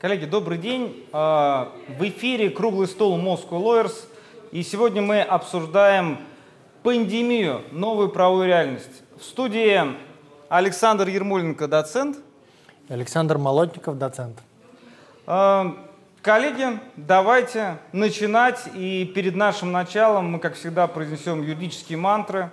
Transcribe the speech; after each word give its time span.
Коллеги, 0.00 0.24
добрый 0.24 0.56
день. 0.56 1.04
А, 1.12 1.72
в 1.98 2.02
эфире 2.08 2.48
круглый 2.48 2.88
стол 2.88 3.18
Moscow 3.18 3.62
Lawyers. 3.62 3.92
И 4.50 4.62
сегодня 4.62 5.02
мы 5.02 5.20
обсуждаем 5.20 6.20
пандемию, 6.82 7.60
новую 7.70 8.08
правовую 8.08 8.46
реальность. 8.46 9.02
В 9.18 9.22
студии 9.22 9.78
Александр 10.48 11.06
Ермоленко, 11.06 11.68
доцент. 11.68 12.16
Александр 12.88 13.36
Молотников, 13.36 13.98
доцент. 13.98 14.38
А, 15.26 15.76
коллеги, 16.22 16.80
давайте 16.96 17.76
начинать. 17.92 18.70
И 18.74 19.04
перед 19.04 19.36
нашим 19.36 19.70
началом 19.70 20.32
мы, 20.32 20.38
как 20.38 20.54
всегда, 20.54 20.86
произнесем 20.86 21.42
юридические 21.42 21.98
мантры. 21.98 22.50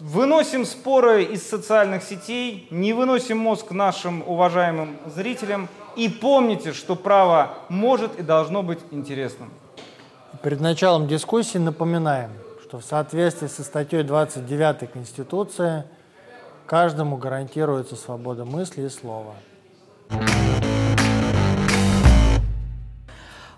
Выносим 0.00 0.64
споры 0.64 1.24
из 1.24 1.46
социальных 1.46 2.02
сетей, 2.02 2.66
не 2.70 2.94
выносим 2.94 3.36
мозг 3.36 3.70
нашим 3.70 4.22
уважаемым 4.26 4.96
зрителям 5.14 5.68
и 5.94 6.08
помните, 6.08 6.72
что 6.72 6.96
право 6.96 7.50
может 7.68 8.18
и 8.18 8.22
должно 8.22 8.62
быть 8.62 8.78
интересным. 8.92 9.50
Перед 10.42 10.60
началом 10.60 11.06
дискуссии 11.06 11.58
напоминаем, 11.58 12.30
что 12.62 12.78
в 12.78 12.84
соответствии 12.84 13.48
со 13.48 13.62
статьей 13.62 14.02
29 14.02 14.90
Конституции 14.90 15.84
каждому 16.64 17.18
гарантируется 17.18 17.94
свобода 17.94 18.46
мысли 18.46 18.86
и 18.86 18.88
слова. 18.88 19.34
А, 20.08 20.69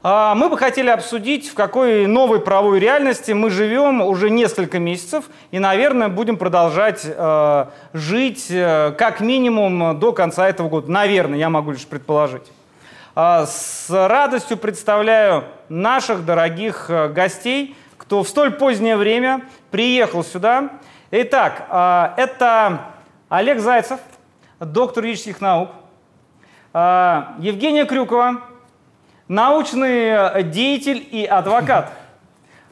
мы 0.02 0.48
бы 0.48 0.59
хотели 0.59 0.91
обсудить, 0.91 1.48
в 1.48 1.55
какой 1.55 2.06
новой 2.09 2.41
правовой 2.41 2.80
реальности 2.80 3.30
мы 3.30 3.51
живем 3.51 4.02
уже 4.02 4.30
несколько 4.30 4.80
месяцев 4.80 5.27
и, 5.52 5.60
наверное, 5.60 6.09
будем 6.09 6.38
продолжать 6.38 7.02
э, 7.05 7.66
жить 7.93 8.46
э, 8.51 8.95
как 8.98 9.20
минимум 9.20 10.01
до 10.01 10.12
конца 10.12 10.48
этого 10.48 10.69
года. 10.69 10.91
Наверное, 10.91 11.38
я 11.38 11.49
могу 11.49 11.71
лишь 11.71 11.87
предположить. 11.87 12.43
Э, 13.15 13.45
с 13.46 13.87
радостью 13.90 14.57
представляю 14.57 15.45
наших 15.68 16.24
дорогих 16.24 16.87
э, 16.90 17.09
гостей, 17.09 17.77
кто 17.96 18.24
в 18.24 18.29
столь 18.29 18.51
позднее 18.51 18.96
время 18.96 19.43
приехал 19.71 20.24
сюда. 20.24 20.71
Итак, 21.12 21.66
это 22.16 22.87
Олег 23.29 23.60
Зайцев, 23.60 24.01
доктор 24.59 25.05
юридических 25.05 25.40
наук, 25.43 25.68
Евгения 26.73 27.84
Крюкова, 27.84 28.40
научный 29.28 30.09
э, 30.09 30.42
деятель 30.42 31.06
и 31.10 31.24
адвокат. 31.24 31.92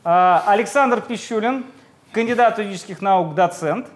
А, 0.02 0.42
Александр 0.46 1.00
Пищулин, 1.00 1.64
кандидат 2.12 2.58
юридических 2.58 3.02
наук, 3.02 3.34
доцент. 3.34 3.86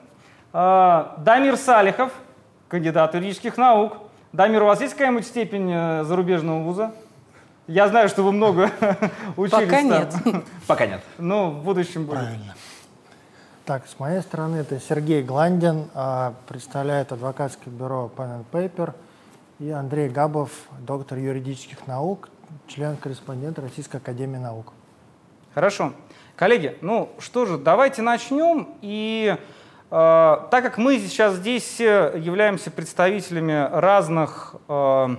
А, 0.53 1.17
Дамир 1.19 1.57
Салихов, 1.57 2.13
кандидат 2.69 3.15
юридических 3.15 3.57
наук. 3.57 3.99
Дамир, 4.33 4.63
у 4.63 4.67
вас 4.67 4.81
есть 4.81 4.95
какая-нибудь 4.95 5.27
степень 5.27 5.71
э, 5.73 6.05
зарубежного 6.05 6.63
вуза? 6.63 6.93
Я 7.67 7.89
знаю, 7.89 8.09
что 8.09 8.23
вы 8.23 8.33
много 8.33 8.71
учились 9.37 9.51
Пока 9.51 9.77
там. 9.77 9.87
нет. 9.87 10.15
Пока 10.67 10.87
нет. 10.87 11.01
Ну, 11.19 11.51
в 11.51 11.63
будущем 11.65 12.05
будет. 12.05 12.19
Правильно. 12.19 12.55
Так, 13.65 13.87
с 13.87 13.99
моей 13.99 14.21
стороны 14.21 14.57
это 14.57 14.79
Сергей 14.79 15.23
Гландин, 15.23 15.89
а, 15.95 16.35
представляет 16.47 17.13
адвокатское 17.13 17.73
бюро 17.73 18.11
Pen 18.15 18.41
and 18.41 18.45
Paper, 18.53 18.93
и 19.59 19.71
Андрей 19.71 20.11
Габов, 20.11 20.51
доктор 20.81 21.17
юридических 21.17 21.87
наук, 21.87 22.29
член-корреспондент 22.67 23.59
Российской 23.59 23.97
Академии 23.97 24.39
Наук. 24.39 24.73
Хорошо. 25.55 25.93
Коллеги, 26.37 26.77
ну 26.81 27.11
что 27.21 27.47
же, 27.47 27.59
давайте 27.59 28.03
начнем. 28.03 28.75
И 28.83 29.37
э, 29.39 29.39
так 29.91 30.65
как 30.65 30.79
мы 30.79 30.99
сейчас 30.99 31.35
здесь 31.35 31.79
являемся 31.79 32.73
представителями 32.73 33.69
разных 33.73 34.57
э, 34.69 35.17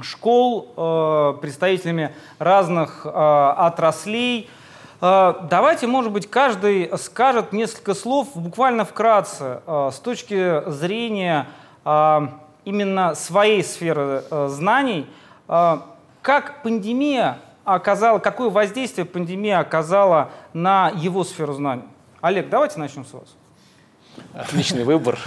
школ, 0.00 0.72
э, 0.74 1.34
представителями 1.40 2.14
разных 2.38 3.04
э, 3.04 3.08
отраслей, 3.10 4.48
э, 5.02 5.34
давайте, 5.50 5.86
может 5.86 6.12
быть, 6.12 6.30
каждый 6.30 6.90
скажет 6.96 7.52
несколько 7.52 7.92
слов 7.92 8.28
буквально 8.34 8.86
вкратце 8.86 9.60
э, 9.66 9.90
с 9.92 9.98
точки 9.98 10.68
зрения 10.70 11.46
э, 11.84 12.20
именно 12.64 13.14
своей 13.14 13.62
сферы 13.62 14.24
э, 14.30 14.48
знаний. 14.48 15.06
Как 16.22 16.62
пандемия 16.62 17.38
оказала, 17.64 18.20
какое 18.20 18.48
воздействие 18.48 19.04
пандемия 19.04 19.58
оказала 19.58 20.30
на 20.52 20.90
его 20.90 21.24
сферу 21.24 21.52
знаний? 21.52 21.84
Олег, 22.20 22.48
давайте 22.48 22.78
начнем 22.78 23.04
с 23.04 23.12
вас. 23.12 23.34
Отличный 24.32 24.84
выбор. 24.84 25.18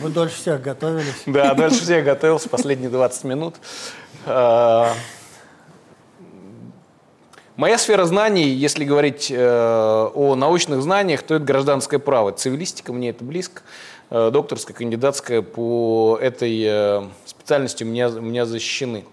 Вы 0.00 0.10
дольше 0.10 0.36
всех 0.36 0.62
готовились. 0.62 1.22
Да, 1.26 1.54
дальше 1.54 1.82
всех 1.82 2.04
готовился 2.04 2.48
последние 2.48 2.90
20 2.90 3.24
минут. 3.24 3.56
А, 4.26 4.92
Моя 7.56 7.78
сфера 7.78 8.04
знаний, 8.04 8.48
если 8.48 8.84
говорить 8.84 9.30
э, 9.30 10.10
о 10.14 10.34
научных 10.34 10.82
знаниях, 10.82 11.22
то 11.22 11.36
это 11.36 11.44
гражданское 11.44 12.00
право. 12.00 12.32
Цивилистика, 12.32 12.92
мне 12.92 13.10
это 13.10 13.22
близко. 13.22 13.62
Э, 14.10 14.30
докторская, 14.32 14.76
кандидатская 14.76 15.40
по 15.40 16.18
этой 16.20 16.62
э, 16.64 17.02
специальности 17.24 17.84
у 17.84 17.86
меня, 17.86 18.08
у 18.08 18.20
меня 18.20 18.44
защищены. 18.44 19.04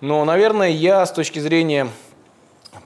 Но, 0.00 0.24
наверное, 0.24 0.70
я 0.70 1.04
с 1.04 1.12
точки 1.12 1.40
зрения 1.40 1.88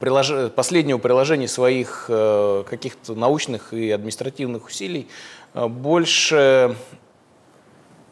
прилож... 0.01 0.33
последнего 0.55 0.99
приложения 0.99 1.49
своих 1.49 2.07
э, 2.09 2.65
каких-то 2.69 3.15
научных 3.15 3.75
и 3.75 3.91
административных 3.91 4.67
усилий 4.67 5.09
э, 5.55 5.67
больше 5.67 6.75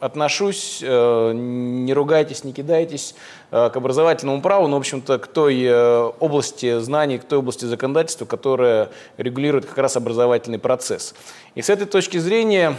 отношусь, 0.00 0.80
э, 0.82 1.32
не 1.34 1.92
ругайтесь, 1.94 2.44
не 2.44 2.52
кидайтесь, 2.52 3.14
э, 3.50 3.70
к 3.70 3.76
образовательному 3.76 4.40
праву, 4.42 4.66
но, 4.66 4.76
в 4.76 4.80
общем-то, 4.80 5.18
к 5.18 5.26
той 5.26 5.62
э, 5.62 6.12
области 6.20 6.78
знаний, 6.80 7.18
к 7.18 7.24
той 7.24 7.38
области 7.38 7.64
законодательства, 7.66 8.24
которая 8.24 8.90
регулирует 9.16 9.66
как 9.66 9.78
раз 9.78 9.96
образовательный 9.96 10.58
процесс. 10.58 11.14
И 11.54 11.62
с 11.62 11.70
этой 11.70 11.86
точки 11.86 12.18
зрения 12.18 12.76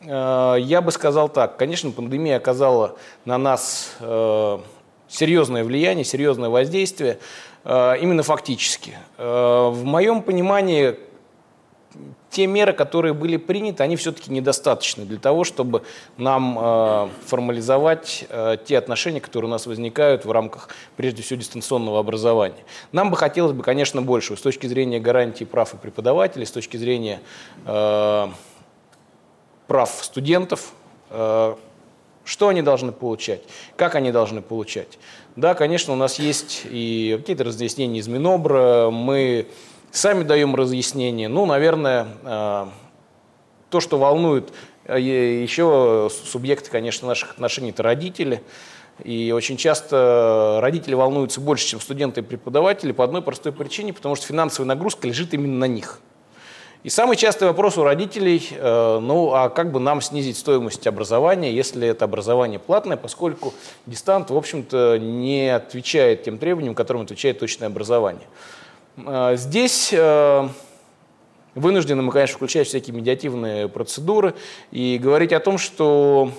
э, 0.00 0.56
я 0.60 0.80
бы 0.80 0.92
сказал 0.92 1.28
так. 1.28 1.56
Конечно, 1.56 1.90
пандемия 1.90 2.36
оказала 2.36 2.96
на 3.24 3.38
нас 3.38 3.94
э, 4.00 4.58
серьезное 5.12 5.62
влияние, 5.62 6.04
серьезное 6.04 6.48
воздействие, 6.48 7.18
э, 7.64 7.98
именно 8.00 8.22
фактически. 8.22 8.96
Э, 9.18 9.68
в 9.70 9.84
моем 9.84 10.22
понимании, 10.22 10.96
те 12.30 12.46
меры, 12.46 12.72
которые 12.72 13.12
были 13.12 13.36
приняты, 13.36 13.82
они 13.82 13.96
все-таки 13.96 14.32
недостаточны 14.32 15.04
для 15.04 15.18
того, 15.18 15.44
чтобы 15.44 15.82
нам 16.16 16.58
э, 16.58 17.08
формализовать 17.26 18.24
те 18.64 18.78
отношения, 18.78 19.20
которые 19.20 19.50
у 19.50 19.52
нас 19.52 19.66
возникают 19.66 20.24
в 20.24 20.30
рамках, 20.30 20.70
прежде 20.96 21.22
всего, 21.22 21.38
дистанционного 21.38 22.00
образования. 22.00 22.64
Нам 22.92 23.10
бы 23.10 23.18
хотелось 23.18 23.52
бы, 23.52 23.62
конечно, 23.62 24.00
большего 24.00 24.36
с 24.36 24.40
точки 24.40 24.66
зрения 24.66 24.98
гарантии 24.98 25.44
прав 25.44 25.74
и 25.74 25.76
преподавателей, 25.76 26.46
с 26.46 26.50
точки 26.50 26.78
зрения 26.78 27.20
прав 29.66 29.90
студентов, 30.00 30.72
что 32.24 32.48
они 32.48 32.62
должны 32.62 32.92
получать, 32.92 33.42
как 33.76 33.94
они 33.94 34.12
должны 34.12 34.42
получать. 34.42 34.98
Да, 35.36 35.54
конечно, 35.54 35.92
у 35.92 35.96
нас 35.96 36.18
есть 36.18 36.62
и 36.64 37.16
какие-то 37.18 37.44
разъяснения 37.44 38.00
из 38.00 38.08
Минобра, 38.08 38.90
мы 38.90 39.46
сами 39.90 40.24
даем 40.24 40.54
разъяснения. 40.54 41.28
Ну, 41.28 41.46
наверное, 41.46 42.08
э, 42.22 42.66
то, 43.70 43.80
что 43.80 43.98
волнует 43.98 44.52
э, 44.84 44.98
еще 44.98 46.10
субъекты, 46.10 46.70
конечно, 46.70 47.08
наших 47.08 47.32
отношений, 47.32 47.70
это 47.70 47.82
родители. 47.82 48.42
И 49.04 49.32
очень 49.34 49.56
часто 49.56 50.58
родители 50.60 50.94
волнуются 50.94 51.40
больше, 51.40 51.66
чем 51.66 51.80
студенты 51.80 52.20
и 52.20 52.24
преподаватели 52.24 52.92
по 52.92 53.04
одной 53.04 53.22
простой 53.22 53.52
причине, 53.52 53.92
потому 53.92 54.14
что 54.14 54.26
финансовая 54.26 54.68
нагрузка 54.68 55.08
лежит 55.08 55.32
именно 55.34 55.58
на 55.58 55.66
них. 55.66 56.00
И 56.84 56.88
самый 56.88 57.16
частый 57.16 57.46
вопрос 57.46 57.78
у 57.78 57.84
родителей, 57.84 58.48
э, 58.50 58.98
ну 59.00 59.32
а 59.32 59.50
как 59.50 59.70
бы 59.70 59.78
нам 59.78 60.00
снизить 60.00 60.36
стоимость 60.36 60.84
образования, 60.88 61.52
если 61.52 61.86
это 61.86 62.06
образование 62.06 62.58
платное, 62.58 62.96
поскольку 62.96 63.54
дистант, 63.86 64.30
в 64.30 64.36
общем-то, 64.36 64.98
не 64.98 65.54
отвечает 65.54 66.24
тем 66.24 66.38
требованиям, 66.38 66.74
которым 66.74 67.02
отвечает 67.02 67.38
точное 67.38 67.68
образование. 67.68 68.26
Э, 68.96 69.36
здесь 69.36 69.90
э, 69.92 70.48
вынуждены 71.54 72.02
мы, 72.02 72.10
конечно, 72.10 72.36
включать 72.36 72.66
всякие 72.66 72.96
медиативные 72.96 73.68
процедуры 73.68 74.34
и 74.72 74.98
говорить 75.00 75.32
о 75.32 75.38
том, 75.38 75.58
что 75.58 76.32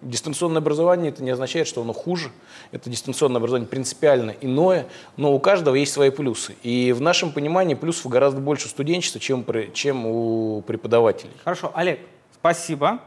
Дистанционное 0.00 0.60
образование 0.60 1.10
это 1.10 1.24
не 1.24 1.30
означает, 1.30 1.66
что 1.66 1.82
оно 1.82 1.92
хуже. 1.92 2.30
Это 2.70 2.88
дистанционное 2.88 3.38
образование 3.38 3.68
принципиально 3.68 4.34
иное, 4.40 4.86
но 5.16 5.34
у 5.34 5.40
каждого 5.40 5.74
есть 5.74 5.92
свои 5.92 6.10
плюсы. 6.10 6.54
И 6.62 6.92
в 6.92 7.00
нашем 7.00 7.32
понимании 7.32 7.74
плюсов 7.74 8.06
гораздо 8.06 8.40
больше 8.40 8.66
у 8.66 8.68
студенчества, 8.68 9.20
чем, 9.20 9.44
чем 9.74 10.06
у 10.06 10.62
преподавателей. 10.62 11.32
Хорошо, 11.42 11.72
Олег, 11.74 11.98
спасибо. 12.32 13.00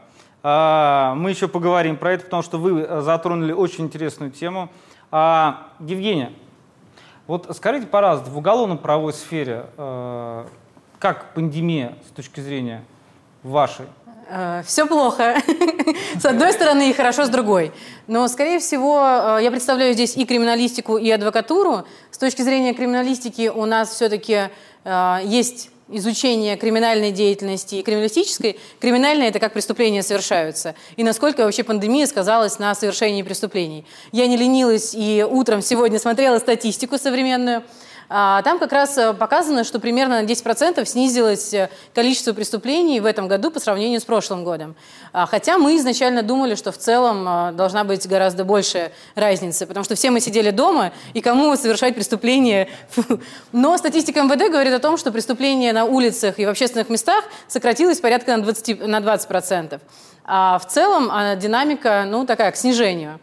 А, 0.43 1.13
мы 1.15 1.29
еще 1.29 1.47
поговорим 1.47 1.95
про 1.95 2.13
это, 2.13 2.25
потому 2.25 2.43
что 2.43 2.57
вы 2.57 3.01
затронули 3.01 3.53
очень 3.53 3.85
интересную 3.85 4.31
тему. 4.31 4.69
А, 5.11 5.69
Евгения, 5.79 6.33
вот 7.27 7.47
скажите, 7.55 7.87
пожалуйста, 7.87 8.29
в 8.29 8.37
уголовно-правовой 8.37 9.13
сфере, 9.13 9.67
а, 9.77 10.47
как 10.99 11.33
пандемия 11.33 11.95
с 12.09 12.11
точки 12.15 12.41
зрения 12.41 12.83
вашей? 13.43 13.85
Э, 14.33 14.63
Все 14.65 14.87
плохо. 14.87 15.35
С 16.19 16.25
одной 16.25 16.53
стороны, 16.53 16.89
и 16.89 16.93
хорошо 16.93 17.25
с 17.25 17.29
другой. 17.29 17.73
Но, 18.07 18.25
скорее 18.29 18.59
всего, 18.59 19.01
э, 19.37 19.43
я 19.43 19.51
представляю 19.51 19.93
здесь 19.93 20.15
и 20.15 20.25
криминалистику, 20.25 20.97
и 20.97 21.11
адвокатуру. 21.11 21.85
С 22.11 22.17
точки 22.17 22.41
зрения 22.41 22.73
криминалистики 22.73 23.49
у 23.49 23.65
нас 23.65 23.89
все-таки 23.89 24.49
э, 24.85 25.17
есть 25.25 25.69
изучение 25.89 26.55
криминальной 26.55 27.11
деятельности 27.11 27.75
и 27.75 27.83
криминалистической. 27.83 28.57
Криминальное– 28.79 29.27
это 29.29 29.39
как 29.39 29.51
преступления 29.51 30.01
совершаются. 30.01 30.75
И 30.95 31.03
насколько 31.03 31.43
вообще 31.43 31.65
пандемия 31.65 32.07
сказалась 32.07 32.57
на 32.57 32.73
совершении 32.73 33.23
преступлений. 33.23 33.85
Я 34.13 34.27
не 34.27 34.37
ленилась 34.37 34.95
и 34.95 35.27
утром 35.29 35.61
сегодня 35.61 35.99
смотрела 35.99 36.39
статистику 36.39 36.97
современную– 36.97 37.63
там 38.11 38.59
как 38.59 38.73
раз 38.73 38.97
э, 38.97 39.13
показано, 39.13 39.63
что 39.63 39.79
примерно 39.79 40.21
на 40.21 40.25
10% 40.25 40.83
снизилось 40.83 41.53
э, 41.53 41.69
количество 41.95 42.33
преступлений 42.33 42.99
в 42.99 43.05
этом 43.05 43.29
году 43.29 43.51
по 43.51 43.61
сравнению 43.61 44.01
с 44.01 44.03
прошлым 44.03 44.43
годом. 44.43 44.75
А, 45.13 45.25
хотя 45.25 45.57
мы 45.57 45.77
изначально 45.77 46.21
думали, 46.21 46.55
что 46.55 46.73
в 46.73 46.77
целом 46.77 47.25
э, 47.25 47.51
должна 47.53 47.85
быть 47.85 48.05
гораздо 48.05 48.43
большая 48.43 48.91
разница, 49.15 49.65
потому 49.65 49.85
что 49.85 49.95
все 49.95 50.11
мы 50.11 50.19
сидели 50.19 50.51
дома, 50.51 50.91
и 51.13 51.21
кому 51.21 51.55
совершать 51.55 51.95
преступления? 51.95 52.67
Но 53.53 53.77
статистика 53.77 54.21
МВД 54.23 54.51
говорит 54.51 54.73
о 54.73 54.79
том, 54.79 54.97
что 54.97 55.13
преступления 55.13 55.71
на 55.71 55.85
улицах 55.85 56.37
и 56.37 56.45
в 56.45 56.49
общественных 56.49 56.89
местах 56.89 57.23
сократилось 57.47 58.01
порядка 58.01 58.35
на 58.35 58.43
20%. 58.43 58.87
На 58.87 58.99
20%. 58.99 59.79
А 60.25 60.59
в 60.59 60.67
целом 60.67 61.09
динамика 61.39 62.03
ну, 62.05 62.25
такая, 62.25 62.51
к 62.51 62.57
снижению. 62.57 63.21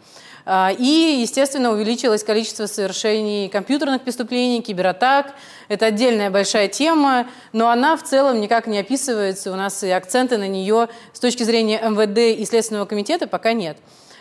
А, 0.50 0.72
и, 0.72 1.18
естественно, 1.20 1.70
увеличилось 1.70 2.24
количество 2.24 2.64
совершений 2.64 3.50
компьютерных 3.50 4.00
преступлений, 4.00 4.62
кибератак. 4.62 5.34
Это 5.68 5.84
отдельная 5.84 6.30
большая 6.30 6.68
тема, 6.68 7.26
но 7.52 7.68
она 7.68 7.98
в 7.98 8.02
целом 8.02 8.40
никак 8.40 8.66
не 8.66 8.78
описывается. 8.78 9.52
У 9.52 9.56
нас 9.56 9.84
и 9.84 9.90
акценты 9.90 10.38
на 10.38 10.48
нее 10.48 10.88
с 11.12 11.20
точки 11.20 11.42
зрения 11.42 11.78
МВД 11.82 12.40
и 12.40 12.46
Следственного 12.46 12.86
комитета 12.86 13.26
пока 13.26 13.52
нет. 13.52 13.76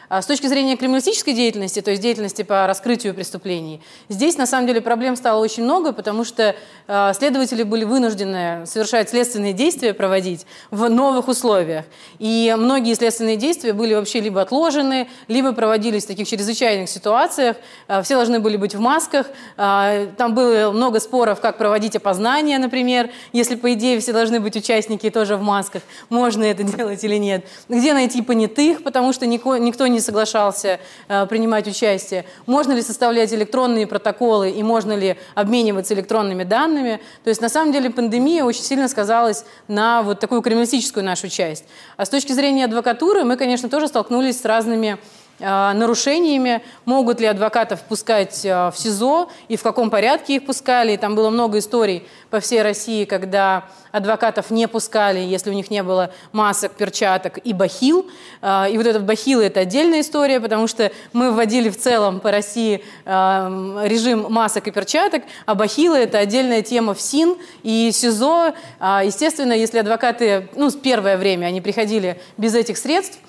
А 0.10 0.22
с 0.22 0.26
точки 0.26 0.48
зрения 0.48 0.78
криминалистической 0.78 1.34
деятельности, 1.34 1.82
то 1.82 1.92
есть 1.92 2.02
деятельности 2.02 2.42
по 2.42 2.66
раскрытию 2.66 3.14
преступлений, 3.14 3.82
здесь 4.08 4.38
на 4.38 4.46
самом 4.46 4.68
деле 4.68 4.80
проблем 4.80 5.16
стало 5.18 5.42
очень 5.42 5.64
много, 5.64 5.92
потому 5.92 6.24
что 6.24 6.56
э, 6.88 7.12
следователи 7.14 7.64
были 7.64 7.84
вынуждены 7.84 8.66
совершать 8.66 9.10
следственные 9.10 9.52
действия, 9.52 9.94
проводить 9.94 10.46
в 10.72 10.90
новых 10.90 11.28
условиях. 11.28 11.86
И 12.20 12.56
многие 12.58 12.94
следственные 12.94 13.36
действия 13.36 13.74
были 13.74 13.96
вообще 13.96 14.22
либо 14.22 14.42
отложены, 14.42 15.10
либо 15.28 15.52
проводились 15.52 16.06
в 16.06 16.08
таких 16.08 16.28
чрезвычайных 16.28 16.90
ситуациях. 16.90 17.58
Э, 17.90 18.02
все 18.02 18.16
должны 18.16 18.40
были 18.40 18.56
быть 18.56 18.76
в 18.76 18.80
масках. 18.80 19.28
Там 19.58 20.34
было 20.34 20.72
много 20.72 21.00
споров, 21.00 21.42
как 21.42 21.58
проводить 21.58 21.96
опознание, 21.96 22.60
например, 22.60 23.10
если, 23.34 23.56
по 23.56 23.74
идее, 23.74 24.00
все 24.00 24.14
должны 24.14 24.40
быть 24.40 24.56
участники 24.56 25.10
тоже 25.10 25.36
в 25.36 25.42
масках, 25.42 25.82
можно 26.10 26.44
это 26.44 26.64
делать 26.78 27.04
или 27.04 27.18
нет. 27.18 27.46
Где 27.68 27.94
найти 27.94 28.22
понятых, 28.22 28.84
потому 28.84 29.14
что 29.14 29.26
никто 29.26 29.88
не 29.88 29.97
не 29.98 30.02
соглашался 30.02 30.80
э, 31.08 31.26
принимать 31.26 31.68
участие, 31.68 32.26
можно 32.46 32.74
ли 32.74 32.82
составлять 32.82 33.34
электронные 33.34 33.88
протоколы 33.88 34.52
и 34.52 34.64
можно 34.64 34.94
ли 34.94 35.18
обмениваться 35.36 35.94
электронными 35.94 36.44
данными. 36.44 37.00
То 37.24 37.30
есть 37.30 37.42
на 37.42 37.50
самом 37.50 37.72
деле 37.74 37.90
пандемия 37.90 38.44
очень 38.44 38.64
сильно 38.64 38.88
сказалась 38.88 39.44
на 39.68 40.04
вот 40.04 40.20
такую 40.20 40.42
криминалистическую 40.42 41.04
нашу 41.04 41.30
часть. 41.30 41.66
А 41.98 42.06
с 42.06 42.10
точки 42.10 42.32
зрения 42.32 42.66
адвокатуры 42.66 43.24
мы, 43.24 43.38
конечно, 43.38 43.70
тоже 43.70 43.88
столкнулись 43.88 44.40
с 44.40 44.46
разными 44.46 44.98
нарушениями, 45.40 46.64
могут 46.86 47.20
ли 47.20 47.28
адвокатов 47.28 47.82
пускать 47.82 48.44
э, 48.44 48.72
в 48.72 48.74
СИЗО 48.76 49.30
и 49.48 49.56
в 49.56 49.62
каком 49.62 49.90
порядке 49.90 50.38
их 50.38 50.46
пускали. 50.46 50.94
И 50.94 50.98
там 50.98 51.16
было 51.16 51.30
много 51.30 51.60
историй 51.60 52.08
по 52.30 52.40
всей 52.40 52.64
России, 52.64 53.06
когда 53.06 53.66
адвокатов 53.92 54.50
не 54.50 54.68
пускали, 54.68 55.20
если 55.20 55.50
у 55.52 55.54
них 55.54 55.70
не 55.70 55.84
было 55.84 56.12
масок, 56.32 56.72
перчаток 56.74 57.38
и 57.44 57.54
бахил. 57.54 58.10
Э, 58.42 58.66
и 58.72 58.78
вот 58.78 58.88
этот 58.88 59.04
бахил– 59.04 59.40
это 59.42 59.60
отдельная 59.60 60.02
история, 60.02 60.40
потому 60.40 60.68
что 60.68 60.92
мы 61.14 61.32
вводили 61.32 61.70
в 61.70 61.78
целом 61.78 62.20
по 62.20 62.32
России 62.32 62.84
режим 63.06 64.32
масок 64.32 64.68
и 64.68 64.72
перчаток, 64.72 65.24
а 65.46 65.56
бахилы– 65.56 65.98
это 66.00 66.18
отдельная 66.18 66.62
тема 66.62 66.94
в 66.94 67.02
СИН 67.02 67.38
и 67.64 67.92
СИЗО. 67.92 68.54
Естественно, 68.80 69.54
если 69.54 69.80
адвокаты, 69.80 70.50
ну, 70.56 70.72
первое 70.72 71.18
время 71.18 71.46
они 71.48 71.62
приходили 71.62 72.20
без 72.38 72.56
этих 72.56 72.78
средств, 72.78 73.20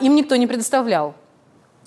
им 0.00 0.14
никто 0.14 0.36
не 0.36 0.46
предоставлял. 0.46 1.14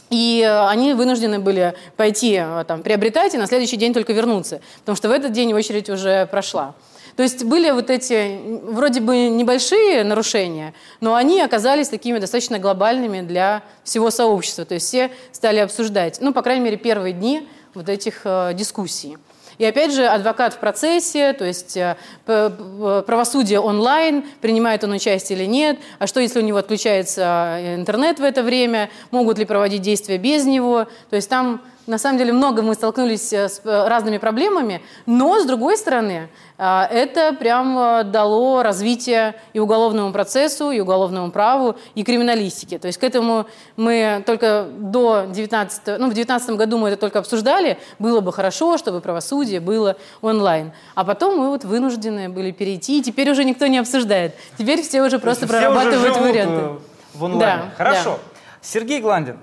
И 0.10 0.42
э, 0.42 0.68
они 0.68 0.94
вынуждены 0.94 1.40
были 1.40 1.76
пойти 1.96 2.40
э, 2.42 2.64
там, 2.68 2.82
приобретать 2.82 3.36
и 3.36 3.38
на 3.38 3.48
следующий 3.48 3.78
день 3.78 3.94
только 3.94 4.14
вернуться, 4.14 4.62
потому 4.80 4.96
что 4.96 5.10
в 5.10 5.12
этот 5.12 5.32
день 5.32 5.54
очередь 5.54 5.90
уже 5.90 6.26
прошла. 6.26 6.76
То 7.16 7.24
есть 7.24 7.44
были 7.44 7.70
вот 7.72 7.90
эти 7.90 8.40
вроде 8.64 9.02
бы 9.02 9.28
небольшие 9.28 10.04
нарушения, 10.04 10.74
но 11.02 11.16
они 11.16 11.42
оказались 11.42 11.90
такими 11.90 12.18
достаточно 12.18 12.60
глобальными 12.60 13.22
для 13.22 13.62
всего 13.84 14.10
сообщества. 14.10 14.64
То 14.64 14.76
есть 14.76 14.88
все 14.88 15.12
стали 15.32 15.60
обсуждать, 15.60 16.20
ну, 16.22 16.34
по 16.34 16.42
крайней 16.42 16.64
мере, 16.64 16.78
первые 16.78 17.14
дни 17.14 17.48
вот 17.74 17.90
этих 17.90 18.22
э, 18.24 18.54
дискуссий. 18.54 19.18
И 19.60 19.66
опять 19.66 19.94
же, 19.94 20.08
адвокат 20.08 20.54
в 20.54 20.58
процессе, 20.58 21.34
то 21.34 21.44
есть 21.46 21.76
э, 21.76 21.98
правосудие 22.26 23.60
онлайн, 23.60 24.24
принимает 24.40 24.86
он 24.86 24.94
участие 24.94 25.38
или 25.38 25.46
нет, 25.46 25.78
а 26.00 26.08
что, 26.08 26.22
если 26.22 26.40
у 26.40 26.44
него 26.44 26.58
отключается 26.58 27.58
э, 27.60 27.76
интернет 27.76 28.20
в 28.20 28.24
это 28.24 28.42
время, 28.42 28.90
могут 29.12 29.38
ли 29.38 29.44
проводить 29.44 29.82
действия 29.82 30.18
без 30.18 30.46
него. 30.46 30.88
То 31.10 31.18
есть 31.18 31.30
там 31.30 31.62
на 31.90 31.98
самом 31.98 32.18
деле 32.20 32.32
много 32.32 32.62
мы 32.62 32.76
столкнулись 32.76 33.34
э, 33.34 33.50
с 33.50 33.62
э, 33.64 33.88
разными 33.88 34.20
проблемами, 34.20 34.82
но, 35.06 35.40
с 35.40 35.46
другой 35.46 35.76
стороны, 35.76 36.30
э, 36.58 36.82
это 36.92 37.34
прям 37.34 38.12
дало 38.12 38.62
развитие 38.62 39.36
и 39.54 39.60
уголовному 39.60 40.14
процессу, 40.14 40.72
и 40.72 40.80
уголовному 40.80 41.32
праву, 41.32 41.76
и 41.96 42.04
криминалистике. 42.04 42.78
То 42.78 42.88
есть 42.88 43.00
к 43.00 43.04
этому 43.04 43.48
мы 43.76 44.24
только 44.26 44.68
до 44.72 45.26
19... 45.30 46.00
Ну, 46.00 46.06
в 46.10 46.14
2019 46.14 46.52
году 46.52 46.78
мы 46.78 46.90
это 46.90 46.98
только 46.98 47.20
обсуждали. 47.20 47.80
Было 47.98 48.22
бы 48.22 48.32
хорошо, 48.32 48.78
чтобы 48.78 49.02
правосудие 49.02 49.60
было 49.60 49.98
онлайн. 50.22 50.72
А 50.96 51.04
потом 51.04 51.38
мы 51.38 51.50
вот 51.50 51.64
вынуждены 51.64 52.30
были 52.30 52.52
перейти, 52.52 53.00
и 53.00 53.02
теперь 53.02 53.32
уже 53.32 53.44
никто 53.44 53.66
не 53.68 53.80
обсуждает. 53.80 54.36
Теперь 54.58 54.84
все 54.84 55.02
уже 55.02 55.18
просто 55.18 55.48
все 55.48 55.56
прорабатывают 55.56 56.16
уже 56.16 56.22
варианты. 56.22 56.82
В 57.16 57.26
онлайне. 57.26 57.64
Да, 57.64 57.70
Хорошо. 57.76 58.12
Да. 58.12 58.40
Сергей 58.62 59.00
Гландин, 59.00 59.38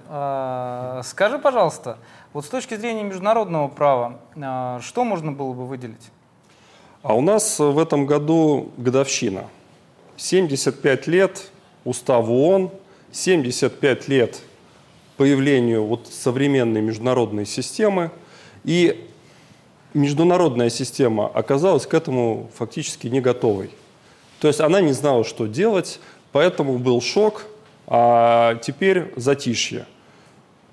скажи, 1.02 1.38
пожалуйста, 1.38 1.96
вот 2.36 2.44
с 2.44 2.48
точки 2.48 2.74
зрения 2.74 3.02
международного 3.02 3.66
права, 3.68 4.20
а, 4.36 4.78
что 4.82 5.04
можно 5.04 5.32
было 5.32 5.54
бы 5.54 5.66
выделить? 5.66 6.10
А 7.02 7.14
у 7.14 7.22
нас 7.22 7.58
в 7.58 7.78
этом 7.78 8.04
году 8.04 8.72
годовщина. 8.76 9.46
75 10.18 11.06
лет 11.06 11.50
уставу 11.86 12.34
ООН, 12.34 12.72
75 13.10 14.08
лет 14.08 14.42
появлению 15.16 15.86
вот 15.86 16.08
современной 16.08 16.82
международной 16.82 17.46
системы. 17.46 18.10
И 18.64 19.08
международная 19.94 20.68
система 20.68 21.28
оказалась 21.28 21.86
к 21.86 21.94
этому 21.94 22.50
фактически 22.54 23.06
не 23.06 23.22
готовой. 23.22 23.70
То 24.40 24.48
есть 24.48 24.60
она 24.60 24.82
не 24.82 24.92
знала, 24.92 25.24
что 25.24 25.46
делать, 25.46 26.00
поэтому 26.32 26.76
был 26.76 27.00
шок, 27.00 27.46
а 27.86 28.56
теперь 28.56 29.10
затишье. 29.16 29.86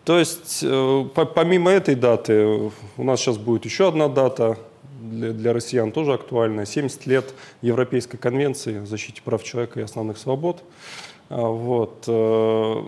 То 0.05 0.19
есть 0.19 0.59
э, 0.63 1.05
помимо 1.13 1.71
этой 1.71 1.95
даты, 1.95 2.71
у 2.97 3.03
нас 3.03 3.19
сейчас 3.19 3.37
будет 3.37 3.63
еще 3.63 3.87
одна 3.87 4.09
дата, 4.09 4.57
для, 5.01 5.31
для 5.31 5.53
россиян 5.53 5.91
тоже 5.91 6.13
актуальная, 6.13 6.65
70 6.65 7.05
лет 7.05 7.33
Европейской 7.61 8.17
конвенции 8.17 8.83
о 8.83 8.85
защите 8.85 9.21
прав 9.21 9.43
человека 9.43 9.79
и 9.79 9.83
основных 9.83 10.17
свобод. 10.17 10.63
А, 11.29 11.41
вот. 11.41 12.03
Э, 12.07 12.83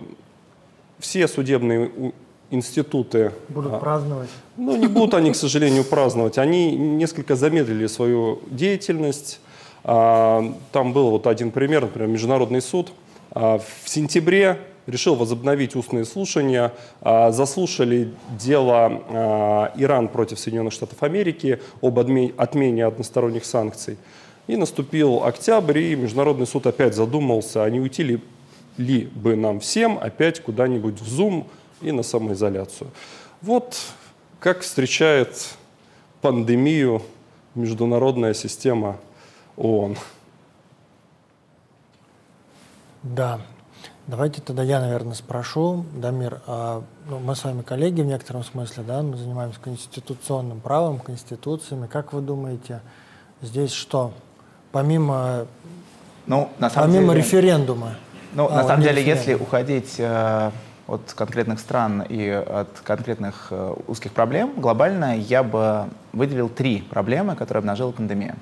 все 0.98 1.28
судебные 1.28 2.12
институты... 2.50 3.32
Будут 3.48 3.74
а, 3.74 3.78
праздновать? 3.78 4.30
Ну, 4.56 4.76
не 4.76 4.86
будут 4.86 5.14
они, 5.14 5.32
к 5.32 5.36
сожалению, 5.36 5.84
праздновать. 5.84 6.38
Они 6.38 6.74
несколько 6.74 7.34
замедлили 7.34 7.86
свою 7.86 8.40
деятельность. 8.50 9.40
А, 9.84 10.54
там 10.72 10.92
был 10.92 11.10
вот 11.10 11.26
один 11.26 11.50
пример, 11.50 11.82
например, 11.82 12.08
Международный 12.08 12.62
суд. 12.62 12.92
В 13.30 13.62
сентябре 13.84 14.58
решил 14.86 15.14
возобновить 15.14 15.76
устные 15.76 16.04
слушания. 16.04 16.72
А, 17.00 17.32
заслушали 17.32 18.12
дело 18.38 19.02
а, 19.08 19.72
Иран 19.76 20.08
против 20.08 20.38
Соединенных 20.38 20.72
Штатов 20.72 21.02
Америки 21.02 21.60
об 21.82 21.98
отмене 21.98 22.86
односторонних 22.86 23.44
санкций. 23.44 23.98
И 24.46 24.56
наступил 24.56 25.24
октябрь, 25.24 25.78
и 25.78 25.96
Международный 25.96 26.46
суд 26.46 26.66
опять 26.66 26.94
задумался, 26.94 27.64
а 27.64 27.70
не 27.70 27.80
уйти 27.80 28.02
ли, 28.04 28.20
ли 28.76 29.06
бы 29.06 29.34
нам 29.34 29.60
всем 29.60 29.98
опять 30.00 30.40
куда-нибудь 30.40 31.00
в 31.00 31.20
Zoom 31.20 31.46
и 31.80 31.90
на 31.90 32.02
самоизоляцию. 32.02 32.90
Вот 33.42 33.76
как 34.38 34.60
встречает 34.60 35.56
пандемию 36.20 37.02
международная 37.54 38.34
система 38.34 38.98
ООН. 39.56 39.96
Да, 43.02 43.40
Давайте 44.06 44.40
тогда 44.40 44.62
я, 44.62 44.80
наверное, 44.80 45.14
спрошу, 45.14 45.84
Дамир, 45.92 46.40
а, 46.46 46.84
ну, 47.08 47.18
мы 47.18 47.34
с 47.34 47.42
вами 47.42 47.62
коллеги 47.62 48.02
в 48.02 48.06
некотором 48.06 48.44
смысле, 48.44 48.84
да, 48.86 49.02
мы 49.02 49.16
занимаемся 49.16 49.58
конституционным 49.58 50.60
правом, 50.60 51.00
конституциями. 51.00 51.88
Как 51.88 52.12
вы 52.12 52.20
думаете, 52.20 52.82
здесь 53.42 53.72
что? 53.72 54.12
Помимо 54.70 55.48
Ну, 56.26 56.48
на 56.60 56.70
самом 56.70 56.90
Помимо 56.92 57.14
деле, 57.14 57.24
референдума. 57.24 57.94
Ну, 58.32 58.46
А, 58.48 58.62
на 58.62 58.62
самом 58.68 58.82
деле, 58.82 59.00
референдум. 59.00 59.24
если 59.26 59.34
уходить 59.34 59.94
э, 59.98 60.50
от 60.86 61.12
конкретных 61.12 61.58
стран 61.58 62.02
и 62.02 62.28
от 62.28 62.68
конкретных 62.84 63.48
э, 63.50 63.74
узких 63.88 64.12
проблем, 64.12 64.52
глобально 64.56 65.16
я 65.16 65.42
бы 65.42 65.86
выделил 66.12 66.48
три 66.48 66.82
проблемы, 66.82 67.34
которые 67.34 67.58
обнажила 67.60 67.90
пандемия. 67.90 68.36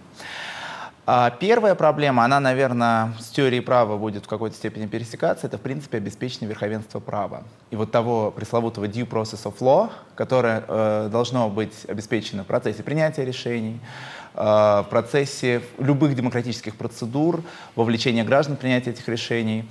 А 1.07 1.31
Первая 1.31 1.75
проблема, 1.75 2.25
она, 2.25 2.41
наверное, 2.41 3.13
с 3.21 3.29
теорией 3.29 3.61
права 3.61 3.99
будет 3.99 4.25
в 4.25 4.29
какой-то 4.29 4.57
степени 4.57 4.87
пересекаться, 4.87 5.47
это, 5.47 5.59
в 5.59 5.61
принципе, 5.61 5.99
обеспечение 5.99 6.49
верховенства 6.49 6.99
права. 6.99 7.43
И 7.71 7.77
вот 7.77 7.91
того 7.91 8.31
пресловутого 8.31 8.87
due 8.87 9.07
process 9.07 9.45
of 9.45 9.59
law, 9.59 9.91
которое 10.15 10.65
э, 10.67 11.09
должно 11.13 11.51
быть 11.51 11.85
обеспечено 11.89 12.45
в 12.45 12.47
процессе 12.47 12.83
принятия 12.83 13.27
решений, 13.27 13.81
э, 14.35 14.39
в 14.41 14.87
процессе 14.89 15.61
любых 15.79 16.15
демократических 16.15 16.75
процедур, 16.75 17.43
вовлечения 17.77 18.25
граждан 18.25 18.57
в 18.57 18.61
принятие 18.61 18.95
этих 18.95 19.07
решений. 19.07 19.69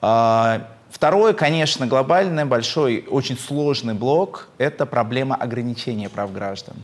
А, 0.00 0.68
Второе, 0.92 1.32
конечно, 1.32 1.86
глобальный, 1.86 2.44
большой, 2.44 3.06
очень 3.08 3.38
сложный 3.38 3.94
блок– 3.94 4.48
это 4.58 4.84
проблема 4.84 5.34
ограничения 5.34 6.10
прав 6.10 6.30
граждан. 6.34 6.76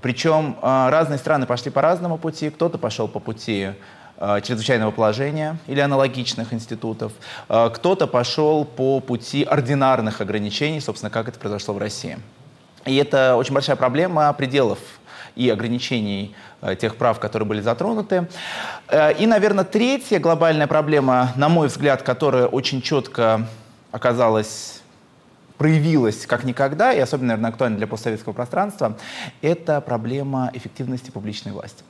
Причем 0.00 0.56
э, 0.62 0.88
разные 0.90 1.18
страны 1.18 1.44
пошли 1.44 1.72
по 1.72 1.82
разному 1.82 2.18
пути. 2.18 2.50
Кто-то 2.50 2.78
пошел 2.78 3.08
по 3.08 3.18
пути 3.18 3.72
э, 4.16 4.40
чрезвычайного 4.42 4.92
положения 4.92 5.58
или 5.66 5.80
аналогичных 5.80 6.52
институтов. 6.54 7.12
Э, 7.48 7.68
Кто-то 7.74 8.06
пошел 8.06 8.64
по 8.64 9.00
пути 9.00 9.42
ординарных 9.42 10.20
ограничений, 10.20 10.80
собственно, 10.80 11.10
как 11.10 11.26
это 11.28 11.40
произошло 11.40 11.74
в 11.74 11.78
России. 11.78 12.16
И 12.84 12.94
это 12.94 13.34
очень 13.34 13.54
большая 13.54 13.74
проблема 13.74 14.32
пределов 14.34 14.78
и 15.38 15.48
ограничений 15.50 16.34
э, 16.60 16.74
тех 16.74 16.96
прав, 16.96 17.20
которые 17.20 17.46
были 17.46 17.60
затронуты. 17.60 18.26
Э, 18.88 19.12
И, 19.18 19.26
наверное, 19.26 19.64
третья 19.64 20.18
глобальная 20.18 20.66
проблема, 20.66 21.32
на 21.36 21.48
мой 21.48 21.68
взгляд, 21.68 22.02
которая 22.02 22.46
очень 22.46 22.82
четко 22.82 23.46
оказалась 23.92 24.82
проявилась 25.56 26.26
как 26.26 26.44
никогда, 26.44 26.92
и 26.92 27.00
особенно, 27.00 27.28
наверное, 27.28 27.50
актуальна 27.50 27.76
для 27.76 27.86
постсоветского 27.86 28.32
пространства, 28.32 28.96
это 29.42 29.80
проблема 29.80 30.50
эффективности 30.54 31.10
публичной 31.10 31.52
власти. 31.52 31.82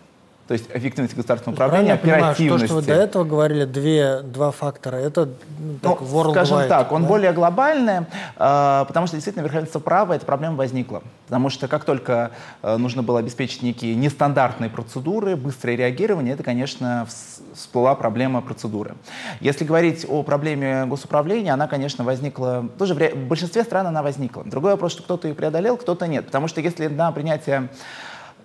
То 0.49 0.55
есть 0.55 0.65
эффективности 0.73 1.15
государственного 1.15 1.57
управления, 1.57 1.91
я 1.91 1.97
понимаю, 1.99 2.23
что 2.23 2.27
то, 2.27 2.55
оперативности. 2.55 2.67
что 2.67 2.75
вы 2.77 2.83
до 2.83 2.95
этого 2.95 3.25
говорили, 3.25 3.65
две, 3.67 4.21
два 4.23 4.51
фактора, 4.51 4.97
это 4.97 5.29
ну, 5.59 5.79
так, 5.83 6.01
Ну, 6.01 6.31
скажем 6.31 6.67
так, 6.67 6.91
он 6.91 7.03
да? 7.03 7.09
более 7.09 7.33
глобальный, 7.33 8.07
э, 8.37 8.85
потому 8.89 9.07
что 9.07 9.17
действительно 9.17 9.43
верховенство 9.43 9.79
права, 9.79 10.15
эта 10.15 10.25
проблема 10.25 10.57
возникла. 10.57 11.03
Потому 11.27 11.51
что 11.51 11.69
как 11.69 11.85
только 11.85 12.31
э, 12.63 12.79
нужно 12.79 13.03
было 13.03 13.19
обеспечить 13.19 13.63
некие 13.63 13.95
нестандартные 13.95 14.71
процедуры, 14.71 15.37
быстрое 15.37 15.77
реагирование, 15.77 16.33
это, 16.33 16.43
конечно, 16.43 17.07
вс- 17.07 17.43
всплыла 17.55 17.95
проблема 17.95 18.41
процедуры. 18.41 18.95
Если 19.41 19.67
говорить 19.67 20.07
о 20.09 20.23
проблеме 20.23 20.87
госуправления, 20.87 21.53
она, 21.53 21.67
конечно, 21.69 22.05
возникла, 22.05 22.67
тоже 22.79 22.95
в, 22.95 22.99
ре- 22.99 23.15
в 23.15 23.29
большинстве 23.29 23.65
стран 23.65 23.87
она 23.89 24.03
возникла. 24.03 24.45
Другой 24.45 24.71
вопрос, 24.73 24.93
что 24.93 25.03
кто-то 25.03 25.29
ее 25.29 25.35
преодолел, 25.35 25.77
кто-то 25.77 26.07
нет. 26.07 26.25
Потому 26.25 26.49
что 26.49 26.63
если 26.63 26.87
на 26.87 27.13
принятие 27.13 27.69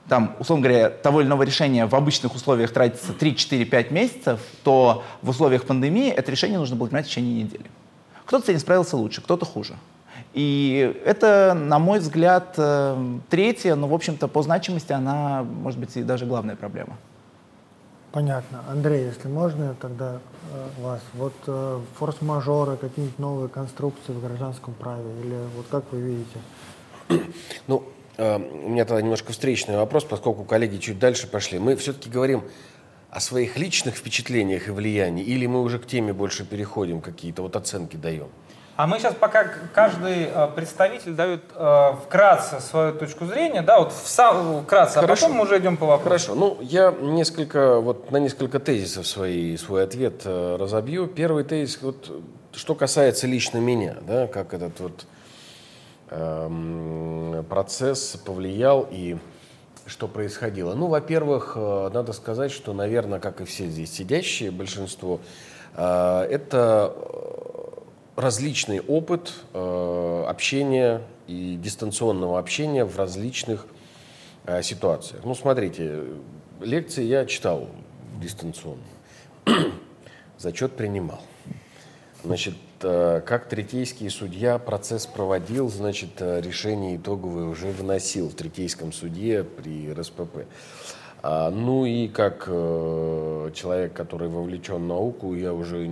там, 0.08 0.36
условно 0.40 0.68
говоря, 0.68 0.90
того 0.90 1.22
или 1.22 1.28
иного 1.28 1.44
решения 1.44 1.86
в 1.86 1.96
обычных 1.96 2.36
условиях 2.36 2.72
тратится 2.72 3.14
3, 3.14 3.36
4, 3.36 3.66
5 3.66 3.92
месяцев, 3.92 4.40
то 4.64 5.04
в 5.22 5.30
условиях 5.30 5.66
пандемии 5.66 6.10
это 6.10 6.32
решение 6.32 6.60
нужно 6.60 6.76
было 6.76 6.88
принимать 6.88 7.06
в 7.06 7.10
течение 7.10 7.44
недели. 7.44 7.66
Кто-то 8.26 8.46
с 8.46 8.50
этим 8.50 8.60
справился 8.60 8.98
лучше, 8.98 9.22
кто-то 9.22 9.46
хуже. 9.46 9.76
И 10.34 11.02
это, 11.06 11.54
на 11.54 11.80
мой 11.80 12.00
взгляд, 12.00 12.56
э, 12.58 13.18
третья, 13.30 13.76
но, 13.76 13.88
в 13.88 13.94
общем-то, 13.94 14.28
по 14.28 14.42
значимости 14.42 14.92
она, 14.92 15.44
может 15.44 15.80
быть, 15.80 15.96
и 15.96 16.04
даже 16.04 16.26
главная 16.26 16.56
проблема. 16.56 16.98
Понятно. 18.12 18.64
Андрей, 18.70 19.06
если 19.06 19.28
можно, 19.28 19.76
тогда 19.80 20.20
э, 20.52 20.82
вас. 20.82 21.02
Вот 21.14 21.34
э, 21.48 21.80
форс-мажоры, 21.98 22.78
какие-нибудь 22.78 23.20
новые 23.20 23.50
конструкции 23.50 24.12
в 24.12 24.22
гражданском 24.22 24.74
праве, 24.74 25.10
или 25.24 25.38
вот 25.56 25.66
как 25.70 25.84
вы 25.92 26.02
видите? 26.02 26.40
Ну, 27.68 27.84
у 28.18 28.70
меня 28.70 28.86
тогда 28.86 29.02
немножко 29.02 29.32
встречный 29.32 29.76
вопрос, 29.76 30.04
поскольку 30.04 30.44
коллеги 30.44 30.78
чуть 30.78 31.00
дальше 31.00 31.28
пошли. 31.28 31.60
Мы 31.60 31.76
все-таки 31.76 32.10
говорим 32.10 32.44
о 33.10 33.20
своих 33.20 33.58
личных 33.58 33.96
впечатлениях 33.96 34.68
и 34.68 34.72
влиянии, 34.72 35.24
или 35.24 35.46
мы 35.46 35.62
уже 35.62 35.80
к 35.80 35.86
теме 35.86 36.14
больше 36.14 36.46
переходим, 36.46 37.02
какие-то 37.02 37.44
вот 37.44 37.56
оценки 37.56 37.96
даем? 37.96 38.28
А 38.76 38.88
мы 38.88 38.98
сейчас, 38.98 39.14
пока 39.14 39.44
каждый 39.72 40.30
э, 40.34 40.48
представитель 40.56 41.14
дает 41.14 41.44
э, 41.54 41.92
вкратце 42.06 42.60
свою 42.60 42.94
точку 42.94 43.28
зрения, 43.28 43.62
да, 43.62 43.80
вот 43.80 43.94
в 43.94 44.08
сам- 44.08 44.64
вкратце, 44.64 45.00
Хорошо. 45.00 45.26
а 45.26 45.28
потом 45.28 45.38
мы 45.38 45.44
уже 45.44 45.60
идем 45.60 45.78
по 45.78 45.86
вопросу. 45.86 46.32
Хорошо. 46.32 46.36
Ну, 46.36 46.58
я 46.62 46.92
несколько, 46.92 47.80
вот 47.80 48.10
на 48.10 48.18
несколько 48.18 48.60
тезисов 48.60 49.06
свои, 49.06 49.58
свой 49.58 49.84
ответ 49.84 50.24
э, 50.26 50.58
разобью. 50.60 51.06
Первый 51.06 51.44
тезис, 51.44 51.78
вот, 51.84 52.12
что 52.56 52.74
касается 52.74 53.28
лично 53.28 53.60
меня, 53.60 53.98
да, 54.08 54.26
как 54.26 54.56
этот 54.56 54.80
вот 54.80 55.06
эм, 55.06 55.13
процесс 57.50 58.18
повлиял 58.24 58.88
и 58.92 59.18
что 59.86 60.08
происходило. 60.08 60.74
Ну, 60.76 60.88
во-первых, 60.88 61.54
э, 61.56 61.90
надо 61.94 62.14
сказать, 62.14 62.52
что, 62.52 62.74
наверное, 62.74 63.20
как 63.20 63.42
и 63.42 63.46
все 63.46 63.68
здесь 63.68 63.92
сидящие, 63.92 64.52
большинство, 64.52 65.20
э, 65.76 66.28
это 66.30 66.94
э, 66.96 68.22
различный 68.22 68.80
опыт 68.80 69.34
общения 69.54 71.02
и 71.28 71.58
дистанционного 71.62 72.38
общения 72.38 72.86
в 72.86 72.96
различных 72.96 73.66
ситуациях. 74.62 75.22
Ну, 75.26 75.34
смотрите, 75.34 76.04
лекции 76.62 77.04
я 77.04 77.26
читал 77.26 77.68
дистанционно, 78.22 78.84
зачет 80.38 80.74
принимал. 80.74 81.22
Значит, 82.24 82.54
как 82.84 83.48
третейский 83.48 84.10
судья 84.10 84.58
процесс 84.60 85.06
проводил, 85.06 85.70
значит, 85.70 86.10
э, 86.20 86.42
решение 86.42 86.98
итоговое 86.98 87.46
уже 87.46 87.68
выносил 87.68 88.30
в 88.30 88.36
третейском 88.36 88.92
суде 88.92 89.44
при 89.44 89.92
РСПП. 89.92 90.46
А, 91.22 91.50
Ну 91.50 91.86
и 91.86 92.10
как 92.10 92.46
э, 92.48 93.52
человек, 93.56 93.94
который 93.94 94.28
вовлечен 94.28 94.76
в 94.76 94.88
науку, 94.88 95.34
я 95.34 95.54
уже 95.54 95.90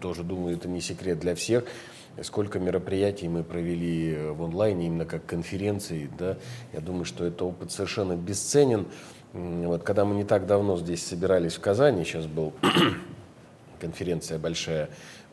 тоже 0.00 0.24
думаю, 0.24 0.56
это 0.56 0.68
не 0.68 0.80
секрет 0.80 1.20
для 1.20 1.34
всех, 1.34 1.64
сколько 2.22 2.58
мероприятий 2.58 3.28
мы 3.28 3.44
провели 3.44 4.14
э, 4.14 4.32
в 4.32 4.42
онлайне, 4.42 4.86
именно 4.86 5.04
как 5.04 5.26
конференции, 5.26 6.10
да, 6.18 6.38
я 6.72 6.80
думаю, 6.80 7.04
что 7.04 7.26
это 7.26 7.44
опыт 7.44 7.72
совершенно 7.72 8.16
бесценен. 8.16 8.86
Вот, 9.34 9.82
когда 9.82 10.06
мы 10.06 10.14
не 10.14 10.24
так 10.24 10.46
давно 10.46 10.78
здесь 10.78 11.06
собирались 11.06 11.54
в 11.56 11.60
Казани, 11.60 12.02
сейчас 12.04 12.24
был 12.24 12.54
конференция 13.80 14.38
большая 14.38 14.88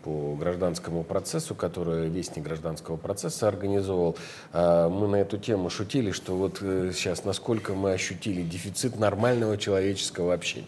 по 0.06 0.36
гражданскому 0.36 1.04
процессу, 1.04 1.56
которую 1.56 2.12
Вестник 2.12 2.44
гражданского 2.44 2.96
процесса 2.96 3.48
организовал. 3.48 4.16
А, 4.54 4.88
Мы 4.88 5.08
на 5.08 5.16
эту 5.16 5.40
тему 5.40 5.72
шутили, 5.72 6.12
что 6.12 6.36
вот 6.36 6.60
э, 6.62 6.92
сейчас 6.94 7.26
насколько 7.26 7.74
мы 7.74 7.92
ощутили 7.92 8.44
дефицит 8.44 9.00
нормального 9.00 9.58
человеческого 9.58 10.36
общения. 10.36 10.68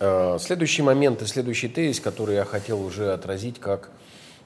А, 0.00 0.36
Следующий 0.38 0.82
момент 0.82 1.22
и 1.22 1.26
следующий 1.26 1.68
тезис, 1.68 1.98
который 1.98 2.34
я 2.34 2.44
хотел 2.44 2.82
уже 2.84 3.14
отразить 3.14 3.58
как 3.58 3.88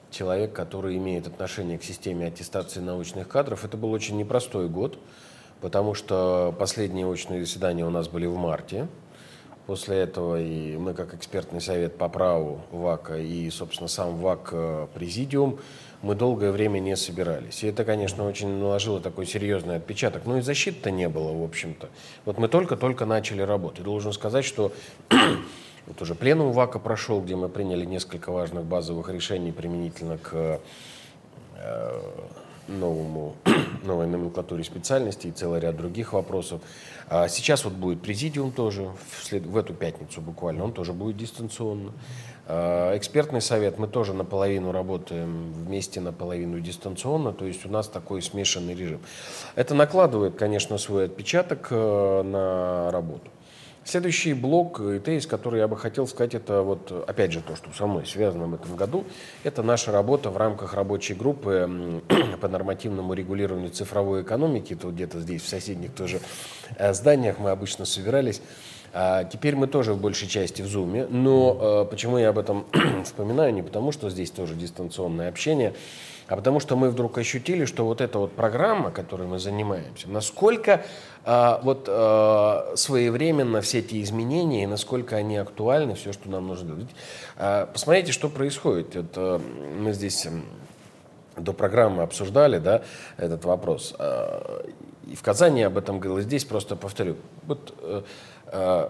человек, 0.09 0.53
который 0.53 0.95
имеет 0.95 1.27
отношение 1.27 1.77
к 1.77 1.83
системе 1.83 2.27
аттестации 2.27 2.79
научных 2.79 3.27
кадров, 3.27 3.65
это 3.65 3.75
был 3.75 3.91
очень 3.91 4.15
непростой 4.15 4.69
год, 4.69 4.97
потому 5.59 5.95
что 5.95 6.55
последние 6.57 7.05
очные 7.05 7.41
заседания 7.41 7.85
у 7.85 7.89
нас 7.89 8.07
были 8.07 8.25
в 8.25 8.37
марте. 8.37 8.87
После 9.67 9.97
этого 9.97 10.41
и 10.41 10.75
мы, 10.77 10.93
как 10.93 11.13
экспертный 11.13 11.61
совет 11.61 11.97
по 11.97 12.09
праву 12.09 12.61
ВАКа 12.71 13.17
и, 13.17 13.49
собственно, 13.49 13.87
сам 13.87 14.17
ВАК 14.17 14.49
э, 14.51 14.87
Президиум, 14.93 15.59
мы 16.01 16.15
долгое 16.15 16.51
время 16.51 16.79
не 16.79 16.95
собирались. 16.95 17.63
И 17.63 17.67
это, 17.67 17.85
конечно, 17.85 18.27
очень 18.27 18.49
наложило 18.49 18.99
такой 18.99 19.27
серьезный 19.27 19.75
отпечаток. 19.75 20.23
Ну 20.25 20.37
и 20.37 20.41
защиты-то 20.41 20.89
не 20.89 21.07
было, 21.07 21.31
в 21.31 21.43
общем-то. 21.43 21.89
Вот 22.25 22.39
мы 22.39 22.47
только-только 22.47 23.05
начали 23.05 23.41
работать. 23.41 23.83
Должен 23.83 24.11
сказать, 24.13 24.43
что 24.43 24.73
вот 25.87 26.01
уже 26.01 26.15
пленум 26.15 26.51
ВАКа 26.53 26.79
прошел, 26.79 27.21
где 27.21 27.35
мы 27.35 27.49
приняли 27.49 27.85
несколько 27.85 28.31
важных 28.31 28.65
базовых 28.65 29.09
решений 29.09 29.51
применительно 29.51 30.17
к 30.17 30.59
э, 31.57 32.01
новому, 32.67 33.35
новой 33.83 34.07
номенклатуре 34.07 34.63
специальностей 34.63 35.29
и 35.29 35.33
целый 35.33 35.59
ряд 35.59 35.77
других 35.77 36.13
вопросов. 36.13 36.61
А 37.13 37.27
сейчас 37.27 37.65
вот 37.65 37.73
будет 37.73 38.01
президиум 38.01 38.53
тоже, 38.53 38.89
в, 39.09 39.25
след- 39.25 39.45
в 39.45 39.57
эту 39.57 39.73
пятницу 39.73 40.21
буквально, 40.21 40.63
он 40.63 40.71
тоже 40.71 40.93
будет 40.93 41.17
дистанционно. 41.17 41.91
А, 42.47 42.95
Экспертный 42.95 43.41
совет 43.41 43.77
мы 43.77 43.87
тоже 43.89 44.13
наполовину 44.13 44.71
работаем 44.71 45.51
вместе, 45.51 45.99
наполовину 45.99 46.61
дистанционно, 46.61 47.33
то 47.33 47.45
есть 47.45 47.65
у 47.65 47.69
нас 47.69 47.89
такой 47.89 48.21
смешанный 48.21 48.75
режим. 48.75 49.01
Это 49.55 49.75
накладывает, 49.75 50.35
конечно, 50.35 50.77
свой 50.77 51.07
отпечаток 51.07 51.67
э, 51.71 52.21
на 52.23 52.89
работу. 52.91 53.29
Следующий 53.83 54.33
блок 54.33 54.79
и 54.79 54.99
тезис, 54.99 55.25
который 55.25 55.59
я 55.59 55.67
бы 55.67 55.75
хотел 55.75 56.05
сказать, 56.05 56.35
это 56.35 56.61
вот 56.61 56.91
опять 57.07 57.31
же 57.31 57.41
то, 57.41 57.55
что 57.55 57.71
со 57.75 57.87
мной 57.87 58.05
связано 58.05 58.45
в 58.45 58.53
этом 58.53 58.75
году, 58.75 59.05
это 59.43 59.63
наша 59.63 59.91
работа 59.91 60.29
в 60.29 60.37
рамках 60.37 60.75
рабочей 60.75 61.15
группы 61.15 62.01
по 62.41 62.47
нормативному 62.47 63.13
регулированию 63.15 63.71
цифровой 63.71 64.21
экономики. 64.21 64.75
Тут 64.75 64.93
где-то 64.93 65.19
здесь, 65.19 65.41
в 65.41 65.47
соседних 65.47 65.93
тоже 65.93 66.19
э, 66.77 66.93
зданиях 66.93 67.39
мы 67.39 67.49
обычно 67.49 67.85
собирались. 67.85 68.41
А 68.93 69.23
теперь 69.23 69.55
мы 69.55 69.65
тоже 69.65 69.93
в 69.93 70.01
большей 70.01 70.27
части 70.27 70.61
в 70.61 70.65
Zoom, 70.65 71.07
но 71.09 71.85
э, 71.87 71.89
почему 71.89 72.19
я 72.19 72.29
об 72.29 72.37
этом 72.37 72.67
вспоминаю? 73.03 73.51
Не 73.51 73.63
потому, 73.63 73.91
что 73.91 74.11
здесь 74.11 74.29
тоже 74.29 74.53
дистанционное 74.53 75.27
общение, 75.27 75.73
а 76.31 76.37
потому 76.37 76.61
что 76.61 76.77
мы 76.77 76.89
вдруг 76.89 77.17
ощутили, 77.17 77.65
что 77.65 77.85
вот 77.85 77.99
эта 77.99 78.17
вот 78.17 78.31
программа, 78.31 78.89
которой 78.89 79.27
мы 79.27 79.37
занимаемся, 79.37 80.09
насколько 80.09 80.85
э, 81.25 81.59
вот 81.61 81.89
э, 81.89 82.75
своевременно 82.77 83.59
все 83.59 83.79
эти 83.79 84.01
изменения 84.01 84.63
и 84.63 84.65
насколько 84.65 85.17
они 85.17 85.35
актуальны, 85.35 85.93
все, 85.95 86.13
что 86.13 86.29
нам 86.29 86.47
нужно 86.47 86.75
делать. 86.75 86.89
Э, 87.35 87.67
посмотрите, 87.71 88.13
что 88.13 88.29
происходит. 88.29 88.95
Вот, 88.95 89.11
э, 89.17 89.39
мы 89.77 89.91
здесь 89.91 90.25
до 91.35 91.51
программы 91.51 92.01
обсуждали 92.03 92.59
да, 92.59 92.83
этот 93.17 93.43
вопрос. 93.43 93.93
И 95.07 95.15
в 95.15 95.21
Казани 95.23 95.63
об 95.63 95.77
этом 95.77 95.99
говорил, 95.99 96.23
здесь 96.23 96.45
просто 96.45 96.77
повторю. 96.77 97.17
Вот 97.45 97.73
э, 97.81 98.03
э, 98.45 98.89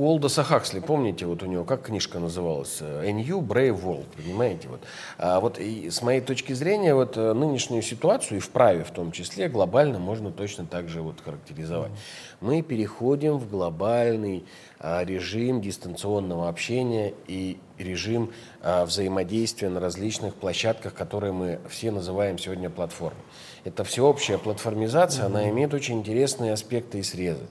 у 0.00 0.06
Олдоса 0.06 0.42
Хаксли, 0.44 0.80
помните, 0.80 1.26
вот 1.26 1.42
у 1.42 1.46
него, 1.46 1.64
как 1.64 1.82
книжка 1.82 2.18
называлась? 2.20 2.80
A 2.80 3.12
New 3.12 3.42
Brave 3.42 3.78
World, 3.84 4.06
понимаете? 4.16 4.68
Вот, 4.68 4.80
а 5.18 5.40
вот 5.40 5.58
и 5.58 5.90
с 5.90 6.00
моей 6.00 6.22
точки 6.22 6.54
зрения, 6.54 6.94
вот 6.94 7.16
нынешнюю 7.16 7.82
ситуацию, 7.82 8.38
и 8.38 8.40
в 8.40 8.48
праве 8.48 8.82
в 8.82 8.92
том 8.92 9.12
числе, 9.12 9.50
глобально 9.50 9.98
можно 9.98 10.32
точно 10.32 10.64
так 10.64 10.88
же 10.88 11.02
вот 11.02 11.20
характеризовать. 11.22 11.92
Мы 12.40 12.62
переходим 12.62 13.36
в 13.36 13.50
глобальный 13.50 14.46
а, 14.78 15.04
режим 15.04 15.60
дистанционного 15.60 16.48
общения 16.48 17.12
и 17.26 17.58
режим 17.76 18.32
а, 18.62 18.86
взаимодействия 18.86 19.68
на 19.68 19.80
различных 19.80 20.34
площадках, 20.34 20.94
которые 20.94 21.34
мы 21.34 21.60
все 21.68 21.90
называем 21.90 22.38
сегодня 22.38 22.70
платформой. 22.70 23.20
Это 23.64 23.84
всеобщая 23.84 24.38
платформизация, 24.38 25.26
она 25.26 25.50
имеет 25.50 25.74
очень 25.74 25.98
интересные 25.98 26.54
аспекты 26.54 27.00
и 27.00 27.02
срезы. 27.02 27.44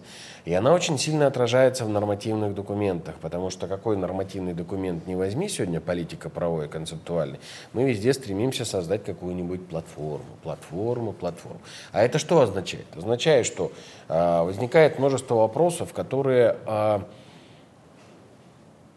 И 0.49 0.53
она 0.55 0.73
очень 0.73 0.97
сильно 0.97 1.27
отражается 1.27 1.85
в 1.85 1.89
нормативных 1.89 2.55
документах, 2.55 3.13
потому 3.21 3.51
что 3.51 3.67
какой 3.67 3.95
нормативный 3.97 4.55
документ 4.55 5.05
не 5.05 5.15
возьми 5.15 5.47
сегодня, 5.47 5.79
политика 5.79 6.27
правовой, 6.27 6.67
концептуальный, 6.67 7.39
мы 7.71 7.83
везде 7.83 8.11
стремимся 8.13 8.65
создать 8.65 9.03
какую-нибудь 9.03 9.67
платформу, 9.67 10.25
платформу, 10.41 11.13
платформу. 11.13 11.61
А 11.91 12.01
это 12.01 12.17
что 12.17 12.41
означает? 12.41 12.87
Означает, 12.97 13.45
что 13.45 13.71
э, 14.07 14.41
возникает 14.41 14.97
множество 14.97 15.35
вопросов, 15.35 15.93
которые 15.93 16.55
э, 16.65 16.99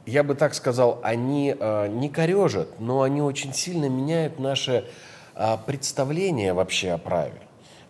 я 0.07 0.23
бы 0.23 0.35
так 0.35 0.55
сказал, 0.55 1.01
они 1.03 1.55
э, 1.55 1.89
не 1.89 2.09
корежат, 2.09 2.81
но 2.81 3.03
они 3.03 3.21
очень 3.21 3.53
сильно 3.53 3.91
меняют 3.91 4.39
наше 4.39 4.87
э, 5.35 5.57
представление 5.67 6.55
вообще 6.55 6.93
о 6.93 6.97
праве. 6.97 7.43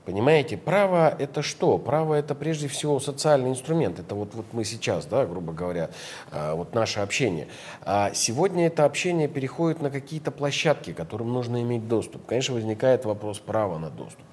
Понимаете, 0.05 0.57
право 0.57 1.15
это 1.17 1.43
что? 1.43 1.79
Право 1.79 2.15
это 2.15 2.35
прежде 2.35 2.67
всего 2.67 2.99
социальный 2.99 3.51
инструмент. 3.51 4.01
Это 4.01 4.15
вот, 4.17 4.35
вот 4.35 4.47
мы 4.53 4.65
сейчас, 4.65 5.07
да, 5.07 5.25
грубо 5.27 5.53
говоря, 5.53 5.91
э, 6.33 6.55
вот 6.55 6.75
наше 6.75 7.01
общение. 7.01 7.47
А 7.83 8.13
сегодня 8.13 8.67
это 8.67 8.85
общение 8.85 9.29
переходит 9.29 9.81
на 9.81 9.91
какие-то 9.91 10.33
площадки, 10.33 10.93
которым 10.93 11.33
нужно 11.33 11.63
иметь 11.63 11.87
доступ. 11.87 12.27
Конечно, 12.27 12.55
возникает 12.55 13.05
вопрос 13.05 13.39
права 13.39 13.79
на 13.79 13.91
доступ. 13.91 14.25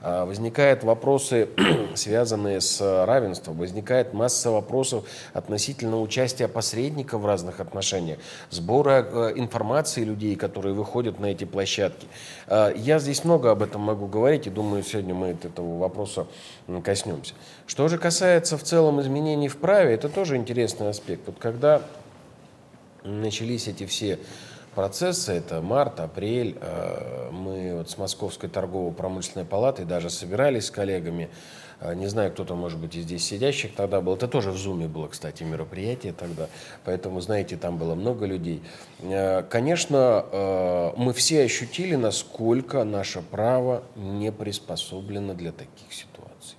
А, 0.00 0.24
возникают 0.24 0.84
вопросы, 0.84 1.48
связанные 1.94 2.60
с 2.60 2.80
равенством, 3.04 3.56
возникает 3.56 4.12
масса 4.12 4.50
вопросов 4.50 5.04
относительно 5.32 6.00
участия 6.00 6.48
посредников 6.48 7.22
в 7.22 7.26
разных 7.26 7.60
отношениях, 7.60 8.18
сбора 8.50 9.06
э, 9.08 9.32
информации 9.36 10.04
людей, 10.04 10.36
которые 10.36 10.74
выходят 10.74 11.20
на 11.20 11.26
эти 11.26 11.44
площадки. 11.44 12.06
А, 12.46 12.72
я 12.72 12.98
здесь 12.98 13.24
много 13.24 13.50
об 13.50 13.62
этом 13.62 13.80
могу 13.80 14.06
говорить, 14.06 14.46
и 14.46 14.50
думаю, 14.50 14.82
сегодня 14.82 15.14
мы 15.14 15.28
этого 15.28 15.78
вопроса 15.78 16.26
коснемся. 16.84 17.34
Что 17.66 17.88
же 17.88 17.98
касается 17.98 18.58
в 18.58 18.62
целом 18.62 19.00
изменений 19.00 19.48
в 19.48 19.56
праве, 19.56 19.94
это 19.94 20.08
тоже 20.08 20.36
интересный 20.36 20.88
аспект. 20.88 21.22
Вот 21.26 21.36
когда 21.38 21.82
начались 23.02 23.68
эти 23.68 23.86
все 23.86 24.18
процессы, 24.76 25.32
это 25.32 25.62
март, 25.62 25.98
апрель. 26.00 26.58
Э, 26.60 27.30
мы 27.32 27.76
вот 27.78 27.88
с 27.88 27.96
Московской 27.96 28.50
торгово-промышленной 28.50 29.46
палатой 29.46 29.86
даже 29.86 30.10
собирались 30.10 30.66
с 30.66 30.70
коллегами. 30.70 31.30
Э, 31.80 31.94
не 31.94 32.08
знаю, 32.08 32.30
кто-то, 32.30 32.54
может 32.54 32.78
быть, 32.78 32.94
из 32.94 33.04
здесь 33.04 33.24
сидящих 33.24 33.74
тогда 33.74 34.02
был. 34.02 34.14
Это 34.14 34.28
тоже 34.28 34.50
в 34.50 34.58
Зуме 34.58 34.86
было, 34.86 35.08
кстати, 35.08 35.44
мероприятие 35.44 36.12
тогда. 36.12 36.48
Поэтому, 36.84 37.22
знаете, 37.22 37.56
там 37.56 37.78
было 37.78 37.94
много 37.94 38.26
людей. 38.26 38.62
Э, 39.00 39.42
конечно, 39.48 40.92
мы 40.96 41.14
все 41.14 41.42
ощутили, 41.42 41.96
насколько 41.96 42.84
наше 42.84 43.22
право 43.22 43.82
не 43.96 44.30
приспособлено 44.30 45.32
для 45.32 45.52
таких 45.52 45.90
ситуаций. 45.90 46.58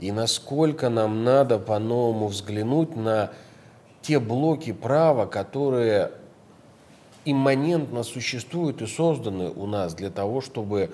И 0.00 0.10
насколько 0.10 0.88
нам 0.88 1.22
надо 1.22 1.60
по-новому 1.60 2.26
взглянуть 2.26 2.96
на 2.96 3.30
те 4.02 4.18
блоки 4.18 4.72
права, 4.72 5.26
которые 5.26 6.10
имманентно 7.30 8.02
существуют 8.02 8.82
и 8.82 8.86
созданы 8.86 9.50
у 9.50 9.66
нас 9.66 9.94
для 9.94 10.10
того, 10.10 10.40
чтобы 10.40 10.90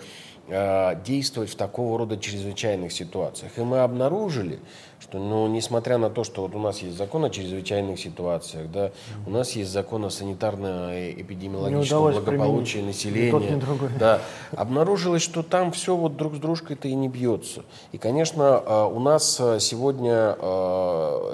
э, 0.48 1.02
действовать 1.04 1.50
в 1.50 1.54
такого 1.54 1.98
рода 1.98 2.16
чрезвычайных 2.16 2.92
ситуациях. 2.92 3.52
И 3.56 3.62
мы 3.62 3.80
обнаружили, 3.80 4.58
что, 5.00 5.18
ну, 5.18 5.46
несмотря 5.46 5.98
на 5.98 6.10
то, 6.10 6.24
что 6.24 6.42
вот 6.42 6.54
у 6.54 6.58
нас 6.58 6.80
есть 6.80 6.96
закон 6.96 7.24
о 7.24 7.30
чрезвычайных 7.30 8.00
ситуациях, 8.00 8.70
да, 8.70 8.90
у 9.26 9.30
нас 9.30 9.52
есть 9.52 9.70
закон 9.70 10.04
о 10.04 10.08
санитарно-эпидемиологическом 10.08 12.12
благополучии 12.12 12.78
населения, 12.78 13.30
тот, 13.30 13.50
ни 13.50 13.56
другой. 13.56 13.90
да, 13.98 14.20
обнаружилось, 14.52 15.22
что 15.22 15.42
там 15.42 15.72
все 15.72 15.94
вот 15.94 16.16
друг 16.16 16.34
с 16.34 16.38
дружкой-то 16.38 16.88
и 16.88 16.94
не 16.94 17.08
бьется. 17.08 17.62
И, 17.92 17.98
конечно, 17.98 18.62
э, 18.64 18.84
у 18.84 18.98
нас 18.98 19.38
э, 19.40 19.60
сегодня 19.60 20.36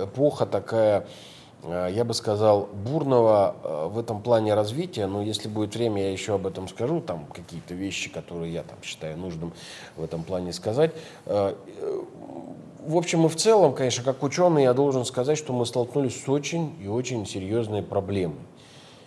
эпоха 0.05 0.47
такая 0.47 1.07
я 1.62 2.05
бы 2.05 2.14
сказал, 2.14 2.68
бурного 2.73 3.55
э, 3.62 3.88
в 3.92 3.99
этом 3.99 4.23
плане 4.23 4.55
развития, 4.55 5.07
но 5.07 5.23
если 5.23 5.49
будет 5.49 5.75
время, 5.75 6.03
я 6.03 6.12
еще 6.12 6.35
об 6.35 6.46
этом 6.46 6.68
скажу, 6.68 7.01
там 7.01 7.27
какие-то 7.27 7.75
вещи, 7.75 8.11
которые 8.11 8.53
я 8.53 8.62
там 8.62 8.79
считаю 8.83 9.18
нужным 9.18 9.53
в 9.96 10.03
этом 10.03 10.23
плане 10.23 10.53
сказать. 10.53 10.92
Э, 11.27 11.55
в 12.87 12.96
общем 12.96 13.27
и 13.27 13.29
в 13.29 13.37
целом, 13.37 13.75
конечно, 13.75 14.03
как 14.03 14.23
ученый, 14.23 14.62
я 14.62 14.73
должен 14.73 15.05
сказать, 15.05 15.37
что 15.37 15.53
мы 15.53 15.66
столкнулись 15.66 16.23
с 16.23 16.29
очень 16.29 16.75
и 16.83 16.88
очень 16.88 17.27
серьезной 17.27 17.83
проблемой. 17.83 18.40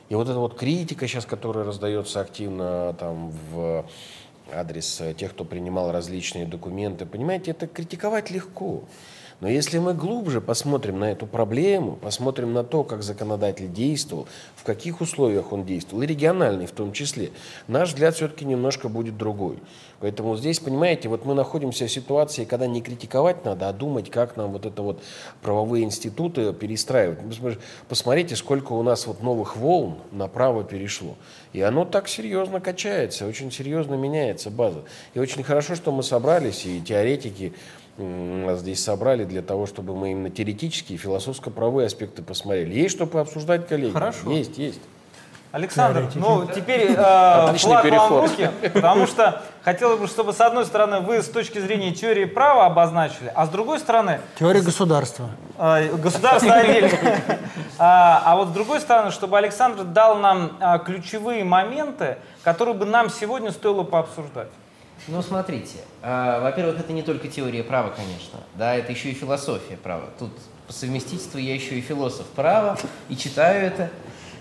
И 0.09 0.15
вот 0.15 0.29
эта 0.29 0.37
вот 0.37 0.55
критика 0.55 1.07
сейчас, 1.07 1.25
которая 1.25 1.65
раздается 1.65 2.21
активно 2.21 2.95
там 2.99 3.31
в 3.51 3.83
адрес 4.53 5.01
тех, 5.17 5.31
кто 5.31 5.43
принимал 5.43 5.91
различные 5.91 6.45
документы, 6.45 7.07
понимаете, 7.07 7.51
это 7.51 7.65
критиковать 7.65 8.29
легко. 8.29 8.83
Но 9.43 9.49
если 9.49 9.77
мы 9.77 9.93
глубже 9.93 10.39
посмотрим 10.39 10.99
на 10.99 11.11
эту 11.11 11.27
проблему, 11.27 11.97
посмотрим 11.97 12.53
на 12.53 12.63
то, 12.63 12.85
как 12.85 13.03
законодатель 13.03 13.69
действовал, 13.69 14.25
в 14.55 14.63
каких 14.63 15.01
условиях 15.01 15.51
он 15.51 15.65
действовал, 15.65 16.01
и 16.01 16.05
региональный 16.07 16.65
в 16.65 16.71
том 16.71 16.93
числе, 16.93 17.31
наш 17.67 17.89
взгляд 17.89 18.15
все-таки 18.15 18.45
немножко 18.45 18.87
будет 18.87 19.17
другой. 19.17 19.57
Поэтому 19.99 20.37
здесь, 20.37 20.61
понимаете, 20.61 21.09
вот 21.09 21.25
мы 21.25 21.33
находимся 21.33 21.87
в 21.87 21.91
ситуации, 21.91 22.45
когда 22.45 22.67
не 22.67 22.81
критиковать 22.81 23.43
надо, 23.43 23.67
а 23.67 23.73
думать, 23.73 24.09
как 24.09 24.37
нам 24.37 24.53
вот 24.53 24.65
это 24.65 24.81
вот 24.81 25.03
правовые 25.41 25.83
институты 25.83 26.53
перестраивать. 26.53 27.19
Посмотрите, 27.89 28.37
сколько 28.37 28.71
у 28.71 28.81
нас 28.81 29.07
вот 29.07 29.21
новых 29.21 29.57
волн 29.57 29.97
направо 30.13 30.63
перешло. 30.63 31.15
И 31.51 31.61
оно 31.61 31.83
так 31.83 32.07
серьезно 32.07 32.61
качается, 32.61 33.27
очень 33.27 33.51
серьезно 33.51 33.95
меняется 33.95 34.49
база. 34.49 34.83
И 35.13 35.19
очень 35.19 35.43
хорошо, 35.43 35.75
что 35.75 35.91
мы 35.91 36.01
собрались, 36.01 36.65
и 36.65 36.81
теоретики, 36.81 37.53
нас 37.97 38.59
здесь 38.59 38.83
собрали 38.83 39.23
для 39.23 39.41
того, 39.41 39.65
чтобы 39.65 39.95
мы 39.95 40.11
именно 40.11 40.29
теоретические, 40.29 40.97
философско-правовые 40.97 41.87
аспекты 41.87 42.23
посмотрели. 42.23 42.73
Есть 42.73 42.95
что 42.95 43.05
пообсуждать, 43.05 43.67
коллеги? 43.67 43.93
Хорошо. 43.93 44.31
Есть, 44.31 44.57
есть. 44.57 44.81
Александр, 45.53 46.09
ну 46.15 46.47
теперь 46.47 46.95
э, 46.97 47.55
флаг 47.59 47.85
вам 47.85 48.11
в 48.11 48.21
руки, 48.21 48.49
потому 48.73 49.05
что 49.05 49.43
хотелось 49.63 49.99
бы, 49.99 50.07
чтобы 50.07 50.33
с 50.33 50.41
одной 50.41 50.65
стороны 50.65 51.01
вы 51.01 51.21
с 51.21 51.29
точки 51.29 51.59
зрения 51.59 51.93
теории 51.93 52.25
права 52.25 52.65
обозначили, 52.65 53.31
а 53.35 53.45
с 53.45 53.49
другой 53.49 53.77
стороны... 53.77 54.19
Теория 54.39 54.61
государства. 54.61 55.29
Э, 55.59 55.95
государство 55.95 56.55
отдельно. 56.55 56.89
А, 57.77 58.23
а 58.25 58.35
вот 58.35 58.49
с 58.49 58.51
другой 58.51 58.79
стороны, 58.81 59.11
чтобы 59.11 59.37
Александр 59.37 59.83
дал 59.83 60.17
нам 60.17 60.57
а, 60.59 60.79
ключевые 60.79 61.43
моменты, 61.43 62.17
которые 62.43 62.75
бы 62.75 62.85
нам 62.85 63.09
сегодня 63.09 63.51
стоило 63.51 63.83
пообсуждать. 63.83 64.49
Ну, 65.07 65.21
смотрите, 65.21 65.79
э, 66.01 66.39
во-первых, 66.41 66.79
это 66.79 66.93
не 66.93 67.03
только 67.03 67.27
теория 67.27 67.63
права, 67.63 67.89
конечно, 67.89 68.39
да, 68.55 68.75
это 68.75 68.93
еще 68.93 69.09
и 69.09 69.13
философия 69.13 69.75
права. 69.75 70.09
Тут 70.17 70.31
по 70.65 70.71
совместительству 70.71 71.37
я 71.37 71.53
еще 71.53 71.77
и 71.77 71.81
философ 71.81 72.25
права, 72.27 72.77
и 73.09 73.17
читаю 73.17 73.65
это. 73.65 73.89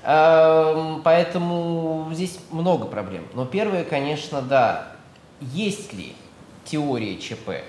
Э, 0.04 1.00
поэтому 1.02 2.08
здесь 2.12 2.38
много 2.52 2.86
проблем. 2.86 3.26
Но 3.34 3.44
первое, 3.44 3.82
конечно, 3.82 4.40
да, 4.40 4.92
есть 5.40 5.92
ли 5.92 6.14
теория 6.64 7.18
ЧП, 7.18 7.64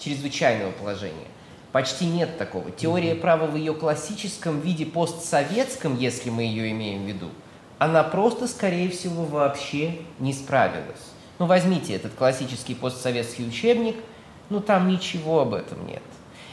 чрезвычайного 0.00 0.72
положения? 0.72 1.28
Почти 1.70 2.06
нет 2.06 2.36
такого. 2.38 2.72
Теория 2.72 3.14
права 3.14 3.46
в 3.46 3.54
ее 3.54 3.72
классическом 3.72 4.58
виде 4.60 4.84
постсоветском, 4.84 5.96
если 5.96 6.30
мы 6.30 6.42
ее 6.42 6.72
имеем 6.72 7.04
в 7.04 7.06
виду, 7.06 7.28
она 7.78 8.02
просто, 8.02 8.48
скорее 8.48 8.90
всего, 8.90 9.24
вообще 9.24 9.98
не 10.18 10.32
справилась. 10.32 11.09
Ну, 11.40 11.46
возьмите 11.46 11.94
этот 11.94 12.12
классический 12.12 12.74
постсоветский 12.74 13.48
учебник, 13.48 13.96
ну, 14.50 14.60
там 14.60 14.88
ничего 14.88 15.40
об 15.40 15.54
этом 15.54 15.86
нет. 15.86 16.02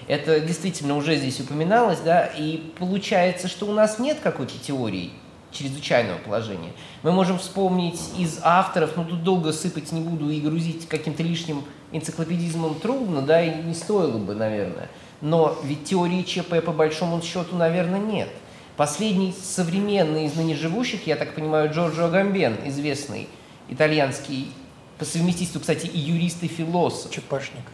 Это 0.08 0.40
действительно 0.40 0.96
уже 0.96 1.18
здесь 1.18 1.42
упоминалось, 1.42 2.00
да, 2.00 2.26
и 2.26 2.72
получается, 2.80 3.50
что 3.50 3.66
у 3.66 3.74
нас 3.74 4.00
нет 4.00 4.20
какой-то 4.24 4.58
теории 4.58 5.12
чрезвычайного 5.52 6.20
положения. 6.20 6.72
Мы 7.04 7.12
можем 7.12 7.38
вспомнить 7.38 8.00
из 8.18 8.40
авторов, 8.44 8.96
ну 8.96 9.04
тут 9.04 9.24
долго 9.24 9.52
сыпать 9.52 9.92
не 9.92 10.00
буду 10.00 10.30
и 10.30 10.40
грузить 10.40 10.88
каким-то 10.88 11.22
лишним 11.22 11.66
энциклопедизмом 11.92 12.76
трудно, 12.76 13.22
да, 13.22 13.44
и 13.44 13.62
не 13.62 13.74
стоило 13.74 14.18
бы, 14.18 14.36
наверное. 14.36 14.90
Но 15.20 15.58
ведь 15.66 15.84
теории 15.84 16.24
ЧП 16.24 16.64
по 16.66 16.72
большому 16.72 17.22
счету, 17.22 17.58
наверное, 17.58 18.00
нет. 18.00 18.30
Последний 18.78 19.34
современный 19.34 20.28
из 20.28 20.36
ныне 20.36 20.56
живущих, 20.56 21.08
я 21.08 21.18
так 21.18 21.36
понимаю, 21.36 21.74
Джорджо 21.74 22.08
Гамбен, 22.08 22.56
известный 22.64 23.28
итальянский, 23.68 24.54
по 24.98 25.06
совместительству, 25.06 25.60
кстати, 25.60 25.88
и 25.88 26.00
юрист, 26.00 26.44
и 26.44 26.48
философ. 26.48 27.12
ЧПшник. 27.12 27.66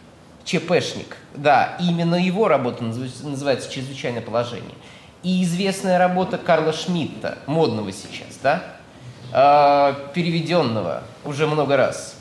ЧПшник, 0.43 1.17
да, 1.35 1.77
именно 1.79 2.15
его 2.15 2.47
работа 2.47 2.83
называется 2.83 3.71
«Чрезвычайное 3.71 4.21
положение». 4.21 4.75
И 5.23 5.41
известная 5.43 5.97
работа 5.97 6.37
Карла 6.37 6.73
Шмидта, 6.73 7.37
модного 7.47 7.93
сейчас, 7.93 8.39
да, 8.43 8.61
э, 9.31 10.11
переведенного 10.13 11.03
уже 11.23 11.47
много 11.47 11.77
раз. 11.77 12.17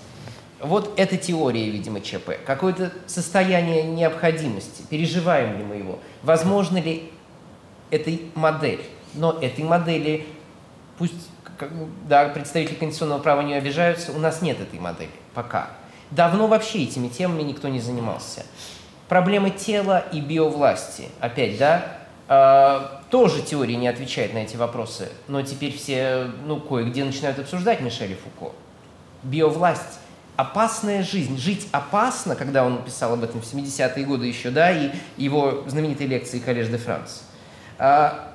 Вот 0.61 0.93
эта 0.97 1.17
теория, 1.17 1.69
видимо, 1.69 2.01
ЧП. 2.01 2.38
Какое-то 2.47 2.93
состояние 3.07 3.83
необходимости. 3.83 4.85
Переживаем 4.88 5.59
ли 5.59 5.65
мы 5.65 5.75
его? 5.75 5.99
Возможно 6.23 6.79
ли 6.79 7.11
этой 7.91 8.31
модель? 8.37 8.85
Но 9.15 9.33
этой 9.33 9.65
модели, 9.65 10.25
пусть 10.99 11.29
да, 12.09 12.29
представители 12.29 12.75
конституционного 12.75 13.20
права 13.20 13.42
не 13.42 13.55
обижаются, 13.55 14.12
у 14.12 14.18
нас 14.18 14.42
нет 14.42 14.61
этой 14.61 14.81
модели 14.81 15.11
пока. 15.35 15.70
Давно 16.11 16.46
вообще 16.46 16.85
этими 16.85 17.09
темами 17.09 17.42
никто 17.42 17.68
не 17.68 17.81
занимался. 17.81 18.44
Проблемы 19.09 19.51
тела 19.51 20.05
и 20.12 20.20
биовласти. 20.20 21.09
Опять, 21.20 21.59
да, 21.59 21.98
э, 22.29 22.81
тоже 23.11 23.42
теория 23.42 23.77
не 23.77 23.88
отвечает 23.88 24.35
на 24.35 24.38
эти 24.38 24.57
вопросы, 24.57 25.09
но 25.29 25.42
теперь 25.42 25.77
все, 25.77 26.31
ну, 26.44 26.61
кое-где 26.61 27.05
начинают 27.05 27.38
обсуждать 27.38 27.81
Мишеля 27.81 28.16
Фуко. 28.16 28.55
Биовласть 29.22 30.01
опасная 30.37 31.03
жизнь. 31.03 31.38
Жить 31.38 31.68
опасно, 31.72 32.37
когда 32.37 32.64
он 32.64 32.83
писал 32.83 33.14
об 33.14 33.22
этом 33.22 33.40
в 33.40 33.44
70-е 33.44 34.05
годы 34.05 34.27
еще, 34.27 34.51
да, 34.51 34.70
и 34.70 34.90
его 35.16 35.64
знаменитые 35.66 36.09
лекции 36.09 36.38
«Коллеж 36.38 36.68
де 36.68 36.79
Франс». 36.79 37.22
А, 37.79 38.33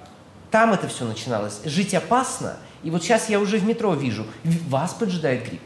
там 0.51 0.73
это 0.73 0.87
все 0.87 1.05
начиналось. 1.05 1.61
Жить 1.65 1.93
опасно, 1.93 2.57
и 2.83 2.91
вот 2.91 3.03
сейчас 3.03 3.29
я 3.29 3.39
уже 3.39 3.57
в 3.57 3.65
метро 3.65 3.93
вижу, 3.93 4.25
вас 4.43 4.93
поджидает 4.93 5.45
грипп. 5.47 5.63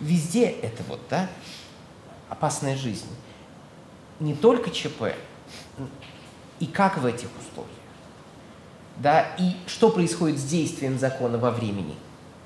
Везде 0.00 0.46
это 0.46 0.82
вот, 0.88 1.00
да, 1.08 1.28
опасная 2.28 2.76
жизнь. 2.76 3.06
Не 4.18 4.34
только 4.34 4.70
ЧП, 4.70 5.14
и 6.58 6.66
как 6.66 6.98
в 6.98 7.06
этих 7.06 7.28
условиях. 7.40 7.76
Да, 8.98 9.22
и 9.38 9.56
что 9.66 9.90
происходит 9.90 10.38
с 10.38 10.44
действием 10.44 10.98
закона 10.98 11.38
во 11.38 11.50
времени 11.50 11.96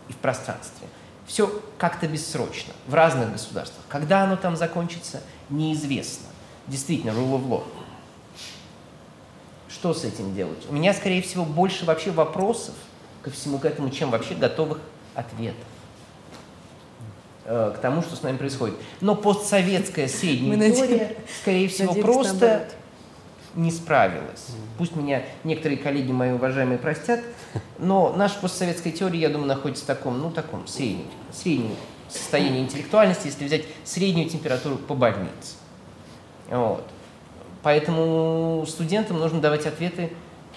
и 0.09 0.13
в 0.13 0.17
пространстве 0.17 0.87
все 1.27 1.61
как-то 1.77 2.07
бессрочно 2.07 2.73
в 2.87 2.95
разных 2.95 3.33
государствах. 3.33 3.85
Когда 3.89 4.23
оно 4.23 4.37
там 4.37 4.57
закончится, 4.57 5.23
неизвестно. 5.51 6.27
Действительно, 6.69 7.11
rule 7.11 7.41
of 7.41 7.49
law. 7.49 7.65
Что 9.69 9.93
с 9.95 10.05
этим 10.05 10.35
делать? 10.35 10.65
У 10.69 10.73
меня, 10.73 10.95
скорее 10.95 11.23
всего, 11.23 11.45
больше 11.45 11.85
вообще 11.85 12.11
вопросов 12.11 12.75
ко 13.23 13.31
всему 13.31 13.59
к 13.59 13.65
этому, 13.65 13.91
чем 13.91 14.11
вообще 14.11 14.35
готовых 14.35 14.79
ответов 15.15 15.65
э, 17.45 17.73
к 17.77 17.81
тому, 17.81 18.03
что 18.03 18.15
с 18.15 18.23
нами 18.23 18.37
происходит. 18.37 18.77
Но 19.01 19.17
постсоветская 19.17 20.07
средняя 20.09 20.57
Мы 20.57 20.71
теория, 20.71 21.17
скорее 21.41 21.69
всего, 21.69 21.95
просто 21.95 22.35
наоборот. 22.35 22.75
не 23.57 23.71
справилась. 23.73 24.47
Пусть 24.79 24.95
меня 24.95 25.25
некоторые 25.43 25.79
коллеги 25.79 26.13
мои 26.13 26.31
уважаемые 26.31 26.79
простят, 26.79 27.21
но 27.79 28.13
наша 28.17 28.39
постсоветская 28.41 28.93
теория, 28.93 29.21
я 29.21 29.29
думаю, 29.29 29.49
находится 29.49 29.83
в 29.83 29.87
таком, 29.87 30.21
ну, 30.21 30.31
таком 30.31 30.67
среднем, 30.69 31.07
среднем 31.33 31.75
состоянии 32.09 32.61
интеллектуальности, 32.61 33.27
если 33.27 33.45
взять 33.45 33.65
среднюю 33.85 34.29
температуру 34.29 34.77
по 34.77 34.95
больнице. 34.95 35.55
Вот. 36.49 36.85
Поэтому 37.67 38.65
студентам 38.69 39.19
нужно 39.19 39.41
давать 39.41 39.67
ответы 39.67 40.13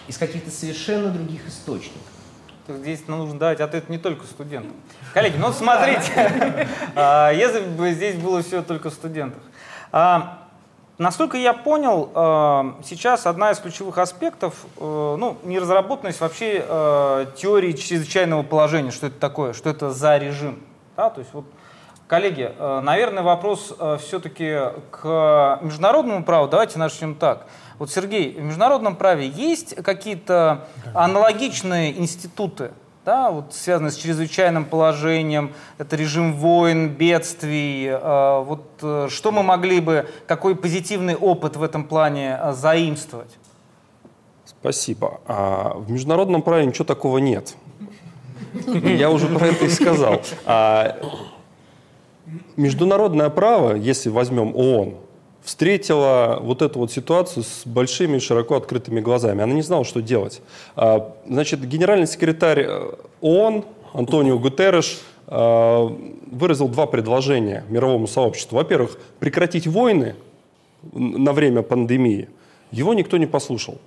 из 0.08 0.20
каких-то 0.20 0.52
совершенно 0.52 1.10
других 1.10 1.48
источников. 1.48 2.04
Здесь 2.68 3.08
нужно 3.08 3.40
давать 3.40 3.62
ответ 3.62 3.90
не 3.90 3.98
только 3.98 4.28
студентам. 4.28 4.74
Коллеги, 5.16 5.38
ну 5.38 5.52
смотрите, 5.52 6.68
а, 6.96 7.32
если 7.32 7.62
бы 7.62 7.94
здесь 7.94 8.16
было 8.16 8.44
все 8.44 8.62
только 8.62 8.92
студентах. 8.92 9.42
А, 9.92 10.46
Насколько 11.00 11.38
я 11.38 11.54
понял, 11.54 12.12
э, 12.14 12.84
сейчас 12.84 13.26
одна 13.26 13.52
из 13.52 13.60
ключевых 13.60 13.98
аспектов, 13.98 14.66
э, 14.78 15.16
ну, 15.18 15.38
неразработанность 15.46 16.20
вообще 16.20 16.64
э, 16.68 17.26
теории 17.38 17.72
чрезвычайного 17.72 18.44
положения, 18.44 18.92
что 18.92 19.08
это 19.08 19.18
такое, 19.18 19.54
что 19.54 19.70
это 19.70 19.92
за 19.92 20.18
режим. 20.18 20.60
Да? 20.98 21.10
То 21.10 21.22
есть 21.22 21.34
вот, 21.34 21.46
коллеги, 22.10 22.52
наверное, 22.60 23.24
вопрос 23.24 23.74
все-таки 24.00 24.60
к 24.92 25.60
международному 25.62 26.26
праву. 26.26 26.50
Давайте 26.50 26.78
начнем 26.78 27.16
так. 27.16 27.46
Вот, 27.78 27.90
Сергей, 27.90 28.34
в 28.34 28.42
международном 28.42 28.98
праве 28.98 29.28
есть 29.28 29.76
какие-то 29.76 30.68
аналогичные 30.94 31.98
институты, 31.98 32.72
да, 33.10 33.32
вот 33.32 33.56
связанные 33.56 33.92
с 33.92 33.96
чрезвычайным 33.96 34.66
положением, 34.66 35.54
это 35.78 35.96
режим 35.96 36.34
войн, 36.36 36.90
бедствий. 36.90 37.88
Э, 37.88 38.44
вот 38.44 38.66
э, 38.84 39.08
что 39.10 39.32
мы 39.32 39.42
могли 39.42 39.80
бы, 39.80 40.08
какой 40.28 40.56
позитивный 40.56 41.16
опыт 41.16 41.56
в 41.56 41.64
этом 41.64 41.86
плане 41.86 42.38
э, 42.40 42.54
заимствовать? 42.54 43.36
Спасибо. 44.46 45.22
А 45.26 45.74
в 45.76 45.90
международном 45.90 46.42
праве 46.42 46.66
ничего 46.66 46.86
такого 46.86 47.18
нет. 47.18 47.56
Я 48.68 49.10
уже 49.10 49.28
про 49.28 49.48
это 49.48 49.66
и 49.66 49.70
сказал. 49.70 50.22
Международное 52.58 53.30
право, 53.30 53.76
если 53.76 54.10
возьмем 54.10 54.56
ООН, 54.56 54.96
встретила 55.44 56.40
вот 56.42 56.62
эту 56.62 56.80
вот 56.80 56.92
ситуацию 56.92 57.44
с 57.44 57.62
большими 57.66 58.20
широко 58.20 58.56
открытыми 58.56 59.00
глазами. 59.00 59.42
Она 59.42 59.54
не 59.54 59.62
знала, 59.62 59.84
что 59.84 60.02
делать. 60.02 60.42
А, 60.76 61.16
значит, 61.28 61.62
генеральный 61.66 62.08
секретарь 62.08 62.66
э, 62.68 62.92
ООН 63.22 63.66
Антонио 63.94 64.38
Гутерреш 64.38 65.00
э, 65.28 65.90
выразил 66.32 66.68
два 66.68 66.86
предложения 66.86 67.64
мировому 67.70 68.08
сообществу. 68.08 68.58
Во-первых, 68.58 69.00
прекратить 69.20 69.66
войны 69.66 70.16
на 70.94 71.34
время 71.34 71.62
пандемии. 71.62 72.30
Его 72.72 72.94
никто 72.94 73.18
не 73.18 73.26
послушал. 73.26 73.80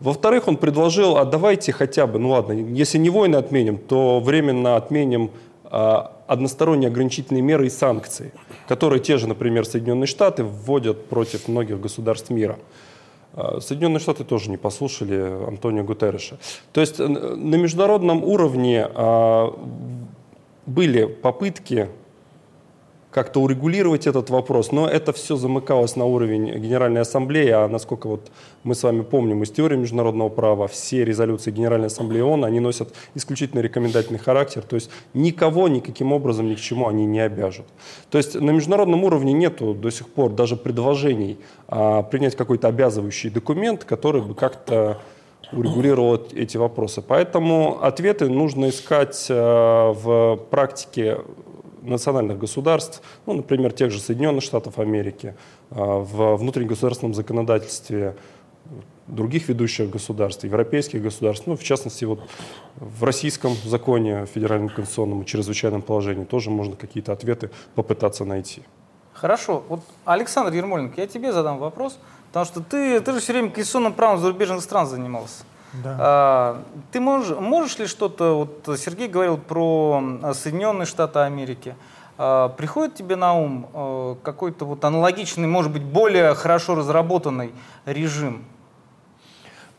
Во-вторых, 0.00 0.48
он 0.48 0.56
предложил, 0.56 1.18
а 1.18 1.24
давайте 1.24 1.72
хотя 1.72 2.06
бы, 2.06 2.18
ну 2.18 2.30
ладно, 2.30 2.52
если 2.52 2.96
не 2.96 3.10
войны 3.10 3.36
отменим, 3.36 3.76
то 3.76 4.20
временно 4.20 4.76
отменим 4.76 5.30
односторонние 5.70 6.88
ограничительные 6.88 7.42
меры 7.42 7.66
и 7.66 7.70
санкции, 7.70 8.32
которые 8.68 9.00
те 9.00 9.18
же, 9.18 9.28
например, 9.28 9.64
Соединенные 9.64 10.06
Штаты 10.06 10.44
вводят 10.44 11.06
против 11.06 11.48
многих 11.48 11.80
государств 11.80 12.30
мира. 12.30 12.58
А, 13.34 13.60
Соединенные 13.60 14.00
Штаты 14.00 14.24
тоже 14.24 14.50
не 14.50 14.56
послушали 14.56 15.46
Антонио 15.46 15.84
Гутерреша. 15.84 16.38
То 16.72 16.80
есть 16.80 16.98
на 16.98 17.56
международном 17.56 18.24
уровне 18.24 18.86
а, 18.92 19.56
были 20.66 21.04
попытки 21.04 21.88
как-то 23.10 23.40
урегулировать 23.40 24.06
этот 24.06 24.30
вопрос, 24.30 24.70
но 24.70 24.88
это 24.88 25.12
все 25.12 25.36
замыкалось 25.36 25.96
на 25.96 26.04
уровень 26.04 26.54
Генеральной 26.58 27.00
Ассамблеи, 27.00 27.50
а 27.50 27.68
насколько 27.68 28.06
вот 28.06 28.30
мы 28.62 28.74
с 28.74 28.82
вами 28.82 29.02
помним 29.02 29.42
из 29.42 29.50
теории 29.50 29.76
международного 29.76 30.28
права, 30.28 30.68
все 30.68 31.04
резолюции 31.04 31.50
Генеральной 31.50 31.88
Ассамблеи 31.88 32.20
ООН, 32.20 32.44
они 32.44 32.60
носят 32.60 32.94
исключительно 33.14 33.60
рекомендательный 33.60 34.18
характер, 34.18 34.62
то 34.62 34.76
есть 34.76 34.90
никого 35.12 35.68
никаким 35.68 36.12
образом 36.12 36.48
ни 36.48 36.54
к 36.54 36.60
чему 36.60 36.88
они 36.88 37.04
не 37.04 37.20
обяжут. 37.20 37.66
То 38.10 38.18
есть 38.18 38.34
на 38.34 38.50
международном 38.50 39.02
уровне 39.02 39.32
нету 39.32 39.74
до 39.74 39.90
сих 39.90 40.08
пор 40.08 40.30
даже 40.30 40.56
предложений 40.56 41.38
а, 41.66 42.02
принять 42.02 42.36
какой-то 42.36 42.68
обязывающий 42.68 43.30
документ, 43.30 43.84
который 43.84 44.22
бы 44.22 44.34
как-то 44.34 45.00
урегулировал 45.52 46.28
эти 46.32 46.56
вопросы. 46.56 47.02
Поэтому 47.02 47.82
ответы 47.82 48.28
нужно 48.28 48.68
искать 48.68 49.26
а, 49.30 49.92
в 49.92 50.36
практике 50.50 51.18
национальных 51.82 52.38
государств, 52.38 53.02
ну, 53.26 53.34
например, 53.34 53.72
тех 53.72 53.90
же 53.90 54.00
Соединенных 54.00 54.42
Штатов 54.42 54.78
Америки, 54.78 55.34
а, 55.70 56.00
в 56.00 56.36
внутригосударственном 56.36 57.14
законодательстве 57.14 58.16
других 59.06 59.48
ведущих 59.48 59.90
государств, 59.90 60.44
европейских 60.44 61.02
государств, 61.02 61.46
ну, 61.46 61.56
в 61.56 61.62
частности, 61.62 62.04
вот 62.04 62.20
в 62.76 63.04
российском 63.04 63.54
законе 63.64 64.26
федеральном 64.26 64.68
конституционном 64.68 65.24
чрезвычайном 65.24 65.82
положении 65.82 66.24
тоже 66.24 66.50
можно 66.50 66.76
какие-то 66.76 67.12
ответы 67.12 67.50
попытаться 67.74 68.24
найти. 68.24 68.62
Хорошо. 69.12 69.62
Вот, 69.68 69.80
Александр 70.04 70.52
Ермоленко, 70.52 71.00
я 71.00 71.06
тебе 71.06 71.32
задам 71.32 71.58
вопрос, 71.58 71.98
потому 72.28 72.46
что 72.46 72.60
ты, 72.60 73.00
ты 73.00 73.12
же 73.12 73.20
все 73.20 73.32
время 73.32 73.50
конституционным 73.50 73.92
правом 73.92 74.20
зарубежных 74.20 74.62
стран 74.62 74.86
занимался. 74.86 75.44
Да. 75.72 75.96
А, 75.98 76.62
ты 76.92 77.00
можешь, 77.00 77.36
можешь 77.36 77.78
ли 77.78 77.86
что-то, 77.86 78.38
вот 78.64 78.78
Сергей 78.78 79.08
говорил 79.08 79.38
про 79.38 80.02
Соединенные 80.34 80.86
Штаты 80.86 81.20
Америки, 81.20 81.76
Э, 82.22 82.50
приходит 82.54 82.96
тебе 82.96 83.16
на 83.16 83.32
ум 83.32 83.66
э, 83.72 84.16
какой-то 84.22 84.66
вот 84.66 84.84
аналогичный, 84.84 85.48
может 85.48 85.72
быть, 85.72 85.82
более 85.82 86.34
хорошо 86.34 86.74
разработанный 86.74 87.54
режим? 87.86 88.44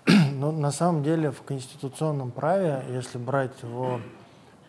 Ну, 0.42 0.52
на 0.52 0.72
самом 0.72 1.04
деле 1.04 1.30
в 1.30 1.44
конституционном 1.44 2.32
праве, 2.32 2.84
если 2.90 3.20
брать 3.20 3.52
его 3.62 4.02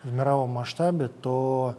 в 0.03 0.13
мировом 0.13 0.51
масштабе, 0.51 1.07
то 1.07 1.73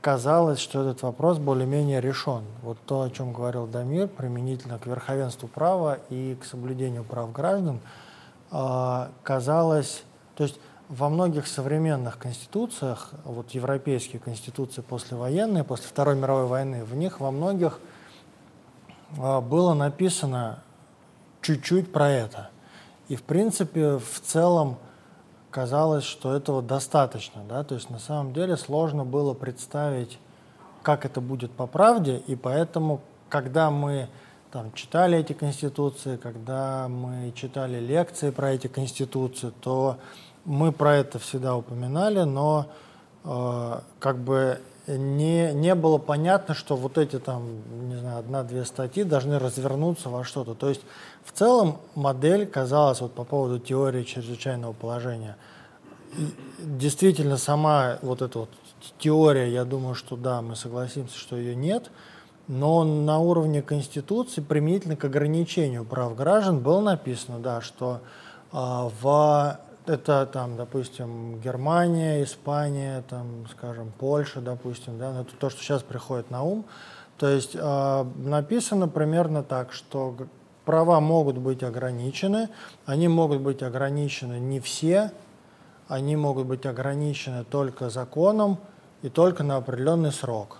казалось, 0.00 0.58
что 0.58 0.82
этот 0.82 1.02
вопрос 1.02 1.38
более-менее 1.38 2.00
решен. 2.00 2.42
Вот 2.62 2.78
то, 2.84 3.02
о 3.02 3.10
чем 3.10 3.32
говорил 3.32 3.68
Дамир, 3.68 4.08
применительно 4.08 4.80
к 4.80 4.86
верховенству 4.86 5.46
права 5.46 5.98
и 6.10 6.34
к 6.34 6.44
соблюдению 6.44 7.04
прав 7.04 7.30
граждан, 7.30 7.78
казалось, 8.50 10.02
то 10.36 10.44
есть 10.44 10.58
во 10.88 11.08
многих 11.10 11.46
современных 11.46 12.18
конституциях, 12.18 13.10
вот 13.24 13.50
европейские 13.50 14.20
конституции 14.20 14.80
послевоенные, 14.80 15.64
после 15.64 15.86
Второй 15.86 16.16
мировой 16.16 16.46
войны, 16.46 16.84
в 16.84 16.94
них 16.94 17.20
во 17.20 17.30
многих 17.30 17.78
э, 19.16 19.40
было 19.40 19.74
написано 19.74 20.62
чуть-чуть 21.42 21.92
про 21.92 22.08
это. 22.08 22.50
И 23.08 23.16
в 23.16 23.22
принципе, 23.22 23.98
в 23.98 24.20
целом, 24.20 24.76
казалось, 25.50 26.04
что 26.04 26.34
этого 26.34 26.62
достаточно. 26.62 27.42
Да? 27.48 27.64
То 27.64 27.74
есть 27.74 27.90
на 27.90 27.98
самом 27.98 28.32
деле 28.32 28.56
сложно 28.56 29.04
было 29.04 29.34
представить, 29.34 30.18
как 30.82 31.04
это 31.04 31.20
будет 31.20 31.50
по 31.52 31.66
правде, 31.66 32.22
и 32.26 32.34
поэтому, 32.34 33.00
когда 33.28 33.70
мы 33.70 34.08
там, 34.50 34.72
читали 34.72 35.18
эти 35.18 35.32
конституции, 35.32 36.16
когда 36.16 36.88
мы 36.88 37.32
читали 37.34 37.78
лекции 37.78 38.30
про 38.30 38.52
эти 38.52 38.66
конституции, 38.66 39.52
то 39.60 39.98
мы 40.44 40.72
про 40.72 40.96
это 40.96 41.18
всегда 41.18 41.56
упоминали, 41.56 42.20
но 42.20 42.66
э, 43.24 43.80
как 43.98 44.18
бы 44.18 44.60
не, 44.86 45.52
не 45.52 45.74
было 45.74 45.98
понятно, 45.98 46.54
что 46.54 46.76
вот 46.76 46.96
эти 46.96 47.18
там, 47.18 47.60
не 47.88 47.96
знаю, 47.96 48.20
одна-две 48.20 48.64
статьи 48.64 49.02
должны 49.04 49.38
развернуться 49.38 50.08
во 50.08 50.24
что-то. 50.24 50.54
То 50.54 50.70
есть 50.70 50.80
в 51.24 51.32
целом 51.32 51.78
модель 51.94 52.46
казалась 52.46 53.00
вот 53.00 53.12
по 53.12 53.24
поводу 53.24 53.58
теории 53.58 54.02
чрезвычайного 54.02 54.72
положения. 54.72 55.36
Действительно, 56.58 57.36
сама 57.36 57.98
вот 58.00 58.22
эта 58.22 58.38
вот 58.38 58.50
теория, 58.98 59.52
я 59.52 59.64
думаю, 59.66 59.94
что 59.94 60.16
да, 60.16 60.40
мы 60.40 60.56
согласимся, 60.56 61.18
что 61.18 61.36
ее 61.36 61.54
нет, 61.54 61.90
но 62.48 62.82
на 62.82 63.18
уровне 63.18 63.62
Конституции 63.62 64.40
применительно 64.40 64.96
к 64.96 65.04
ограничению 65.04 65.84
прав 65.84 66.16
граждан 66.16 66.60
было 66.60 66.80
написано, 66.80 67.38
да, 67.38 67.60
что 67.60 68.00
э, 68.52 68.56
в 68.56 69.58
это 69.86 70.26
там, 70.26 70.56
допустим, 70.56 71.40
Германия, 71.40 72.22
Испания, 72.22 73.04
там, 73.08 73.46
скажем, 73.50 73.92
Польша, 73.98 74.40
допустим, 74.40 74.98
да, 74.98 75.20
это 75.20 75.34
то, 75.38 75.50
что 75.50 75.62
сейчас 75.62 75.82
приходит 75.82 76.30
на 76.30 76.42
ум. 76.42 76.64
То 77.18 77.28
есть 77.28 77.54
э, 77.54 78.04
написано 78.16 78.88
примерно 78.88 79.42
так, 79.42 79.72
что 79.72 80.16
права 80.64 81.00
могут 81.00 81.36
быть 81.36 81.62
ограничены, 81.62 82.48
они 82.86 83.08
могут 83.08 83.40
быть 83.40 83.62
ограничены 83.62 84.38
не 84.38 84.60
все, 84.60 85.12
они 85.88 86.16
могут 86.16 86.46
быть 86.46 86.64
ограничены 86.64 87.44
только 87.44 87.90
законом 87.90 88.58
и 89.02 89.08
только 89.08 89.42
на 89.42 89.56
определенный 89.56 90.12
срок. 90.12 90.58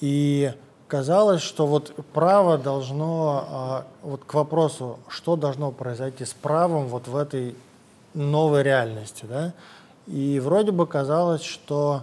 И 0.00 0.52
казалось, 0.90 1.40
что 1.40 1.66
вот 1.66 1.94
право 2.12 2.58
должно, 2.58 3.84
э, 4.02 4.08
вот 4.08 4.24
к 4.24 4.34
вопросу, 4.34 4.98
что 5.08 5.36
должно 5.36 5.70
произойти 5.70 6.24
с 6.24 6.32
правом 6.32 6.88
вот 6.88 7.06
в 7.06 7.16
этой 7.16 7.54
новой 8.12 8.64
реальности. 8.64 9.24
Да? 9.28 9.52
И 10.08 10.40
вроде 10.40 10.72
бы 10.72 10.86
казалось, 10.88 11.42
что 11.42 12.02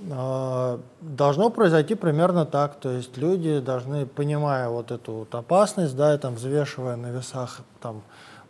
э, 0.00 0.78
должно 1.02 1.50
произойти 1.50 1.94
примерно 1.94 2.46
так. 2.46 2.80
То 2.80 2.90
есть 2.90 3.18
люди 3.18 3.60
должны, 3.60 4.06
понимая 4.06 4.70
вот 4.70 4.90
эту 4.90 5.12
вот 5.12 5.34
опасность, 5.34 5.94
да, 5.94 6.14
и 6.14 6.18
там 6.18 6.36
взвешивая 6.36 6.96
на 6.96 7.08
весах 7.08 7.60
там, 7.82 8.00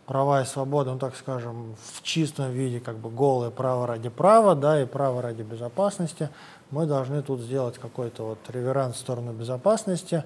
права 0.05 0.41
и 0.41 0.45
свободы, 0.45 0.91
ну 0.91 0.97
так 0.97 1.15
скажем, 1.17 1.75
в 1.93 2.01
чистом 2.01 2.51
виде, 2.51 2.79
как 2.79 2.95
бы 2.95 3.09
голое 3.09 3.49
право 3.49 3.85
ради 3.85 4.07
права, 4.07 4.55
да, 4.55 4.81
и 4.81 4.85
право 4.85 5.21
ради 5.21 5.41
безопасности, 5.41 6.29
мы 6.71 6.85
должны 6.85 7.21
тут 7.21 7.41
сделать 7.41 7.77
какой-то 7.77 8.23
вот 8.23 8.39
реверанс 8.49 8.95
в 8.95 8.99
сторону 8.99 9.33
безопасности, 9.33 10.23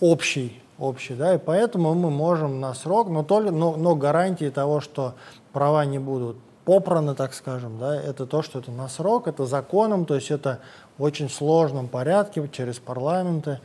общий, 0.00 0.60
общий, 0.78 1.14
да, 1.14 1.34
и 1.34 1.38
поэтому 1.38 1.94
мы 1.94 2.10
можем 2.10 2.60
на 2.60 2.74
срок, 2.74 3.08
но, 3.08 3.22
только, 3.22 3.50
но, 3.50 3.76
но 3.76 3.94
гарантии 3.94 4.50
того, 4.50 4.80
что 4.80 5.14
права 5.52 5.84
не 5.84 5.98
будут 5.98 6.36
попраны, 6.64 7.14
так 7.14 7.34
скажем, 7.34 7.78
да, 7.78 8.00
это 8.00 8.26
то, 8.26 8.42
что 8.42 8.58
это 8.58 8.70
на 8.70 8.88
срок, 8.88 9.28
это 9.28 9.46
законом, 9.46 10.06
то 10.06 10.14
есть 10.14 10.30
это 10.30 10.60
в 10.98 11.02
очень 11.02 11.28
сложном 11.28 11.88
порядке 11.88 12.48
через 12.52 12.78
парламенты. 12.78 13.60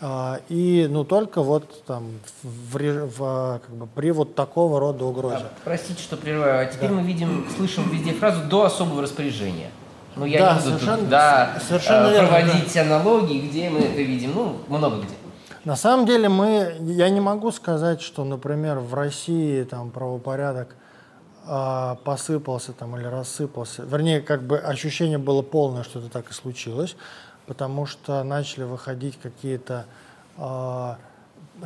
А, 0.00 0.40
и 0.48 0.88
ну 0.90 1.04
только 1.04 1.40
вот 1.42 1.84
там 1.84 2.18
в, 2.42 2.76
в, 2.76 3.60
как 3.64 3.74
бы, 3.74 3.86
при 3.86 4.10
вот 4.10 4.34
такого 4.34 4.80
рода 4.80 5.04
угрозе. 5.04 5.44
А, 5.44 5.52
простите, 5.64 6.02
что 6.02 6.16
прерываю. 6.16 6.66
А 6.66 6.70
теперь 6.70 6.88
да. 6.88 6.96
мы 6.96 7.02
видим, 7.02 7.46
слышим 7.56 7.88
везде 7.90 8.12
фразу 8.12 8.42
до 8.48 8.64
особого 8.64 9.02
распоряжения. 9.02 9.70
Ну 10.16 10.26
я 10.26 10.38
да, 10.38 10.54
не 10.54 10.58
буду 10.58 10.70
совершенно, 10.70 10.98
тут, 10.98 11.08
да, 11.08 11.58
совершенно 11.66 12.06
э, 12.08 12.18
проводить 12.18 12.74
верно, 12.74 12.96
аналогии, 12.96 13.48
где 13.48 13.70
мы 13.70 13.80
это 13.80 14.02
видим. 14.02 14.32
Ну, 14.34 14.56
много 14.68 14.98
где. 14.98 15.14
На 15.64 15.76
самом 15.76 16.06
деле 16.06 16.28
мы, 16.28 16.76
я 16.80 17.08
не 17.08 17.20
могу 17.20 17.50
сказать, 17.50 18.02
что, 18.02 18.24
например, 18.24 18.78
в 18.80 18.92
России 18.94 19.64
там 19.64 19.90
правопорядок 19.90 20.76
а, 21.46 21.96
посыпался 22.04 22.72
там 22.72 22.96
или 22.96 23.04
рассыпался. 23.04 23.82
Вернее, 23.82 24.20
как 24.20 24.42
бы 24.42 24.58
ощущение 24.58 25.18
было 25.18 25.42
полное, 25.42 25.82
что 25.82 25.98
это 25.98 26.08
так 26.10 26.30
и 26.30 26.34
случилось, 26.34 26.96
потому 27.46 27.86
что 27.86 28.22
начали 28.24 28.64
выходить 28.64 29.18
какие-то, 29.22 29.86
а, 30.36 30.98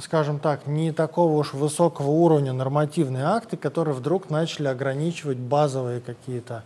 скажем 0.00 0.38
так, 0.38 0.66
не 0.66 0.92
такого 0.92 1.37
уж 1.37 1.52
высокого 1.52 2.11
уровня 2.11 2.52
нормативные 2.52 3.24
акты, 3.24 3.56
которые 3.56 3.94
вдруг 3.94 4.30
начали 4.30 4.68
ограничивать 4.68 5.38
базовые 5.38 6.00
какие-то 6.00 6.62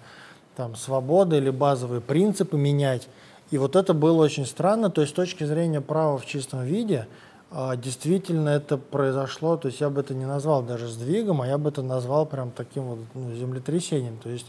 там 0.57 0.77
свободы 0.77 1.37
или 1.37 1.51
базовые 1.51 2.01
принципы 2.01 2.57
менять. 2.57 3.09
И 3.51 3.59
вот 3.59 3.77
это 3.77 3.95
было 3.95 4.23
очень 4.23 4.47
странно, 4.47 4.91
то 4.91 5.03
есть 5.03 5.13
с 5.13 5.17
точки 5.17 5.45
зрения 5.45 5.81
права 5.81 6.19
в 6.19 6.27
чистом 6.27 6.65
виде– 6.65 7.07
а, 7.55 7.77
действительно 7.77 8.49
это 8.49 8.79
произошло, 8.79 9.59
то 9.59 9.69
есть 9.69 9.81
я 9.83 9.91
бы 9.91 10.01
это 10.01 10.15
не 10.15 10.25
назвал 10.25 10.63
даже 10.63 10.89
сдвигом, 10.89 11.43
а 11.43 11.47
я 11.47 11.59
бы 11.59 11.69
это 11.69 11.83
назвал 11.83 12.25
прям 12.25 12.51
таким 12.51 12.85
вот 12.85 12.99
ну, 13.13 13.35
землетрясением. 13.35 14.17
То 14.17 14.31
есть, 14.31 14.47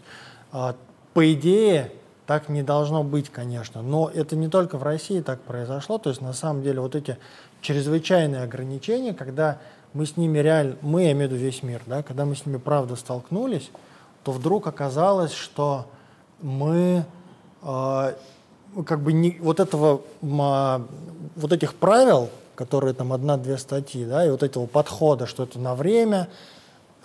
а, 0.54 0.76
по 1.14 1.34
идее, 1.34 1.92
так 2.26 2.48
не 2.48 2.64
должно 2.64 3.04
быть, 3.04 3.30
конечно, 3.30 3.82
но 3.82 4.10
это 4.14 4.38
не 4.38 4.48
только 4.48 4.78
в 4.78 4.84
России 4.84 5.20
так 5.20 5.42
произошло, 5.42 5.98
то 5.98 6.10
есть 6.10 6.22
на 6.22 6.32
самом 6.32 6.64
деле 6.64 6.80
вот 6.80 6.96
эти 6.96 7.18
чрезвычайные 7.60 8.42
ограничения, 8.42 9.14
когда 9.14 9.60
мы 9.92 10.06
с 10.06 10.16
ними 10.16 10.38
реально, 10.40 10.78
мы, 10.82 11.04
я 11.04 11.12
имею 11.12 11.30
в 11.30 11.34
виду 11.34 11.44
весь 11.44 11.62
мир, 11.62 11.82
да, 11.86 12.04
когда 12.04 12.24
мы 12.24 12.38
с 12.38 12.46
ними 12.46 12.58
правда 12.58 12.96
столкнулись, 12.96 13.70
то 14.24 14.32
вдруг 14.32 14.68
оказалось, 14.68 15.34
что 15.34 15.86
мы 16.42 17.06
э, 17.62 18.14
как 18.86 19.02
бы 19.02 19.14
не, 19.14 19.38
вот 19.42 19.60
этого, 19.60 20.02
э, 20.22 20.80
вот 21.36 21.52
этих 21.52 21.76
правил, 21.76 22.30
которые 22.56 22.94
там 22.94 23.14
одна-две 23.14 23.58
статьи, 23.58 24.06
да, 24.06 24.26
и 24.26 24.30
вот 24.30 24.44
этого 24.44 24.66
подхода, 24.66 25.26
что 25.26 25.44
это 25.44 25.60
на 25.60 25.76
время, 25.76 26.30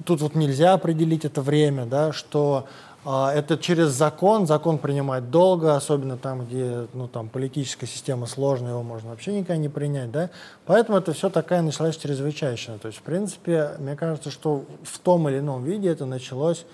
тут 0.04 0.20
вот 0.20 0.34
нельзя 0.34 0.74
определить 0.74 1.24
это 1.24 1.42
время, 1.42 1.86
да, 1.86 2.12
что 2.12 2.66
а, 3.04 3.32
это 3.32 3.56
через 3.56 3.88
закон, 3.88 4.46
закон 4.46 4.78
принимать 4.78 5.30
долго, 5.30 5.76
особенно 5.76 6.16
там, 6.16 6.44
где 6.44 6.86
ну, 6.92 7.08
там, 7.08 7.28
политическая 7.28 7.86
система 7.86 8.26
сложная, 8.26 8.72
его 8.72 8.82
можно 8.82 9.10
вообще 9.10 9.32
никогда 9.32 9.56
не 9.56 9.68
принять, 9.68 10.10
да, 10.10 10.30
поэтому 10.66 10.98
это 10.98 11.12
все 11.12 11.30
такая 11.30 11.62
началась 11.62 11.96
чрезвычайщина, 11.96 12.78
то 12.78 12.88
есть, 12.88 12.98
в 12.98 13.02
принципе, 13.02 13.70
мне 13.78 13.96
кажется, 13.96 14.30
что 14.30 14.64
в 14.82 14.98
том 14.98 15.28
или 15.28 15.38
ином 15.38 15.64
виде 15.64 15.88
это 15.88 16.06
началось 16.06 16.66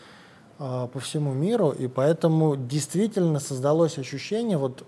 по 0.58 1.00
всему 1.00 1.32
миру, 1.32 1.70
и 1.70 1.88
поэтому 1.88 2.56
действительно 2.56 3.40
создалось 3.40 3.98
ощущение 3.98 4.56
вот 4.56 4.84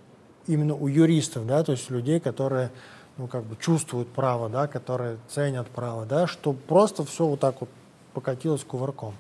именно 0.47 0.75
у 0.75 0.87
юристов, 0.87 1.47
да, 1.47 1.65
то 1.65 1.73
есть 1.73 1.91
людей, 1.91 2.21
которые 2.21 2.71
ну, 3.17 3.27
как 3.27 3.45
бы 3.45 3.57
чувствуют 3.57 4.09
право, 4.09 4.49
да, 4.49 4.67
которые 4.67 5.19
ценят 5.29 5.69
право, 5.69 6.05
да, 6.05 6.27
что 6.27 6.53
просто 6.53 7.05
все 7.05 7.25
вот 7.27 7.41
так 7.41 7.61
вот 7.61 7.71
покатилось 8.13 8.63
кувырком. 8.65 9.15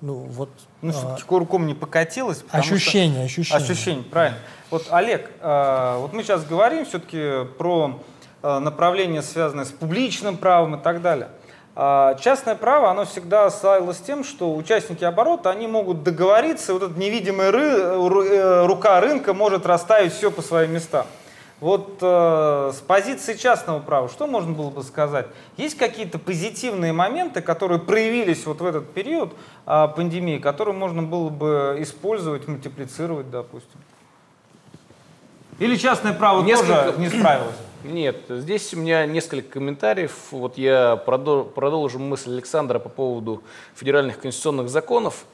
Ну, 0.00 0.14
вот, 0.14 0.50
ну, 0.80 0.92
а, 0.92 1.16
кувырком 1.26 1.66
не 1.66 1.74
покатилось. 1.74 2.44
Ощущение, 2.50 3.28
что... 3.28 3.40
ощущение. 3.40 3.64
Ощущение, 3.64 4.04
правильно. 4.04 4.38
Вот, 4.70 4.88
Олег, 4.90 5.30
а, 5.40 5.98
вот 5.98 6.12
мы 6.12 6.24
сейчас 6.24 6.44
говорим 6.44 6.84
все-таки 6.84 7.46
про 7.56 8.02
а, 8.42 8.58
направление, 8.58 9.22
связанное 9.22 9.64
с 9.64 9.70
публичным 9.70 10.36
правом 10.36 10.74
и 10.74 10.82
так 10.82 11.02
далее. 11.02 11.28
А, 11.74 12.14
частное 12.16 12.54
право, 12.54 12.90
оно 12.90 13.06
всегда 13.06 13.48
славилось 13.50 13.98
тем, 13.98 14.24
что 14.24 14.54
участники 14.54 15.04
оборота, 15.04 15.50
они 15.50 15.66
могут 15.66 16.02
договориться, 16.02 16.74
вот 16.74 16.82
эта 16.82 16.98
невидимая 16.98 17.50
ры, 17.50 17.62
э, 17.62 18.66
рука 18.66 19.00
рынка 19.00 19.32
может 19.32 19.64
расставить 19.64 20.12
все 20.12 20.30
по 20.30 20.42
своим 20.42 20.72
местам. 20.74 21.06
Вот 21.60 21.98
э, 22.02 22.72
с 22.74 22.80
позиции 22.80 23.34
частного 23.34 23.78
права, 23.78 24.08
что 24.10 24.26
можно 24.26 24.52
было 24.52 24.68
бы 24.68 24.82
сказать? 24.82 25.26
Есть 25.56 25.78
какие-то 25.78 26.18
позитивные 26.18 26.92
моменты, 26.92 27.40
которые 27.40 27.78
проявились 27.78 28.44
вот 28.44 28.60
в 28.60 28.66
этот 28.66 28.92
период 28.92 29.32
э, 29.66 29.88
пандемии, 29.96 30.38
которые 30.38 30.74
можно 30.74 31.02
было 31.02 31.30
бы 31.30 31.76
использовать, 31.78 32.48
мультиплицировать, 32.48 33.30
допустим? 33.30 33.80
Или 35.58 35.76
частное 35.76 36.12
право 36.12 36.42
Несколько- 36.42 36.86
тоже 36.86 36.98
не 36.98 37.08
справилось? 37.08 37.54
Нет, 37.84 38.16
здесь 38.28 38.72
у 38.74 38.78
меня 38.78 39.06
несколько 39.06 39.54
комментариев. 39.54 40.12
Вот 40.30 40.56
я 40.56 41.02
продо- 41.04 41.44
продолжу 41.44 41.98
мысль 41.98 42.30
Александра 42.32 42.78
по 42.78 42.88
поводу 42.88 43.42
федеральных 43.74 44.20
конституционных 44.20 44.68
законов. 44.68 45.24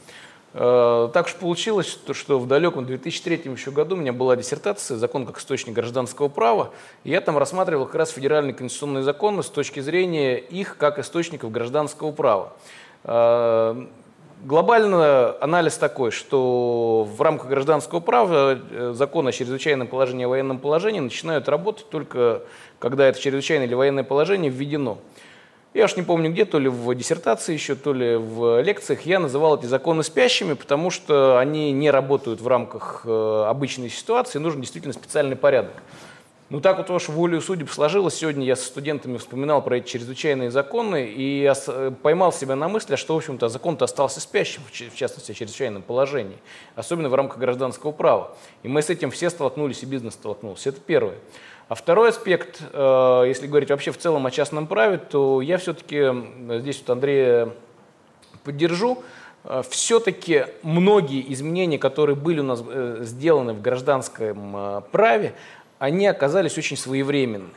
Э, 0.54 1.10
Так 1.12 1.26
уж 1.26 1.34
получилось, 1.34 1.98
что- 2.12 2.38
в 2.38 2.46
далеком 2.48 2.86
2003 2.86 3.52
еще 3.52 3.70
году 3.70 3.96
у 3.96 3.98
меня 3.98 4.14
была 4.14 4.34
диссертация 4.34 4.96
«Закон 4.96 5.26
как 5.26 5.38
источник 5.38 5.74
гражданского 5.74 6.28
права». 6.28 6.70
И 7.04 7.10
я 7.10 7.20
там 7.20 7.36
рассматривал 7.36 7.84
как 7.84 7.96
раз 7.96 8.10
федеральные 8.10 8.54
конституционные 8.54 9.02
законы 9.02 9.42
с 9.42 9.50
точки 9.50 9.80
зрения 9.80 10.38
их 10.38 10.78
как 10.78 10.98
источников 10.98 11.50
гражданского 11.52 12.12
права. 12.12 12.54
Глобально 14.44 15.36
анализ 15.40 15.76
такой, 15.78 16.12
что 16.12 17.08
в 17.10 17.20
рамках 17.20 17.48
гражданского 17.48 17.98
права 17.98 18.58
э, 18.70 18.92
закон 18.94 19.26
о 19.26 19.32
чрезвычайном 19.32 19.88
положении 19.88 20.22
и 20.22 20.26
военном 20.26 20.58
положении 20.58 21.00
начинают 21.00 21.48
работать 21.48 21.88
только 21.90 22.42
когда 22.78 23.08
это 23.08 23.20
чрезвычайное 23.20 23.66
или 23.66 23.74
военное 23.74 24.04
положение 24.04 24.50
введено. 24.50 24.98
Я 25.74 25.86
уж 25.86 25.96
не 25.96 26.02
помню 26.02 26.30
где, 26.30 26.44
то 26.44 26.60
ли 26.60 26.68
в 26.68 26.94
диссертации 26.94 27.52
еще, 27.52 27.74
то 27.74 27.92
ли 27.92 28.16
в 28.16 28.62
лекциях, 28.62 29.02
я 29.02 29.18
называл 29.18 29.58
эти 29.58 29.66
законы 29.66 30.04
спящими, 30.04 30.54
потому 30.54 30.90
что 30.90 31.38
они 31.38 31.72
не 31.72 31.90
работают 31.90 32.40
в 32.40 32.46
рамках 32.46 33.02
э, 33.04 33.44
обычной 33.48 33.90
ситуации, 33.90 34.38
нужен 34.38 34.60
действительно 34.60 34.94
специальный 34.94 35.36
порядок. 35.36 35.74
Ну 36.50 36.60
так 36.62 36.78
вот 36.78 36.88
уж 36.88 37.10
волею 37.10 37.42
судеб 37.42 37.68
сложилось. 37.68 38.14
Сегодня 38.14 38.46
я 38.46 38.56
со 38.56 38.64
студентами 38.64 39.18
вспоминал 39.18 39.62
про 39.62 39.76
эти 39.76 39.86
чрезвычайные 39.86 40.50
законы 40.50 41.06
и 41.06 41.44
э, 41.44 41.92
поймал 42.02 42.32
себя 42.32 42.56
на 42.56 42.68
мысли, 42.68 42.96
что, 42.96 43.12
в 43.12 43.18
общем-то, 43.18 43.50
закон-то 43.50 43.84
остался 43.84 44.20
спящим, 44.20 44.62
в 44.62 44.70
в 44.72 44.96
частности, 44.96 45.32
о 45.32 45.34
чрезвычайном 45.34 45.82
положении, 45.82 46.38
особенно 46.74 47.10
в 47.10 47.14
рамках 47.14 47.36
гражданского 47.36 47.92
права. 47.92 48.34
И 48.62 48.68
мы 48.68 48.80
с 48.80 48.88
этим 48.88 49.10
все 49.10 49.28
столкнулись, 49.28 49.82
и 49.82 49.86
бизнес 49.86 50.14
столкнулся. 50.14 50.70
Это 50.70 50.80
первое. 50.80 51.16
А 51.68 51.74
второй 51.74 52.08
аспект, 52.08 52.62
э, 52.72 53.24
если 53.26 53.46
говорить 53.46 53.68
вообще 53.68 53.90
в 53.90 53.98
целом 53.98 54.24
о 54.24 54.30
частном 54.30 54.66
праве, 54.66 54.96
то 54.96 55.42
я 55.42 55.58
все-таки 55.58 56.10
здесь 56.60 56.78
вот 56.80 56.88
Андрея 56.88 57.50
поддержу. 58.42 59.02
Все-таки 59.70 60.46
многие 60.62 61.32
изменения, 61.32 61.78
которые 61.78 62.16
были 62.16 62.40
у 62.40 62.42
нас 62.42 62.62
э, 62.66 62.98
сделаны 63.02 63.54
в 63.54 63.62
гражданском 63.62 64.56
э, 64.56 64.82
праве, 64.90 65.34
они 65.78 66.06
оказались 66.06 66.58
очень 66.58 66.76
своевременны. 66.76 67.50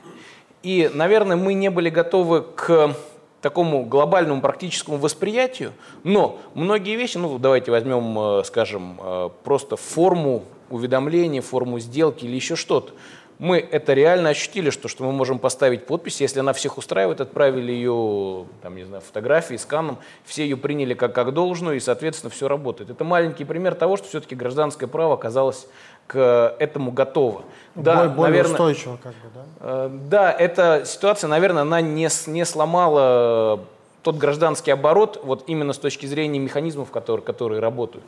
И, 0.63 0.89
наверное, 0.93 1.37
мы 1.37 1.53
не 1.53 1.69
были 1.69 1.89
готовы 1.89 2.41
к 2.41 2.95
такому 3.41 3.83
глобальному 3.85 4.41
практическому 4.41 4.97
восприятию, 4.97 5.73
но 6.03 6.39
многие 6.53 6.95
вещи, 6.95 7.17
ну 7.17 7.39
давайте 7.39 7.71
возьмем, 7.71 8.17
э, 8.39 8.43
скажем, 8.45 8.99
э, 9.01 9.29
просто 9.43 9.75
форму 9.75 10.43
уведомления, 10.69 11.41
форму 11.41 11.79
сделки 11.79 12.25
или 12.25 12.35
еще 12.35 12.55
что-то. 12.55 12.93
Мы 13.39 13.57
это 13.57 13.93
реально 13.93 14.29
ощутили, 14.29 14.69
что, 14.69 14.87
что 14.87 15.03
мы 15.03 15.11
можем 15.11 15.39
поставить 15.39 15.87
подпись, 15.87 16.21
если 16.21 16.41
она 16.41 16.53
всех 16.53 16.77
устраивает, 16.77 17.21
отправили 17.21 17.71
ее, 17.71 18.45
там, 18.61 18.75
не 18.75 18.83
знаю, 18.83 19.01
фотографии, 19.01 19.55
сканом, 19.55 19.97
все 20.23 20.43
ее 20.43 20.57
приняли 20.57 20.93
как, 20.93 21.15
как 21.15 21.33
должную, 21.33 21.77
и, 21.77 21.79
соответственно, 21.79 22.29
все 22.29 22.47
работает. 22.47 22.91
Это 22.91 23.03
маленький 23.03 23.43
пример 23.43 23.73
того, 23.73 23.97
что 23.97 24.07
все-таки 24.07 24.35
гражданское 24.35 24.85
право 24.85 25.15
оказалось 25.15 25.67
к 26.11 26.55
этому 26.59 26.91
готово. 26.91 27.43
более, 27.75 28.09
более 28.09 28.31
наверное, 28.43 28.51
устойчиво, 28.51 28.97
как 29.01 29.13
бы, 29.13 29.29
да? 29.33 29.41
Э, 29.61 29.89
Да, 30.09 30.31
эта 30.31 30.83
ситуация, 30.85 31.29
наверное, 31.29 31.61
она 31.61 31.79
не, 31.79 32.09
не 32.27 32.45
сломала 32.45 33.61
тот 34.03 34.15
гражданский 34.17 34.71
оборот 34.71 35.21
вот 35.23 35.43
именно 35.47 35.71
с 35.73 35.77
точки 35.77 36.07
зрения 36.07 36.39
механизмов, 36.39 36.89
которые, 36.91 37.23
которые 37.23 37.61
работают. 37.61 38.03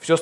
Все, 0.00 0.16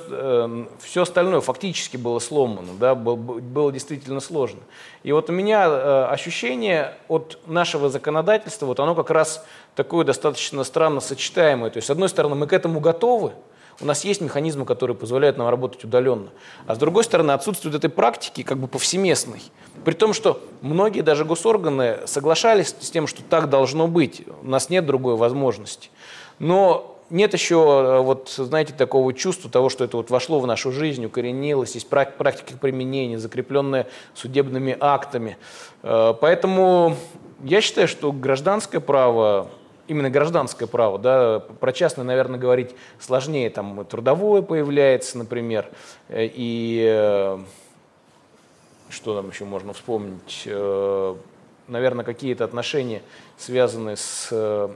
все 0.81 1.03
остальное 1.03 1.41
фактически 1.41 1.97
было 1.97 2.19
сломано, 2.21 2.69
да, 2.79 2.95
был- 2.95 3.17
был- 3.17 3.41
было 3.41 3.73
действительно 3.73 4.21
сложно. 4.21 4.61
И 5.03 5.11
вот 5.13 5.31
у 5.31 5.33
меня 5.33 5.65
э, 5.67 6.05
ощущение 6.11 6.93
от 7.09 7.39
нашего 7.47 7.89
законодательства, 7.89 8.67
вот 8.67 8.79
оно 8.81 8.95
как 8.95 9.11
раз 9.11 9.45
такое 9.75 10.05
достаточно 10.05 10.63
странно 10.63 11.01
сочетаемое. 11.01 11.71
То 11.71 11.79
есть, 11.79 11.89
с 11.89 11.91
одной 11.91 12.09
стороны, 12.11 12.35
мы 12.37 12.47
к 12.47 12.53
этому 12.53 12.79
готовы, 12.81 13.33
у 13.81 13.85
нас 13.87 14.05
есть 14.05 14.21
механизмы, 14.21 14.65
которые 14.65 14.97
позволяют 14.97 15.37
нам 15.37 15.49
работать 15.49 15.85
удаленно. 15.85 16.31
А 16.67 16.75
с 16.75 16.79
другой 16.79 17.05
стороны, 17.05 17.33
отсутствует 17.33 17.75
этой 17.75 17.91
практики 17.91 18.43
как 18.43 18.59
бы 18.59 18.69
повсеместной. 18.69 19.43
При 19.85 19.95
том, 19.95 20.13
что 20.13 20.41
многие 20.61 21.01
даже 21.01 21.25
госорганы 21.25 21.99
соглашались 22.07 22.75
с 22.81 22.91
тем, 22.91 23.07
что 23.07 23.23
так 23.23 23.51
должно 23.51 23.89
быть. 23.89 24.23
У 24.43 24.49
нас 24.49 24.71
нет 24.71 24.87
другой 24.87 25.17
возможности. 25.17 25.91
Но 26.39 26.95
нет 27.11 27.33
еще, 27.33 27.57
э, 27.57 28.01
вот, 28.01 28.31
знаете, 28.31 28.73
такого 28.73 29.13
чувства 29.13 29.51
того, 29.51 29.69
что 29.69 29.85
это 29.85 29.97
вот 29.97 30.11
вошло 30.11 30.41
в 30.41 30.47
нашу 30.47 30.73
жизнь, 30.73 31.05
укоренилось, 31.05 31.75
есть 31.75 31.89
прак- 31.89 32.17
практика 32.17 32.59
применения, 32.59 33.19
закрепленная 33.19 33.87
судебными 34.15 34.77
актами. 34.81 35.37
Э, 35.83 36.15
Поэтому 36.21 36.97
я 37.43 37.61
считаю, 37.61 37.89
что 37.89 38.11
гражданское 38.11 38.81
право 38.81 39.51
именно 39.89 40.11
гражданское 40.11 40.67
право, 40.67 40.99
да, 40.99 41.41
про 41.41 41.73
частное, 41.73 42.05
наверное, 42.05 42.39
говорить 42.39 42.75
сложнее, 42.99 43.51
там 43.51 43.85
трудовое 43.85 44.43
появляется, 44.43 45.19
например, 45.19 45.69
э, 46.09 46.29
и 46.33 46.85
э, 46.87 47.39
что 48.89 49.17
там 49.17 49.31
еще 49.31 49.45
можно 49.45 49.73
вспомнить, 49.73 50.45
Э, 50.47 51.15
наверное, 51.67 52.05
какие-то 52.05 52.45
отношения, 52.45 53.01
связанные 53.39 53.97
с 53.97 54.31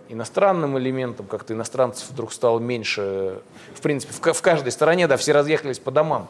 иностранным 0.08 0.78
элементом, 0.78 1.26
как-то 1.26 1.52
иностранцев 1.52 2.08
вдруг 2.08 2.32
стало 2.32 2.60
меньше, 2.60 3.42
в 3.74 3.82
принципе, 3.82 4.32
в 4.32 4.40
каждой 4.40 4.72
стороне, 4.72 5.06
да, 5.06 5.18
все 5.18 5.32
разъехались 5.32 5.78
по 5.78 5.90
домам, 5.90 6.28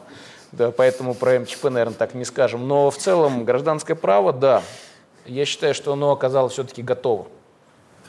да, 0.51 0.71
поэтому 0.71 1.13
про 1.13 1.39
МЧП, 1.39 1.65
наверное, 1.65 1.95
так 1.95 2.13
не 2.13 2.25
скажем, 2.25 2.67
но 2.67 2.91
в 2.91 2.97
целом 2.97 3.45
гражданское 3.45 3.95
право, 3.95 4.33
да, 4.33 4.61
я 5.25 5.45
считаю, 5.45 5.73
что 5.73 5.93
оно 5.93 6.11
оказалось 6.11 6.51
все-таки 6.51 6.81
готово. 6.81 7.27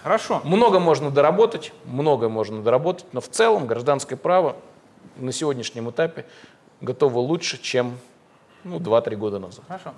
Хорошо. 0.02 0.40
Много 0.44 0.78
можно 0.80 1.10
доработать, 1.10 1.72
много 1.84 2.28
можно 2.28 2.62
доработать, 2.62 3.06
но 3.12 3.20
в 3.20 3.28
целом 3.28 3.66
гражданское 3.66 4.16
право 4.16 4.56
на 5.16 5.32
сегодняшнем 5.32 5.90
этапе 5.90 6.26
готово 6.80 7.18
лучше, 7.18 7.60
чем 7.60 7.98
ну, 8.64 8.78
2-3 8.78 9.16
года 9.16 9.38
назад. 9.38 9.64
Хорошо. 9.68 9.92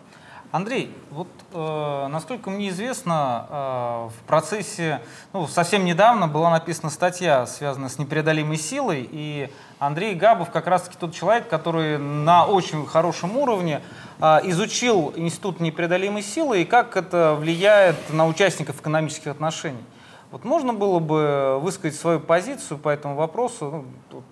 Андрей, 0.52 0.94
вот 1.10 1.28
э, 1.54 2.06
насколько 2.10 2.50
мне 2.50 2.68
известно, 2.68 3.46
э, 3.48 4.08
в 4.10 4.26
процессе, 4.26 5.00
ну, 5.32 5.46
совсем 5.46 5.86
недавно 5.86 6.28
была 6.28 6.50
написана 6.50 6.90
статья, 6.90 7.46
связанная 7.46 7.88
с 7.88 7.98
непреодолимой 7.98 8.58
силой, 8.58 9.08
и 9.10 9.48
Андрей 9.78 10.14
Габов 10.14 10.50
как 10.50 10.66
раз-таки 10.66 10.98
тот 11.00 11.14
человек, 11.14 11.48
который 11.48 11.96
на 11.96 12.44
очень 12.44 12.86
хорошем 12.86 13.34
уровне 13.38 13.80
э, 14.20 14.40
изучил 14.44 15.14
институт 15.16 15.58
непреодолимой 15.58 16.22
силы 16.22 16.60
и 16.60 16.64
как 16.66 16.98
это 16.98 17.34
влияет 17.34 18.12
на 18.12 18.26
участников 18.26 18.78
экономических 18.78 19.28
отношений. 19.28 19.82
Вот 20.30 20.44
можно 20.44 20.74
было 20.74 20.98
бы 20.98 21.58
высказать 21.62 21.98
свою 21.98 22.20
позицию 22.20 22.76
по 22.76 22.90
этому 22.90 23.14
вопросу, 23.14 23.86
ну, 24.10 24.22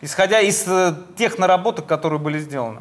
исходя 0.00 0.40
из 0.40 0.66
э, 0.66 0.96
тех 1.16 1.38
наработок, 1.38 1.86
которые 1.86 2.18
были 2.18 2.40
сделаны? 2.40 2.80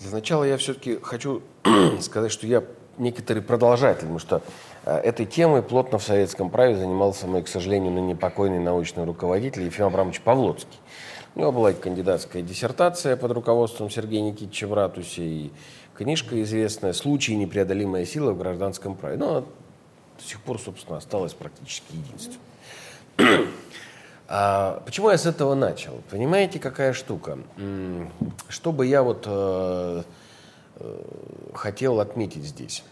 Для 0.00 0.10
начала 0.12 0.44
я 0.44 0.56
все-таки 0.56 0.98
хочу 1.02 1.42
сказать, 2.00 2.32
что 2.32 2.46
я 2.46 2.64
некоторый 2.96 3.42
продолжатель, 3.42 4.00
потому 4.00 4.18
что 4.18 4.42
э, 4.86 4.96
этой 4.96 5.26
темой 5.26 5.62
плотно 5.62 5.98
в 5.98 6.02
советском 6.02 6.48
праве 6.48 6.76
занимался 6.76 7.26
мой, 7.26 7.42
к 7.42 7.48
сожалению, 7.48 7.92
ныне 7.92 8.16
покойный 8.16 8.60
научный 8.60 9.04
руководитель 9.04 9.64
Ефим 9.64 9.86
Абрамович 9.86 10.22
Павлоцкий. 10.22 10.78
У 11.34 11.40
него 11.40 11.52
была 11.52 11.72
кандидатская 11.74 12.42
диссертация 12.42 13.16
под 13.16 13.32
руководством 13.32 13.90
Сергея 13.90 14.22
Никитича 14.22 14.66
в 14.66 14.72
Ратусе, 14.72 15.22
и 15.22 15.52
книжка 15.94 16.40
известная 16.42 16.94
«Случаи 16.94 17.32
непреодолимая 17.32 18.06
сила 18.06 18.32
в 18.32 18.38
гражданском 18.38 18.94
праве». 18.94 19.18
Ну, 19.18 19.28
она 19.28 19.40
до 19.40 20.24
сих 20.24 20.40
пор, 20.40 20.58
собственно, 20.58 20.96
осталась 20.96 21.34
практически 21.34 21.92
единственной. 21.92 23.48
А 24.32 24.80
почему 24.86 25.10
я 25.10 25.18
с 25.18 25.26
этого 25.26 25.54
начал? 25.56 26.00
Понимаете, 26.08 26.60
какая 26.60 26.92
штука? 26.92 27.36
М, 27.56 28.12
Что 28.48 28.70
бы 28.70 28.86
я 28.86 29.02
вот 29.02 29.24
э, 29.26 30.02
э, 30.76 31.02
хотел 31.52 31.98
отметить 31.98 32.44
здесь? 32.44 32.84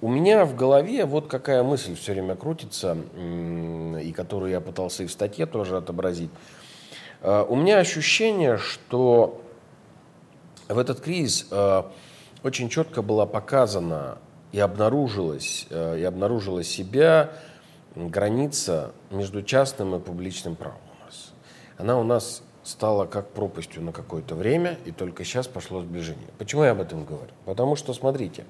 У 0.00 0.08
меня 0.08 0.44
в 0.44 0.56
голове 0.56 1.04
вот 1.04 1.28
какая 1.28 1.62
мысль 1.62 1.94
все 1.94 2.12
время 2.12 2.34
крутится, 2.34 2.96
и 3.16 4.12
которую 4.16 4.50
я 4.50 4.60
пытался 4.60 5.04
и 5.04 5.06
в 5.06 5.12
статье 5.12 5.46
тоже 5.46 5.76
отобразить. 5.76 6.30
Э, 7.22 7.44
У 7.48 7.54
меня 7.54 7.78
ощущение, 7.78 8.58
что 8.58 9.40
в 10.68 10.76
этот 10.76 11.00
кризис 11.00 11.46
очень 12.42 12.68
четко 12.68 13.02
была 13.02 13.26
показана 13.26 14.18
и 14.50 14.58
обнаружилась, 14.58 15.66
и 15.70 16.02
обнаружила 16.02 16.64
себя 16.64 17.30
граница 17.94 18.92
между 19.10 19.42
частным 19.42 19.94
и 19.94 20.00
публичным 20.00 20.56
правом 20.56 20.80
у 21.00 21.04
нас. 21.04 21.32
Она 21.78 21.98
у 21.98 22.04
нас 22.04 22.42
стала 22.62 23.06
как 23.06 23.30
пропастью 23.30 23.82
на 23.82 23.92
какое-то 23.92 24.34
время, 24.34 24.78
и 24.84 24.92
только 24.92 25.24
сейчас 25.24 25.48
пошло 25.48 25.80
сближение. 25.80 26.28
Почему 26.38 26.64
я 26.64 26.72
об 26.72 26.80
этом 26.80 27.04
говорю? 27.04 27.32
Потому 27.44 27.76
что, 27.76 27.94
смотрите, 27.94 28.44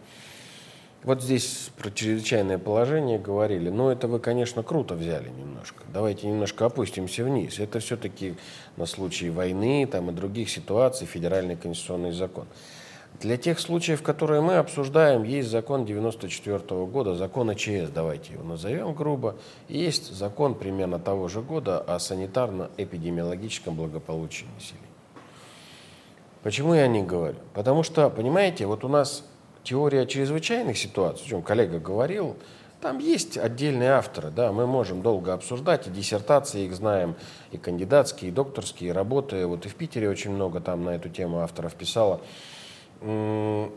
вот 1.03 1.23
здесь 1.23 1.71
про 1.79 1.91
чрезвычайное 1.91 2.59
положение 2.59 3.19
говорили. 3.19 3.71
Ну, 3.71 3.89
это 3.89 4.07
вы, 4.07 4.21
конечно, 4.21 4.63
круто 4.63 4.95
взяли 4.95 5.31
немножко. 5.31 5.85
Давайте 5.93 6.27
немножко 6.27 6.67
опустимся 6.67 7.25
вниз. 7.25 7.59
Это 7.59 7.81
все-таки 7.81 8.35
на 8.77 8.85
случай 8.85 9.31
войны 9.31 9.89
там, 9.91 10.11
и 10.11 10.13
других 10.13 10.51
ситуаций 10.51 11.07
федеральный 11.07 11.57
конституционный 11.57 12.13
закон. 12.13 12.47
Для 13.19 13.37
тех 13.37 13.61
случаев, 13.61 14.03
которые 14.03 14.41
мы 14.41 14.57
обсуждаем, 14.57 15.25
есть 15.25 15.51
закон 15.51 15.85
94 15.85 16.87
года, 16.87 17.15
закон 17.15 17.51
ОЧС, 17.51 17.91
давайте 17.95 18.33
его 18.33 18.45
назовем 18.45 18.95
грубо. 18.95 19.37
И 19.69 19.79
есть 19.79 20.15
закон 20.15 20.55
примерно 20.55 20.99
того 20.99 21.29
же 21.29 21.43
года 21.43 21.81
о 21.81 21.99
санитарно-эпидемиологическом 21.99 23.75
благополучии 23.75 24.47
населения. 24.55 24.87
Почему 26.43 26.73
я 26.73 26.87
не 26.87 27.03
говорю? 27.03 27.37
Потому 27.53 27.83
что, 27.83 28.09
понимаете, 28.09 28.65
вот 28.65 28.85
у 28.85 28.89
нас 28.89 29.25
теория 29.63 30.07
чрезвычайных 30.07 30.79
ситуаций, 30.79 31.27
о 31.27 31.29
чем 31.29 31.43
коллега 31.43 31.79
говорил, 31.79 32.37
там 32.81 32.99
есть 32.99 33.37
отдельные 33.37 33.91
авторы, 33.91 34.31
да, 34.31 34.53
мы 34.53 34.67
можем 34.67 35.03
долго 35.03 35.35
обсуждать, 35.35 35.87
и 35.87 35.91
диссертации 35.91 36.65
их 36.65 36.75
знаем, 36.75 37.15
и 37.51 37.59
кандидатские, 37.59 38.31
и 38.31 38.33
докторские 38.33 38.93
работы. 38.93 39.47
Вот 39.47 39.67
и 39.67 39.69
в 39.69 39.75
Питере 39.75 40.09
очень 40.09 40.31
много 40.31 40.61
там 40.61 40.85
на 40.85 40.91
эту 40.91 41.11
тему 41.11 41.41
авторов 41.41 41.75
писало. 41.75 42.23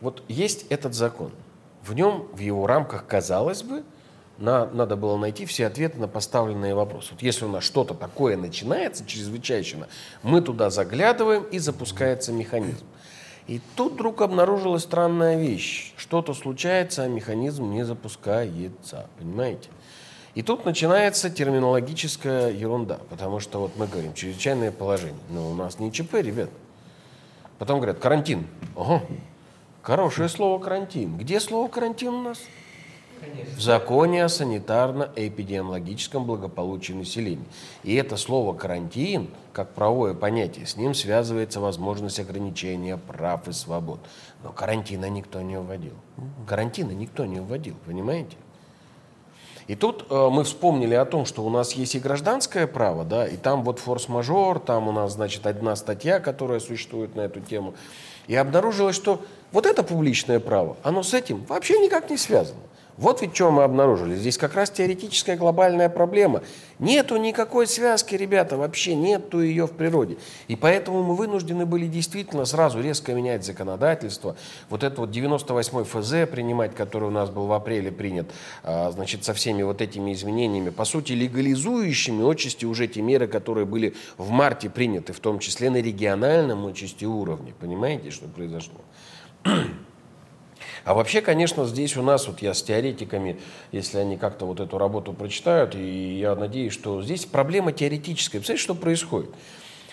Вот 0.00 0.22
есть 0.28 0.66
этот 0.70 0.94
закон. 0.94 1.30
В 1.82 1.92
нем, 1.92 2.28
в 2.32 2.38
его 2.38 2.66
рамках, 2.66 3.06
казалось 3.06 3.62
бы, 3.62 3.84
на, 4.38 4.66
надо 4.66 4.96
было 4.96 5.18
найти 5.18 5.44
все 5.44 5.66
ответы 5.66 5.98
на 5.98 6.08
поставленные 6.08 6.74
вопросы. 6.74 7.12
Вот 7.12 7.22
если 7.22 7.44
у 7.44 7.48
нас 7.48 7.62
что-то 7.62 7.94
такое 7.94 8.36
начинается 8.36 9.04
чрезвычайно, 9.04 9.88
мы 10.22 10.40
туда 10.40 10.70
заглядываем 10.70 11.42
и 11.44 11.58
запускается 11.58 12.32
механизм. 12.32 12.86
И 13.46 13.60
тут 13.76 13.94
вдруг 13.94 14.22
обнаружилась 14.22 14.84
странная 14.84 15.38
вещь. 15.38 15.92
Что-то 15.96 16.34
случается, 16.34 17.02
а 17.02 17.08
механизм 17.08 17.70
не 17.70 17.84
запускается. 17.84 19.08
Понимаете? 19.18 19.68
И 20.34 20.42
тут 20.42 20.64
начинается 20.64 21.28
терминологическая 21.28 22.50
ерунда, 22.50 23.00
потому 23.10 23.40
что 23.40 23.58
вот 23.58 23.72
мы 23.76 23.86
говорим 23.86 24.14
чрезвычайное 24.14 24.70
положение. 24.70 25.20
Но 25.30 25.50
у 25.50 25.54
нас 25.54 25.78
не 25.80 25.90
ЧП, 25.90 26.14
ребят. 26.14 26.48
Потом 27.60 27.76
говорят 27.76 27.98
карантин. 27.98 28.46
Ого, 28.74 29.02
хорошее 29.82 30.30
слово 30.30 30.58
карантин. 30.58 31.18
Где 31.18 31.38
слово 31.38 31.68
карантин 31.68 32.14
у 32.14 32.22
нас? 32.22 32.38
в 33.54 33.60
законе 33.60 34.24
о 34.24 34.28
санитарно-эпидемиологическом 34.28 36.24
благополучии 36.24 36.94
населения. 36.94 37.44
И 37.82 37.94
это 37.94 38.16
слово 38.16 38.56
«карантин», 38.56 39.28
как 39.52 39.74
правовое 39.74 40.14
понятие, 40.14 40.64
с 40.64 40.76
ним 40.76 40.94
связывается 40.94 41.60
возможность 41.60 42.18
ограничения 42.18 42.96
прав 42.96 43.46
и 43.46 43.52
свобод. 43.52 44.00
Но 44.42 44.52
карантина 44.52 45.10
никто 45.10 45.42
не 45.42 45.58
вводил. 45.58 45.92
Карантина 46.46 46.92
никто 46.92 47.26
не 47.26 47.40
вводил, 47.40 47.74
понимаете? 47.84 48.38
И 49.70 49.76
тут 49.76 50.06
э, 50.10 50.28
мы 50.32 50.42
вспомнили 50.42 50.94
о 50.94 51.04
том, 51.04 51.24
что 51.24 51.44
у 51.44 51.48
нас 51.48 51.74
есть 51.74 51.94
и 51.94 52.00
гражданское 52.00 52.66
право, 52.66 53.04
да, 53.04 53.24
и 53.24 53.36
там 53.36 53.62
вот 53.62 53.78
форс-мажор, 53.78 54.58
там 54.58 54.88
у 54.88 54.92
нас, 54.92 55.12
значит, 55.12 55.46
одна 55.46 55.76
статья, 55.76 56.18
которая 56.18 56.58
существует 56.58 57.14
на 57.14 57.20
эту 57.20 57.38
тему. 57.38 57.74
И 58.26 58.34
обнаружилось, 58.34 58.96
что 58.96 59.22
вот 59.52 59.66
это 59.66 59.84
публичное 59.84 60.40
право, 60.40 60.76
оно 60.82 61.04
с 61.04 61.14
этим 61.14 61.44
вообще 61.44 61.78
никак 61.78 62.10
не 62.10 62.16
связано. 62.16 62.58
Вот 63.00 63.22
ведь 63.22 63.34
что 63.34 63.50
мы 63.50 63.62
обнаружили. 63.62 64.14
Здесь 64.14 64.36
как 64.36 64.52
раз 64.54 64.68
теоретическая 64.68 65.34
глобальная 65.34 65.88
проблема. 65.88 66.42
Нету 66.78 67.16
никакой 67.16 67.66
связки, 67.66 68.14
ребята, 68.14 68.58
вообще 68.58 68.94
нету 68.94 69.40
ее 69.40 69.66
в 69.66 69.70
природе. 69.70 70.18
И 70.48 70.54
поэтому 70.54 71.02
мы 71.02 71.14
вынуждены 71.14 71.64
были 71.64 71.86
действительно 71.86 72.44
сразу 72.44 72.78
резко 72.82 73.14
менять 73.14 73.42
законодательство. 73.42 74.36
Вот 74.68 74.82
это 74.84 75.00
вот 75.00 75.10
98-й 75.16 75.84
ФЗ 75.84 76.30
принимать, 76.30 76.74
который 76.74 77.04
у 77.04 77.10
нас 77.10 77.30
был 77.30 77.46
в 77.46 77.52
апреле 77.54 77.90
принят, 77.90 78.30
а, 78.62 78.90
значит, 78.90 79.24
со 79.24 79.32
всеми 79.32 79.62
вот 79.62 79.80
этими 79.80 80.12
изменениями, 80.12 80.68
по 80.68 80.84
сути, 80.84 81.12
легализующими 81.14 82.30
отчасти 82.30 82.66
уже 82.66 82.86
те 82.86 83.00
меры, 83.00 83.28
которые 83.28 83.64
были 83.64 83.94
в 84.18 84.28
марте 84.28 84.68
приняты, 84.68 85.14
в 85.14 85.20
том 85.20 85.38
числе 85.38 85.70
на 85.70 85.80
региональном 85.80 86.66
отчасти 86.66 87.06
уровне. 87.06 87.54
Понимаете, 87.58 88.10
что 88.10 88.28
произошло? 88.28 88.82
А 90.84 90.94
вообще, 90.94 91.20
конечно, 91.20 91.66
здесь 91.66 91.96
у 91.96 92.02
нас, 92.02 92.26
вот 92.26 92.42
я 92.42 92.54
с 92.54 92.62
теоретиками, 92.62 93.38
если 93.72 93.98
они 93.98 94.16
как-то 94.16 94.46
вот 94.46 94.60
эту 94.60 94.78
работу 94.78 95.12
прочитают, 95.12 95.74
и 95.74 96.18
я 96.18 96.34
надеюсь, 96.34 96.72
что 96.72 97.02
здесь 97.02 97.26
проблема 97.26 97.72
теоретическая. 97.72 98.38
Представляете, 98.38 98.64
что 98.64 98.74
происходит? 98.74 99.30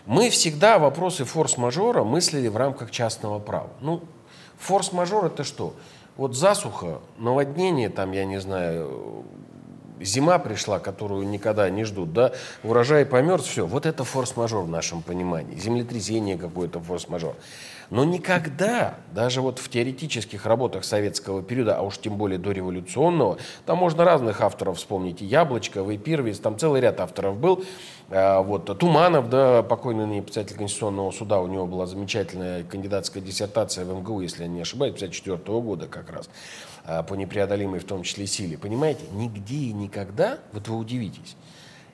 Мы 0.06 0.30
всегда 0.30 0.80
вопросы 0.80 1.26
форс-мажора 1.26 2.04
мыслили 2.04 2.48
в 2.48 2.56
рамках 2.56 2.92
частного 2.92 3.40
права. 3.40 3.70
Ну, 3.82 4.02
форс-мажор 4.58 5.26
это 5.26 5.44
что? 5.44 5.74
Вот 6.16 6.36
засуха, 6.36 7.00
наводнение, 7.18 7.90
там, 7.90 8.12
я 8.14 8.26
не 8.26 8.40
знаю, 8.40 9.26
зима 10.00 10.40
пришла, 10.40 10.80
которую 10.80 11.28
никогда 11.28 11.70
не 11.70 11.84
ждут, 11.84 12.14
да, 12.14 12.32
урожай 12.64 13.06
померз, 13.06 13.46
все, 13.46 13.66
вот 13.66 13.86
это 13.86 14.04
форс-мажор 14.04 14.64
в 14.64 14.70
нашем 14.70 15.02
понимании, 15.02 15.58
землетрясение 15.58 16.38
какое-то 16.38 16.80
форс-мажор. 16.80 17.36
Но 17.90 18.04
никогда, 18.04 18.96
даже 19.14 19.42
вот 19.42 19.60
в 19.60 19.70
теоретических 19.70 20.46
работах 20.46 20.84
советского 20.84 21.42
периода, 21.42 21.78
а 21.78 21.82
уж 21.82 21.98
тем 21.98 22.18
более 22.18 22.38
дореволюционного, 22.38 23.38
там 23.66 23.78
можно 23.78 24.04
разных 24.04 24.42
авторов 24.42 24.78
вспомнить, 24.78 25.22
и 25.22 25.26
Яблочко, 25.26 25.82
и 25.90 25.98
Пирвис, 25.98 26.40
там 26.40 26.58
целый 26.58 26.82
ряд 26.82 27.00
авторов 27.00 27.38
был, 27.38 27.64
а, 28.10 28.42
вот, 28.42 28.78
Туманов, 28.78 29.30
да, 29.30 29.64
покойный 29.64 30.22
писатель 30.22 30.58
Конституционного 30.58 31.12
суда, 31.12 31.40
у 31.40 31.48
него 31.48 31.66
была 31.66 31.86
замечательная 31.86 32.64
кандидатская 32.64 33.24
диссертация 33.24 33.86
в 33.86 34.00
МГУ, 34.00 34.22
если 34.22 34.44
я 34.44 34.50
не 34.50 34.62
ошибаюсь, 34.62 34.94
54 34.94 35.38
года 35.62 35.88
как 35.88 36.10
раз, 36.10 36.30
а, 36.84 37.04
по 37.04 37.14
непреодолимой 37.14 37.80
в 37.80 37.86
том 37.86 38.04
числе 38.04 38.28
силе. 38.28 38.58
Понимаете, 38.58 39.04
нигде 39.14 39.56
и 39.56 39.74
никогда, 39.74 40.40
вот 40.52 40.68
вы 40.68 40.78
удивитесь, 40.78 41.38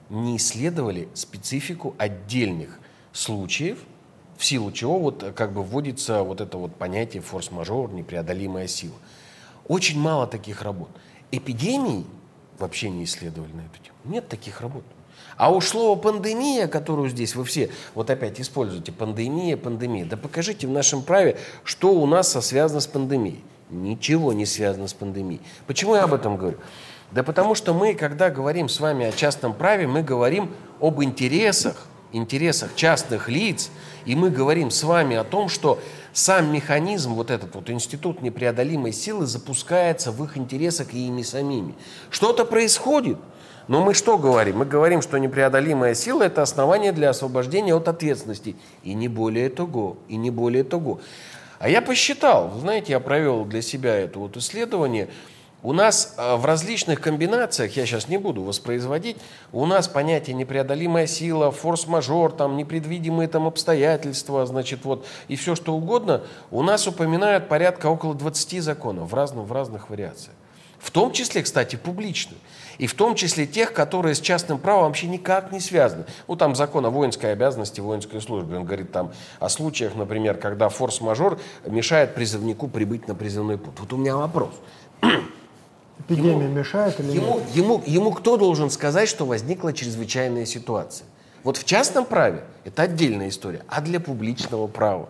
не 0.10 0.38
исследовали 0.38 1.08
специфику 1.14 1.94
отдельных 2.00 2.80
случаев, 3.12 3.78
в 4.44 4.46
силу 4.46 4.74
чего 4.74 5.00
вот 5.00 5.24
как 5.38 5.54
бы 5.54 5.64
вводится 5.64 6.22
вот 6.22 6.42
это 6.42 6.58
вот 6.58 6.76
понятие 6.76 7.22
форс-мажор, 7.22 7.94
непреодолимая 7.94 8.68
сила. 8.68 8.96
Очень 9.70 10.02
мало 10.02 10.28
таких 10.28 10.64
работ. 10.64 10.90
Эпидемии 11.32 12.06
вообще 12.60 12.90
не 12.90 13.06
исследовали 13.06 13.54
на 13.54 13.62
эту 13.62 13.82
тему. 13.82 13.96
Нет 14.04 14.28
таких 14.28 14.60
работ. 14.60 14.84
А 15.38 15.58
слово 15.62 15.98
пандемия, 15.98 16.68
которую 16.68 17.10
здесь 17.10 17.36
вы 17.36 17.46
все 17.46 17.72
вот 17.96 18.10
опять 18.10 18.42
используете, 18.42 18.92
пандемия, 18.92 19.56
пандемия, 19.56 20.04
да 20.04 20.18
покажите 20.18 20.68
в 20.68 20.72
нашем 20.72 21.04
праве, 21.04 21.38
что 21.64 21.94
у 21.94 22.06
нас 22.06 22.34
связано 22.46 22.82
с 22.82 22.88
пандемией. 22.88 23.42
Ничего 23.70 24.34
не 24.34 24.46
связано 24.46 24.90
с 24.90 24.94
пандемией. 24.94 25.42
Почему 25.68 25.96
я 25.96 26.04
об 26.04 26.14
этом 26.14 26.36
говорю? 26.36 26.58
Да 27.14 27.24
потому 27.24 27.56
что 27.56 27.74
мы, 27.74 27.94
когда 27.94 28.30
говорим 28.30 28.68
с 28.68 28.82
вами 28.82 29.06
о 29.06 29.14
частном 29.14 29.54
праве, 29.54 29.88
мы 29.88 30.04
говорим 30.04 30.52
об 30.82 31.02
интересах 31.02 31.88
интересах 32.14 32.76
частных 32.76 33.28
лиц, 33.28 33.70
и 34.06 34.16
мы 34.16 34.30
говорим 34.30 34.72
с 34.72 34.84
вами 34.84 35.18
о 35.18 35.24
том, 35.24 35.50
что 35.50 35.80
сам 36.14 36.54
механизм, 36.54 37.14
вот 37.14 37.32
этот 37.32 37.56
вот 37.56 37.70
институт 37.70 38.22
непреодолимой 38.22 38.94
силы 38.94 39.26
запускается 39.26 40.12
в 40.12 40.24
их 40.24 40.38
интересах 40.38 40.94
и 40.94 41.08
ими 41.08 41.24
самими. 41.24 41.76
Что-то 42.10 42.46
происходит, 42.46 43.18
но 43.68 43.84
мы 43.84 43.94
что 43.94 44.18
говорим? 44.18 44.60
Мы 44.60 44.66
говорим, 44.66 45.02
что 45.02 45.18
непреодолимая 45.18 45.96
сила– 45.96 46.24
это 46.24 46.42
основание 46.42 46.92
для 46.92 47.10
освобождения 47.10 47.74
от 47.74 47.88
ответственности. 47.88 48.56
И 48.84 48.94
не 48.94 49.08
более 49.08 49.50
того, 49.50 49.98
и 50.08 50.16
не 50.16 50.32
более 50.32 50.64
того. 50.64 51.02
А 51.60 51.70
я 51.70 51.82
посчитал, 51.82 52.52
знаете, 52.60 52.92
я 52.92 53.00
провел 53.00 53.46
для 53.46 53.62
себя 53.62 53.96
это 53.96 54.20
вот 54.20 54.38
исследование– 54.38 55.10
у 55.64 55.72
нас 55.72 56.14
э, 56.18 56.36
в 56.36 56.46
различных 56.46 57.02
комбинациях, 57.02 57.76
я 57.76 57.86
сейчас 57.86 58.10
не 58.10 58.18
буду 58.18 58.44
воспроизводить, 58.44 59.18
у 59.52 59.66
нас 59.66 59.88
понятие 59.88 60.36
непреодолимая 60.36 61.08
сила, 61.08 61.52
форс-мажор, 61.52 62.34
там 62.34 62.58
непредвидимые 62.58 63.28
там 63.30 63.48
обстоятельства, 63.48 64.46
значит, 64.46 64.84
вот, 64.84 65.06
и 65.30 65.36
все 65.36 65.56
что 65.56 65.74
угодно, 65.74 66.22
у 66.52 66.62
нас 66.62 66.86
упоминают 66.86 67.48
порядка 67.48 67.88
около 67.88 68.14
20 68.14 68.62
законов 68.62 69.10
в, 69.10 69.14
разных 69.16 69.46
в 69.46 69.52
разных 69.52 69.90
вариациях. 69.90 70.36
В 70.80 70.92
том 70.92 71.14
числе, 71.14 71.42
кстати, 71.42 71.78
публичных. 71.78 72.38
И 72.78 72.88
в 72.88 72.94
том 72.94 73.16
числе 73.16 73.48
тех, 73.48 73.72
которые 73.72 74.16
с 74.16 74.20
частным 74.20 74.60
правом 74.60 74.88
вообще 74.88 75.08
никак 75.08 75.54
не 75.54 75.62
связаны. 75.62 76.04
Ну, 76.28 76.36
там 76.36 76.56
закон 76.56 76.86
о 76.86 76.90
воинской 76.90 77.32
обязанности, 77.32 77.80
воинской 77.80 78.20
службе. 78.20 78.58
Он 78.58 78.66
говорит 78.66 78.92
там 78.92 79.14
о 79.40 79.48
случаях, 79.48 79.96
например, 79.96 80.36
когда 80.36 80.68
форс-мажор 80.68 81.40
мешает 81.66 82.16
призывнику 82.16 82.68
прибыть 82.68 83.08
на 83.08 83.16
призывной 83.16 83.58
путь. 83.58 83.80
Вот 83.80 83.94
у 83.94 83.98
меня 83.98 84.18
вопрос. 84.18 84.52
Эпидемия 86.00 86.46
ему, 86.46 86.56
мешает 86.56 87.00
или 87.00 87.12
ему, 87.12 87.40
нет? 87.40 87.50
Ему, 87.56 87.84
ему 87.86 88.12
кто 88.12 88.38
должен 88.38 88.70
сказать, 88.70 89.08
что 89.08 89.26
возникла 89.26 89.74
чрезвычайная 89.74 90.46
ситуация? 90.46 91.06
Вот 91.44 91.58
в 91.58 91.66
частном 91.66 92.06
праве 92.06 92.44
это 92.66 92.84
отдельная 92.84 93.30
история, 93.30 93.64
а 93.68 93.82
для 93.82 94.00
публичного 94.00 94.68
права. 94.68 95.10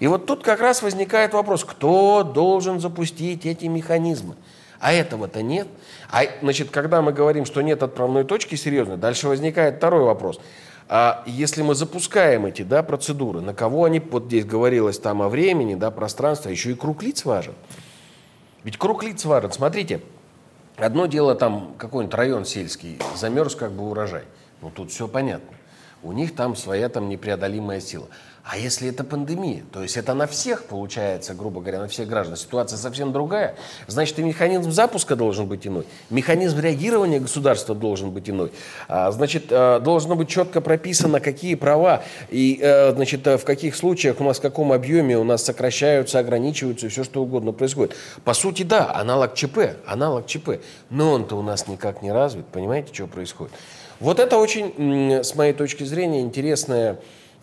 И 0.00 0.06
вот 0.06 0.26
тут 0.26 0.44
как 0.44 0.60
раз 0.60 0.82
возникает 0.82 1.32
вопрос, 1.32 1.64
кто 1.64 2.22
должен 2.22 2.80
запустить 2.80 3.46
эти 3.46 3.66
механизмы? 3.66 4.36
А 4.80 4.92
этого-то 4.92 5.42
нет. 5.42 5.66
А, 6.10 6.22
значит, 6.40 6.70
когда 6.70 7.02
мы 7.02 7.12
говорим, 7.12 7.44
что 7.44 7.62
нет 7.62 7.82
отправной 7.82 8.24
точки 8.24 8.54
серьезно, 8.54 8.96
дальше 8.96 9.26
возникает 9.26 9.76
второй 9.76 10.04
вопрос. 10.04 10.40
А 10.88 11.22
если 11.26 11.62
мы 11.62 11.74
запускаем 11.74 12.46
эти 12.46 12.62
да, 12.62 12.82
процедуры, 12.82 13.40
на 13.40 13.54
кого 13.54 13.84
они, 13.84 14.00
вот 14.00 14.26
здесь 14.26 14.44
говорилось 14.44 14.98
там 14.98 15.20
о 15.20 15.28
времени, 15.28 15.74
да, 15.74 15.90
пространстве, 15.90 16.52
еще 16.52 16.70
и 16.70 16.74
круг 16.74 17.02
лиц 17.02 17.24
важен. 17.24 17.54
Ведь 18.64 18.78
круг 18.78 19.02
лиц 19.02 19.24
важен. 19.24 19.52
Смотрите, 19.52 20.00
Одно 20.78 21.06
дело 21.06 21.34
там 21.34 21.74
какой-нибудь 21.76 22.14
район 22.14 22.44
сельский, 22.44 23.00
замерз 23.16 23.56
как 23.56 23.72
бы 23.72 23.90
урожай. 23.90 24.22
Ну 24.62 24.70
тут 24.70 24.92
все 24.92 25.08
понятно. 25.08 25.56
У 26.04 26.12
них 26.12 26.36
там 26.36 26.54
своя 26.54 26.88
там 26.88 27.08
непреодолимая 27.08 27.80
сила. 27.80 28.06
А 28.50 28.56
если 28.56 28.88
это 28.88 29.04
пандемия, 29.04 29.62
то 29.74 29.82
есть 29.82 29.98
это 29.98 30.14
на 30.14 30.26
всех 30.26 30.64
получается, 30.64 31.34
грубо 31.34 31.60
говоря, 31.60 31.80
на 31.80 31.86
всех 31.86 32.08
граждан, 32.08 32.34
ситуация 32.34 32.78
совсем 32.78 33.12
другая, 33.12 33.56
значит 33.88 34.18
и 34.18 34.22
механизм 34.22 34.70
запуска 34.70 35.16
должен 35.16 35.46
быть 35.46 35.66
иной, 35.66 35.84
механизм 36.08 36.58
реагирования 36.58 37.20
государства 37.20 37.74
должен 37.74 38.10
быть 38.10 38.30
иной, 38.30 38.50
а, 38.88 39.10
значит 39.10 39.48
а, 39.50 39.80
должно 39.80 40.14
быть 40.14 40.30
четко 40.30 40.62
прописано, 40.62 41.20
какие 41.20 41.56
права 41.56 42.02
и 42.30 42.58
а, 42.62 42.94
значит 42.96 43.26
в 43.26 43.44
каких 43.44 43.76
случаях 43.76 44.18
у 44.18 44.24
нас 44.24 44.38
в 44.38 44.40
каком 44.40 44.72
объеме 44.72 45.18
у 45.18 45.24
нас 45.24 45.44
сокращаются, 45.44 46.18
ограничиваются 46.18 46.86
и 46.86 46.88
все 46.88 47.04
что 47.04 47.22
угодно 47.22 47.52
происходит. 47.52 47.96
По 48.24 48.32
сути, 48.32 48.62
да, 48.62 48.90
аналог 48.94 49.34
ЧП, 49.34 49.76
аналог 49.86 50.24
ЧП, 50.24 50.62
но 50.88 51.12
он-то 51.12 51.36
у 51.36 51.42
нас 51.42 51.68
никак 51.68 52.00
не 52.00 52.12
развит, 52.12 52.46
понимаете, 52.46 52.94
что 52.94 53.08
происходит? 53.08 53.52
Вот 54.00 54.18
это 54.18 54.38
очень, 54.38 55.22
с 55.22 55.34
моей 55.34 55.52
точки 55.52 55.84
зрения, 55.84 56.22
интересная 56.22 56.98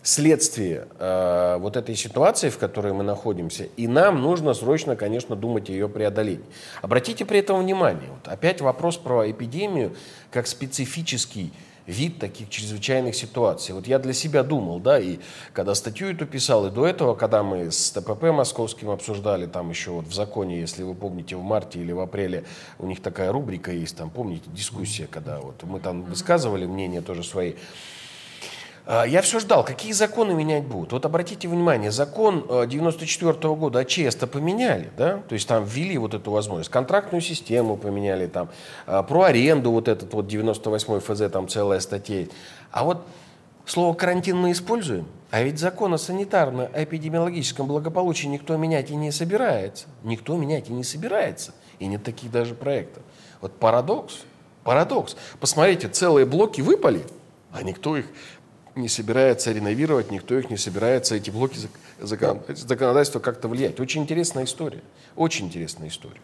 следствие 0.06 0.86
э, 0.98 1.56
вот 1.58 1.76
этой 1.76 1.96
ситуации, 1.96 2.48
в 2.48 2.58
которой 2.58 2.92
мы 2.92 3.02
находимся, 3.02 3.64
и 3.76 3.88
нам 3.88 4.22
нужно 4.22 4.54
срочно, 4.54 4.94
конечно, 4.94 5.34
думать 5.34 5.68
о 5.68 5.72
ее 5.72 5.88
преодолении. 5.88 6.44
Обратите 6.80 7.24
при 7.24 7.40
этом 7.40 7.60
внимание, 7.60 8.08
вот 8.10 8.32
опять 8.32 8.60
вопрос 8.60 8.96
про 8.96 9.28
эпидемию 9.28 9.96
как 10.30 10.46
специфический 10.46 11.52
вид 11.86 12.18
таких 12.18 12.50
чрезвычайных 12.50 13.16
ситуаций. 13.16 13.74
Вот 13.74 13.88
я 13.88 13.98
для 13.98 14.12
себя 14.12 14.42
думал, 14.44 14.78
да, 14.78 15.00
и 15.00 15.18
когда 15.52 15.74
статью 15.74 16.12
эту 16.12 16.26
писал, 16.26 16.66
и 16.66 16.70
до 16.70 16.86
этого, 16.86 17.14
когда 17.14 17.42
мы 17.42 17.72
с 17.72 17.90
ТПП 17.90 18.24
московским 18.32 18.90
обсуждали, 18.90 19.46
там 19.46 19.70
еще 19.70 19.90
вот 19.90 20.06
в 20.06 20.14
законе, 20.14 20.60
если 20.60 20.84
вы 20.84 20.94
помните, 20.94 21.34
в 21.34 21.42
марте 21.42 21.80
или 21.80 21.90
в 21.90 22.00
апреле 22.00 22.44
у 22.78 22.86
них 22.86 23.02
такая 23.02 23.32
рубрика 23.32 23.72
есть, 23.72 23.96
там, 23.96 24.10
помните, 24.10 24.44
дискуссия, 24.52 25.08
когда 25.10 25.40
вот 25.40 25.62
мы 25.64 25.80
там 25.80 26.02
высказывали 26.02 26.66
мнение 26.66 27.00
тоже 27.00 27.24
свои, 27.24 27.54
я 28.86 29.20
все 29.20 29.40
ждал, 29.40 29.64
какие 29.64 29.92
законы 29.92 30.32
менять 30.32 30.64
будут. 30.64 30.92
Вот 30.92 31.04
обратите 31.04 31.48
внимание, 31.48 31.90
закон 31.90 32.46
94 32.68 33.32
-го 33.32 33.56
года 33.56 33.80
о 33.80 33.84
ЧС-то 33.84 34.26
поменяли, 34.26 34.90
да? 34.96 35.22
То 35.28 35.34
есть 35.34 35.48
там 35.48 35.64
ввели 35.64 35.98
вот 35.98 36.14
эту 36.14 36.30
возможность. 36.30 36.70
Контрактную 36.70 37.20
систему 37.20 37.76
поменяли 37.76 38.28
там, 38.28 38.48
а, 38.86 39.02
про 39.02 39.24
аренду 39.24 39.72
вот 39.72 39.88
этот 39.88 40.12
вот 40.14 40.28
98 40.28 41.00
ФЗ, 41.00 41.32
там 41.32 41.48
целая 41.48 41.80
статья. 41.80 42.26
А 42.70 42.84
вот 42.84 43.04
слово 43.64 43.94
«карантин» 43.94 44.36
мы 44.36 44.52
используем, 44.52 45.06
а 45.30 45.42
ведь 45.42 45.58
закон 45.58 45.92
о 45.92 45.96
санитарно-эпидемиологическом 45.96 47.66
благополучии 47.66 48.28
никто 48.28 48.56
менять 48.56 48.90
и 48.90 48.94
не 48.94 49.10
собирается. 49.10 49.86
Никто 50.04 50.36
менять 50.36 50.70
и 50.70 50.72
не 50.72 50.84
собирается. 50.84 51.52
И 51.80 51.86
нет 51.86 52.04
таких 52.04 52.30
даже 52.30 52.54
проектов. 52.54 53.02
Вот 53.40 53.52
парадокс, 53.58 54.20
парадокс. 54.62 55.16
Посмотрите, 55.40 55.88
целые 55.88 56.24
блоки 56.24 56.60
выпали, 56.60 57.04
а 57.52 57.62
никто 57.62 57.96
их 57.96 58.06
не 58.76 58.88
собирается 58.88 59.52
реновировать, 59.52 60.10
никто 60.10 60.38
их 60.38 60.50
не 60.50 60.56
собирается, 60.56 61.14
эти 61.16 61.30
блоки 61.30 61.58
законодательства 61.98 63.18
как-то 63.18 63.48
влиять. 63.48 63.80
Очень 63.80 64.02
интересная 64.02 64.44
история. 64.44 64.82
Очень 65.16 65.46
интересная 65.46 65.88
история. 65.88 66.20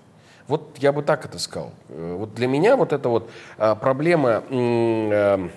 Вот 0.49 0.77
я 0.79 0.93
бы 0.93 1.03
так 1.03 1.25
это 1.25 1.39
сказал. 1.39 1.73
Э, 1.89 2.17
вот 2.19 2.35
для 2.35 2.47
меня 2.47 2.77
вот 2.77 2.93
эта 2.93 3.09
вот 3.09 3.31
а, 3.59 3.75
проблема, 3.75 4.43
э, 4.51 5.49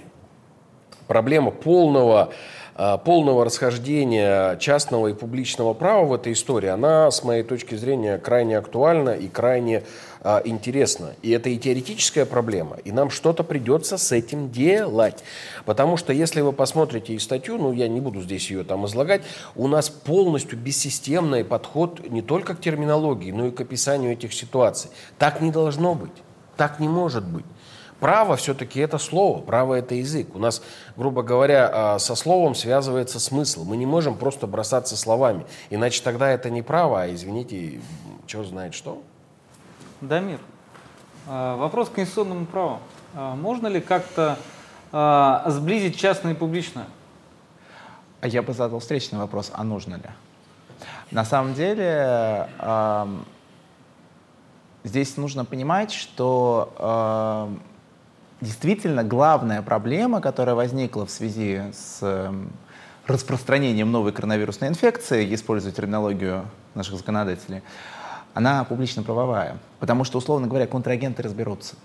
проблема 1.08 1.52
полного 1.52 2.34
полного 2.76 3.46
расхождения 3.46 4.58
частного 4.58 5.08
и 5.08 5.14
публичного 5.14 5.74
права 5.74 6.06
в 6.06 6.14
этой 6.14 6.34
истории, 6.34 6.68
она, 6.68 7.10
с 7.10 7.24
моей 7.24 7.44
точки 7.44 7.76
зрения, 7.76 8.18
крайне 8.18 8.58
актуальна 8.58 9.12
и 9.12 9.30
крайне 9.30 9.84
а, 10.28 10.42
интересна. 10.44 11.14
И 11.22 11.30
это 11.30 11.50
и 11.50 11.58
теоретическая 11.60 12.26
проблема, 12.26 12.78
и 12.84 12.92
нам 12.92 13.12
что-то 13.12 13.44
придется 13.44 14.00
с 14.00 14.12
этим 14.12 14.50
делать. 14.50 15.24
Потому 15.66 15.98
что 15.98 16.14
если 16.14 16.42
вы 16.42 16.52
посмотрите 16.52 17.14
и 17.14 17.20
статью, 17.20 17.60
ну 17.60 17.72
я 17.72 17.88
не 17.88 18.02
буду 18.02 18.22
здесь 18.22 18.50
ее 18.50 18.64
там 18.64 18.88
излагать, 18.88 19.22
у 19.56 19.68
нас 19.68 19.90
полностью 19.90 20.58
бессистемный 20.58 21.46
подход 21.46 22.10
не 22.10 22.24
только 22.24 22.56
к 22.56 22.60
терминологии, 22.60 23.32
но 23.32 23.46
и 23.46 23.52
к 23.52 23.62
описанию 23.62 24.14
этих 24.14 24.34
ситуаций. 24.34 24.90
Так 25.20 25.42
не 25.42 25.52
должно 25.52 25.94
быть. 25.94 26.24
Так 26.58 26.80
не 26.80 26.90
может 26.90 27.24
быть. 27.24 27.46
Право 28.00 28.36
все-таки 28.36 28.80
это 28.82 28.98
слово, 28.98 29.42
право 29.42 29.74
это 29.74 29.96
язык. 29.96 30.36
У 30.36 30.40
нас, 30.40 30.62
грубо 30.98 31.24
говоря, 31.24 31.70
а, 31.74 32.00
со 32.00 32.16
словом 32.16 32.54
связывается 32.54 33.20
смысл. 33.20 33.64
Мы 33.64 33.78
не 33.78 33.86
можем 33.86 34.18
просто 34.18 34.48
бросаться 34.48 34.98
словами, 34.98 35.46
иначе 35.70 36.04
тогда 36.04 36.30
это 36.30 36.50
не 36.50 36.62
право, 36.62 37.04
а, 37.04 37.14
извините, 37.14 37.80
черт 38.28 38.48
знает 38.48 38.74
что. 38.74 39.02
Дамир, 40.02 40.40
а, 41.28 41.56
вопрос 41.56 41.88
к 41.90 41.94
конституционному 41.94 42.46
праву. 42.46 42.80
А, 43.14 43.36
можно 43.36 43.68
ли 43.68 43.80
как-то 43.82 44.38
сблизить 45.48 45.98
частное 45.98 46.34
и 46.34 46.36
публичное? 46.36 46.86
Я 48.22 48.42
бы 48.44 48.54
задал 48.54 48.80
встречный 48.80 49.20
вопрос, 49.20 49.52
а 49.54 49.64
нужно 49.66 49.96
ли? 49.96 50.10
На 51.12 51.26
самом 51.26 51.54
деле, 51.54 52.48
здесь 54.86 55.18
нужно 55.18 55.44
понимать, 55.44 55.92
что 55.92 57.50
действительно 58.42 59.04
главная 59.04 59.62
проблема, 59.62 60.22
которая 60.22 60.56
возникла 60.56 61.06
в 61.06 61.12
связи 61.12 61.62
с 61.74 62.00
эм, 62.02 62.52
распространением 63.08 63.92
новой 63.92 64.12
коронавирусной 64.12 64.70
инфекции, 64.70 65.34
используя 65.34 65.72
терминологию 65.72 66.46
наших 66.74 66.96
законодателей, 66.96 67.62
она 68.34 68.64
публично-правовая. 68.66 69.58
Потому 69.80 70.04
что, 70.04 70.18
условно 70.18 70.48
говоря, 70.48 70.68
контрагенты 70.68 71.24
разберутся. 71.24 71.76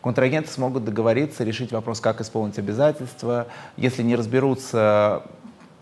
Контрагенты 0.00 0.50
смогут 0.50 0.84
договориться, 0.84 1.44
решить 1.44 1.72
вопрос, 1.72 2.00
как 2.00 2.20
исполнить 2.20 2.58
обязательства. 2.58 3.46
Если 3.76 4.02
не 4.02 4.16
разберутся, 4.16 5.22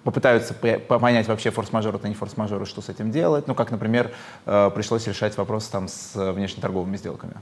попытаются 0.04 0.54
понять 0.54 1.26
вообще 1.26 1.50
форс-мажор 1.50 1.94
это 1.94 2.08
не 2.08 2.14
форс-мажор, 2.14 2.66
что 2.66 2.82
с 2.82 2.88
этим 2.88 3.10
делать. 3.10 3.46
Ну, 3.46 3.54
как, 3.54 3.70
например, 3.70 4.12
э, 4.46 4.70
пришлось 4.74 5.06
решать 5.06 5.36
вопрос 5.36 5.68
там 5.68 5.88
с 5.88 6.32
внешнеторговыми 6.32 6.96
сделками. 6.96 7.34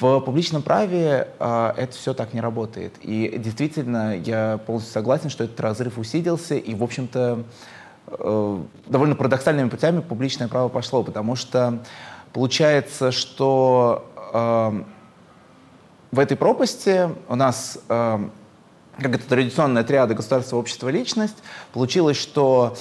В 0.00 0.20
публичном 0.20 0.62
праве 0.62 1.28
э, 1.40 1.72
это 1.76 1.92
все 1.92 2.14
так 2.14 2.32
не 2.32 2.40
работает. 2.40 2.94
И 3.00 3.36
действительно, 3.38 4.16
я 4.16 4.58
полностью 4.64 4.92
согласен, 4.92 5.28
что 5.28 5.42
этот 5.42 5.58
разрыв 5.58 5.98
усилился, 5.98 6.54
и, 6.54 6.74
в 6.74 6.84
общем-то, 6.84 7.42
э, 8.06 8.62
довольно 8.86 9.16
парадоксальными 9.16 9.68
путями 9.68 10.00
публичное 10.00 10.46
право 10.46 10.68
пошло, 10.68 11.02
потому 11.02 11.34
что 11.34 11.80
получается, 12.32 13.10
что 13.10 14.06
э, 14.32 14.82
в 16.12 16.18
этой 16.20 16.36
пропасти 16.36 17.10
у 17.28 17.34
нас, 17.34 17.80
э, 17.88 18.18
как 18.98 19.14
это 19.16 19.28
традиционная 19.28 19.82
триада 19.82 20.14
государство, 20.14 20.58
общество, 20.58 20.90
личность, 20.90 21.36
получилось, 21.72 22.16
что 22.16 22.76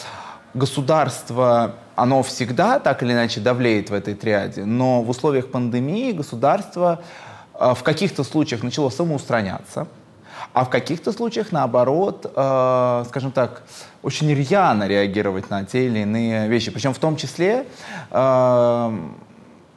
государство 0.53 1.76
оно 1.97 2.21
всегда 2.21 2.77
так 2.79 3.01
или 3.01 3.11
иначе 3.11 3.39
давлеет 3.39 3.89
в 3.89 3.93
этой 3.93 4.13
триаде, 4.13 4.65
но 4.65 5.01
в 5.01 5.09
условиях 5.09 5.49
пандемии 5.49 6.11
государство 6.11 7.01
э, 7.55 7.73
в 7.75 7.81
каких-то 7.81 8.23
случаях 8.23 8.61
начало 8.61 8.91
самоустраняться, 8.91 9.87
а 10.53 10.63
в 10.63 10.69
каких-то 10.69 11.11
случаях, 11.11 11.51
наоборот, 11.51 12.31
э, 12.35 13.03
скажем 13.09 13.31
так, 13.31 13.63
очень 14.03 14.31
рьяно 14.31 14.87
реагировать 14.87 15.49
на 15.49 15.65
те 15.65 15.87
или 15.87 15.99
иные 15.99 16.47
вещи. 16.47 16.69
Причем 16.69 16.93
в 16.93 16.99
том 16.99 17.15
числе 17.15 17.65
э, 18.11 18.99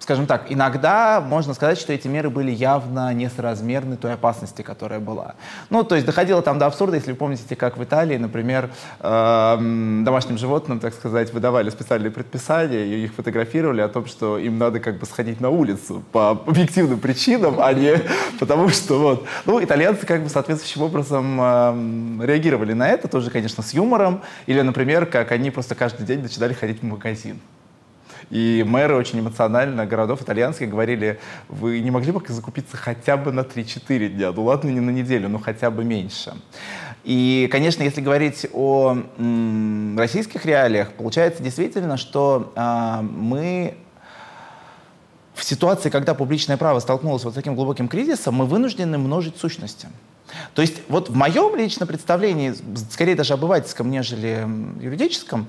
скажем 0.00 0.26
так, 0.26 0.46
иногда 0.48 1.20
можно 1.20 1.54
сказать, 1.54 1.78
что 1.78 1.92
эти 1.92 2.08
меры 2.08 2.30
были 2.30 2.50
явно 2.50 3.12
несоразмерны 3.12 3.96
той 3.96 4.14
опасности, 4.14 4.62
которая 4.62 4.98
была. 4.98 5.34
Ну, 5.68 5.84
то 5.84 5.94
есть 5.94 6.06
доходило 6.06 6.42
там 6.42 6.58
до 6.58 6.66
абсурда, 6.66 6.96
если 6.96 7.12
вы 7.12 7.16
помните, 7.16 7.54
как 7.54 7.76
в 7.76 7.84
Италии, 7.84 8.16
например, 8.16 8.70
э, 9.00 9.56
домашним 10.04 10.38
животным, 10.38 10.80
так 10.80 10.94
сказать, 10.94 11.32
выдавали 11.32 11.70
специальные 11.70 12.10
предписания, 12.10 12.86
и 12.86 13.04
их 13.04 13.14
фотографировали 13.14 13.82
о 13.82 13.88
том, 13.88 14.06
что 14.06 14.38
им 14.38 14.58
надо 14.58 14.80
как 14.80 14.98
бы 14.98 15.06
сходить 15.06 15.40
на 15.40 15.50
улицу 15.50 16.02
по 16.12 16.30
объективным 16.30 16.98
причинам, 16.98 17.56
а 17.60 17.72
не 17.74 17.94
потому 18.38 18.68
что 18.70 18.98
вот. 18.98 19.26
Ну, 19.44 19.62
итальянцы 19.62 20.06
как 20.06 20.22
бы 20.22 20.28
соответствующим 20.28 20.82
образом 20.82 21.38
э, 21.40 22.26
реагировали 22.26 22.72
на 22.72 22.88
это, 22.88 23.06
тоже, 23.06 23.30
конечно, 23.30 23.62
с 23.62 23.74
юмором, 23.74 24.22
или, 24.46 24.60
например, 24.62 25.06
как 25.06 25.30
они 25.32 25.50
просто 25.50 25.74
каждый 25.74 26.06
день 26.06 26.22
начинали 26.22 26.54
ходить 26.54 26.80
в 26.80 26.84
магазин. 26.84 27.38
И 28.30 28.64
мэры 28.66 28.94
очень 28.94 29.20
эмоционально 29.20 29.86
городов 29.86 30.22
итальянских 30.22 30.70
говорили, 30.70 31.18
вы 31.48 31.80
не 31.80 31.90
могли 31.90 32.12
бы 32.12 32.22
закупиться 32.28 32.76
хотя 32.76 33.16
бы 33.16 33.32
на 33.32 33.40
3-4 33.40 34.08
дня, 34.08 34.32
ну 34.32 34.44
ладно, 34.44 34.68
не 34.68 34.80
на 34.80 34.90
неделю, 34.90 35.28
но 35.28 35.38
хотя 35.40 35.70
бы 35.70 35.84
меньше. 35.84 36.34
И, 37.02 37.48
конечно, 37.50 37.82
если 37.82 38.00
говорить 38.00 38.46
о 38.52 38.98
м, 39.18 39.98
российских 39.98 40.44
реалиях, 40.46 40.92
получается 40.92 41.42
действительно, 41.42 41.96
что 41.96 42.52
а, 42.54 43.02
мы 43.02 43.74
в 45.34 45.44
ситуации, 45.44 45.88
когда 45.88 46.14
публичное 46.14 46.58
право 46.58 46.78
столкнулось 46.80 47.24
вот 47.24 47.32
с 47.32 47.34
таким 47.34 47.54
глубоким 47.54 47.88
кризисом, 47.88 48.34
мы 48.34 48.44
вынуждены 48.44 48.98
множить 48.98 49.38
сущности. 49.38 49.88
То 50.54 50.62
есть 50.62 50.82
вот 50.88 51.08
в 51.08 51.14
моем 51.14 51.56
личном 51.56 51.88
представлении, 51.88 52.54
скорее 52.90 53.14
даже 53.14 53.34
обывательском, 53.34 53.90
нежели 53.90 54.46
юридическом, 54.80 55.48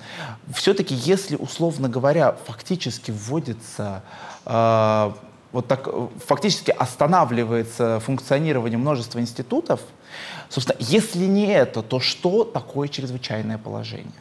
все-таки 0.53 0.95
если, 0.95 1.35
условно 1.35 1.89
говоря, 1.89 2.35
фактически 2.45 3.11
вводится 3.11 4.03
э, 4.45 5.11
вот 5.51 5.67
так 5.67 5.87
э, 5.87 6.07
фактически 6.25 6.71
останавливается 6.71 7.99
функционирование 7.99 8.77
множества 8.77 9.19
институтов, 9.19 9.81
собственно, 10.49 10.77
если 10.79 11.25
не 11.25 11.47
это, 11.47 11.81
то 11.81 11.99
что 11.99 12.43
такое 12.43 12.87
чрезвычайное 12.87 13.57
положение? 13.57 14.11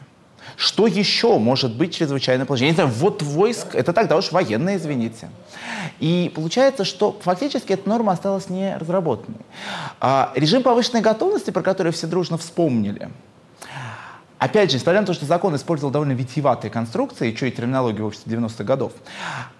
Что 0.55 0.87
еще 0.87 1.37
может 1.37 1.75
быть 1.75 1.95
чрезвычайное 1.95 2.45
положение? 2.45 2.73
Я 2.75 2.83
не 2.83 2.89
знаю, 2.89 2.99
вот 2.99 3.21
войск, 3.21 3.75
это 3.75 3.93
тогда 3.93 4.17
уж 4.17 4.31
военное, 4.31 4.77
извините. 4.77 5.29
И 5.99 6.31
получается, 6.35 6.83
что 6.85 7.17
фактически 7.21 7.73
эта 7.73 7.87
норма 7.87 8.13
осталась 8.13 8.49
не 8.49 8.75
разработанной. 8.77 9.39
А, 9.99 10.31
режим 10.35 10.63
повышенной 10.63 11.01
готовности, 11.01 11.51
про 11.51 11.61
который 11.61 11.91
все 11.91 12.07
дружно 12.07 12.37
вспомнили, 12.37 13.09
Опять 14.41 14.71
же, 14.71 14.77
несмотря 14.77 15.01
на 15.01 15.05
то, 15.05 15.13
что 15.13 15.27
закон 15.27 15.55
использовал 15.55 15.91
довольно 15.91 16.13
витиеватые 16.13 16.71
конструкции, 16.71 17.31
что 17.35 17.45
и 17.45 17.51
терминологию 17.51 18.05
в 18.05 18.07
обществе 18.07 18.35
90-х 18.35 18.63
годов, 18.63 18.91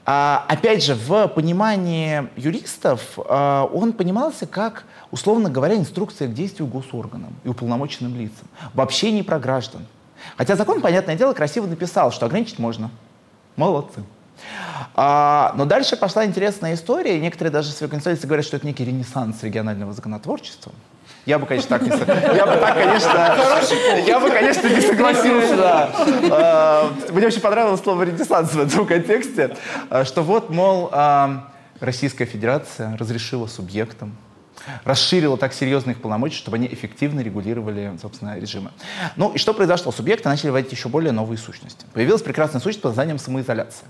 а, 0.07 0.43
опять 0.47 0.83
же, 0.83 0.95
в 0.95 1.27
понимании 1.27 2.27
юристов 2.35 3.19
а, 3.19 3.65
он 3.65 3.93
понимался 3.93 4.47
как, 4.47 4.85
условно 5.11 5.51
говоря, 5.51 5.75
инструкция 5.75 6.27
к 6.27 6.33
действию 6.33 6.65
госорганам 6.67 7.35
и 7.43 7.49
уполномоченным 7.49 8.15
лицам. 8.15 8.47
Вообще 8.73 9.11
не 9.11 9.21
про 9.21 9.37
граждан. 9.37 9.85
Хотя 10.37 10.55
закон, 10.55 10.81
понятное 10.81 11.15
дело, 11.15 11.33
красиво 11.33 11.67
написал, 11.67 12.11
что 12.11 12.25
ограничить 12.25 12.59
можно. 12.59 12.89
Молодцы. 13.55 14.03
А, 14.95 15.53
но 15.55 15.65
дальше 15.65 15.95
пошла 15.95 16.25
интересная 16.25 16.73
история, 16.73 17.17
и 17.17 17.21
некоторые 17.21 17.51
даже 17.51 17.71
конституции 17.87 18.25
говорят, 18.25 18.45
что 18.45 18.57
это 18.57 18.65
некий 18.65 18.83
ренессанс 18.83 19.43
регионального 19.43 19.93
законотворчества. 19.93 20.71
Я 21.25 21.37
бы, 21.37 21.45
конечно, 21.45 21.77
так 21.77 21.83
не 21.83 21.89
Я 22.35 22.45
бы 22.47 22.57
так, 22.57 22.73
конечно... 22.73 23.37
Я 24.07 24.19
бы, 24.19 24.29
конечно, 24.29 24.67
не 24.67 24.81
согласился, 24.81 25.55
да. 25.55 25.89
А, 26.31 26.91
мне 27.11 27.27
очень 27.27 27.41
понравилось 27.41 27.81
слово 27.81 28.03
«ренессанс» 28.03 28.53
в 28.53 28.59
этом 28.59 28.87
контексте, 28.87 29.55
а, 29.89 30.03
что 30.03 30.23
вот, 30.23 30.49
мол, 30.49 30.89
а, 30.91 31.51
Российская 31.79 32.25
Федерация 32.25 32.97
разрешила 32.97 33.47
субъектам 33.47 34.15
расширила 34.83 35.37
так 35.37 35.53
серьезно 35.53 35.91
их 35.91 36.01
полномочия, 36.01 36.37
чтобы 36.37 36.57
они 36.57 36.67
эффективно 36.67 37.21
регулировали, 37.21 37.97
собственно, 38.01 38.37
режимы. 38.37 38.71
Ну 39.15 39.31
и 39.33 39.37
что 39.37 39.53
произошло? 39.53 39.91
Субъекты 39.91 40.29
начали 40.29 40.49
вводить 40.49 40.71
еще 40.71 40.89
более 40.89 41.11
новые 41.11 41.37
сущности. 41.37 41.85
Появилась 41.93 42.21
прекрасная 42.21 42.61
сущность 42.61 42.81
под 42.81 42.91
названием 42.91 43.19
самоизоляция. 43.19 43.87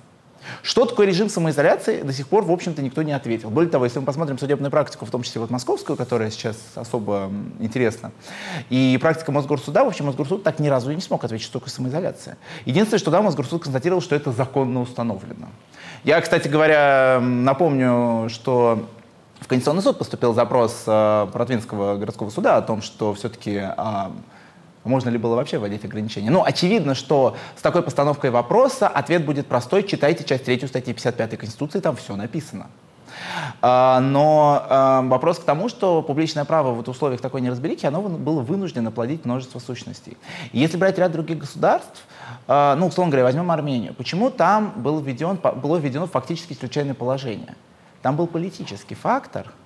Что 0.64 0.86
такое 0.86 1.08
режим 1.08 1.30
самоизоляции, 1.30 2.02
до 2.02 2.14
сих 2.14 2.28
пор, 2.28 2.44
в 2.44 2.52
общем-то, 2.52 2.82
никто 2.82 3.04
не 3.04 3.14
ответил. 3.14 3.50
Более 3.50 3.70
того, 3.70 3.86
если 3.86 4.00
мы 4.00 4.06
посмотрим 4.06 4.38
судебную 4.38 4.72
практику, 4.72 5.06
в 5.06 5.12
том 5.12 5.24
числе 5.24 5.42
вот 5.42 5.50
московскую, 5.50 5.98
которая 5.98 6.32
сейчас 6.32 6.58
особо 6.76 7.32
интересна, 7.60 8.12
и 8.70 8.98
практика 9.02 9.32
Мосгорсуда, 9.32 9.84
в 9.84 9.88
общем, 9.88 10.06
Мосгорсуд 10.06 10.44
так 10.44 10.60
ни 10.60 10.68
разу 10.68 10.92
и 10.92 10.96
не 10.96 11.02
смог 11.02 11.24
ответить, 11.24 11.46
что 11.46 11.60
такое 11.60 11.72
самоизоляция. 11.72 12.38
Единственное, 12.66 13.00
что 13.00 13.12
да, 13.12 13.22
Мосгорсуд 13.22 13.64
констатировал, 13.64 14.02
что 14.02 14.16
это 14.16 14.32
законно 14.32 14.82
установлено. 14.82 15.48
Я, 16.04 16.20
кстати 16.22 16.48
говоря, 16.48 17.20
напомню, 17.22 18.28
что 18.30 18.90
в 19.42 19.48
Конституционный 19.48 19.82
суд 19.82 19.98
поступил 19.98 20.34
запрос 20.34 20.84
э, 20.86 21.28
Протвинского 21.34 21.98
городского 21.98 22.30
суда 22.30 22.58
о 22.58 22.62
том, 22.62 22.82
что 22.82 23.14
все-таки 23.16 23.56
э, 23.56 24.10
можно 24.84 25.10
ли 25.10 25.18
было 25.18 25.36
вообще 25.36 25.58
вводить 25.58 25.84
ограничения? 25.84 26.30
Ну, 26.30 26.44
очевидно, 26.44 26.94
что 26.94 27.36
с 27.58 27.62
такой 27.62 27.82
постановкой 27.82 28.30
вопроса 28.30 28.88
ответ 28.88 29.26
будет 29.26 29.48
простой. 29.48 29.84
Читайте 29.84 30.24
часть 30.24 30.46
3 30.46 30.68
статьи 30.68 30.94
55 30.94 31.38
Конституции, 31.38 31.80
там 31.80 31.96
все 31.96 32.16
написано. 32.16 32.68
А, 33.62 34.00
но 34.00 34.64
а, 34.70 35.02
вопрос 35.02 35.40
к 35.40 35.44
тому, 35.44 35.70
что 35.70 36.02
публичное 36.02 36.46
право 36.46 36.74
в 36.74 36.88
условиях 36.88 37.20
такой 37.20 37.42
неразберихи, 37.42 37.86
оно 37.86 38.02
было 38.02 38.42
вынуждено 38.42 38.92
плодить 38.92 39.26
множество 39.26 39.60
сущностей. 39.60 40.18
Если 40.54 40.78
брать 40.78 40.98
ряд 40.98 41.12
других 41.12 41.40
государств, 41.40 42.06
а, 42.48 42.76
ну, 42.76 42.88
условно 42.88 43.12
говоря, 43.12 43.26
возьмем 43.26 43.50
Армению, 43.52 43.94
почему 43.94 44.30
там 44.30 44.74
был 44.78 45.00
введен, 45.00 45.40
было 45.56 45.78
введено 45.78 46.08
фактически 46.08 46.54
исключительное 46.54 46.96
положение? 46.96 47.56
Там 48.02 48.16
был 48.16 48.28
политический 48.28 48.96
фактор– 48.96 49.48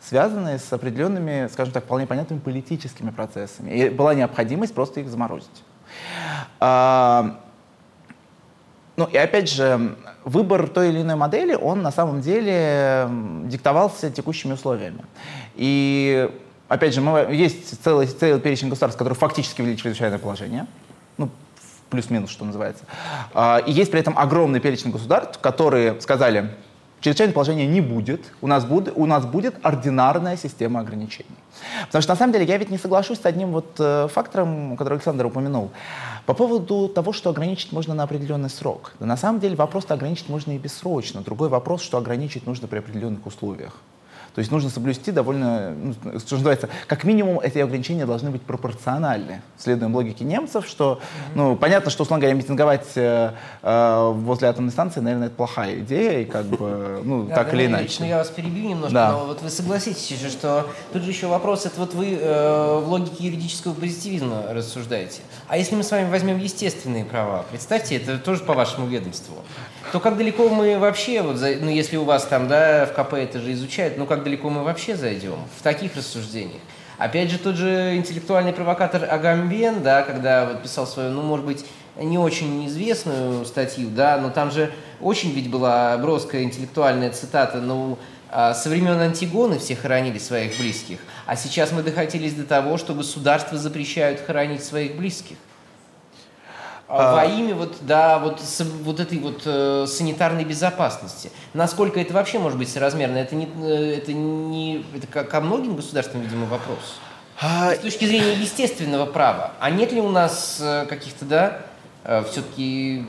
связанные 0.00 0.58
с 0.58 0.72
определенными, 0.72 1.48
скажем 1.52 1.72
так, 1.72 1.84
вполне 1.84 2.06
понятными 2.06 2.40
политическими 2.40 3.10
процессами. 3.10 3.70
И 3.70 3.88
была 3.88 4.14
необходимость 4.14 4.74
просто 4.74 5.00
их 5.00 5.08
заморозить. 5.08 5.64
А, 6.60 7.40
ну 8.96 9.06
и 9.06 9.16
опять 9.16 9.50
же, 9.50 9.96
выбор 10.24 10.68
той 10.68 10.90
или 10.90 11.02
иной 11.02 11.16
модели, 11.16 11.54
он 11.54 11.82
на 11.82 11.90
самом 11.90 12.20
деле 12.20 13.08
диктовался 13.44 14.10
текущими 14.10 14.52
условиями. 14.52 15.04
И 15.54 16.30
опять 16.68 16.94
же, 16.94 17.00
мы, 17.00 17.34
есть 17.34 17.82
целый, 17.82 18.06
целый 18.06 18.40
перечень 18.40 18.68
государств, 18.68 18.98
которые 18.98 19.18
фактически 19.18 19.62
ввели 19.62 19.76
чрезвычайное 19.76 20.18
положение. 20.18 20.66
Ну, 21.16 21.30
плюс-минус, 21.90 22.30
что 22.30 22.44
называется. 22.44 22.84
А, 23.34 23.58
и 23.58 23.72
есть 23.72 23.90
при 23.90 24.00
этом 24.00 24.16
огромный 24.18 24.60
перечень 24.60 24.90
государств, 24.90 25.38
которые 25.40 26.00
сказали, 26.00 26.54
Чрезвычайное 27.00 27.32
положение 27.32 27.66
не 27.66 27.80
будет. 27.80 28.20
У 28.40 28.46
нас, 28.46 28.64
будет. 28.64 28.92
у 28.96 29.06
нас 29.06 29.24
будет 29.24 29.54
ординарная 29.62 30.36
система 30.36 30.80
ограничений. 30.80 31.30
Потому 31.86 32.02
что, 32.02 32.12
на 32.12 32.16
самом 32.16 32.32
деле, 32.32 32.44
я 32.44 32.58
ведь 32.58 32.70
не 32.70 32.78
соглашусь 32.78 33.20
с 33.20 33.26
одним 33.26 33.52
вот 33.52 33.66
э, 33.78 34.08
фактором, 34.12 34.76
который 34.76 34.94
Александр 34.94 35.26
упомянул. 35.26 35.70
По 36.26 36.34
поводу 36.34 36.88
того, 36.88 37.12
что 37.12 37.30
ограничить 37.30 37.72
можно 37.72 37.94
на 37.94 38.02
определенный 38.02 38.50
срок. 38.50 38.92
Да 38.98 39.06
на 39.06 39.16
самом 39.16 39.40
деле 39.40 39.54
вопрос-то 39.54 39.94
ограничить 39.94 40.28
можно 40.28 40.52
и 40.52 40.58
бессрочно. 40.58 41.20
Другой 41.20 41.48
вопрос, 41.48 41.82
что 41.82 41.98
ограничить 41.98 42.46
нужно 42.46 42.66
при 42.68 42.78
определенных 42.78 43.26
условиях. 43.26 43.76
То 44.38 44.40
есть 44.40 44.52
нужно 44.52 44.70
соблюсти 44.70 45.10
довольно, 45.10 45.72
ну, 45.72 45.94
что 46.20 46.36
называется, 46.36 46.68
как 46.86 47.02
минимум 47.02 47.40
эти 47.40 47.58
ограничения 47.58 48.06
должны 48.06 48.30
быть 48.30 48.42
пропорциональны. 48.42 49.42
Следуем 49.56 49.92
логике 49.96 50.24
немцев, 50.24 50.64
что, 50.68 51.00
ну, 51.34 51.56
понятно, 51.56 51.90
что, 51.90 52.04
условно 52.04 52.20
говоря, 52.20 52.38
митинговать 52.38 52.86
э, 52.94 53.32
э, 53.62 54.12
возле 54.14 54.46
атомной 54.46 54.70
станции, 54.70 55.00
наверное, 55.00 55.26
это 55.26 55.34
плохая 55.34 55.80
идея, 55.80 56.20
и 56.20 56.24
как 56.24 56.44
бы, 56.46 57.02
ну, 57.04 57.24
да, 57.24 57.34
так 57.34 57.52
или 57.52 57.66
иначе. 57.66 57.96
Ну, 57.98 58.06
я 58.06 58.18
вас 58.18 58.28
перебью 58.28 58.68
немножко, 58.68 58.94
да. 58.94 59.10
но 59.10 59.26
вот 59.26 59.42
вы 59.42 59.50
согласитесь 59.50 60.20
же, 60.20 60.30
что 60.30 60.68
тут 60.92 61.02
же 61.02 61.10
еще 61.10 61.26
вопрос, 61.26 61.66
это 61.66 61.80
вот 61.80 61.94
вы 61.94 62.16
э, 62.20 62.78
в 62.78 62.88
логике 62.88 63.24
юридического 63.24 63.74
позитивизма 63.74 64.44
рассуждаете. 64.50 65.22
А 65.48 65.56
если 65.56 65.74
мы 65.74 65.82
с 65.82 65.90
вами 65.90 66.08
возьмем 66.08 66.38
естественные 66.38 67.04
права, 67.04 67.44
представьте, 67.50 67.96
это 67.96 68.18
тоже 68.18 68.44
по 68.44 68.54
вашему 68.54 68.86
ведомству 68.86 69.34
то 69.92 70.00
как 70.00 70.16
далеко 70.16 70.48
мы 70.48 70.78
вообще, 70.78 71.22
вот, 71.22 71.36
ну 71.40 71.70
если 71.70 71.96
у 71.96 72.04
вас 72.04 72.24
там, 72.26 72.48
да, 72.48 72.86
в 72.86 72.92
КП 72.92 73.14
это 73.14 73.40
же 73.40 73.52
изучают, 73.52 73.98
ну 73.98 74.06
как 74.06 74.24
далеко 74.24 74.50
мы 74.50 74.62
вообще 74.64 74.96
зайдем 74.96 75.38
в 75.58 75.62
таких 75.62 75.96
рассуждениях? 75.96 76.60
Опять 76.98 77.30
же, 77.30 77.38
тот 77.38 77.54
же 77.54 77.96
интеллектуальный 77.96 78.52
провокатор 78.52 79.04
Агамбен, 79.08 79.82
да, 79.82 80.02
когда 80.02 80.46
вот 80.46 80.62
писал 80.62 80.84
свою, 80.84 81.10
ну, 81.10 81.22
может 81.22 81.46
быть, 81.46 81.64
не 81.96 82.18
очень 82.18 82.66
известную 82.66 83.44
статью, 83.44 83.88
да, 83.90 84.18
но 84.18 84.30
там 84.30 84.50
же 84.50 84.72
очень 85.00 85.32
ведь 85.32 85.48
была 85.48 85.96
броская 85.98 86.42
интеллектуальная 86.42 87.10
цитата, 87.10 87.60
ну, 87.60 87.98
а, 88.30 88.52
со 88.52 88.68
времен 88.68 88.98
Антигоны 89.00 89.58
все 89.58 89.76
хоронили 89.76 90.18
своих 90.18 90.58
близких, 90.58 90.98
а 91.26 91.36
сейчас 91.36 91.72
мы 91.72 91.82
докатились 91.82 92.34
до 92.34 92.44
того, 92.44 92.78
что 92.78 92.94
государства 92.94 93.56
запрещают 93.56 94.20
хоронить 94.20 94.64
своих 94.64 94.96
близких. 94.96 95.36
А, 96.88 97.16
во 97.16 97.24
имя 97.26 97.54
вот, 97.54 97.76
да, 97.82 98.18
вот, 98.18 98.40
с, 98.40 98.64
вот 98.64 98.98
этой 98.98 99.18
вот 99.18 99.42
э, 99.44 99.84
санитарной 99.86 100.44
безопасности. 100.44 101.30
Насколько 101.52 102.00
это 102.00 102.14
вообще 102.14 102.38
может 102.38 102.58
быть 102.58 102.70
соразмерно? 102.70 103.18
Это 103.18 103.34
не, 103.34 103.46
э, 103.62 103.98
это 103.98 104.14
не, 104.14 104.86
это 104.94 105.06
ко, 105.06 105.24
ко 105.24 105.42
многим 105.42 105.76
государствам, 105.76 106.22
видимо, 106.22 106.46
вопрос. 106.46 106.98
А... 107.40 107.74
С 107.74 107.80
точки 107.80 108.06
зрения 108.06 108.32
естественного 108.32 109.04
права. 109.04 109.52
А 109.60 109.70
нет 109.70 109.92
ли 109.92 110.00
у 110.00 110.08
нас 110.08 110.58
э, 110.62 110.86
каких-то, 110.86 111.26
да, 111.26 111.60
э, 112.04 112.24
все-таки 112.30 113.04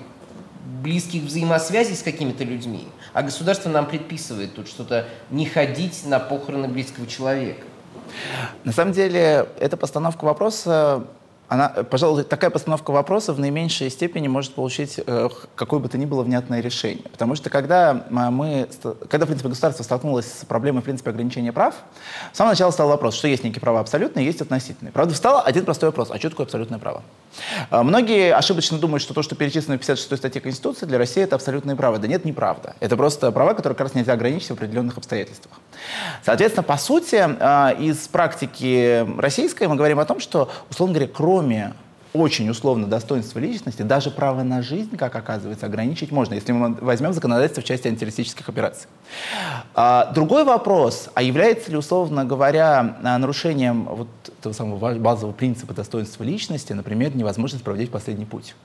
близких 0.84 1.24
взаимосвязей 1.24 1.96
с 1.96 2.04
какими-то 2.04 2.44
людьми? 2.44 2.86
А 3.14 3.24
государство 3.24 3.70
нам 3.70 3.86
предписывает 3.86 4.56
тут 4.56 4.68
что-то 4.68 5.06
не 5.30 5.46
ходить 5.46 6.06
на 6.06 6.20
похороны 6.20 6.68
близкого 6.68 7.08
человека. 7.08 7.64
На 8.66 8.74
самом 8.74 8.92
деле, 8.92 9.48
эта 9.58 9.78
постановка 9.78 10.26
вопроса 10.26 11.06
она, 11.50 11.70
пожалуй, 11.70 12.24
такая 12.24 12.52
постановка 12.52 12.92
вопроса 12.92 13.34
в 13.34 13.40
наименьшей 13.40 13.90
степени 13.90 14.28
может 14.28 14.54
получить 14.54 15.00
э, 15.04 15.30
какое 15.56 15.80
бы 15.80 15.90
то 15.90 15.98
ни 15.98 16.06
было 16.06 16.22
внятное 16.22 16.62
решение. 16.62 17.04
Потому 17.12 17.34
что 17.34 17.50
когда 17.50 18.06
мы, 18.10 18.70
когда, 19.10 19.26
в 19.26 19.30
принципе, 19.30 19.50
государство 19.50 19.82
столкнулось 19.82 20.32
с 20.32 20.46
проблемой, 20.46 20.82
в 20.82 20.86
принципе, 20.86 21.10
ограничения 21.10 21.52
прав, 21.52 21.74
с 22.32 22.38
самого 22.38 22.52
начала 22.52 22.70
стал 22.70 22.88
вопрос, 22.88 23.16
что 23.16 23.28
есть 23.28 23.44
некие 23.44 23.62
права 23.62 23.80
абсолютные, 23.80 24.28
есть 24.28 24.42
относительные. 24.42 24.92
Правда, 24.92 25.16
встал 25.16 25.42
один 25.44 25.66
простой 25.66 25.90
вопрос, 25.90 26.12
а 26.12 26.20
что 26.20 26.30
такое 26.30 26.46
абсолютное 26.46 26.78
право? 26.78 27.02
Э, 27.72 27.82
многие 27.82 28.32
ошибочно 28.32 28.78
думают, 28.78 29.02
что 29.02 29.16
то, 29.16 29.24
что 29.24 29.36
перечислено 29.36 29.78
в 29.78 29.80
56 29.80 30.18
статье 30.18 30.42
Конституции, 30.42 30.86
для 30.86 31.00
России 31.00 31.24
это 31.24 31.36
абсолютные 31.36 31.76
права. 31.76 31.98
Да 31.98 32.08
нет, 32.08 32.26
неправда. 32.26 32.76
Это 32.80 32.96
просто 32.96 33.32
права, 33.32 33.56
которые 33.56 33.76
как 33.76 33.88
раз 33.88 33.96
нельзя 33.96 34.14
ограничить 34.14 34.50
в 34.50 34.54
определенных 34.54 35.00
обстоятельствах. 35.00 35.60
Соответственно, 36.24 36.64
по 36.64 36.78
сути, 36.78 37.16
э, 37.16 37.82
из 37.82 38.08
практики 38.08 39.06
российской 39.20 39.68
мы 39.68 39.76
говорим 39.76 40.00
о 40.00 40.06
том, 40.06 40.20
что, 40.20 40.50
условно 40.70 40.96
говоря, 40.96 41.12
кроме 41.14 41.74
очень 42.14 42.50
условно 42.50 42.88
достоинства 42.88 43.40
личности, 43.40 43.84
даже 43.84 44.10
право 44.10 44.44
на 44.44 44.62
жизнь, 44.62 44.98
как 44.98 45.16
оказывается, 45.16 45.66
ограничить 45.66 46.12
можно, 46.12 46.34
если 46.34 46.52
мы 46.52 46.74
возьмем 46.82 47.14
законодательство 47.14 47.62
в 47.62 47.66
части 47.66 47.88
антитеррористических 47.88 48.50
операций. 48.50 48.88
А, 49.76 50.12
другой 50.14 50.44
вопрос, 50.44 51.10
а 51.14 51.22
является 51.22 51.70
ли, 51.72 51.78
условно 51.78 52.26
говоря, 52.26 52.98
нарушением 53.02 53.84
вот 53.84 54.08
этого 54.40 54.54
самого 54.54 54.96
базового 54.96 55.34
принципа 55.34 55.74
достоинства 55.74 56.24
личности, 56.24 56.74
например, 56.74 57.16
невозможность 57.16 57.64
проводить 57.64 57.92
последний 57.92 58.26
путь? 58.26 58.56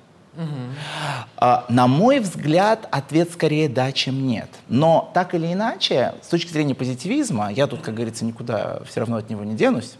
А, 1.36 1.64
На 1.68 1.86
мой 1.86 2.18
взгляд, 2.20 2.88
ответ 2.90 3.30
скорее 3.32 3.68
да, 3.68 3.92
чем 3.92 4.26
нет. 4.26 4.48
Но 4.68 5.10
так 5.14 5.34
или 5.34 5.52
иначе, 5.52 6.14
с 6.22 6.28
точки 6.28 6.52
зрения 6.52 6.74
позитивизма, 6.74 7.50
я 7.52 7.66
тут, 7.66 7.80
как 7.82 7.94
говорится, 7.94 8.24
никуда 8.24 8.80
все 8.86 9.00
равно 9.00 9.16
от 9.16 9.30
него 9.30 9.44
не 9.44 9.54
денусь, 9.54 9.96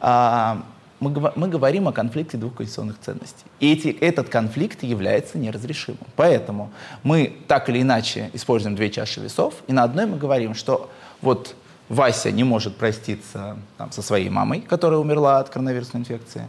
а, 0.00 0.62
мы, 1.00 1.10
мы 1.34 1.48
говорим 1.48 1.88
о 1.88 1.92
конфликте 1.92 2.36
двух 2.36 2.54
конституционных 2.54 3.00
ценностей. 3.00 3.44
И 3.58 3.72
эти- 3.72 3.88
этот 3.88 4.28
конфликт 4.28 4.82
является 4.84 5.36
неразрешимым. 5.36 5.98
Поэтому 6.16 6.70
мы 7.02 7.36
так 7.48 7.68
или 7.68 7.82
иначе 7.82 8.30
используем 8.34 8.76
две 8.76 8.88
чаши 8.90 9.20
весов, 9.20 9.54
и 9.66 9.72
на 9.72 9.82
одной 9.82 10.06
мы 10.06 10.16
говорим, 10.16 10.54
что 10.54 10.90
вот 11.20 11.56
Вася 11.88 12.30
не 12.30 12.44
может 12.44 12.76
проститься 12.76 13.56
там, 13.78 13.90
со 13.90 14.00
своей 14.02 14.30
мамой, 14.30 14.60
которая 14.60 15.00
умерла 15.00 15.40
от 15.40 15.48
коронавирусной 15.50 16.02
инфекции, 16.02 16.46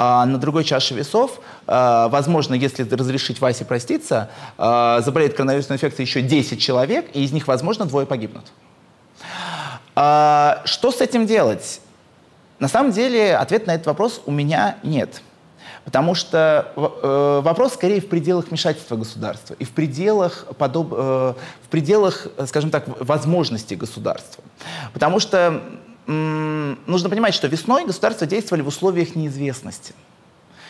а 0.00 0.24
на 0.26 0.38
другой 0.38 0.62
чаше 0.62 0.94
весов, 0.94 1.40
э, 1.66 2.08
возможно, 2.08 2.54
если 2.54 2.84
разрешить 2.88 3.40
Васе 3.40 3.64
проститься, 3.64 4.30
э, 4.56 5.00
заболеет 5.04 5.34
коронавирусной 5.34 5.74
инфекцией 5.74 6.06
еще 6.06 6.22
10 6.22 6.60
человек, 6.60 7.10
и 7.14 7.24
из 7.24 7.32
них, 7.32 7.48
возможно, 7.48 7.84
двое 7.84 8.06
погибнут. 8.06 8.44
А, 9.96 10.62
Что 10.64 10.92
с 10.92 11.00
этим 11.00 11.26
делать? 11.26 11.80
На 12.60 12.68
самом 12.68 12.92
деле 12.92 13.36
ответ 13.36 13.66
на 13.66 13.74
этот 13.74 13.88
вопрос 13.88 14.22
у 14.24 14.30
меня 14.30 14.76
нет. 14.84 15.20
Потому 15.84 16.14
что 16.14 16.72
э, 16.76 17.40
вопрос 17.42 17.74
скорее 17.74 18.00
в 18.00 18.08
пределах 18.08 18.48
вмешательства 18.48 18.94
государства 18.94 19.56
и 19.58 19.64
в 19.64 19.70
пределах, 19.70 20.46
подоб, 20.58 20.92
э, 20.92 20.96
в 21.64 21.68
пределах, 21.70 22.28
э, 22.36 22.46
скажем 22.46 22.70
так, 22.70 22.84
возможностей 23.00 23.74
государства. 23.74 24.44
Потому 24.92 25.18
что 25.18 25.60
нужно 26.12 27.10
понимать, 27.10 27.34
что 27.34 27.46
весной 27.48 27.84
государства 27.84 28.26
действовали 28.26 28.62
в 28.62 28.68
условиях 28.68 29.14
неизвестности. 29.14 29.94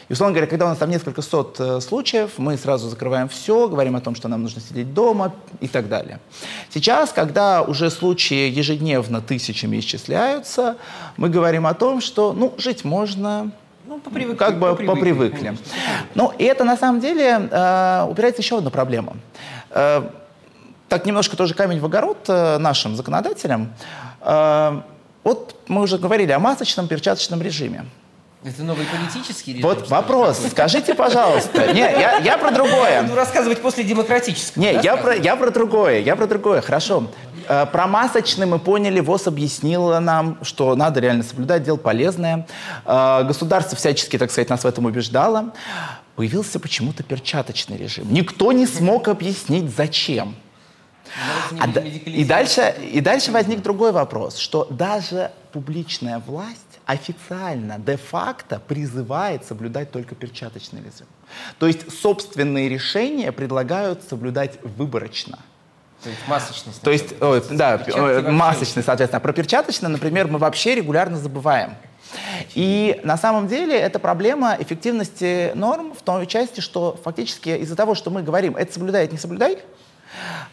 И, 0.09 0.14
условно 0.14 0.32
говоря, 0.32 0.49
когда 0.49 0.64
у 0.64 0.68
нас 0.70 0.78
там 0.78 0.89
несколько 0.91 1.20
сот 1.20 1.61
э, 1.61 1.80
случаев, 1.80 2.39
мы 2.39 2.57
сразу 2.57 2.89
закрываем 2.89 3.28
все, 3.28 3.68
говорим 3.68 3.95
о 3.95 4.01
том, 4.01 4.14
что 4.14 4.26
нам 4.28 4.43
нужно 4.43 4.62
сидеть 4.62 4.95
дома 4.95 5.34
и 5.61 5.68
так 5.68 5.89
далее. 5.89 6.18
Сейчас, 6.70 7.12
когда 7.12 7.62
уже 7.62 7.91
случаи 7.91 8.49
ежедневно 8.49 9.20
тысячами 9.20 9.78
исчисляются, 9.78 10.76
мы 11.18 11.28
говорим 11.28 11.66
о 11.66 11.74
том, 11.74 12.01
что 12.01 12.32
ну, 12.32 12.55
жить 12.57 12.84
можно, 12.84 13.51
Ну, 13.86 13.99
попривыкли, 14.01 14.39
как 14.39 14.59
бы 14.59 14.68
попривыкли. 14.74 14.86
попривыкли. 14.86 15.59
Ну, 16.14 16.32
и 16.39 16.45
это 16.45 16.64
на 16.64 16.78
самом 16.78 17.01
деле 17.01 17.49
э, 17.51 18.07
упирается 18.09 18.41
еще 18.41 18.55
в 18.55 18.59
одну 18.59 18.70
проблему. 18.70 19.16
Э, 19.70 20.09
так 20.89 21.05
немножко 21.05 21.36
тоже 21.36 21.53
камень 21.53 21.80
в 21.80 21.84
огород 21.84 22.24
э, 22.28 22.57
нашим 22.57 22.97
законодателям. 22.97 23.74
Э, 24.22 24.80
вот 25.29 25.55
мы 25.68 25.83
уже 25.83 25.99
говорили 25.99 26.33
о 26.33 26.39
масочном 26.39 26.89
перчаточном 26.89 27.43
режиме. 27.43 27.85
Это 28.45 28.62
новый 28.62 28.87
политический 28.87 29.53
режим? 29.53 29.68
Вот 29.68 29.83
ли, 29.83 29.89
вопрос, 29.89 30.37
какой-то? 30.37 30.55
скажите, 30.55 30.95
пожалуйста. 30.95 31.72
Не, 31.74 31.81
я, 31.81 32.16
я 32.18 32.39
про 32.39 32.51
другое. 32.51 33.03
Ну, 33.03 33.14
рассказывать 33.14 33.61
после 33.61 33.85
демократического. 33.85 34.62
Не, 34.62 34.81
я 34.83 34.97
про, 34.97 35.14
я 35.14 35.37
про 35.37 35.51
другое, 35.51 35.99
я 36.01 36.16
про 36.16 36.26
другое, 36.26 36.62
хорошо. 36.62 37.11
Э, 37.47 37.66
Про 37.66 37.87
масочный 37.87 38.47
мы 38.47 38.59
поняли, 38.59 39.01
ВОЗ 39.01 39.26
объяснила 39.26 39.99
нам, 39.99 40.39
что 40.43 40.74
надо 40.76 41.01
реально 41.01 41.24
соблюдать, 41.24 41.62
дело 41.64 41.76
полезное. 41.76 42.47
Э, 42.87 43.24
Государство 43.24 43.76
всячески, 43.76 44.16
так 44.18 44.31
сказать, 44.31 44.49
нас 44.49 44.64
в 44.64 44.66
этом 44.66 44.87
убеждало. 44.87 45.53
Появился 46.16 46.59
почему-то 46.59 47.03
перчаточный 47.03 47.76
режим. 47.76 48.07
Никто 48.12 48.53
не 48.53 48.66
смог 48.66 49.09
объяснить, 49.09 49.74
зачем. 49.76 50.35
А 51.61 51.68
и, 51.80 52.24
дальше, 52.24 52.74
и 52.92 53.00
дальше 53.00 53.32
возник 53.32 53.62
другой 53.62 53.92
вопрос, 53.92 54.36
что 54.36 54.66
даже 54.70 55.30
публичная 55.52 56.18
власть 56.18 56.80
официально, 56.86 57.78
де-факто 57.78 58.61
призывает 58.66 59.44
соблюдать 59.44 59.90
только 59.90 60.14
перчаточный 60.14 60.80
режим. 60.80 61.06
То 61.59 61.66
есть 61.66 61.92
собственные 62.00 62.68
решения 62.68 63.30
предлагают 63.30 64.02
соблюдать 64.09 64.59
выборочно. 64.62 65.38
То 66.02 66.11
есть 66.11 66.22
масочность. 66.28 66.80
То 66.80 66.90
есть, 66.90 67.20
ой, 67.20 67.42
да, 67.50 67.84
масочный, 68.30 68.82
соответственно. 68.82 69.20
Про 69.20 69.32
перчаточный, 69.32 69.90
например, 69.90 70.28
мы 70.28 70.38
вообще 70.38 70.76
регулярно 70.76 71.18
забываем. 71.18 71.74
И 72.54 73.00
на 73.04 73.18
самом 73.18 73.48
деле 73.48 73.76
это 73.76 73.98
проблема 73.98 74.56
эффективности 74.59 75.52
норм 75.54 75.92
в 75.92 76.02
той 76.02 76.26
части, 76.26 76.61
что 76.61 76.98
фактически 77.02 77.50
из-за 77.50 77.76
того, 77.76 77.94
что 77.94 78.11
мы 78.11 78.22
говорим, 78.22 78.56
это 78.56 78.72
соблюдай, 78.72 79.04
это 79.04 79.12
не 79.12 79.18
соблюдай, 79.18 79.59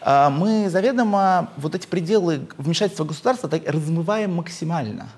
мы 0.04 0.68
заведомо 0.68 1.50
вот 1.56 1.74
эти 1.74 1.86
пределы 1.86 2.46
вмешательства 2.58 3.04
государства 3.04 3.48
так 3.48 3.68
размываем 3.68 4.34
максимально. 4.34 5.08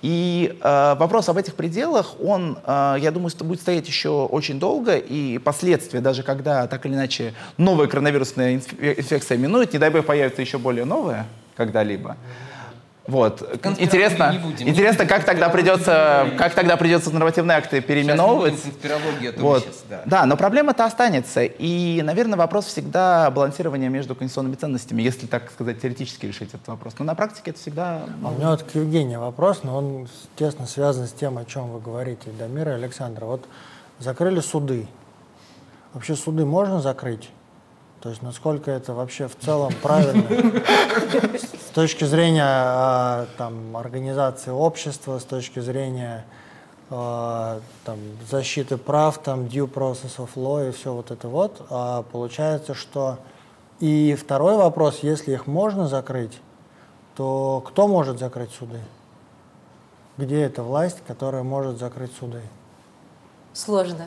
И 0.00 0.58
э, 0.60 0.94
вопрос 0.98 1.28
об 1.28 1.36
этих 1.36 1.54
пределах, 1.54 2.20
он, 2.20 2.58
э, 2.64 2.96
я 3.00 3.10
думаю, 3.10 3.30
что 3.30 3.44
будет 3.44 3.60
стоять 3.60 3.86
еще 3.86 4.24
очень 4.24 4.58
долго, 4.58 4.96
и 4.96 5.38
последствия, 5.38 6.00
даже 6.00 6.22
когда 6.22 6.66
так 6.66 6.86
или 6.86 6.94
иначе 6.94 7.34
новая 7.56 7.86
коронавирусная 7.86 8.56
инф- 8.56 8.98
инфекция 8.98 9.36
минует, 9.36 9.72
не 9.72 9.78
дай 9.78 9.90
бог 9.90 10.06
появится 10.06 10.40
еще 10.40 10.58
более 10.58 10.84
новая 10.84 11.26
когда-либо. 11.56 12.16
Вот. 13.08 13.42
Интересно, 13.78 14.32
не 14.32 14.38
будем. 14.38 14.68
интересно, 14.68 15.06
как 15.06 15.24
тогда 15.24 15.48
придется, 15.48 16.26
как 16.36 16.52
тогда 16.52 16.76
придется 16.76 17.10
нормативные 17.10 17.56
акты 17.56 17.80
переименовывать. 17.80 18.52
Сейчас 18.52 18.66
не 18.66 18.70
будем 18.72 18.80
конспирологию, 18.82 19.34
а 19.34 19.40
Вот. 19.40 19.62
сейчас, 19.62 19.84
да. 19.88 20.02
Да, 20.04 20.26
но 20.26 20.36
проблема-то 20.36 20.84
останется. 20.84 21.42
И, 21.42 22.02
наверное, 22.02 22.36
вопрос 22.36 22.66
всегда 22.66 23.30
балансирования 23.30 23.88
между 23.88 24.14
конституционными 24.14 24.56
ценностями, 24.56 25.00
если, 25.00 25.26
так 25.26 25.50
сказать, 25.50 25.80
теоретически 25.80 26.26
решить 26.26 26.50
этот 26.50 26.68
вопрос. 26.68 26.96
Но 26.98 27.06
на 27.06 27.14
практике 27.14 27.52
это 27.52 27.58
всегда... 27.58 28.02
А 28.22 28.28
у 28.28 28.32
меня 28.32 28.50
вот 28.50 28.62
к 28.64 28.74
Евгению 28.74 29.20
вопрос, 29.20 29.62
но 29.62 29.78
он 29.78 30.06
тесно 30.36 30.66
связан 30.66 31.06
с 31.06 31.12
тем, 31.12 31.38
о 31.38 31.46
чем 31.46 31.70
вы 31.70 31.80
говорите, 31.80 32.28
Дамир 32.38 32.68
и 32.68 32.72
Александр. 32.72 33.24
Вот 33.24 33.46
закрыли 33.98 34.40
суды. 34.40 34.86
Вообще 35.94 36.14
суды 36.14 36.44
можно 36.44 36.82
закрыть? 36.82 37.30
То 38.00 38.10
есть 38.10 38.22
насколько 38.22 38.70
это 38.70 38.94
вообще 38.94 39.26
в 39.26 39.36
целом 39.36 39.72
правильно? 39.82 40.24
С 41.38 41.70
точки 41.74 42.04
зрения 42.04 42.44
а, 42.44 43.26
там, 43.36 43.76
организации 43.76 44.50
общества, 44.50 45.18
с 45.18 45.24
точки 45.24 45.60
зрения 45.60 46.24
а, 46.90 47.60
там, 47.84 47.98
защиты 48.30 48.76
прав, 48.76 49.18
там, 49.18 49.44
due 49.44 49.70
process 49.70 50.16
of 50.18 50.30
law 50.36 50.68
и 50.68 50.72
все 50.72 50.92
вот 50.92 51.10
это 51.10 51.28
вот. 51.28 51.66
А, 51.70 52.02
получается, 52.02 52.74
что... 52.74 53.18
И 53.80 54.16
второй 54.20 54.56
вопрос, 54.56 55.00
если 55.02 55.32
их 55.32 55.46
можно 55.46 55.86
закрыть, 55.86 56.40
то 57.14 57.62
кто 57.64 57.86
может 57.86 58.18
закрыть 58.18 58.50
суды? 58.50 58.80
Где 60.16 60.42
эта 60.42 60.64
власть, 60.64 60.98
которая 61.06 61.44
может 61.44 61.78
закрыть 61.78 62.10
суды? 62.18 62.42
Сложно. 63.58 64.06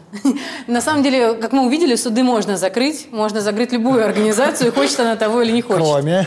На 0.67 0.79
самом 0.79 1.03
деле, 1.03 1.33
как 1.33 1.51
мы 1.51 1.65
увидели, 1.65 1.95
суды 1.95 2.23
можно 2.23 2.55
закрыть, 2.55 3.11
можно 3.11 3.41
закрыть 3.41 3.73
любую 3.73 4.05
организацию, 4.05 4.71
хочет 4.71 4.97
она 5.01 5.17
того 5.17 5.41
или 5.41 5.51
не 5.51 5.61
хочет. 5.61 5.83
Кроме... 5.83 6.25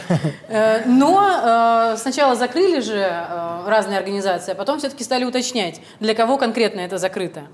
Э, 0.48 0.82
Но 0.84 1.94
э, 1.94 1.96
сначала 1.96 2.36
закрыли 2.36 2.80
же 2.80 2.98
э, 2.98 3.62
разные 3.66 3.96
организации, 3.96 4.52
а 4.52 4.54
потом 4.54 4.78
все-таки 4.78 5.04
стали 5.04 5.24
уточнять, 5.24 5.80
для 6.00 6.14
кого 6.14 6.36
конкретно 6.36 6.80
это 6.80 6.98
закрыто. 6.98 7.44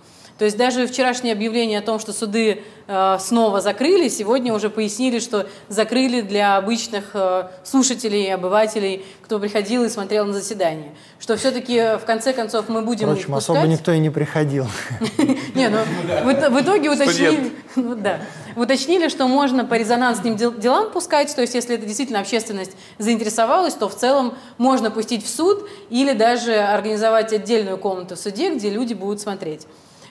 То 0.40 0.46
есть 0.46 0.56
даже 0.56 0.86
вчерашнее 0.86 1.34
объявление 1.34 1.80
о 1.80 1.82
том, 1.82 1.98
что 1.98 2.14
суды 2.14 2.62
э, 2.86 3.18
снова 3.20 3.60
закрыли, 3.60 4.08
сегодня 4.08 4.54
уже 4.54 4.70
пояснили, 4.70 5.18
что 5.18 5.46
закрыли 5.68 6.22
для 6.22 6.56
обычных 6.56 7.10
э, 7.12 7.48
слушателей, 7.62 8.32
обывателей, 8.32 9.04
кто 9.20 9.38
приходил 9.38 9.84
и 9.84 9.90
смотрел 9.90 10.24
на 10.24 10.32
заседание. 10.32 10.94
Что 11.18 11.36
все-таки 11.36 11.98
в 11.98 12.06
конце 12.06 12.32
концов 12.32 12.70
мы 12.70 12.80
будем 12.80 13.08
Впрочем, 13.08 13.34
пускать... 13.34 13.50
особо 13.54 13.66
никто 13.66 13.92
и 13.92 13.98
не 13.98 14.08
приходил. 14.08 14.66
Не, 15.54 15.68
ну, 15.68 15.80
в, 16.24 16.30
ит- 16.30 16.50
в 16.50 16.58
итоге 16.58 16.88
уточнили, 16.88 17.52
ну, 17.76 17.94
да, 17.94 18.20
уточнили, 18.56 19.08
что 19.08 19.28
можно 19.28 19.66
по 19.66 19.74
резонансным 19.74 20.36
дел- 20.36 20.54
делам 20.54 20.90
пускать, 20.90 21.36
то 21.36 21.42
есть 21.42 21.54
если 21.54 21.74
это 21.74 21.84
действительно 21.84 22.20
общественность 22.20 22.72
заинтересовалась, 22.96 23.74
то 23.74 23.90
в 23.90 23.94
целом 23.94 24.32
можно 24.56 24.90
пустить 24.90 25.22
в 25.22 25.28
суд 25.28 25.68
или 25.90 26.14
даже 26.14 26.54
организовать 26.54 27.30
отдельную 27.34 27.76
комнату 27.76 28.16
в 28.16 28.18
суде, 28.18 28.54
где 28.54 28.70
люди 28.70 28.94
будут 28.94 29.20
смотреть 29.20 29.66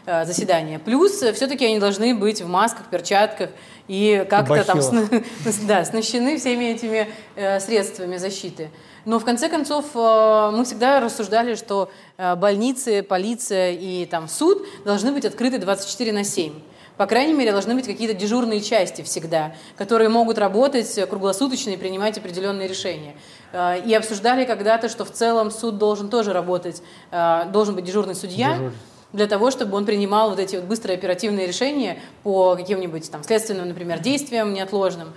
э, 0.10 0.26
заседание. 0.26 0.80
Плюс 0.80 1.12
все-таки 1.12 1.66
они 1.66 1.80
должны 1.80 2.16
быть 2.16 2.42
в 2.42 2.48
масках, 2.48 2.88
перчатках 2.88 3.50
и 3.88 4.26
как-то 4.30 4.64
там 4.64 4.80
да, 5.68 5.80
оснащены 5.80 6.38
всеми 6.38 6.66
этими 6.66 7.08
э, 7.36 7.60
средствами 7.60 8.18
защиты. 8.18 8.70
Но 9.06 9.20
в 9.20 9.26
конце 9.26 9.50
концов 9.50 9.86
э, 9.96 10.52
мы 10.54 10.66
всегда 10.66 11.00
рассуждали, 11.00 11.56
что 11.56 11.90
э, 12.18 12.36
больницы, 12.36 13.04
полиция 13.04 13.72
и 13.72 14.06
там 14.06 14.28
суд 14.28 14.66
должны 14.86 15.12
быть 15.12 15.26
открыты 15.26 15.58
24 15.58 16.12
на 16.12 16.24
7. 16.24 16.54
По 17.00 17.06
крайней 17.06 17.34
мере, 17.34 17.54
должны 17.54 17.76
быть 17.76 17.86
какие-то 17.86 18.14
дежурные 18.14 18.60
части 18.60 19.04
всегда, 19.04 19.54
которые 19.78 20.10
могут 20.10 20.38
работать 20.38 20.98
э, 20.98 21.06
круглосуточно 21.08 21.70
и 21.70 21.78
принимать 21.78 22.18
определенные 22.18 22.68
решения. 22.68 23.16
Э, 23.54 23.82
И 23.86 23.94
обсуждали 23.94 24.44
когда-то, 24.44 24.90
что 24.90 25.06
в 25.06 25.12
целом 25.12 25.50
суд 25.50 25.78
должен 25.78 26.10
тоже 26.10 26.34
работать, 26.34 26.84
э, 27.12 27.46
должен 27.54 27.76
быть 27.76 27.86
дежурный 27.86 28.16
судья, 28.16 28.60
для 29.14 29.28
того, 29.28 29.52
чтобы 29.52 29.76
он 29.76 29.86
принимал 29.86 30.30
вот 30.30 30.40
эти 30.40 30.56
вот 30.56 30.66
быстрые 30.66 30.98
оперативные 30.98 31.48
решения 31.48 32.00
по 32.24 32.56
каким-нибудь 32.56 33.10
там 33.10 33.24
следственным, 33.24 33.68
например, 33.68 34.00
действиям 34.00 34.54
неотложным. 34.54 35.14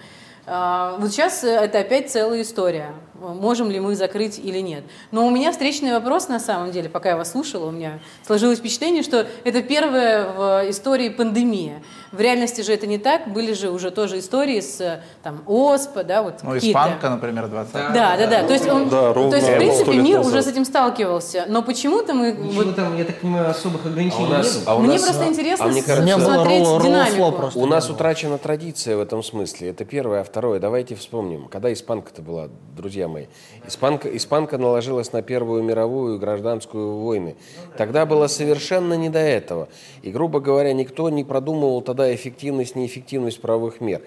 А, 0.47 0.97
Вот 0.99 1.11
сейчас 1.11 1.45
это 1.45 1.81
опять 1.81 2.11
целая 2.11 2.43
история. 2.43 2.93
Можем 3.23 3.71
ли 3.71 3.81
мы 3.81 3.95
закрыть 3.97 4.39
или 4.39 4.59
нет. 4.59 4.85
Но 5.11 5.27
у 5.27 5.31
меня 5.31 5.53
встречный 5.53 5.93
вопрос 5.93 6.29
на 6.29 6.41
самом 6.41 6.71
деле, 6.73 6.89
пока 6.89 7.11
я 7.11 7.17
вас 7.17 7.31
слушала, 7.33 7.67
у 7.67 7.71
меня 7.71 8.01
сложилось 8.27 8.59
впечатление, 8.59 9.03
что 9.03 9.27
это 9.45 9.63
первая 9.63 10.27
в 10.33 10.71
истории 10.71 11.09
пандемия. 11.09 11.83
В 12.13 12.21
реальности 12.21 12.61
же 12.61 12.75
это 12.75 12.87
не 12.87 12.99
так, 12.99 13.29
были 13.33 13.55
же 13.55 13.71
уже 13.71 13.91
тоже 13.91 14.19
истории 14.19 14.61
с 14.61 15.01
там 15.23 15.41
ОСП, 15.47 16.03
да, 16.05 16.23
вот 16.23 16.35
Ну, 16.43 16.53
какие-то. 16.53 16.79
испанка, 16.79 17.09
например, 17.11 17.49
20 17.49 17.73
Да, 17.73 18.17
да, 18.19 18.27
да. 18.27 18.47
То 18.47 18.53
есть, 18.53 18.69
он, 18.69 18.89
Да, 18.91 19.15
ровно 19.15 19.31
то 19.31 19.37
есть 19.37 19.49
в 19.49 19.57
принципе, 19.57 19.97
мир 19.97 20.19
назад. 20.19 20.33
уже 20.33 20.43
с 20.43 20.47
этим 20.47 20.65
сталкивался. 20.67 21.47
Но 21.49 21.63
почему-то 21.63 22.13
мы... 22.13 22.33
Ничего 22.33 22.65
вот- 22.65 22.77
там, 22.77 22.99
я 22.99 23.05
так 23.05 23.21
понимаю, 23.21 23.51
особых 23.51 23.81
А 23.85 23.89
у 23.89 23.93
ограничений 23.93 24.27
нас- 24.29 24.55
не 24.59 24.61
было. 24.65 24.73
а 24.73 24.77
у 24.77 24.81
мне 24.81 24.93
нас- 24.93 25.03
просто 25.05 25.25
интересно 25.27 25.65
а 25.65 25.69
мне 25.69 25.83
кажется- 25.83 26.21
смотреть 26.21 26.67
ролл- 26.67 26.83
динамику. 26.83 27.17
ролл-фло 27.17 27.31
просто. 27.33 27.59
У 27.61 27.67
нас 27.67 27.87
было. 27.87 27.95
утрачена 27.95 28.39
традиция 28.39 28.97
в 28.97 29.01
этом 29.01 29.23
смысле. 29.23 29.71
Это 29.71 29.85
первое. 29.87 30.21
А 30.21 30.25
второе, 30.25 30.61
давайте 30.61 30.95
вспомним. 30.97 31.49
Когда 31.49 31.73
испанка-то 31.73 32.21
была, 32.21 32.49
друзья 32.77 33.09
мои? 33.13 33.27
Испанка, 33.67 34.15
испанка 34.17 34.59
наложилась 34.59 35.13
на 35.13 35.23
Первую 35.23 35.63
мировую 35.63 36.19
гражданскую 36.19 36.99
войны. 36.99 37.37
Тогда 37.77 38.07
было 38.07 38.27
совершенно 38.27 38.95
не 38.95 39.09
до 39.09 39.21
этого. 39.21 39.69
И, 40.03 40.11
грубо 40.11 40.41
говоря, 40.41 40.73
никто 40.73 41.09
не 41.11 41.23
продумывал 41.25 41.83
тогда 41.83 42.13
эффективность, 42.15 42.75
неэффективность 42.75 43.41
правовых 43.41 43.81
мер. 43.81 44.03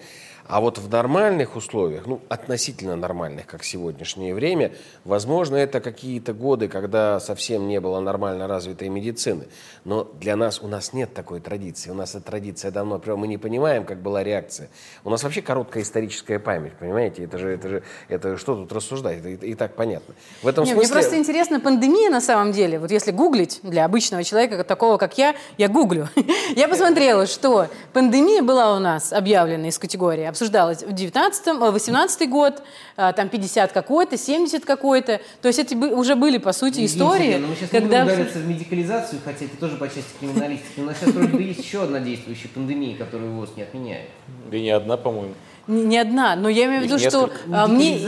А 0.48 0.60
вот 0.60 0.78
в 0.78 0.88
нормальных 0.88 1.56
условиях, 1.56 2.06
ну, 2.06 2.20
относительно 2.28 2.96
нормальных, 2.96 3.46
как 3.46 3.64
сегодняшнее 3.64 4.34
время, 4.34 4.72
возможно, 5.04 5.56
это 5.56 5.80
какие-то 5.80 6.32
годы, 6.32 6.68
когда 6.68 7.18
совсем 7.20 7.66
не 7.66 7.80
было 7.80 8.00
нормально 8.00 8.46
развитой 8.46 8.88
медицины. 8.88 9.46
Но 9.84 10.04
для 10.04 10.36
нас, 10.36 10.60
у 10.62 10.68
нас 10.68 10.92
нет 10.92 11.14
такой 11.14 11.40
традиции. 11.40 11.90
У 11.90 11.94
нас 11.94 12.14
эта 12.14 12.26
традиция 12.26 12.70
давно, 12.70 13.00
мы 13.16 13.26
не 13.26 13.38
понимаем, 13.38 13.84
как 13.84 14.00
была 14.02 14.22
реакция. 14.22 14.68
У 15.04 15.10
нас 15.10 15.22
вообще 15.24 15.42
короткая 15.42 15.82
историческая 15.82 16.38
память, 16.38 16.74
понимаете? 16.74 17.24
Это 17.24 17.38
же, 17.38 17.50
это 17.50 17.68
же, 17.68 17.82
это 18.08 18.36
что 18.36 18.54
тут 18.54 18.72
рассуждать? 18.72 19.18
Это 19.18 19.28
и, 19.28 19.50
и 19.50 19.54
так 19.54 19.74
понятно. 19.74 20.14
В 20.42 20.48
этом 20.48 20.64
Не, 20.64 20.72
смысле... 20.72 20.86
Мне 20.86 20.92
просто 20.92 21.18
интересно, 21.18 21.60
пандемия 21.60 22.10
на 22.10 22.20
самом 22.20 22.52
деле, 22.52 22.78
вот 22.78 22.90
если 22.90 23.10
гуглить 23.10 23.60
для 23.62 23.84
обычного 23.84 24.22
человека, 24.22 24.62
такого 24.64 24.96
как 24.96 25.18
я, 25.18 25.34
я 25.58 25.68
гуглю. 25.68 26.08
Я 26.56 26.68
посмотрела, 26.68 27.26
что 27.26 27.68
пандемия 27.92 28.42
была 28.42 28.76
у 28.76 28.78
нас 28.78 29.12
объявлена 29.12 29.68
из 29.68 29.78
категории, 29.78 30.24
обсуждалась 30.36 30.82
в 30.82 30.92
19 30.92 31.58
18 31.72 32.28
год, 32.28 32.62
а, 32.96 33.12
там 33.12 33.30
50 33.30 33.72
какой-то, 33.72 34.18
70 34.18 34.64
какой-то. 34.66 35.20
То 35.40 35.48
есть 35.48 35.58
это 35.58 35.74
уже 35.76 36.14
были, 36.14 36.36
по 36.36 36.52
сути, 36.52 36.84
истории, 36.84 37.32
Лена, 37.32 37.46
мы 37.46 37.54
сейчас 37.56 37.72
не 37.72 37.80
когда... 37.80 38.02
будем 38.02 38.14
удариться 38.14 38.38
в 38.38 38.46
медикализацию, 38.46 39.20
хотя 39.24 39.46
это 39.46 39.56
тоже 39.56 39.76
по 39.76 39.86
части 39.88 40.12
криминалистики. 40.20 40.80
У 40.80 40.84
нас 40.84 40.98
сейчас 40.98 41.14
вроде 41.14 41.32
бы 41.32 41.42
есть 41.42 41.64
еще 41.64 41.82
одна 41.82 42.00
действующая 42.00 42.48
пандемия, 42.48 42.96
которую 42.96 43.32
ВОЗ 43.32 43.50
не 43.56 43.62
отменяет. 43.62 44.10
Да 44.50 44.56
и 44.56 44.60
не 44.60 44.70
одна, 44.70 44.98
по-моему. 44.98 45.34
Не, 45.66 45.82
не 45.82 45.98
одна, 45.98 46.36
но 46.36 46.48
я 46.48 46.66
имею 46.66 46.82
в 46.82 46.84
виду, 46.84 46.98
что 46.98 47.30
а, 47.52 47.66
мне 47.66 47.98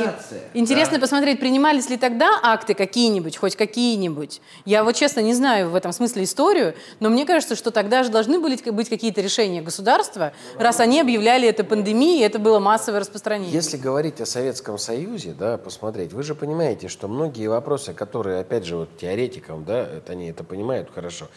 интересно 0.55 0.99
да. 0.99 1.01
посмотреть, 1.01 1.41
принимались 1.41 1.91
ли 1.91 1.97
тогда 1.97 2.39
акты 2.43 2.75
какие-нибудь, 2.75 3.37
хоть 3.37 3.57
какие-нибудь. 3.57 4.41
Я 4.65 4.85
вот 4.85 4.95
честно 4.95 5.21
не 5.21 5.35
знаю 5.35 5.71
в 5.71 5.75
этом 5.75 5.93
смысле 5.93 6.25
историю, 6.25 6.75
но 7.01 7.09
мне 7.09 7.27
кажется, 7.27 7.57
что 7.57 7.71
тогда 7.71 8.05
же 8.05 8.11
должны 8.11 8.39
были 8.39 8.59
быть 8.71 8.89
какие-то 8.89 9.21
решения 9.21 9.61
государства, 9.61 10.33
раз 10.57 10.81
они 10.81 11.01
объявляли 11.01 11.49
это 11.49 11.65
пандемией, 11.65 12.21
и 12.21 12.23
это 12.23 12.39
было 12.39 12.59
массовое 12.59 13.01
распространение. 13.01 13.53
Если 13.53 13.77
говорить 13.77 14.21
о 14.21 14.27
Советском 14.27 14.79
Союзе, 14.79 15.35
да, 15.39 15.59
посмотреть, 15.59 16.13
вы 16.13 16.23
же 16.23 16.35
понимаете, 16.35 16.89
что 16.89 17.09
многие 17.09 17.49
вопросы, 17.49 17.93
которые, 17.93 18.41
опять 18.41 18.65
же, 18.65 18.77
вот 18.77 18.97
теоретикам, 18.99 19.65
да, 19.65 19.83
это 19.83 20.13
они 20.13 20.29
это 20.31 20.45
понимают 20.45 20.91
хорошо. 20.95 21.29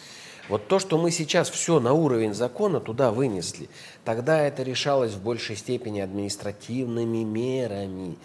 Вот 0.50 0.68
то, 0.68 0.80
что 0.80 0.98
мы 0.98 1.12
сейчас 1.12 1.50
все 1.50 1.80
на 1.80 1.94
уровень 1.94 2.34
закона 2.34 2.80
туда 2.80 3.12
вынесли, 3.12 3.70
тогда 4.04 4.42
это 4.42 4.64
решалось 4.64 5.14
в 5.14 5.22
большей 5.22 5.56
степени 5.56 6.00
административными 6.00 7.24
мерами. 7.24 8.18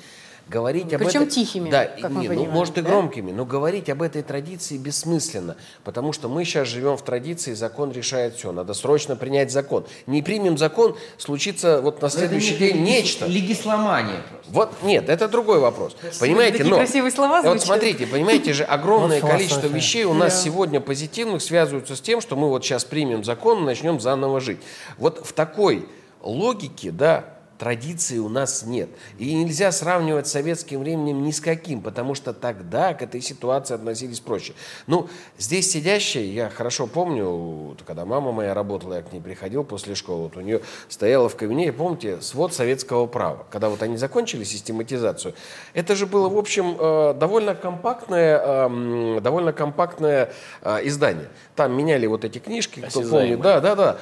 Говорить 0.49 0.93
об 0.95 1.03
Причем 1.03 1.23
этой- 1.23 1.31
тихими, 1.33 1.71
да, 1.71 1.87
как 1.87 2.09
мы 2.13 2.21
не, 2.23 2.29
ну, 2.29 2.35
понимаем, 2.35 2.51
может 2.53 2.79
и 2.79 2.81
да? 2.81 2.89
громкими, 2.89 3.33
но 3.33 3.45
говорить 3.45 3.91
об 3.91 4.01
этой 4.01 4.23
традиции 4.23 4.77
бессмысленно, 4.79 5.57
потому 5.83 6.13
что 6.13 6.29
мы 6.29 6.45
сейчас 6.45 6.69
живем 6.69 6.97
в 6.97 7.03
традиции, 7.03 7.53
закон 7.53 7.91
решает 7.91 8.37
все, 8.37 8.53
надо 8.53 8.73
срочно 8.73 9.17
принять 9.17 9.51
закон. 9.51 9.87
Не 10.07 10.23
примем 10.23 10.57
закон, 10.57 10.97
случится 11.19 11.81
вот 11.81 12.01
на 12.01 12.07
это 12.07 12.17
следующий 12.19 12.53
не- 12.53 12.59
день 12.59 12.83
нечто. 12.85 13.27
Легисломания 13.27 14.21
просто. 14.31 14.53
Вот 14.53 14.73
нет, 14.85 15.09
это 15.09 15.27
другой 15.27 15.59
вопрос. 15.59 15.97
Понимаете, 16.21 16.59
такие 16.59 16.71
но 16.71 16.77
красивые 16.77 17.11
слова 17.11 17.43
вот 17.43 17.61
смотрите, 17.61 18.07
понимаете 18.07 18.53
же, 18.53 18.63
огромное 18.63 19.21
Вот 19.27 19.31
количество 19.33 19.67
вещей 19.67 20.05
у 20.05 20.15
нас 20.15 20.41
сегодня 20.45 20.81
позитивных 20.81 21.43
связываются 21.43 21.97
с 21.97 22.01
тем, 22.01 22.21
что 22.21 22.37
мы 22.37 22.49
вот 22.51 22.65
сейчас 22.65 22.85
примем 22.85 23.25
закон 23.25 23.63
и 23.63 23.65
начнем 23.65 23.99
заново 23.99 24.41
жить. 24.41 24.61
Вот 24.99 25.27
в 25.27 25.33
такой 25.33 25.89
логике, 26.23 26.93
да, 26.93 27.25
традиции 27.59 28.19
у 28.19 28.29
нас 28.29 28.65
нет. 28.65 28.89
И 29.19 29.35
нельзя 29.35 29.73
сравнивать 29.73 30.27
с 30.27 30.33
советским 30.33 30.81
временем 30.81 31.23
ни 31.23 31.31
с 31.31 31.41
каким, 31.41 31.81
потому 31.81 32.15
что 32.15 32.33
тогда 32.33 32.95
к 32.95 33.03
этой 33.03 33.21
ситуации 33.21 33.75
относились 33.75 34.21
проще. 34.21 34.55
Ну, 34.87 35.09
здесь 35.39 35.71
сидящие, 35.71 36.35
я 36.35 36.49
хорошо 36.51 36.87
помню, 36.87 37.77
когда 37.87 38.05
мама 38.05 38.33
моя 38.33 38.55
работала, 38.55 38.95
я 38.95 39.03
к 39.03 39.13
ней 39.13 39.21
приходил 39.21 39.65
после 39.65 39.95
школы, 39.95 40.25
вот 40.25 40.37
у 40.37 40.41
нее 40.41 40.61
стояла 40.89 41.29
в 41.29 41.37
кабинете, 41.37 41.73
помните, 41.73 42.21
свод 42.21 42.55
советского 42.55 43.07
права. 43.07 43.47
Когда 43.51 43.69
вот 43.69 43.83
они 43.83 43.97
закончили 43.97 44.45
систематизацию, 44.45 45.35
это 45.75 45.95
же 45.95 46.07
было, 46.07 46.29
в 46.29 46.39
общем, 46.39 46.77
э, 46.79 47.15
довольно 47.15 47.55
компактное, 47.55 48.39
эм, 48.39 49.23
довольно 49.23 49.53
компактное 49.53 50.33
э, 50.63 50.87
издание. 50.87 51.29
Там 51.55 51.77
меняли 51.77 52.07
вот 52.07 52.25
эти 52.25 52.39
книжки, 52.39 52.81
кто 52.81 53.03
помнит. 53.03 53.41
Да, 53.41 53.61
да, 53.61 53.75
да. 53.75 53.99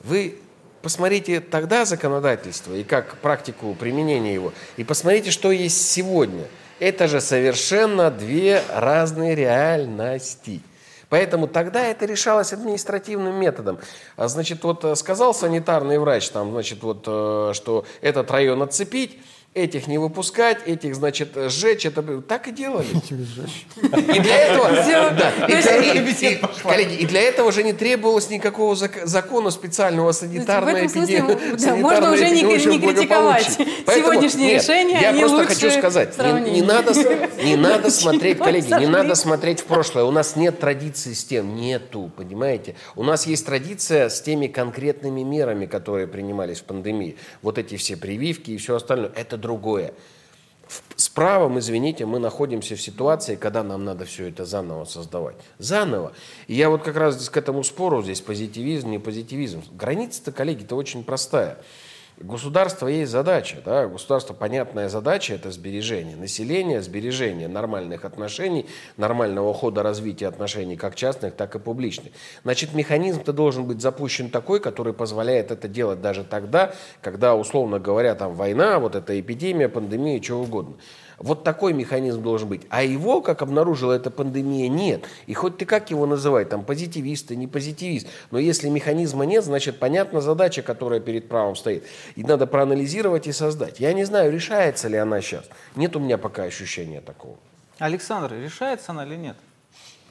Вы 0.00 0.38
посмотрите 0.82 1.40
тогда 1.40 1.84
законодательство 1.84 2.74
и 2.74 2.84
как 2.84 3.18
практику 3.18 3.74
применения 3.74 4.34
его, 4.34 4.52
и 4.76 4.84
посмотрите, 4.84 5.30
что 5.30 5.50
есть 5.50 5.90
сегодня. 5.90 6.44
Это 6.80 7.08
же 7.08 7.20
совершенно 7.20 8.10
две 8.10 8.62
разные 8.72 9.34
реальности. 9.34 10.62
Поэтому 11.08 11.48
тогда 11.48 11.84
это 11.84 12.04
решалось 12.04 12.52
административным 12.52 13.34
методом. 13.34 13.78
А, 14.16 14.28
значит, 14.28 14.62
вот 14.62 14.84
э, 14.84 14.94
сказал 14.94 15.34
санитарный 15.34 15.98
врач, 15.98 16.28
там, 16.28 16.52
значит, 16.52 16.82
вот, 16.82 17.04
э, 17.06 17.52
что 17.54 17.86
этот 18.02 18.30
район 18.30 18.62
отцепить, 18.62 19.18
этих 19.58 19.86
не 19.86 19.98
выпускать, 19.98 20.66
этих, 20.66 20.94
значит, 20.94 21.30
сжечь, 21.34 21.86
это 21.86 22.02
так 22.22 22.48
и 22.48 22.52
делали. 22.52 22.86
И 23.82 24.20
для 24.20 24.36
этого, 24.36 24.68
да, 25.18 25.32
и 25.46 26.38
коллеги, 26.62 26.94
и 26.94 27.06
для 27.06 27.20
этого 27.22 27.48
уже 27.48 27.62
не 27.62 27.72
требовалось 27.72 28.30
никакого 28.30 28.74
зак- 28.74 29.06
закона 29.06 29.50
специального 29.50 30.12
санитарной 30.12 30.72
В 30.72 30.76
этом 30.76 30.88
смысле, 30.88 31.18
эпидемии- 31.18 31.56
да, 31.66 31.76
можно 31.76 32.12
уже 32.12 32.30
не- 32.30 32.42
критиковать. 32.78 33.58
Поэтому, 33.86 34.20
нет, 34.20 34.62
решения, 34.62 35.00
Я 35.00 35.12
просто 35.14 35.44
хочу 35.46 35.70
сказать, 35.70 36.16
не, 36.18 36.50
не 36.50 36.62
надо, 36.62 36.92
не 37.42 37.56
надо 37.68 37.90
смотреть, 37.90 38.38
коллеги, 38.38 38.72
не 38.78 38.86
надо 38.86 39.14
смотреть 39.14 39.60
в 39.60 39.64
прошлое. 39.64 40.04
У 40.04 40.10
нас 40.10 40.36
нет 40.36 40.58
традиции 40.60 41.12
с 41.12 41.24
тем, 41.24 41.56
нету, 41.56 42.10
понимаете? 42.16 42.74
У 42.96 43.02
нас 43.02 43.26
есть 43.26 43.46
традиция 43.46 44.08
с 44.08 44.20
теми 44.20 44.46
конкретными 44.46 45.22
мерами, 45.22 45.66
которые 45.66 46.06
принимались 46.06 46.60
в 46.60 46.64
пандемии. 46.64 47.16
Вот 47.42 47.58
эти 47.58 47.76
все 47.76 47.96
прививки 47.96 48.50
и 48.52 48.56
все 48.56 48.76
остальное. 48.76 49.10
Это 49.14 49.36
другое. 49.48 49.94
С 50.96 51.08
правом, 51.08 51.58
извините, 51.58 52.04
мы 52.04 52.18
находимся 52.18 52.76
в 52.76 52.82
ситуации, 52.82 53.36
когда 53.36 53.62
нам 53.62 53.86
надо 53.86 54.04
все 54.04 54.28
это 54.28 54.44
заново 54.44 54.84
создавать. 54.84 55.36
Заново. 55.58 56.12
И 56.48 56.54
я 56.54 56.68
вот 56.68 56.82
как 56.82 56.96
раз 56.96 57.14
здесь 57.14 57.30
к 57.30 57.36
этому 57.38 57.64
спору, 57.64 58.02
здесь 58.02 58.20
позитивизм, 58.20 58.90
не 58.90 58.98
позитивизм. 58.98 59.62
Граница-то, 59.72 60.32
коллеги-то 60.32 60.76
очень 60.76 61.02
простая. 61.04 61.56
Государства 62.20 62.88
есть 62.88 63.12
задача, 63.12 63.58
да, 63.64 63.86
государство 63.86 64.34
понятная 64.34 64.88
задача– 64.88 65.34
это 65.34 65.52
сбережение 65.52 66.16
населения, 66.16 66.82
сбережение 66.82 67.46
нормальных 67.46 68.04
отношений, 68.04 68.66
нормального 68.96 69.54
хода 69.54 69.84
развития 69.84 70.26
отношений 70.26 70.76
как 70.76 70.96
частных, 70.96 71.34
так 71.36 71.54
и 71.54 71.60
публичных. 71.60 72.12
Значит, 72.42 72.74
механизм-то 72.74 73.32
должен 73.32 73.66
быть 73.66 73.80
запущен 73.80 74.30
такой, 74.30 74.58
который 74.58 74.94
позволяет 74.94 75.52
это 75.52 75.68
делать 75.68 76.00
даже 76.00 76.24
тогда, 76.24 76.74
когда, 77.02 77.36
условно 77.36 77.78
говоря, 77.78 78.16
там 78.16 78.34
война, 78.34 78.80
вот 78.80 78.96
эта 78.96 79.18
эпидемия, 79.20 79.68
пандемия, 79.68 80.18
чего 80.18 80.40
угодно. 80.40 80.74
Вот 81.18 81.42
такой 81.42 81.72
механизм 81.72 82.22
должен 82.22 82.48
быть. 82.48 82.62
А 82.70 82.82
его, 82.82 83.20
как 83.20 83.42
обнаружила 83.42 83.92
эта 83.92 84.10
пандемия, 84.10 84.68
нет. 84.68 85.04
И 85.26 85.34
хоть 85.34 85.58
ты 85.58 85.64
как 85.64 85.90
его 85.90 86.06
называй, 86.06 86.44
там 86.44 86.64
позитивист, 86.64 87.28
ты 87.28 87.36
не 87.36 87.46
позитивист, 87.46 88.06
но 88.30 88.38
если 88.38 88.68
механизма 88.68 89.26
нет, 89.26 89.44
значит, 89.44 89.78
понятна 89.78 90.20
задача, 90.20 90.62
которая 90.62 91.00
перед 91.00 91.28
правом 91.28 91.56
стоит. 91.56 91.84
И 92.14 92.22
надо 92.22 92.46
проанализировать 92.46 93.26
и 93.26 93.32
создать. 93.32 93.80
Я 93.80 93.92
не 93.92 94.04
знаю, 94.04 94.32
решается 94.32 94.88
ли 94.88 94.96
она 94.96 95.20
сейчас. 95.20 95.44
Нет 95.74 95.96
у 95.96 95.98
меня 95.98 96.18
пока 96.18 96.44
ощущения 96.44 97.00
такого. 97.00 97.36
Александр, 97.78 98.34
решается 98.34 98.92
она 98.92 99.04
или 99.04 99.16
нет? 99.16 99.36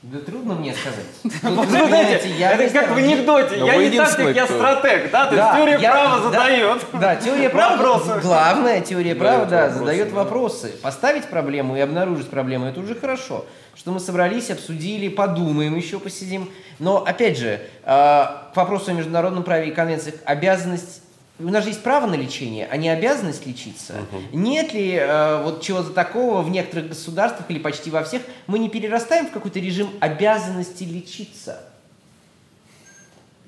Да 0.03 0.19
трудно 0.19 0.53
мне 0.53 0.73
сказать. 0.75 1.05
Тут, 1.23 1.33
вы 1.41 1.65
понимаете, 1.65 2.29
я 2.37 2.51
Это 2.51 2.71
как 2.71 2.91
в 2.91 2.97
анекдоте. 2.97 3.57
Но 3.57 3.65
Я 3.65 3.77
не 3.77 3.97
так, 3.97 4.09
как 4.09 4.19
единственный, 4.19 4.33
я 4.35 4.45
стратег, 4.45 5.11
да? 5.11 5.25
То 5.25 5.35
есть 5.35 5.47
Да, 5.47 5.57
теория 5.57 5.77
я- 5.79 5.91
права 5.91 6.17
да, 6.17 6.23
задает. 6.23 6.85
Да, 6.93 7.15
теория 7.15 7.49
права. 7.49 7.71
Вопросы. 7.77 8.19
Главная 8.21 8.81
теория 8.81 9.15
права, 9.15 9.45
да, 9.45 9.61
вопросы, 9.63 9.79
задает 9.79 10.09
да. 10.09 10.15
вопросы. 10.15 10.71
Поставить 10.83 11.25
проблему 11.25 11.75
и 11.75 11.79
обнаружить 11.79 12.29
проблему 12.29 12.67
это 12.67 12.79
уже 12.79 12.93
хорошо. 12.93 13.45
Что 13.75 13.91
мы 13.91 13.99
собрались, 13.99 14.51
обсудили, 14.51 15.07
подумаем, 15.09 15.75
еще 15.75 15.99
посидим. 15.99 16.51
Но 16.77 17.03
опять 17.03 17.37
же, 17.39 17.59
э, 17.83 17.85
к 17.85 18.51
вопросу 18.55 18.91
о 18.91 18.93
международном 18.93 19.43
праве 19.43 19.69
и 19.69 19.71
конвенциях, 19.71 20.15
обязанность 20.25 21.01
у 21.39 21.49
нас 21.49 21.63
же 21.63 21.69
есть 21.69 21.83
право 21.83 22.07
на 22.07 22.15
лечение, 22.15 22.67
а 22.69 22.77
не 22.77 22.89
обязанность 22.89 23.45
лечиться. 23.45 23.93
Угу. 24.11 24.37
Нет 24.37 24.73
ли 24.73 24.93
э, 24.93 25.43
вот 25.43 25.61
чего-то 25.61 25.91
такого 25.91 26.41
в 26.41 26.49
некоторых 26.49 26.89
государствах 26.89 27.49
или 27.49 27.59
почти 27.59 27.91
во 27.91 28.03
всех, 28.03 28.23
мы 28.47 28.59
не 28.59 28.69
перерастаем 28.69 29.27
в 29.27 29.31
какой-то 29.31 29.59
режим 29.59 29.89
обязанности 29.99 30.83
лечиться? 30.83 31.63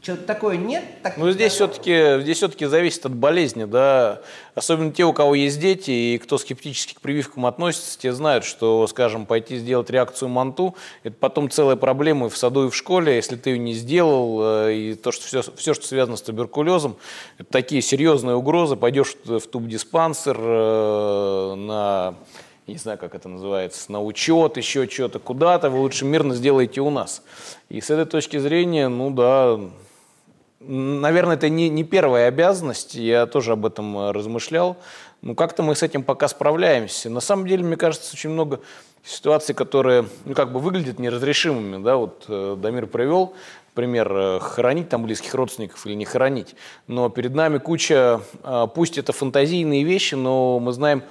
Что-то 0.01 0.23
такое 0.23 0.55
нет? 0.55 0.83
Так 1.03 1.17
ну, 1.17 1.29
здесь 1.31 1.53
все-таки 1.53 2.21
здесь 2.21 2.37
все-таки 2.37 2.65
зависит 2.65 3.05
от 3.05 3.13
болезни, 3.13 3.65
да. 3.65 4.21
Особенно 4.55 4.91
те, 4.91 5.03
у 5.03 5.11
кого 5.11 5.35
есть 5.35 5.59
дети 5.59 5.91
и 5.91 6.17
кто 6.17 6.37
скептически 6.37 6.93
к 6.93 7.01
прививкам 7.01 7.45
относится, 7.45 7.99
те 7.99 8.13
знают, 8.13 8.45
что, 8.45 8.87
скажем, 8.87 9.25
пойти 9.25 9.57
сделать 9.57 9.89
реакцию 9.89 10.29
МАНТУ, 10.29 10.75
это 11.03 11.15
потом 11.19 11.49
целая 11.49 11.75
проблема 11.75 12.27
и 12.27 12.29
в 12.29 12.37
саду, 12.37 12.67
и 12.67 12.69
в 12.69 12.75
школе. 12.75 13.15
Если 13.15 13.35
ты 13.35 13.51
ее 13.51 13.59
не 13.59 13.73
сделал, 13.73 14.39
э, 14.41 14.73
и 14.73 14.95
то, 14.95 15.11
что 15.11 15.25
все, 15.25 15.41
все 15.41 15.73
что 15.73 15.85
связано 15.85 16.15
с 16.15 16.21
туберкулезом, 16.21 16.95
это 17.37 17.51
такие 17.51 17.81
серьезные 17.81 18.37
угрозы. 18.37 18.77
Пойдешь 18.77 19.15
в 19.25 19.41
тубдиспансер 19.41 20.37
э, 20.39 21.55
на 21.55 22.15
не 22.67 22.77
знаю, 22.77 22.99
как 22.99 23.15
это 23.15 23.27
называется, 23.27 23.91
на 23.91 23.99
учет, 24.01 24.57
еще 24.57 24.87
что-то, 24.87 25.17
куда-то, 25.17 25.71
вы 25.71 25.79
лучше 25.79 26.05
мирно 26.05 26.35
сделайте 26.35 26.81
у 26.81 26.91
нас. 26.91 27.23
И 27.67 27.81
с 27.81 27.89
этой 27.89 28.05
точки 28.05 28.37
зрения, 28.37 28.89
ну 28.89 29.09
да, 29.09 29.59
Наверное, 30.59 31.37
это 31.37 31.47
не, 31.47 31.69
не 31.69 31.83
первая 31.83 32.27
обязанность, 32.27 32.95
я 32.95 33.25
тоже 33.25 33.53
об 33.53 33.65
этом 33.65 33.97
э, 33.97 34.11
размышлял. 34.11 34.77
Ну, 35.21 35.33
как-то 35.35 35.63
мы 35.63 35.75
с 35.75 35.83
этим 35.83 36.03
пока 36.03 36.27
справляемся. 36.27 37.09
На 37.09 37.21
самом 37.21 37.47
деле, 37.47 37.63
мне 37.63 37.77
кажется, 37.77 38.11
очень 38.13 38.29
много 38.29 38.59
ситуаций, 39.03 39.55
которые, 39.55 40.05
ну, 40.25 40.33
как 40.33 40.51
бы 40.51 40.59
выглядят 40.59 40.99
неразрешимыми, 40.99 41.81
да, 41.81 41.95
вот 41.95 42.25
э, 42.27 42.57
Дамир 42.59 42.87
привел 42.87 43.33
пример, 43.73 44.11
э, 44.11 44.39
хоронить 44.41 44.89
там 44.89 45.03
близких 45.03 45.33
родственников 45.33 45.85
или 45.85 45.93
не 45.93 46.03
хоронить. 46.05 46.55
Но 46.87 47.09
перед 47.09 47.33
нами 47.33 47.59
куча, 47.59 48.21
э, 48.43 48.67
пусть 48.75 48.97
это 48.97 49.13
фантазийные 49.13 49.83
вещи, 49.83 50.15
но 50.15 50.59
мы 50.59 50.73
знаем 50.73 51.03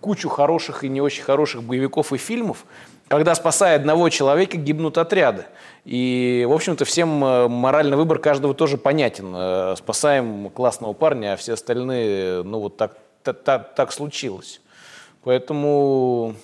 кучу 0.00 0.28
хороших 0.28 0.82
и 0.82 0.88
не 0.88 1.00
очень 1.00 1.22
хороших 1.22 1.62
боевиков 1.62 2.12
и 2.12 2.16
фильмов, 2.16 2.64
когда, 3.08 3.34
спасая 3.36 3.76
одного 3.76 4.08
человека, 4.08 4.56
гибнут 4.56 4.98
отряды. 4.98 5.44
И, 5.86 6.44
в 6.48 6.52
общем-то, 6.52 6.84
всем 6.84 7.24
э, 7.24 7.46
моральный 7.46 7.96
выбор 7.96 8.18
каждого 8.18 8.54
тоже 8.54 8.76
понятен. 8.76 9.32
Э, 9.36 9.76
спасаем 9.78 10.50
классного 10.50 10.94
парня, 10.94 11.34
а 11.34 11.36
все 11.36 11.52
остальные, 11.52 12.42
ну, 12.42 12.58
вот 12.58 12.76
так, 12.76 12.98
так, 13.22 13.72
так, 13.76 13.92
случилось. 13.92 14.60
Поэтому, 15.22 16.34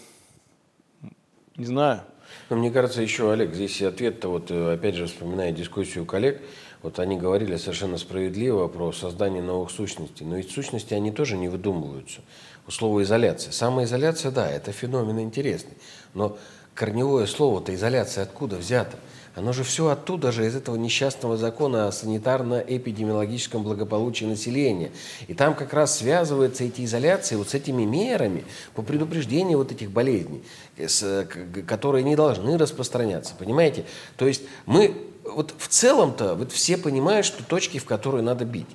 не 1.56 1.64
знаю. 1.64 2.02
Но 2.50 2.56
мне 2.56 2.70
кажется, 2.70 3.02
еще, 3.02 3.32
Олег, 3.32 3.52
здесь 3.52 3.82
ответ-то, 3.82 4.28
вот, 4.28 4.52
э, 4.52 4.74
опять 4.74 4.94
же, 4.94 5.06
вспоминая 5.06 5.50
дискуссию 5.50 6.06
коллег, 6.06 6.40
вот 6.82 7.00
они 7.00 7.16
говорили 7.16 7.56
совершенно 7.56 7.98
справедливо 7.98 8.68
про 8.68 8.92
создание 8.92 9.42
новых 9.42 9.72
сущностей. 9.72 10.24
Но 10.24 10.36
ведь 10.36 10.52
сущности, 10.52 10.94
они 10.94 11.10
тоже 11.10 11.36
не 11.36 11.48
выдумываются. 11.48 12.20
Слово 12.68 13.02
изоляция. 13.02 13.50
Самоизоляция, 13.50 14.30
да, 14.30 14.48
это 14.48 14.70
феномен 14.70 15.18
интересный. 15.18 15.74
Но 16.14 16.38
корневое 16.74 17.26
слово-то 17.26 17.74
изоляция 17.74 18.22
откуда 18.22 18.54
взято? 18.54 18.96
Оно 19.34 19.54
же 19.54 19.64
все 19.64 19.88
оттуда 19.88 20.30
же, 20.30 20.46
из 20.46 20.54
этого 20.54 20.76
несчастного 20.76 21.38
закона 21.38 21.88
о 21.88 21.90
санитарно-эпидемиологическом 21.90 23.62
благополучии 23.62 24.26
населения. 24.26 24.90
И 25.26 25.32
там 25.32 25.54
как 25.54 25.72
раз 25.72 25.96
связываются 25.98 26.64
эти 26.64 26.84
изоляции 26.84 27.36
вот 27.36 27.48
с 27.48 27.54
этими 27.54 27.84
мерами 27.84 28.44
по 28.74 28.82
предупреждению 28.82 29.56
вот 29.58 29.72
этих 29.72 29.90
болезней, 29.90 30.44
с, 30.76 31.26
которые 31.66 32.04
не 32.04 32.14
должны 32.14 32.58
распространяться. 32.58 33.34
Понимаете? 33.38 33.86
То 34.16 34.26
есть 34.26 34.42
мы 34.66 34.94
вот 35.24 35.54
в 35.56 35.68
целом-то 35.68 36.34
вот 36.34 36.52
все 36.52 36.76
понимают, 36.76 37.24
что 37.24 37.42
точки, 37.42 37.78
в 37.78 37.86
которые 37.86 38.22
надо 38.22 38.44
бить. 38.44 38.68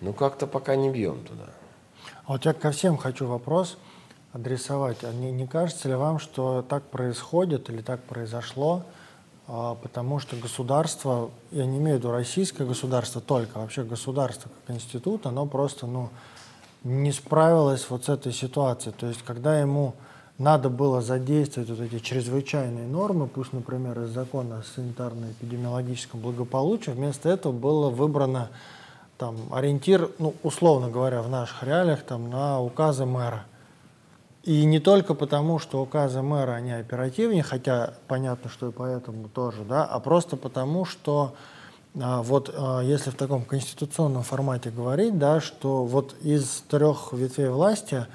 Но 0.00 0.12
как-то 0.12 0.46
пока 0.46 0.76
не 0.76 0.90
бьем 0.90 1.24
туда. 1.24 1.50
А 2.26 2.32
вот 2.32 2.44
я 2.44 2.52
ко 2.52 2.70
всем 2.70 2.96
хочу 2.96 3.26
вопрос 3.26 3.78
адресовать. 4.32 4.98
А 5.02 5.12
не, 5.12 5.32
не 5.32 5.48
кажется 5.48 5.88
ли 5.88 5.94
вам, 5.94 6.20
что 6.20 6.62
так 6.62 6.84
происходит 6.84 7.68
или 7.68 7.80
так 7.80 8.02
произошло, 8.04 8.84
потому 9.46 10.18
что 10.20 10.36
государство, 10.36 11.30
я 11.50 11.66
не 11.66 11.78
имею 11.78 11.96
в 11.96 12.00
виду 12.00 12.10
российское 12.10 12.64
государство 12.64 13.20
только, 13.20 13.58
вообще 13.58 13.84
государство 13.84 14.50
как 14.50 14.76
институт, 14.76 15.26
оно 15.26 15.46
просто 15.46 15.86
ну, 15.86 16.10
не 16.82 17.12
справилось 17.12 17.86
вот 17.90 18.04
с 18.04 18.08
этой 18.08 18.32
ситуацией. 18.32 18.94
То 18.98 19.06
есть 19.06 19.22
когда 19.22 19.60
ему 19.60 19.94
надо 20.38 20.68
было 20.68 21.00
задействовать 21.00 21.70
вот 21.70 21.80
эти 21.80 21.98
чрезвычайные 21.98 22.86
нормы, 22.86 23.26
пусть, 23.26 23.52
например, 23.52 24.00
из 24.00 24.10
закона 24.10 24.58
о 24.58 24.62
санитарно-эпидемиологическом 24.80 26.20
благополучии, 26.20 26.90
вместо 26.90 27.28
этого 27.28 27.52
было 27.52 27.88
выбрано 27.90 28.48
там, 29.16 29.36
ориентир, 29.52 30.10
ну, 30.18 30.34
условно 30.42 30.90
говоря, 30.90 31.22
в 31.22 31.28
наших 31.28 31.62
реалиях 31.62 32.02
там, 32.02 32.30
на 32.30 32.60
указы 32.60 33.04
мэра. 33.04 33.44
И 34.44 34.66
не 34.66 34.78
только 34.78 35.14
потому, 35.14 35.58
что 35.58 35.80
указы 35.80 36.20
мэра, 36.20 36.52
они 36.52 36.72
оперативнее, 36.72 37.42
хотя 37.42 37.94
понятно, 38.08 38.50
что 38.50 38.68
и 38.68 38.72
поэтому 38.72 39.28
тоже, 39.28 39.64
да, 39.64 39.84
а 39.84 39.98
просто 40.00 40.36
потому, 40.36 40.84
что 40.84 41.34
а, 41.98 42.22
вот 42.22 42.54
а, 42.54 42.80
если 42.80 43.08
в 43.08 43.14
таком 43.14 43.44
конституционном 43.44 44.22
формате 44.22 44.70
говорить, 44.70 45.18
да, 45.18 45.40
что 45.40 45.86
вот 45.86 46.14
из 46.20 46.62
трех 46.68 47.14
ветвей 47.14 47.48
власти 47.48 48.06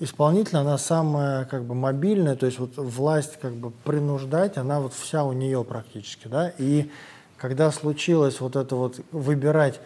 исполнительная, 0.00 0.62
она 0.62 0.76
самая 0.76 1.44
как 1.44 1.62
бы 1.64 1.76
мобильная, 1.76 2.34
то 2.34 2.46
есть 2.46 2.58
вот 2.58 2.76
власть 2.76 3.38
как 3.40 3.54
бы 3.54 3.70
принуждать, 3.70 4.56
она 4.56 4.80
вот 4.80 4.92
вся 4.92 5.22
у 5.22 5.32
нее 5.32 5.62
практически, 5.62 6.26
да, 6.26 6.52
и 6.58 6.90
когда 7.36 7.70
случилось 7.70 8.40
вот 8.40 8.56
это 8.56 8.74
вот 8.74 8.98
выбирать 9.12 9.80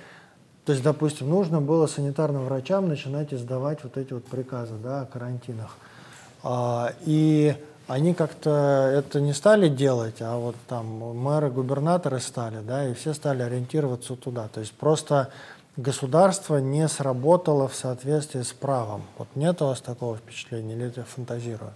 то 0.65 0.73
есть, 0.73 0.85
допустим, 0.85 1.31
нужно 1.31 1.61
было 1.61 1.87
санитарным 1.87 2.45
врачам 2.45 2.89
начинать 2.89 3.33
издавать 3.33 3.83
вот 3.83 3.97
эти 3.97 4.13
вот 4.13 4.25
приказы 4.27 4.75
да, 4.77 5.01
о 5.01 5.07
карантинах. 5.07 5.77
А, 6.43 6.93
и 7.05 7.55
они 7.87 8.15
как-то 8.15 8.51
это 8.95 9.21
не 9.21 9.33
стали 9.33 9.69
делать, 9.69 10.17
а 10.21 10.37
вот 10.37 10.57
там 10.69 10.87
мэры, 10.87 11.51
губернаторы 11.51 12.21
стали, 12.21 12.61
да, 12.61 12.89
и 12.89 12.95
все 12.95 13.15
стали 13.15 13.43
ориентироваться 13.43 14.15
туда. 14.17 14.49
То 14.49 14.61
есть 14.61 14.73
просто 14.73 15.31
государство 15.77 16.59
не 16.59 16.87
сработало 16.89 17.69
в 17.69 17.75
соответствии 17.75 18.43
с 18.43 18.53
правом. 18.53 19.03
Вот 19.19 19.29
нет 19.35 19.61
у 19.63 19.67
вас 19.67 19.81
такого 19.81 20.17
впечатления 20.17 20.75
или 20.75 20.87
это 20.87 21.05
фантазирую? 21.05 21.73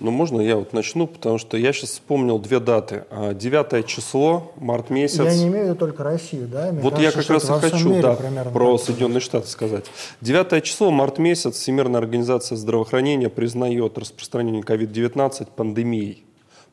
Ну, 0.00 0.12
можно 0.12 0.40
я 0.40 0.56
вот 0.56 0.72
начну, 0.72 1.08
потому 1.08 1.38
что 1.38 1.56
я 1.56 1.72
сейчас 1.72 1.90
вспомнил 1.90 2.38
две 2.38 2.60
даты. 2.60 3.04
9 3.10 3.72
а, 3.72 3.82
число, 3.82 4.52
март 4.56 4.90
месяц. 4.90 5.24
Я 5.24 5.34
не 5.34 5.48
имею 5.48 5.64
в 5.64 5.68
виду 5.70 5.78
только 5.78 6.04
Россию, 6.04 6.46
да? 6.46 6.70
Мне 6.70 6.80
вот 6.82 6.94
кажется, 6.94 7.18
я 7.18 7.22
как 7.22 7.30
раз 7.30 7.44
и 7.44 7.70
хочу 7.70 7.88
мире, 7.88 8.02
да, 8.02 8.44
про 8.44 8.78
Соединенные 8.78 9.20
Штаты 9.20 9.48
сказать. 9.48 9.86
9 10.20 10.62
число, 10.62 10.90
март 10.92 11.18
месяц, 11.18 11.56
Всемирная 11.56 12.00
организация 12.00 12.56
здравоохранения 12.56 13.28
признает 13.28 13.98
распространение 13.98 14.62
COVID-19 14.62 15.48
пандемией. 15.56 16.24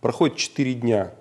Проходит 0.02 0.38
4 0.38 0.74
дня. 0.76 1.12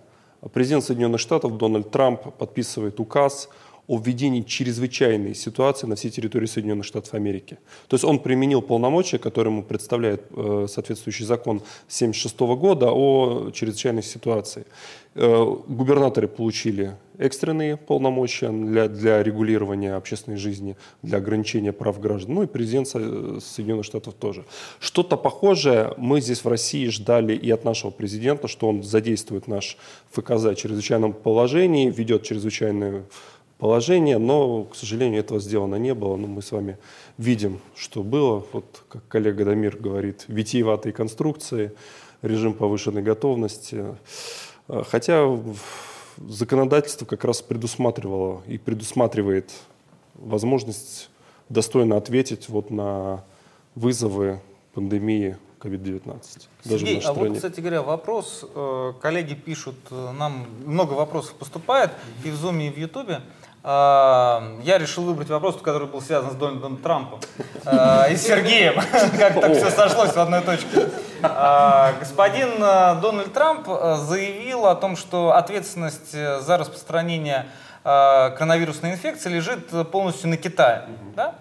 Президент 0.53 0.85
Соединенных 0.85 1.21
Штатов 1.21 1.57
Дональд 1.57 1.91
Трамп 1.91 2.21
подписывает 2.37 3.01
указ– 3.01 3.49
о 3.87 3.99
введении 3.99 4.43
чрезвычайной 4.43 5.35
ситуации 5.35 5.87
на 5.87 5.95
всей 5.95 6.11
территории 6.11 6.47
Соединенных 6.47 6.87
Штатов 6.87 7.15
Америки. 7.15 7.59
То 7.89 7.95
есть 7.95 8.05
он 8.05 8.19
применил 8.19 8.63
полномочия, 8.63 9.19
которые 9.19 9.53
ему 9.53 9.63
представляет 9.63 10.23
э, 10.31 10.67
соответствующий 10.69 11.27
закон 11.27 11.57
1976 11.57 12.39
года 12.59 12.91
о 12.91 13.51
чрезвычайной 13.51 14.03
ситуации. 14.03 14.65
Э, 15.17 15.57
губернаторы 15.69 16.27
получили 16.27 16.97
экстренные 17.19 17.77
полномочия 17.77 18.51
для, 18.51 18.89
для 18.89 19.23
регулирования 19.23 19.95
общественной 19.95 20.39
жизни, 20.39 20.77
для 21.03 21.19
ограничения 21.19 21.73
прав 21.73 22.01
граждан, 22.01 22.35
ну 22.35 22.43
и 22.43 22.47
президент 22.47 22.89
Соединенных 22.89 23.85
Штатов 23.85 24.15
тоже. 24.15 24.45
Что-то 24.81 25.17
похожее 25.17 25.95
мы 25.97 26.21
здесь 26.21 26.45
в 26.45 26.49
России 26.49 26.89
ждали 26.89 27.35
и 27.37 27.51
от 27.51 27.65
нашего 27.65 27.91
президента, 27.91 28.49
что 28.49 28.69
он 28.69 28.83
задействует 28.83 29.47
наш 29.47 29.77
ФКЗ 30.11 30.47
о 30.47 30.55
чрезвычайном 30.55 31.13
положении, 31.13 31.91
ведет 31.91 32.25
чрезвычайную 32.25 33.07
положение, 33.65 34.19
но, 34.19 34.65
к 34.65 34.77
сожалению, 34.77 35.21
этого 35.21 35.41
сделано 35.41 35.77
не 35.77 35.95
было. 35.95 36.17
Но 36.17 36.27
мы 36.27 36.43
с 36.43 36.53
вами 36.53 36.77
видим, 37.17 37.61
что 37.75 38.03
было. 38.03 38.45
Вот, 38.53 38.85
как 38.91 39.09
коллега 39.09 39.47
Дамир 39.47 39.79
говорит, 39.79 40.27
витиеватые 40.29 40.93
конструкции, 40.93 41.73
режим 42.21 42.53
повышенной 42.53 43.01
готовности. 43.01 43.97
Хотя 44.69 45.27
законодательство 46.19 47.07
как 47.07 47.25
раз 47.25 47.41
предусматривало 47.41 48.43
и 48.47 48.59
предусматривает 48.59 49.51
возможность 50.13 51.09
достойно 51.49 51.97
ответить 51.97 52.51
вот 52.51 52.71
на 52.71 53.25
вызовы 53.75 54.43
пандемии 54.75 55.39
COVID-19. 55.61 56.49
Сергей, 56.65 57.01
а 57.01 57.15
вот, 57.15 57.35
кстати 57.35 57.61
говоря, 57.61 57.81
вопрос, 57.81 58.45
э, 58.55 58.93
коллеги 59.01 59.33
пишут, 59.33 59.77
э, 59.91 60.13
нам 60.13 60.47
много 60.67 60.93
вопросов 60.93 61.33
поступает 61.37 61.93
и 62.25 62.31
в 62.31 62.35
Zoom, 62.35 62.67
и 62.67 62.71
в 62.71 62.77
Ютубе. 62.77 63.23
Я 63.65 64.77
решил 64.79 65.05
выбрать 65.05 65.31
вопрос, 65.31 65.57
который 65.63 65.89
был 65.89 66.03
связан 66.03 66.33
с 66.33 66.35
Дональдом 66.35 66.77
Трампом 66.77 67.19
э, 67.65 68.13
и 68.13 68.17
Сергеем. 68.17 68.75
Как-то 69.19 69.55
все 69.55 69.71
сошлось 69.71 70.13
в 70.13 70.19
одной 70.19 70.43
точке. 70.43 70.91
А, 71.23 71.95
господин 71.99 72.63
э, 72.63 73.01
Дональд 73.01 73.33
Трамп 73.33 73.67
э, 73.67 73.97
заявил 74.07 74.67
о 74.67 74.75
том, 74.75 74.97
что 74.97 75.33
ответственность 75.33 76.13
за 76.13 76.59
распространение 76.59 77.47
коронавирусной 77.85 78.93
инфекции 78.93 79.31
лежит 79.31 79.69
полностью 79.91 80.29
на 80.29 80.37
Китае. 80.37 80.85
Да? 81.17 81.35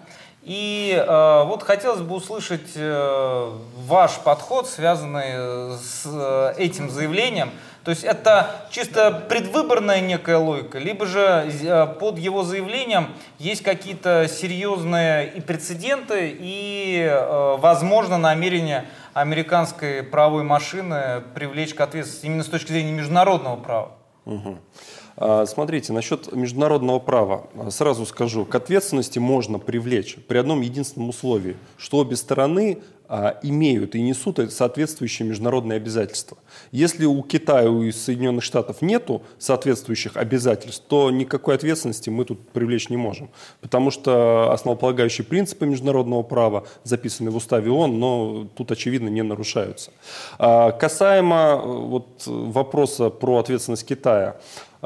И 0.44 0.94
э, 0.94 1.44
вот 1.46 1.62
хотелось 1.62 2.02
бы 2.02 2.14
услышать 2.14 2.72
э, 2.76 3.50
ваш 3.86 4.18
подход, 4.18 4.68
связанный 4.68 5.78
с 5.78 6.02
э, 6.04 6.54
этим 6.58 6.90
заявлением. 6.90 7.50
То 7.84 7.90
есть 7.90 8.02
это 8.02 8.66
чисто 8.70 9.12
предвыборная 9.28 10.00
некая 10.00 10.38
логика, 10.38 10.78
либо 10.78 11.04
же 11.04 11.20
э, 11.20 11.86
под 12.00 12.18
его 12.18 12.42
заявлением 12.42 13.08
есть 13.38 13.62
какие-то 13.62 14.26
серьезные 14.26 15.30
и 15.30 15.40
прецеденты, 15.42 16.34
и, 16.40 17.06
э, 17.06 17.56
возможно, 17.58 18.16
намерение 18.16 18.86
американской 19.12 20.02
правовой 20.02 20.44
машины 20.44 21.22
привлечь 21.34 21.74
к 21.74 21.80
ответственности 21.82 22.26
именно 22.26 22.42
с 22.42 22.48
точки 22.48 22.72
зрения 22.72 22.92
международного 22.92 23.56
права. 23.56 23.92
Угу. 24.24 24.58
Смотрите, 25.46 25.92
насчет 25.92 26.32
международного 26.32 26.98
права. 26.98 27.46
Сразу 27.68 28.04
скажу, 28.06 28.44
к 28.44 28.54
ответственности 28.54 29.20
можно 29.20 29.60
привлечь 29.60 30.16
при 30.26 30.38
одном 30.38 30.62
единственном 30.62 31.10
условии, 31.10 31.56
что 31.76 31.98
обе 31.98 32.16
стороны 32.16 32.78
имеют 33.42 33.94
и 33.94 34.02
несут 34.02 34.40
соответствующие 34.52 35.28
международные 35.28 35.76
обязательства. 35.76 36.38
Если 36.72 37.04
у 37.04 37.22
Китая 37.22 37.68
и 37.68 37.92
Соединенных 37.92 38.42
Штатов 38.42 38.82
нету 38.82 39.22
соответствующих 39.38 40.16
обязательств, 40.16 40.84
то 40.88 41.10
никакой 41.10 41.54
ответственности 41.54 42.10
мы 42.10 42.24
тут 42.24 42.48
привлечь 42.48 42.88
не 42.88 42.96
можем. 42.96 43.30
Потому 43.60 43.90
что 43.90 44.50
основополагающие 44.52 45.24
принципы 45.24 45.66
международного 45.66 46.22
права 46.22 46.64
записаны 46.84 47.30
в 47.30 47.36
уставе 47.36 47.70
ООН, 47.70 47.98
но 47.98 48.46
тут, 48.54 48.72
очевидно, 48.72 49.08
не 49.08 49.22
нарушаются. 49.22 49.90
А, 50.38 50.72
касаемо 50.72 51.60
э, 51.62 51.66
вот, 51.66 52.22
вопроса 52.26 53.10
про 53.10 53.38
ответственность 53.38 53.86
Китая. 53.86 54.36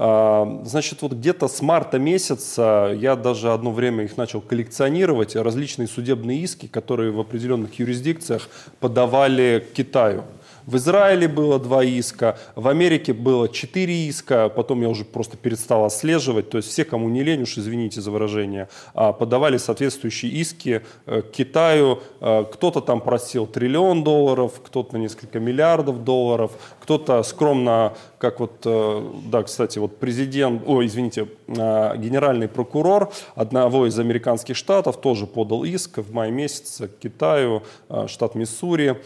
А, 0.01 0.61
значит, 0.65 1.03
вот 1.03 1.13
где-то 1.13 1.49
с 1.49 1.61
марта 1.61 1.99
месяца 1.99 2.95
я 2.97 3.17
даже 3.17 3.53
одно 3.53 3.73
время 3.73 4.05
их 4.05 4.17
начал 4.17 4.41
коллекционировать, 4.41 5.35
различные 5.35 5.89
судебные 5.89 6.39
иски, 6.39 6.69
которые 6.69 7.11
в 7.11 7.19
определенных 7.19 7.81
юрисдикциях 7.81 8.49
подавали 8.79 9.67
Китаю. 9.75 10.23
В 10.69 10.77
Израиле 10.77 11.29
было 11.29 11.59
два 11.59 11.83
иска, 11.83 12.39
в 12.55 12.69
Америке 12.69 13.15
было 13.15 13.49
четыре 13.49 14.07
иска, 14.07 14.51
потом 14.51 14.83
я 14.83 14.91
уже 14.91 15.07
просто 15.07 15.39
перестал 15.39 15.87
отслеживать. 15.87 16.51
То 16.51 16.59
есть 16.59 16.69
все, 16.69 16.85
кому 16.85 17.09
не 17.09 17.23
лень, 17.23 17.41
уж 17.41 17.57
извините 17.57 18.03
за 18.03 18.11
выражение, 18.11 18.69
а, 18.93 19.15
подавали 19.15 19.57
соответствующие 19.57 20.31
иски 20.31 20.83
э, 21.07 21.23
к 21.23 21.31
Китаю. 21.31 22.01
Э, 22.21 22.45
кто-то 22.53 22.83
там 22.83 23.01
просил 23.01 23.47
триллион 23.47 24.05
долларов, 24.05 24.61
кто-то 24.63 24.99
несколько 24.99 25.41
миллиардов 25.41 26.05
долларов, 26.05 26.53
кто-то 26.83 27.23
скромно, 27.23 27.95
как 28.19 28.39
вот, 28.39 28.61
э, 28.67 29.11
да, 29.25 29.45
кстати, 29.45 29.79
вот 29.79 29.97
президент, 29.97 30.65
ой, 30.67 30.85
извините, 30.85 31.29
генеральный 31.47 32.47
прокурор 32.47 33.11
одного 33.35 33.87
из 33.87 33.99
американских 33.99 34.55
штатов 34.55 35.01
тоже 35.01 35.27
подал 35.27 35.65
иск 35.65 35.97
в 35.97 36.13
мае 36.13 36.31
месяце 36.31 36.89
к 36.89 36.99
Китаю, 36.99 37.63
штат 38.07 38.35
Миссури, 38.35 39.01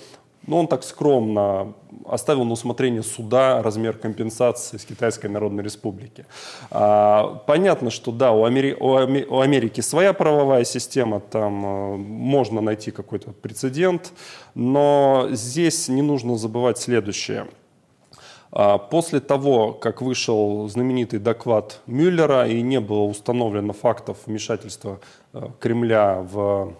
но 0.47 0.59
он 0.59 0.67
так 0.67 0.83
скромно 0.83 1.75
оставил 2.07 2.45
на 2.45 2.53
усмотрение 2.53 3.03
суда 3.03 3.63
размер 3.63 3.97
компенсации 3.97 4.77
с 4.77 4.85
Китайской 4.85 5.29
Народной 5.29 5.63
Республики. 5.63 6.27
А, 6.71 7.43
понятно, 7.47 7.91
что 7.91 8.11
да, 8.13 8.33
у, 8.33 8.45
Амери... 8.45 8.75
у 8.75 9.41
Америки 9.41 9.81
своя 9.81 10.13
правовая 10.13 10.65
система, 10.65 11.21
там 11.21 11.63
а, 11.65 11.97
можно 11.97 12.61
найти 12.61 12.91
какой-то 12.91 13.33
прецедент, 13.33 14.13
но 14.55 15.29
здесь 15.31 15.89
не 15.89 16.03
нужно 16.03 16.37
забывать 16.37 16.79
следующее. 16.79 17.47
А, 18.51 18.79
после 18.79 19.21
того, 19.21 19.73
как 19.73 20.03
вышел 20.03 20.69
знаменитый 20.69 21.19
доклад 21.19 21.81
Мюллера 21.87 22.49
и 22.49 22.61
не 22.63 22.81
было 22.81 23.03
установлено 23.03 23.73
фактов 23.73 24.19
вмешательства 24.27 25.01
Кремля 25.61 26.21
в 26.21 26.75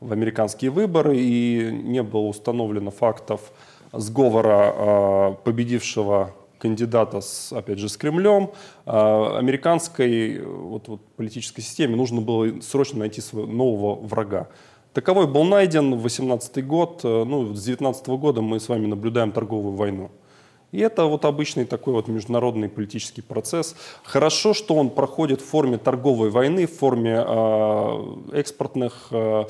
в 0.00 0.12
американские 0.12 0.70
выборы, 0.70 1.16
и 1.16 1.70
не 1.70 2.02
было 2.02 2.22
установлено 2.22 2.90
фактов 2.90 3.52
сговора 3.92 4.72
а, 4.74 5.32
победившего 5.44 6.34
кандидата, 6.58 7.20
с, 7.20 7.52
опять 7.52 7.78
же, 7.78 7.88
с 7.88 7.96
Кремлем, 7.96 8.50
а, 8.86 9.38
американской 9.38 10.42
вот, 10.42 10.88
вот, 10.88 11.00
политической 11.16 11.62
системе 11.62 11.96
нужно 11.96 12.20
было 12.20 12.60
срочно 12.60 13.00
найти 13.00 13.20
своего 13.20 13.50
нового 13.50 13.94
врага. 13.94 14.48
Таковой 14.92 15.26
был 15.28 15.44
найден 15.44 15.94
в 15.94 16.02
18 16.02 16.66
год, 16.66 17.00
э, 17.04 17.24
ну, 17.24 17.54
с 17.54 17.64
19 17.64 18.08
года 18.08 18.42
мы 18.42 18.58
с 18.58 18.68
вами 18.68 18.86
наблюдаем 18.86 19.30
торговую 19.30 19.76
войну. 19.76 20.10
И 20.72 20.80
это 20.80 21.04
вот 21.04 21.24
обычный 21.24 21.64
такой 21.64 21.94
вот 21.94 22.08
международный 22.08 22.68
политический 22.68 23.22
процесс. 23.22 23.76
Хорошо, 24.02 24.52
что 24.52 24.74
он 24.74 24.90
проходит 24.90 25.40
в 25.40 25.44
форме 25.44 25.78
торговой 25.78 26.30
войны, 26.30 26.66
в 26.66 26.76
форме 26.76 27.24
э, 27.24 28.16
экспортных 28.32 29.08
э, 29.12 29.44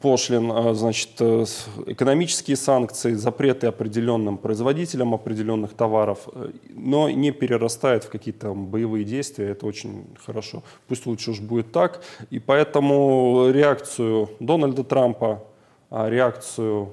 пошлин, 0.00 0.52
а, 0.52 0.74
значит, 0.74 1.10
э, 1.20 1.44
экономические 1.86 2.56
санкции, 2.56 3.14
запреты 3.14 3.66
определенным 3.66 4.38
производителям 4.38 5.14
определенных 5.14 5.74
товаров, 5.74 6.28
э, 6.32 6.52
но 6.68 7.10
не 7.10 7.32
перерастает 7.32 8.04
в 8.04 8.10
какие-то 8.10 8.54
боевые 8.54 9.04
действия, 9.04 9.48
это 9.48 9.66
очень 9.66 10.04
хорошо. 10.24 10.62
Пусть 10.86 11.06
лучше 11.06 11.32
уж 11.32 11.40
будет 11.40 11.72
так. 11.72 12.02
И 12.30 12.38
поэтому 12.38 13.50
реакцию 13.50 14.30
Дональда 14.38 14.84
Трампа, 14.84 15.42
а, 15.90 16.08
реакцию 16.08 16.92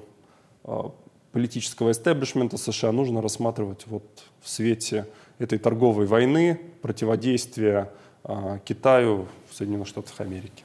а, 0.64 0.90
политического 1.32 1.90
истеблишмента 1.90 2.56
США 2.56 2.92
нужно 2.92 3.22
рассматривать 3.22 3.86
вот 3.86 4.04
в 4.40 4.48
свете 4.48 5.06
этой 5.38 5.58
торговой 5.58 6.06
войны, 6.06 6.60
противодействия 6.82 7.90
Китаю 8.64 9.26
в 9.50 9.54
Соединенных 9.54 9.86
Штатах 9.86 10.20
Америки. 10.20 10.63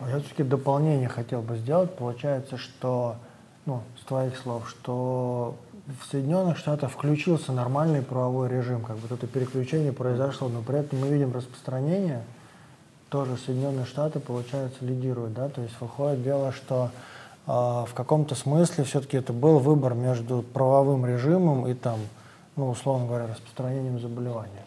Я 0.00 0.20
все-таки 0.20 0.42
дополнение 0.42 1.08
хотел 1.08 1.40
бы 1.40 1.56
сделать. 1.56 1.94
Получается, 1.96 2.58
что, 2.58 3.16
ну, 3.64 3.82
с 4.00 4.04
твоих 4.04 4.36
слов, 4.36 4.68
что 4.68 5.56
в 6.00 6.10
Соединенных 6.10 6.58
Штатах 6.58 6.90
включился 6.90 7.52
нормальный 7.52 8.02
правовой 8.02 8.48
режим, 8.48 8.82
как 8.82 8.96
бы 8.98 9.14
это 9.14 9.26
переключение 9.26 9.92
произошло, 9.92 10.48
но 10.48 10.60
при 10.60 10.80
этом 10.80 11.00
мы 11.00 11.08
видим 11.08 11.32
распространение, 11.32 12.22
тоже 13.08 13.36
Соединенные 13.36 13.86
Штаты, 13.86 14.18
получается, 14.18 14.84
лидируют, 14.84 15.32
да, 15.32 15.48
то 15.48 15.62
есть 15.62 15.80
выходит 15.80 16.24
дело, 16.24 16.52
что 16.52 16.90
э, 17.46 17.50
в 17.50 17.90
каком-то 17.94 18.34
смысле 18.34 18.84
все-таки 18.84 19.16
это 19.16 19.32
был 19.32 19.60
выбор 19.60 19.94
между 19.94 20.42
правовым 20.42 21.06
режимом 21.06 21.68
и 21.68 21.74
там, 21.74 22.00
ну, 22.56 22.68
условно 22.68 23.06
говоря, 23.06 23.28
распространением 23.28 24.00
заболевания. 24.00 24.65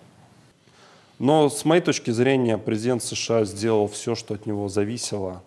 Но 1.19 1.49
с 1.49 1.65
моей 1.65 1.81
точки 1.81 2.11
зрения 2.11 2.57
президент 2.57 3.03
США 3.03 3.43
сделал 3.43 3.87
все, 3.87 4.15
что 4.15 4.33
от 4.35 4.45
него 4.45 4.69
зависело. 4.69 5.43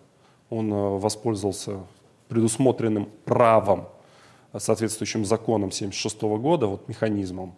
Он 0.51 0.71
э, 0.71 0.99
воспользовался 0.99 1.79
предусмотренным 2.29 3.09
правом, 3.25 3.87
э, 4.53 4.59
соответствующим 4.59 5.25
законом 5.25 5.69
1976 5.69 6.21
года, 6.39 6.67
вот 6.67 6.87
механизмом. 6.87 7.55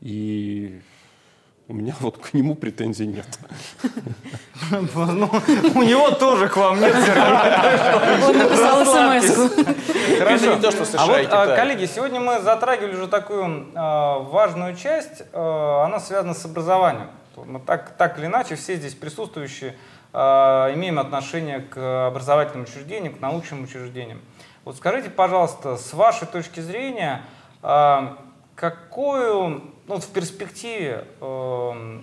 И 0.00 0.80
у 1.68 1.74
меня 1.74 1.94
вот 2.00 2.16
к 2.16 2.32
нему 2.32 2.54
претензий 2.54 3.06
нет. 3.06 3.26
Ну, 4.70 5.30
у 5.74 5.82
него 5.82 6.10
тоже 6.12 6.48
к 6.48 6.56
вам 6.56 6.80
нет, 6.80 6.94
Он 8.26 8.38
написал 8.38 8.84
смс 8.86 9.54
Хорошо. 10.18 10.58
А 10.96 11.06
вот, 11.06 11.26
а, 11.30 11.56
коллеги, 11.56 11.84
сегодня 11.84 12.20
мы 12.20 12.40
затрагивали 12.40 12.94
уже 12.94 13.08
такую 13.08 13.68
а, 13.74 14.20
важную 14.20 14.74
часть. 14.76 15.22
Она 15.34 16.00
связана 16.00 16.32
с 16.32 16.44
образованием. 16.46 17.08
Мы 17.44 17.60
так, 17.60 17.96
так 17.96 18.18
или 18.18 18.26
иначе 18.26 18.54
все 18.54 18.76
здесь 18.76 18.94
присутствующие 18.94 19.76
э, 20.12 20.18
имеем 20.74 20.98
отношение 20.98 21.60
к 21.60 22.06
образовательным 22.08 22.64
учреждениям, 22.64 23.14
к 23.14 23.20
научным 23.20 23.64
учреждениям. 23.64 24.20
Вот 24.64 24.76
скажите, 24.76 25.10
пожалуйста, 25.10 25.76
с 25.76 25.92
вашей 25.92 26.26
точки 26.26 26.60
зрения, 26.60 27.22
э, 27.62 28.08
какую, 28.54 29.72
ну, 29.86 29.98
в 29.98 30.06
перспективе, 30.08 31.04
э, 31.20 32.00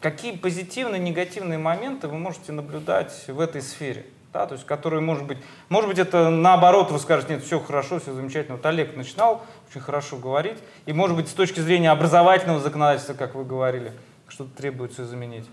какие 0.00 0.36
позитивные, 0.36 1.00
негативные 1.00 1.58
моменты 1.58 2.08
вы 2.08 2.18
можете 2.18 2.52
наблюдать 2.52 3.28
в 3.28 3.40
этой 3.40 3.62
сфере? 3.62 4.06
Да, 4.34 4.46
то 4.46 4.54
есть, 4.54 4.66
которые, 4.66 5.00
может 5.00 5.24
быть, 5.26 5.38
может 5.68 5.88
быть, 5.88 6.00
это 6.00 6.28
наоборот, 6.28 6.90
вы 6.90 6.98
скажете, 6.98 7.34
нет, 7.34 7.44
все 7.44 7.60
хорошо, 7.60 8.00
все 8.00 8.12
замечательно. 8.12 8.56
Вот 8.56 8.66
Олег 8.66 8.96
начинал 8.96 9.44
очень 9.70 9.80
хорошо 9.80 10.16
говорить, 10.16 10.58
и, 10.86 10.92
может 10.92 11.16
быть, 11.16 11.28
с 11.28 11.32
точки 11.32 11.60
зрения 11.60 11.92
образовательного 11.92 12.58
законодательства, 12.58 13.14
как 13.14 13.36
вы 13.36 13.44
говорили, 13.44 13.92
что 14.28 14.44
требуется 14.44 15.04
заменить? 15.04 15.46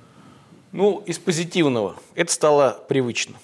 Ну, 0.72 1.04
из 1.06 1.20
позитивного. 1.20 1.96
Это 2.16 2.32
стало 2.32 2.84
привычно. 2.88 3.36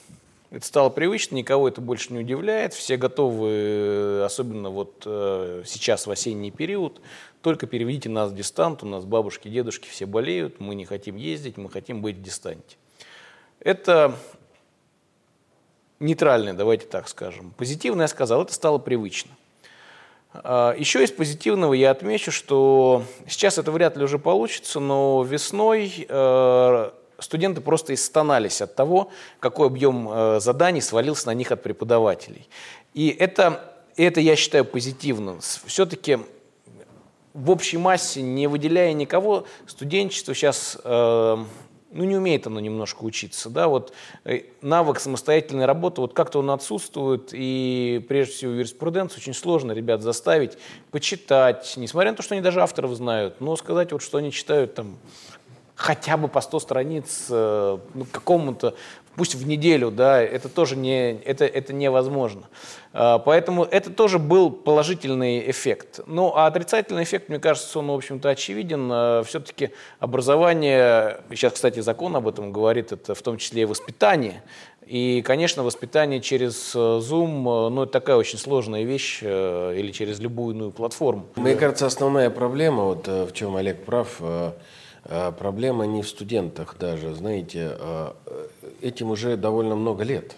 Это 0.50 0.66
стало 0.66 0.90
привычно, 0.90 1.36
никого 1.36 1.68
это 1.68 1.82
больше 1.82 2.14
не 2.14 2.20
удивляет. 2.20 2.74
Все 2.74 2.96
готовы, 2.96 3.50
э, 3.50 4.24
особенно 4.26 4.70
вот 4.70 5.04
э, 5.06 5.64
сейчас 5.66 6.08
в 6.08 6.12
осенний 6.12 6.52
период, 6.52 7.02
только 7.42 7.68
переведите 7.68 8.08
нас 8.08 8.32
в 8.32 8.36
дистант, 8.36 8.82
у 8.82 8.86
нас 8.86 9.04
бабушки, 9.04 9.50
дедушки 9.50 9.90
все 9.90 10.06
болеют, 10.06 10.62
мы 10.62 10.74
не 10.76 10.86
хотим 10.86 11.18
ездить, 11.18 11.58
мы 11.58 11.70
хотим 11.70 12.02
быть 12.02 12.16
в 12.16 12.22
дистанте. 12.22 12.78
Это 13.60 14.16
нейтральное, 16.00 16.54
давайте 16.54 16.86
так 16.86 17.10
скажем. 17.10 17.52
Позитивное 17.58 18.06
я 18.06 18.08
сказал, 18.08 18.44
это 18.44 18.54
стало 18.54 18.78
привычно. 18.78 19.32
А, 20.44 20.76
Еще 20.78 21.04
из 21.04 21.12
позитивного 21.12 21.74
я 21.74 21.92
отмечу, 21.92 22.32
что 22.32 23.04
сейчас 23.28 23.58
это 23.58 23.72
вряд 23.72 23.98
ли 23.98 24.04
уже 24.04 24.20
получится, 24.20 24.80
но 24.80 25.24
весной 25.24 26.06
э, 26.08 26.92
студенты 27.20 27.62
просто 27.62 27.94
истонались 27.94 28.62
от 28.62 28.76
того, 28.76 29.10
какой 29.40 29.68
объем 29.68 30.10
э, 30.12 30.40
заданий 30.40 30.82
свалился 30.82 31.28
на 31.28 31.34
них 31.34 31.52
от 31.52 31.64
преподавателей. 31.64 32.48
И 32.94 33.10
это, 33.10 33.74
это 33.96 34.20
я 34.20 34.36
считаю 34.36 34.66
позитивным. 34.66 35.40
Все-таки 35.66 36.20
в 37.34 37.52
общей 37.52 37.78
массе, 37.78 38.22
не 38.22 38.48
выделяя 38.48 38.94
никого, 38.94 39.46
студенчество 39.68 40.34
сейчас 40.34 40.78
э, 40.84 41.38
ну, 41.92 42.04
не 42.04 42.16
умеет 42.18 42.48
оно 42.48 42.60
немножко 42.60 43.04
учиться, 43.04 43.50
да, 43.50 43.68
вот 43.68 43.94
э, 44.26 44.42
навык 44.62 45.00
самостоятельной 45.00 45.66
работы, 45.66 46.02
вот 46.02 46.14
как-то 46.14 46.40
он 46.40 46.50
отсутствует, 46.52 47.30
и 47.32 48.06
прежде 48.08 48.34
всего 48.34 48.52
юриспруденцию 48.54 49.20
очень 49.20 49.34
сложно 49.34 49.72
ребят 49.72 50.02
заставить 50.02 50.58
почитать, 50.92 51.74
несмотря 51.78 52.12
на 52.12 52.18
то, 52.18 52.24
что 52.24 52.36
они 52.36 52.42
даже 52.42 52.62
авторов 52.62 52.94
знают, 52.94 53.40
но 53.40 53.56
сказать 53.56 53.92
вот, 53.92 54.02
что 54.02 54.18
они 54.18 54.32
читают 54.32 54.76
там 54.76 54.98
хотя 55.76 56.18
бы 56.18 56.28
по 56.28 56.42
100 56.42 56.60
страниц 56.60 57.28
э, 57.30 57.78
ну, 57.94 58.06
какому-то 58.12 58.76
пусть 59.18 59.36
в 59.36 59.46
неделю, 59.46 59.92
да, 59.92 60.22
это 60.22 60.48
тоже 60.48 60.78
не, 60.78 61.14
это, 61.14 61.44
это 61.46 61.74
невозможно. 61.74 62.44
А, 62.94 63.18
поэтому 63.20 63.64
это 63.64 63.90
тоже 63.90 64.20
был 64.20 64.52
положительный 64.52 65.50
эффект. 65.50 66.02
Ну, 66.06 66.32
а 66.36 66.46
отрицательный 66.46 67.04
эффект, 67.04 67.28
мне 67.28 67.40
кажется, 67.40 67.80
он, 67.80 67.88
в 67.88 67.94
общем-то, 67.94 68.30
очевиден. 68.30 68.90
А, 68.92 69.24
Все-таки 69.24 69.72
образование, 70.00 71.22
сейчас, 71.32 71.54
кстати, 71.54 71.80
закон 71.80 72.16
об 72.16 72.28
этом 72.28 72.54
говорит, 72.54 72.92
это 72.92 73.16
в 73.16 73.22
том 73.22 73.38
числе 73.38 73.64
и 73.64 73.66
воспитание. 73.66 74.44
И, 74.86 75.22
конечно, 75.26 75.64
воспитание 75.64 76.22
через 76.22 76.74
э, 76.74 76.78
Zoom, 76.80 77.68
э, 77.68 77.70
ну, 77.70 77.84
это 77.84 77.92
такая 77.92 78.16
очень 78.16 78.40
сложная 78.40 78.84
вещь, 78.84 79.20
э, 79.22 79.76
или 79.78 79.92
через 79.92 80.20
любую 80.20 80.56
иную 80.56 80.72
платформу. 80.72 81.26
Мне 81.36 81.56
кажется, 81.56 81.86
основная 81.86 82.30
проблема, 82.30 82.84
вот 82.84 83.06
в 83.06 83.34
чем 83.34 83.58
Олег 83.58 83.84
прав, 83.84 84.22
проблема 85.08 85.86
не 85.86 86.02
в 86.02 86.08
студентах 86.08 86.76
даже, 86.80 87.14
знаете, 87.14 87.70
а, 87.80 88.16
этим 88.82 89.12
уже 89.12 89.38
довольно 89.38 89.76
много 89.76 90.04
лет. 90.04 90.36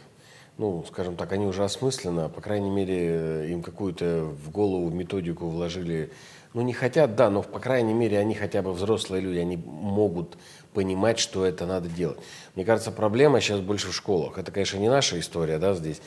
Ну, 0.57 0.83
скажем 0.89 1.15
так, 1.15 1.31
они 1.31 1.45
уже 1.45 1.63
осмысленно, 1.63 2.27
по 2.27 2.41
крайней 2.41 2.69
мере, 2.69 3.49
им 3.49 3.63
какую-то 3.63 4.25
в 4.25 4.51
голову 4.51 4.89
методику 4.89 5.47
вложили. 5.47 6.11
Ну, 6.53 6.61
не 6.61 6.73
хотят, 6.73 7.15
да, 7.15 7.29
но, 7.29 7.43
по 7.43 7.59
крайней 7.59 7.93
мере, 7.93 8.19
они 8.19 8.35
хотя 8.35 8.61
бы 8.61 8.73
взрослые 8.73 9.21
люди, 9.21 9.37
они 9.37 9.55
могут 9.55 10.37
понимать, 10.73 11.17
что 11.17 11.45
это 11.45 11.65
надо 11.65 11.87
делать. 11.87 12.19
Мне 12.55 12.65
кажется, 12.65 12.91
проблема 12.91 13.39
сейчас 13.39 13.61
больше 13.61 13.87
в 13.87 13.95
школах. 13.95 14.37
Это, 14.37 14.51
конечно, 14.51 14.77
не 14.77 14.89
наша 14.89 15.17
история, 15.19 15.59
да, 15.59 15.73
здесь. 15.75 16.01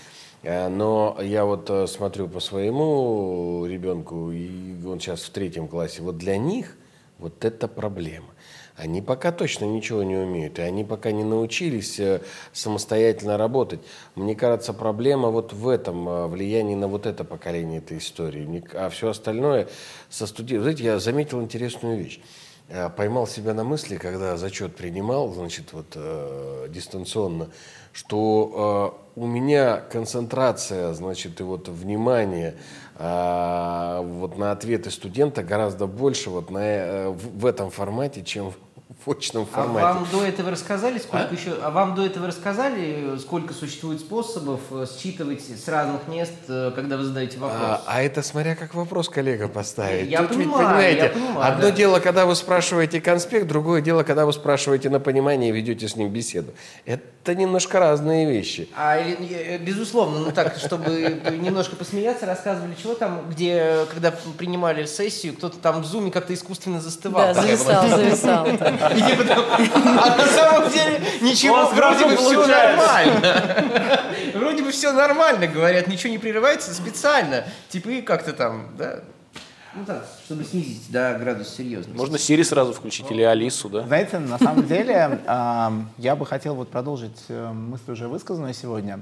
А, 0.44 0.68
но 0.68 1.16
я 1.22 1.44
вот 1.47 1.70
э, 1.70 1.86
смотрю 1.86 2.28
по 2.28 2.40
своему 2.40 3.64
ребенку, 3.66 4.32
и 4.32 4.84
он 4.84 5.01
сейчас 5.01 5.22
в 5.22 5.30
третьем 5.30 5.66
классе. 5.66 6.02
Вот 6.02 6.18
для 6.18 6.36
них 6.36 6.76
вот 7.18 7.44
это 7.44 7.68
проблема. 7.68 8.31
Они 8.77 9.03
пока 9.03 9.32
точно 9.32 9.66
ничего 9.66 10.03
не 10.03 10.16
умеют, 10.16 10.59
и 10.59 10.62
они 10.62 10.82
пока 10.85 11.12
не 11.12 11.24
научились 11.24 12.01
э, 12.01 12.23
самостоятельно 12.53 13.36
работать. 13.36 13.81
Мне 14.15 14.35
кажется, 14.35 14.73
проблема 14.73 15.28
вот 15.28 15.53
в 15.53 15.69
этом, 15.69 16.09
э, 16.09 16.27
влиянии 16.27 16.74
на 16.74 16.89
вот 16.89 17.07
это 17.07 17.24
поколение 17.24 17.78
этой 17.78 17.99
истории. 17.99 18.65
А 18.74 18.89
все 18.89 19.11
остальное 19.11 19.69
со 20.09 20.27
студентами... 20.27 20.62
Знаете, 20.62 20.85
я 20.85 20.99
заметил 20.99 21.43
интересную 21.43 21.99
вещь. 21.99 22.20
Поймал 22.97 23.27
себя 23.27 23.53
на 23.53 23.65
мысли, 23.65 23.97
когда 23.97 24.39
зачет 24.39 24.74
принимал, 24.77 25.31
значит, 25.35 25.74
вот 25.74 25.89
э, 25.94 26.69
дистанционно, 26.70 27.51
что 27.93 28.98
э, 29.16 29.20
у 29.20 29.27
меня 29.27 29.77
концентрация, 29.78 30.93
значит, 30.94 31.40
и 31.40 31.43
вот 31.43 31.69
внимание 31.69 32.56
э, 32.97 34.01
вот 34.02 34.39
на 34.39 34.52
ответы 34.52 34.90
студента 34.90 35.43
гораздо 35.43 35.86
больше 35.86 36.31
вот 36.31 36.51
на, 36.51 36.60
э, 36.60 37.09
в, 37.09 37.40
в 37.40 37.47
этом 37.47 37.70
формате, 37.70 38.23
чем 38.23 38.52
в 39.04 39.10
очном 39.10 39.46
формате. 39.46 39.86
А 39.86 39.92
вам 39.94 40.06
до 40.10 40.24
этого 40.24 40.50
рассказали, 40.50 40.98
сколько 40.98 41.28
а? 41.30 41.34
еще? 41.34 41.54
А 41.62 41.70
вам 41.70 41.94
до 41.94 42.04
этого 42.04 42.26
рассказали, 42.26 43.18
сколько 43.18 43.54
существует 43.54 44.00
способов 44.00 44.60
э, 44.70 44.86
считывать 44.86 45.42
с 45.42 45.68
разных 45.68 46.06
мест, 46.08 46.32
э, 46.48 46.72
когда 46.74 46.96
вы 46.96 47.04
задаете 47.04 47.38
вопрос? 47.38 47.60
А, 47.62 47.82
а 47.86 48.02
это 48.02 48.22
смотря 48.22 48.54
как 48.54 48.74
вопрос 48.74 49.08
коллега 49.08 49.48
поставит. 49.48 50.08
Я 50.08 50.20
Тут 50.20 50.30
понимаю, 50.30 50.46
ведь, 50.46 50.66
понимаете, 50.66 51.02
я 51.02 51.08
понимаю, 51.08 51.52
одно 51.52 51.62
да. 51.62 51.70
дело, 51.70 52.00
когда 52.00 52.26
вы 52.26 52.34
спрашиваете 52.36 53.00
конспект, 53.00 53.46
другое 53.46 53.80
дело, 53.80 54.02
когда 54.02 54.26
вы 54.26 54.32
спрашиваете 54.32 54.90
на 54.90 55.00
понимание 55.00 55.50
и 55.50 55.52
ведете 55.52 55.88
с 55.88 55.96
ним 55.96 56.10
беседу. 56.10 56.52
Это 56.84 57.34
немножко 57.34 57.78
разные 57.78 58.30
вещи. 58.30 58.68
А 58.76 58.98
безусловно, 59.58 60.20
ну 60.20 60.32
так, 60.32 60.56
чтобы 60.56 61.20
немножко 61.30 61.76
посмеяться, 61.76 62.26
рассказывали, 62.26 62.74
чего 62.80 62.94
там, 62.94 63.28
где, 63.30 63.86
когда 63.92 64.12
принимали 64.38 64.86
сессию, 64.86 65.34
кто-то 65.34 65.58
там 65.58 65.82
в 65.82 65.86
зуме 65.86 66.10
как-то 66.10 66.34
искусственно 66.34 66.80
застывал. 66.80 67.34
Да, 67.34 67.42
зависал, 67.42 67.88
зависал. 67.88 68.46
А 70.02 70.16
на 70.16 70.27
самом 70.27 70.70
деле 70.70 71.01
ничего, 71.20 71.66
вроде 71.66 72.06
бы 72.06 72.16
все 72.16 72.47
нормально. 72.47 74.01
Вроде 74.35 74.62
бы 74.62 74.70
все 74.70 74.93
нормально, 74.93 75.47
говорят, 75.47 75.86
ничего 75.86 76.10
не 76.10 76.19
прерывается 76.19 76.74
специально. 76.74 77.44
Типа 77.69 77.89
и 77.90 78.02
как-то 78.02 78.32
там, 78.32 78.69
да, 78.77 79.01
ну 79.74 79.86
так, 79.86 80.06
чтобы 80.27 80.44
снизить 80.44 80.90
да, 80.90 81.14
градус 81.14 81.48
серьезности. 81.48 81.97
Можно 81.97 82.19
Сири 82.19 82.43
сразу 82.43 82.74
включить 82.74 83.10
или 83.10 83.23
Алису, 83.23 83.70
да? 83.70 83.86
Знаете, 83.86 84.19
на 84.19 84.39
самом 84.39 84.66
деле, 84.66 85.20
я 85.98 86.16
бы 86.16 86.27
хотел 86.27 86.55
вот 86.55 86.69
продолжить 86.69 87.24
э, 87.28 87.52
мысль 87.52 87.93
уже 87.93 88.06
высказанную 88.06 88.52
сегодня. 88.52 89.01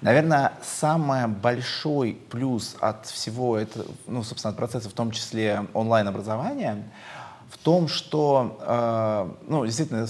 Наверное, 0.00 0.52
самый 0.62 1.26
большой 1.26 2.16
плюс 2.30 2.76
от 2.80 3.04
всего 3.06 3.58
этого, 3.58 3.84
ну, 4.06 4.22
собственно, 4.22 4.52
от 4.52 4.56
процесса, 4.56 4.88
в 4.88 4.94
том 4.94 5.10
числе 5.10 5.66
онлайн-образования, 5.74 6.82
в 7.50 7.58
том, 7.58 7.88
что, 7.88 8.58
э, 8.60 9.30
ну, 9.48 9.64
действительно, 9.64 10.06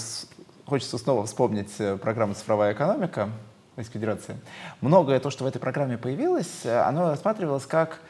хочется 0.66 0.98
снова 0.98 1.26
вспомнить 1.26 1.72
э, 1.78 1.96
программу 1.96 2.34
«Цифровая 2.34 2.72
экономика» 2.72 3.30
Российской 3.76 3.98
Федерации. 3.98 4.36
Многое 4.80 5.20
то, 5.20 5.30
что 5.30 5.44
в 5.44 5.46
этой 5.46 5.58
программе 5.58 5.98
появилось, 5.98 6.64
э, 6.64 6.78
оно 6.80 7.10
рассматривалось 7.10 7.66
как 7.66 8.00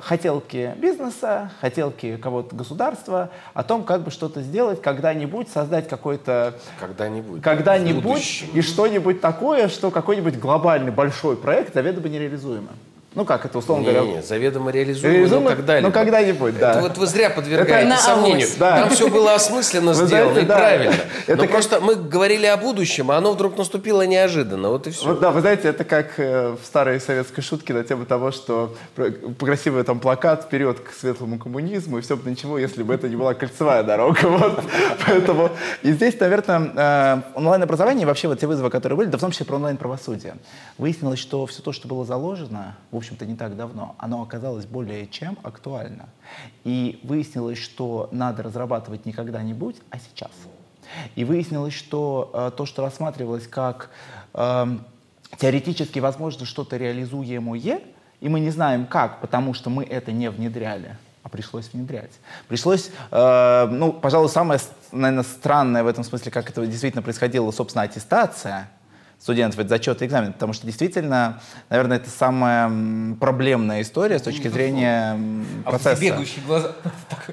хотелки 0.00 0.74
бизнеса, 0.78 1.50
хотелки 1.60 2.16
кого-то 2.16 2.56
государства 2.56 3.28
о 3.52 3.62
том, 3.62 3.84
как 3.84 4.04
бы 4.04 4.10
что-то 4.10 4.40
сделать, 4.40 4.80
когда-нибудь 4.80 5.50
создать 5.50 5.86
какой-то... 5.86 6.54
Когда-нибудь. 6.78 7.42
Когда-нибудь 7.42 8.44
и 8.54 8.62
что-нибудь 8.62 9.20
такое, 9.20 9.68
что 9.68 9.90
какой-нибудь 9.90 10.38
глобальный 10.38 10.92
большой 10.92 11.36
проект 11.36 11.74
заведомо 11.74 12.08
нереализуемо. 12.08 12.70
Ну 13.14 13.24
как 13.24 13.44
это 13.44 13.58
условно 13.58 13.86
не, 13.86 13.92
говоря? 13.92 14.12
Не, 14.12 14.22
заведомо 14.22 14.70
реализуемо, 14.70 15.14
реализуемо 15.14 15.50
но 15.50 15.56
когда-нибудь. 15.56 15.88
Ну 15.88 15.92
когда-нибудь, 15.92 16.58
да. 16.58 16.70
Это 16.70 16.80
вот 16.82 16.98
вы 16.98 17.06
зря 17.06 17.30
подвергаете 17.30 17.88
это 17.92 18.00
сомнению. 18.00 18.46
Да. 18.56 18.82
Там 18.82 18.90
все 18.90 19.08
было 19.08 19.34
осмысленно 19.34 19.92
вы 19.94 20.06
сделано 20.06 20.32
знаете, 20.32 20.46
и 20.46 20.48
да. 20.48 20.56
правильно. 20.56 20.94
Это 21.26 21.36
но 21.36 21.42
как... 21.42 21.50
просто 21.50 21.80
мы 21.80 21.96
говорили 21.96 22.46
о 22.46 22.56
будущем, 22.56 23.10
а 23.10 23.16
оно 23.16 23.32
вдруг 23.32 23.58
наступило 23.58 24.06
неожиданно. 24.06 24.68
Вот 24.68 24.86
и 24.86 24.90
все. 24.90 25.06
Вот, 25.06 25.18
да, 25.18 25.32
вы 25.32 25.40
знаете, 25.40 25.66
это 25.66 25.82
как 25.82 26.20
э, 26.20 26.50
в 26.62 26.64
старой 26.64 27.00
советской 27.00 27.42
шутке 27.42 27.74
на 27.74 27.82
тему 27.82 28.06
того, 28.06 28.30
что 28.30 28.76
красивый 29.40 29.82
там 29.82 29.98
плакат 29.98 30.44
вперед 30.44 30.78
к 30.78 30.92
светлому 30.92 31.40
коммунизму, 31.40 31.98
и 31.98 32.02
все 32.02 32.16
бы 32.16 32.30
ничего, 32.30 32.58
если 32.58 32.84
бы 32.84 32.94
это 32.94 33.08
не 33.08 33.16
была 33.16 33.34
кольцевая 33.34 33.82
дорога. 33.82 34.20
Вот. 34.40 34.62
Поэтому 35.04 35.50
и 35.82 35.92
здесь, 35.92 36.18
наверное, 36.20 36.70
э, 36.74 37.22
онлайн-образование 37.34 38.04
и 38.04 38.06
вообще 38.06 38.28
вот 38.28 38.38
те 38.38 38.46
вызовы, 38.46 38.70
которые 38.70 38.96
были, 38.96 39.08
да 39.08 39.18
в 39.18 39.20
том 39.20 39.32
числе 39.32 39.44
про 39.44 39.56
онлайн-правосудие. 39.56 40.36
Выяснилось, 40.78 41.18
что 41.18 41.44
все 41.46 41.60
то, 41.60 41.72
что 41.72 41.88
было 41.88 42.04
заложено, 42.04 42.76
в 42.92 42.96
общем-то, 43.00 43.26
не 43.26 43.36
так 43.36 43.56
давно, 43.56 43.94
оно 43.98 44.22
оказалось 44.22 44.66
более 44.66 45.06
чем 45.06 45.36
актуально. 45.42 46.08
И 46.64 47.00
выяснилось, 47.02 47.58
что 47.58 48.08
надо 48.12 48.42
разрабатывать 48.42 49.06
не 49.06 49.12
когда-нибудь, 49.12 49.76
а 49.90 49.98
сейчас. 49.98 50.30
И 51.14 51.24
выяснилось, 51.24 51.74
что 51.74 52.30
э, 52.32 52.50
то, 52.56 52.66
что 52.66 52.82
рассматривалось 52.82 53.46
как 53.46 53.90
э, 54.34 54.66
теоретически 55.38 55.98
возможно 55.98 56.46
что-то 56.46 56.76
реализуемое, 56.76 57.80
и 58.20 58.28
мы 58.28 58.40
не 58.40 58.50
знаем 58.50 58.86
как, 58.86 59.20
потому 59.20 59.54
что 59.54 59.70
мы 59.70 59.84
это 59.84 60.12
не 60.12 60.30
внедряли, 60.30 60.96
а 61.22 61.28
пришлось 61.28 61.72
внедрять. 61.72 62.12
Пришлось, 62.48 62.90
э, 63.10 63.68
ну, 63.70 63.92
пожалуй, 63.92 64.28
самое, 64.28 64.60
наверное, 64.92 65.24
странное 65.24 65.84
в 65.84 65.86
этом 65.86 66.04
смысле, 66.04 66.30
как 66.30 66.50
это 66.50 66.66
действительно 66.66 67.02
происходило, 67.02 67.50
собственно, 67.50 67.82
аттестация— 67.84 68.70
студентов, 69.20 69.60
это 69.60 69.68
зачет 69.68 70.00
и 70.00 70.06
экзамен, 70.06 70.32
потому 70.32 70.54
что 70.54 70.66
действительно, 70.66 71.40
наверное, 71.68 71.98
это 71.98 72.08
самая 72.08 73.14
проблемная 73.20 73.82
история 73.82 74.18
с 74.18 74.22
точки 74.22 74.48
зрения 74.48 75.20
процесса. 75.64 75.90
А 75.90 76.00
бегающие 76.00 76.44
глаза. 76.46 76.72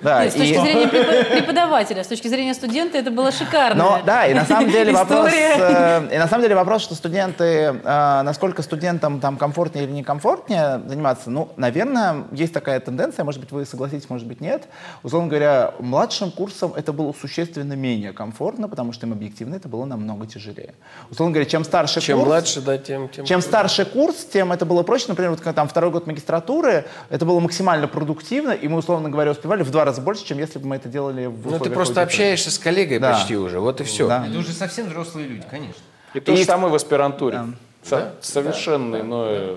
Да, 0.01 0.23
Нет, 0.23 0.33
с 0.33 0.35
точки 0.35 0.53
и... 0.53 0.59
зрения 0.59 0.87
преподавателя, 0.87 2.03
с 2.03 2.07
точки 2.07 2.27
зрения 2.27 2.53
студента 2.53 2.97
это 2.97 3.09
было 3.09 3.31
шикарно. 3.31 3.83
Но, 3.83 4.01
да, 4.05 4.27
и 4.27 4.33
на 4.33 4.45
самом 4.45 4.69
деле 4.69 4.91
вопрос, 4.93 5.31
э, 5.33 6.13
и 6.13 6.17
на 6.17 6.27
самом 6.27 6.43
деле 6.43 6.55
вопрос, 6.55 6.83
что 6.83 6.93
студенты, 6.93 7.43
э, 7.43 8.21
насколько 8.21 8.61
студентам 8.61 9.19
там 9.19 9.37
комфортнее 9.37 9.85
или 9.85 9.91
некомфортнее 9.93 10.81
заниматься, 10.85 11.31
ну, 11.31 11.49
наверное, 11.55 12.25
есть 12.31 12.53
такая 12.53 12.79
тенденция, 12.79 13.23
может 13.23 13.41
быть, 13.41 13.51
вы 13.51 13.65
согласитесь, 13.65 14.09
может 14.09 14.27
быть, 14.27 14.41
нет. 14.41 14.67
Условно 15.03 15.29
говоря, 15.29 15.73
младшим 15.79 16.31
курсом 16.31 16.73
это 16.75 16.93
было 16.93 17.13
существенно 17.19 17.73
менее 17.73 18.13
комфортно, 18.13 18.67
потому 18.67 18.91
что 18.91 19.07
им 19.07 19.13
объективно 19.13 19.55
это 19.55 19.67
было 19.67 19.85
намного 19.85 20.27
тяжелее. 20.27 20.75
Условно 21.09 21.33
говоря, 21.33 21.49
чем 21.49 21.63
старше 21.63 21.76
старше 21.77 22.01
Чем 22.01 22.17
курс, 22.19 22.27
младше, 22.27 22.61
да, 22.61 22.77
тем... 22.77 23.07
тем 23.09 23.25
чем 23.25 23.41
старше 23.41 23.85
курс, 23.85 24.25
тем 24.25 24.51
это 24.51 24.65
было 24.65 24.81
проще. 24.83 25.05
Например, 25.09 25.29
вот 25.31 25.39
когда 25.39 25.53
там 25.53 25.67
второй 25.67 25.91
год 25.91 26.07
магистратуры, 26.07 26.85
это 27.09 27.23
было 27.25 27.39
максимально 27.39 27.87
продуктивно, 27.87 28.51
и 28.51 28.67
мы, 28.67 28.79
условно 28.79 29.09
говоря, 29.09 29.31
успевали 29.31 29.61
в 29.63 29.69
два 29.69 29.85
раза 29.85 30.01
больше, 30.01 30.25
чем 30.25 30.39
если 30.39 30.57
бы 30.59 30.67
мы 30.67 30.75
это 30.77 30.89
делали 30.89 31.27
в 31.27 31.51
Ну, 31.51 31.59
ты 31.59 31.69
просто 31.69 32.01
аудитории. 32.01 32.03
общаешься 32.05 32.49
с 32.51 32.57
коллегой 32.57 32.97
Да. 32.99 33.13
почти 33.13 33.37
уже, 33.37 33.59
вот 33.59 33.79
и 33.81 33.83
все. 33.83 34.07
Да. 34.07 34.25
Это 34.27 34.39
уже 34.39 34.53
совсем 34.53 34.87
взрослые 34.87 35.27
люди, 35.27 35.43
конечно. 35.49 35.81
И 36.15 36.19
то 36.19 36.35
же 36.35 36.41
И- 36.41 36.45
самое 36.45 36.71
в 36.71 36.75
аспирантуре. 36.75 37.41
Со- 37.83 38.13
Совершенно 38.21 38.97
иное. 39.01 39.53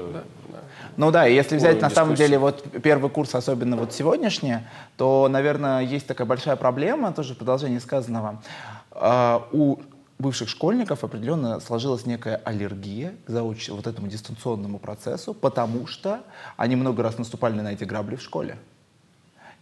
Ну 0.96 1.10
да, 1.10 1.26
и 1.26 1.34
если 1.34 1.56
взять 1.56 1.80
на 1.80 1.88
самом 1.88 2.14
деле 2.14 2.36
вот 2.38 2.62
первый 2.82 3.08
курс, 3.10 3.34
особенно 3.34 3.76
вот 3.76 3.94
сегодняшний, 3.94 4.58
то, 4.98 5.28
наверное, 5.30 5.80
есть 5.80 6.06
такая 6.06 6.26
большая 6.26 6.56
проблема, 6.56 7.12
тоже 7.12 7.32
в 7.34 7.38
продолжении 7.38 7.78
сказанного. 7.78 8.42
А, 8.92 9.46
У 9.52 9.78
бывших 10.20 10.48
школьников 10.48 11.04
определенно 11.04 11.60
сложилась 11.60 12.06
некая 12.06 12.36
аллергия 12.36 13.14
к 13.26 13.30
зауч... 13.30 13.68
вот 13.70 13.86
этому 13.86 14.08
дистанционному 14.08 14.78
процессу, 14.78 15.34
потому 15.34 15.86
что 15.86 16.20
они 16.56 16.76
много 16.76 17.02
раз 17.02 17.18
наступали 17.18 17.60
на 17.60 17.72
эти 17.72 17.84
грабли 17.84 18.16
в 18.16 18.22
школе. 18.22 18.58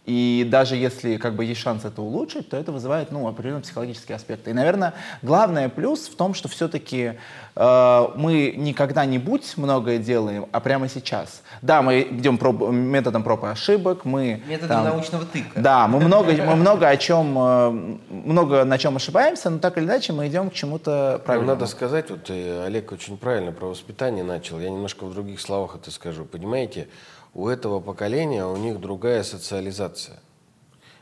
И 0.09 0.43
даже 0.49 0.75
если 0.75 1.17
как 1.17 1.35
бы 1.35 1.45
есть 1.45 1.61
шанс 1.61 1.85
это 1.85 2.01
улучшить, 2.01 2.49
то 2.49 2.57
это 2.57 2.71
вызывает 2.71 3.11
ну, 3.11 3.27
определенные 3.27 3.61
психологические 3.61 4.15
аспекты. 4.15 4.49
И, 4.49 4.53
наверное, 4.53 4.95
главное 5.21 5.69
плюс 5.69 6.07
в 6.07 6.15
том, 6.15 6.33
что 6.33 6.47
все-таки 6.47 7.13
э, 7.55 8.07
мы 8.15 8.55
не 8.57 8.73
когда-нибудь 8.73 9.53
многое 9.57 9.99
делаем, 9.99 10.47
а 10.51 10.59
прямо 10.61 10.89
сейчас. 10.89 11.43
Да, 11.61 11.83
мы 11.83 12.01
идем 12.09 12.37
проб- 12.37 12.71
методом 12.71 13.21
проб 13.21 13.43
и 13.43 13.47
ошибок, 13.49 14.03
мы 14.03 14.41
Методом 14.47 14.67
там- 14.77 14.83
научного 14.85 15.25
тыка. 15.25 15.59
Да, 15.61 15.87
мы 15.87 15.99
много, 15.99 16.31
мы 16.33 16.55
много 16.55 16.87
о 16.89 16.97
чем, 16.97 17.37
э, 17.37 17.69
много 18.09 18.63
на 18.65 18.79
чем 18.79 18.95
ошибаемся, 18.95 19.51
но 19.51 19.59
так 19.59 19.77
или 19.77 19.85
иначе 19.85 20.11
мы 20.11 20.27
идем 20.27 20.49
к 20.49 20.53
чему-то 20.53 21.17
Ну, 21.19 21.25
правильному. 21.25 21.53
надо 21.53 21.67
сказать, 21.67 22.09
вот 22.09 22.31
э, 22.31 22.65
Олег 22.65 22.91
очень 22.91 23.15
правильно 23.15 23.51
про 23.51 23.67
воспитание 23.67 24.23
начал. 24.23 24.59
Я 24.59 24.71
немножко 24.71 25.03
в 25.05 25.13
других 25.13 25.39
словах 25.39 25.75
это 25.75 25.91
скажу. 25.91 26.25
Понимаете, 26.25 26.87
у 27.33 27.47
этого 27.47 27.79
поколения 27.79 28.45
у 28.45 28.57
них 28.57 28.79
другая 28.79 29.23
социализация. 29.23 30.19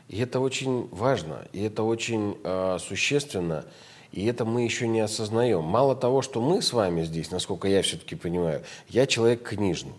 И 0.08 0.18
это 0.20 0.40
очень 0.40 0.88
важно, 0.90 1.46
и 1.52 1.62
это 1.62 1.82
очень 1.82 2.38
э, 2.42 2.78
существенно, 2.80 3.64
и 4.10 4.24
это 4.24 4.46
мы 4.46 4.62
еще 4.62 4.88
не 4.88 5.00
осознаем. 5.00 5.62
Мало 5.62 5.94
того, 5.94 6.22
что 6.22 6.40
мы 6.40 6.62
с 6.62 6.72
вами 6.72 7.02
здесь, 7.02 7.30
насколько 7.30 7.68
я 7.68 7.82
все-таки 7.82 8.14
понимаю, 8.14 8.62
я 8.88 9.06
человек 9.06 9.42
книжный. 9.42 9.92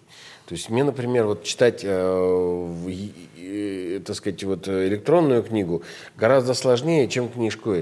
То 0.48 0.56
есть 0.56 0.68
мне, 0.72 0.84
например, 0.84 1.28
вот 1.28 1.44
читать, 1.44 1.82
э, 1.84 2.86
и, 2.88 4.02
так 4.04 4.16
сказать, 4.16 4.44
вот 4.44 4.68
э, 4.68 4.88
электронную 4.88 5.44
книгу 5.44 5.84
гораздо 6.18 6.56
сложнее, 6.56 7.08
чем 7.08 7.30
книжку. 7.30 7.76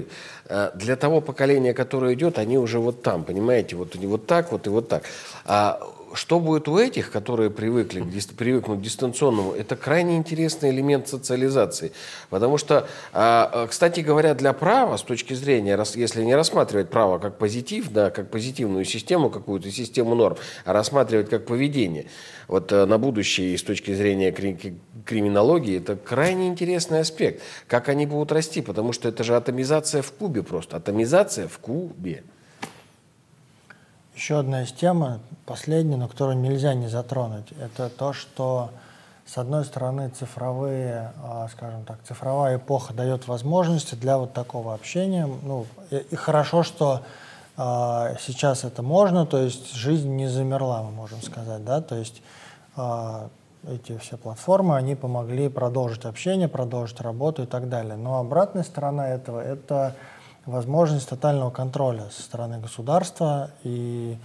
Э, 0.44 0.70
Для 0.74 0.96
того 0.96 1.22
поколения, 1.22 1.72
которое 1.72 2.12
идет, 2.12 2.36
они 2.36 2.58
уже 2.58 2.78
вот 2.78 3.02
там, 3.02 3.24
понимаете, 3.24 3.74
вот, 3.74 3.94
они 3.96 4.06
вот 4.06 4.26
так 4.26 4.52
вот 4.52 4.66
и 4.66 4.70
вот 4.70 4.86
так. 4.86 5.04
А 5.46 5.80
что 6.14 6.40
будет 6.40 6.68
у 6.68 6.78
этих, 6.78 7.10
которые 7.10 7.50
привыкли, 7.50 8.00
к 8.00 8.04
дис- 8.04 8.34
привыкнут 8.34 8.78
к 8.80 8.82
дистанционному, 8.82 9.52
это 9.52 9.76
крайне 9.76 10.16
интересный 10.16 10.70
элемент 10.70 11.08
социализации. 11.08 11.92
Потому 12.30 12.58
что, 12.58 12.88
а, 13.12 13.50
а, 13.52 13.66
кстати 13.66 14.00
говоря, 14.00 14.34
для 14.34 14.52
права, 14.52 14.96
с 14.96 15.02
точки 15.02 15.34
зрения, 15.34 15.78
если 15.94 16.22
не 16.24 16.34
рассматривать 16.34 16.90
право 16.90 17.18
как 17.18 17.38
позитив, 17.38 17.90
да, 17.90 18.10
как 18.10 18.30
позитивную 18.30 18.84
систему, 18.84 19.30
какую-то 19.30 19.70
систему 19.70 20.14
норм, 20.14 20.36
а 20.64 20.72
рассматривать 20.72 21.28
как 21.28 21.46
поведение, 21.46 22.06
вот 22.46 22.72
э, 22.72 22.86
на 22.86 22.98
будущее 22.98 23.56
с 23.58 23.62
точки 23.62 23.94
зрения 23.94 24.32
кри- 24.32 24.54
кри- 24.54 24.78
криминологии, 25.04 25.78
это 25.78 25.96
крайне 25.96 26.48
интересный 26.48 27.00
аспект. 27.00 27.42
Как 27.66 27.88
они 27.88 28.06
будут 28.06 28.32
расти, 28.32 28.62
потому 28.62 28.92
что 28.92 29.08
это 29.08 29.24
же 29.24 29.36
атомизация 29.36 30.02
в 30.02 30.12
кубе 30.12 30.42
просто. 30.42 30.76
Атомизация 30.76 31.48
в 31.48 31.58
кубе. 31.58 32.22
Еще 34.18 34.40
одна 34.40 34.64
из 34.64 34.72
тем, 34.72 35.20
последняя, 35.46 35.96
но 35.96 36.08
которую 36.08 36.38
нельзя 36.38 36.74
не 36.74 36.88
затронуть, 36.88 37.52
это 37.60 37.88
то, 37.88 38.12
что 38.12 38.70
с 39.24 39.38
одной 39.38 39.64
стороны 39.64 40.08
цифровые, 40.08 41.12
а, 41.22 41.46
скажем 41.52 41.84
так, 41.84 41.98
цифровая 42.02 42.56
эпоха 42.56 42.92
дает 42.92 43.28
возможности 43.28 43.94
для 43.94 44.18
вот 44.18 44.32
такого 44.32 44.74
общения. 44.74 45.24
Ну, 45.24 45.66
и, 45.92 45.98
и 45.98 46.16
хорошо, 46.16 46.64
что 46.64 47.02
а, 47.56 48.16
сейчас 48.18 48.64
это 48.64 48.82
можно, 48.82 49.24
то 49.24 49.38
есть 49.38 49.72
жизнь 49.72 50.10
не 50.10 50.26
замерла, 50.26 50.82
мы 50.82 50.90
можем 50.90 51.22
сказать, 51.22 51.64
да, 51.64 51.80
то 51.80 51.94
есть 51.94 52.20
а, 52.74 53.28
эти 53.68 53.96
все 53.98 54.16
платформы, 54.16 54.74
они 54.74 54.96
помогли 54.96 55.48
продолжить 55.48 56.04
общение, 56.04 56.48
продолжить 56.48 57.00
работу 57.00 57.44
и 57.44 57.46
так 57.46 57.68
далее. 57.68 57.94
Но 57.94 58.18
обратная 58.18 58.64
сторона 58.64 59.10
этого– 59.10 59.40
это 59.44 59.94
возможность 60.48 61.08
тотального 61.08 61.50
контроля 61.50 62.04
со 62.10 62.22
стороны 62.22 62.58
государства 62.58 63.50
и 63.64 64.16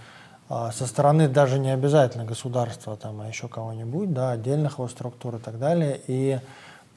а, 0.48 0.72
со 0.72 0.86
стороны 0.86 1.28
даже 1.28 1.58
не 1.58 1.70
обязательно 1.70 2.24
государства, 2.24 2.96
там, 2.96 3.20
а 3.20 3.28
еще 3.28 3.48
кого-нибудь, 3.48 4.12
да, 4.12 4.32
отдельных 4.32 4.78
его 4.78 4.88
структур 4.88 5.36
и 5.36 5.38
так 5.38 5.58
далее. 5.58 6.00
И 6.06 6.38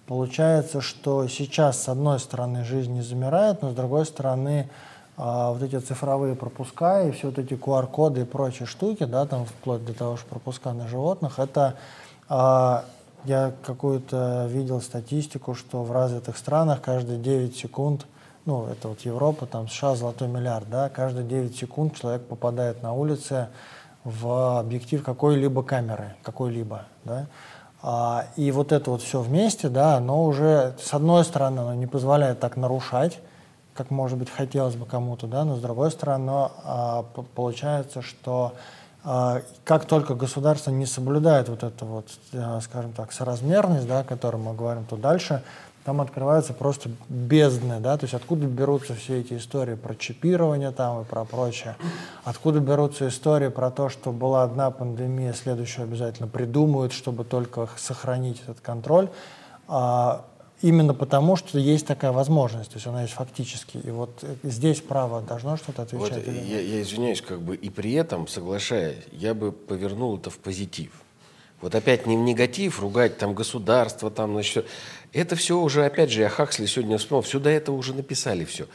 получается, 0.05 0.81
что 0.81 1.27
сейчас, 1.27 1.81
с 1.83 1.89
одной 1.89 2.19
стороны, 2.19 2.63
жизнь 2.63 2.93
не 2.93 3.01
замирает, 3.01 3.61
но 3.61 3.71
с 3.71 3.75
другой 3.75 4.05
стороны, 4.05 4.69
а, 5.17 5.51
вот 5.51 5.61
эти 5.61 5.77
цифровые 5.79 6.35
пропуска 6.35 7.03
и 7.03 7.11
все 7.11 7.27
вот 7.27 7.37
эти 7.37 7.53
QR-коды 7.53 8.21
и 8.21 8.25
прочие 8.25 8.65
штуки, 8.65 9.03
да, 9.03 9.25
там 9.25 9.45
вплоть 9.45 9.85
до 9.85 9.93
того, 9.93 10.15
что 10.15 10.25
пропуска 10.27 10.71
на 10.73 10.87
животных, 10.87 11.39
это 11.39 11.75
а, 12.29 12.85
я 13.25 13.51
какую-то 13.65 14.47
видел 14.49 14.79
статистику, 14.79 15.53
что 15.53 15.83
в 15.83 15.91
развитых 15.91 16.37
странах 16.37 16.81
каждые 16.81 17.19
9 17.19 17.55
секунд, 17.55 18.05
ну, 18.47 18.65
это 18.67 18.87
вот 18.87 19.01
Европа, 19.01 19.45
там 19.45 19.67
США 19.67 19.95
золотой 19.95 20.29
миллиард, 20.29 20.69
да, 20.69 20.87
каждые 20.87 21.27
9 21.27 21.55
секунд 21.55 21.95
человек 21.99 22.23
попадает 22.23 22.81
на 22.81 22.93
улице 22.93 23.49
в 24.05 24.59
объектив 24.59 25.03
какой-либо 25.03 25.63
камеры, 25.63 26.15
какой-либо, 26.23 26.85
да. 27.03 27.25
А, 27.81 28.27
и 28.37 28.49
вот 28.51 28.71
это 28.71 28.89
вот 28.89 29.01
все 29.01 29.19
вместе, 29.19 29.67
да, 29.67 29.97
оно 29.97 30.23
уже, 30.23 30.75
с 30.81 30.93
одной 30.93 31.25
стороны, 31.25 31.59
оно 31.59 31.73
не 31.73 31.87
позволяет 31.87 32.39
так 32.39 32.55
нарушать, 32.55 33.19
как, 33.73 33.91
может 33.91 34.17
быть, 34.17 34.29
хотелось 34.29 34.75
бы 34.75 34.85
кому-то, 34.85 35.27
да, 35.27 35.43
но 35.43 35.57
с 35.57 35.59
другой 35.59 35.91
стороны, 35.91 36.49
а, 36.63 37.03
получается, 37.35 38.01
что 38.01 38.53
а, 39.03 39.41
как 39.65 39.85
только 39.85 40.15
государство 40.15 40.71
не 40.71 40.85
соблюдает 40.85 41.49
вот 41.49 41.63
эту 41.63 41.85
вот, 41.85 42.07
а, 42.33 42.61
скажем 42.61 42.93
так, 42.93 43.11
соразмерность, 43.11 43.87
да, 43.87 43.99
о 43.99 44.03
которой 44.05 44.37
мы 44.37 44.53
говорим, 44.53 44.85
то 44.85 44.95
дальше 44.95 45.43
там 45.88 46.01
открываются 46.01 46.51
просто 46.51 46.89
бездны, 47.07 47.80
да, 47.80 47.97
то 47.97 48.03
есть 48.03 48.14
откуда 48.14 48.45
берутся 48.45 48.93
все 48.93 49.22
эти 49.22 49.35
истории 49.38 49.76
про 49.76 49.95
чипирование 49.95 50.72
там 50.72 51.01
и 51.01 51.05
про 51.05 51.23
прочее, 51.23 51.77
откуда 52.26 52.59
берутся 52.59 53.07
истории 53.07 53.47
про 53.47 53.72
то, 53.72 53.88
что 53.88 54.11
была 54.11 54.43
одна 54.43 54.69
пандемия, 54.69 55.31
следующую 55.31 55.85
обязательно 55.85 56.27
придумают, 56.27 56.91
чтобы 56.91 57.23
только 57.23 57.69
сохранить 57.77 58.41
этот 58.43 58.59
контроль, 58.59 59.07
А, 59.69 60.26
именно 60.61 60.93
потому, 60.93 61.38
что 61.38 61.57
есть 61.57 61.88
такая 61.88 62.11
возможность, 62.11 62.72
то 62.72 62.76
есть 62.76 62.88
она 62.88 63.03
есть 63.03 63.14
фактически, 63.14 63.77
и 63.77 63.89
вот 63.89 64.09
э, 64.23 64.35
здесь 64.43 64.81
право 64.81 65.22
должно 65.22 65.55
что-то 65.55 65.88
Вот 65.93 66.11
отвечать. 66.11 66.27
нет? 66.27 66.43
я, 66.47 66.59
я 66.59 66.81
извиняюсь, 66.81 67.22
как 67.22 67.39
бы 67.41 67.55
и 67.55 67.69
при 67.69 67.93
этом, 67.93 68.27
соглашаясь, 68.27 69.05
я 69.14 69.34
бы 69.34 69.53
повернул 69.53 70.18
это 70.18 70.30
в 70.31 70.38
позитив. 70.38 70.91
Вот 71.61 71.73
опять 71.73 72.05
не 72.05 72.15
в 72.15 72.19
негатив, 72.19 72.80
ругать 72.80 73.18
там 73.18 73.34
государство, 73.34 74.11
там, 74.11 74.34
значит. 74.34 74.68
Это 75.13 75.35
все 75.35 75.59
уже, 75.59 75.85
опять 75.85 76.11
же, 76.11 76.21
я 76.21 76.29
Хаксли 76.29 76.65
сегодня 76.65 76.97
вспомнил, 76.97 77.23
все 77.23 77.39
до 77.39 77.49
этого 77.49 77.75
уже 77.75 77.93
написали 77.93 78.45
все. 78.45 78.67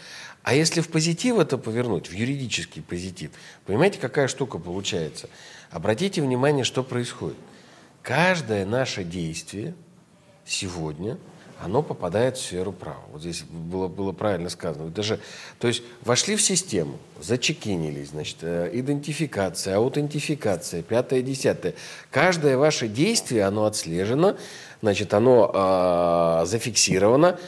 А 0.43 0.55
если 0.55 0.81
в 0.81 0.89
позитив 0.89 1.39
это 1.39 1.57
повернуть, 1.57 2.09
в 2.09 2.13
юридический 2.13 2.83
позитив, 2.83 3.31
понимаете, 3.65 3.99
какая 4.01 4.29
штука 4.29 4.59
получается? 4.59 5.29
Обратите 5.71 6.21
внимание, 6.21 6.65
что 6.65 6.83
происходит. 6.83 7.37
Каждое 8.03 8.67
наше 8.67 9.05
действие 9.05 9.75
сегодня, 10.45 11.17
оно 11.61 11.83
попадает 11.83 12.37
в 12.37 12.41
сферу 12.41 12.73
права. 12.73 13.05
Вот 13.13 13.21
здесь 13.21 13.43
было, 13.43 13.87
было 13.87 14.11
правильно 14.11 14.49
сказано. 14.49 14.91
Это 14.91 15.21
то 15.61 15.69
есть 15.69 15.85
вошли 16.03 16.35
в 16.35 16.43
систему, 16.43 16.99
зачекинились, 17.21 18.09
значит, 18.09 18.39
э, 18.43 18.71
идентификация, 18.73 19.77
аутентификация, 19.77 20.83
пятое, 20.83 21.23
десятое. 21.23 21.75
Каждое 22.11 22.57
ваше 22.57 22.89
действие, 22.89 23.45
оно 23.45 23.65
отслежено, 23.67 24.37
значит, 24.83 25.15
оно 25.15 25.51
э, 26.43 26.47
зафиксировано, 26.47 27.39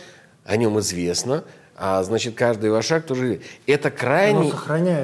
о 0.44 0.56
нем 0.56 0.78
известно, 0.78 1.44
а 1.76 2.02
значит, 2.04 2.36
каждый 2.36 2.70
ваш 2.70 2.86
шаг 2.86 3.04
тоже... 3.04 3.40
Это 3.66 3.90
крайне... 3.90 4.50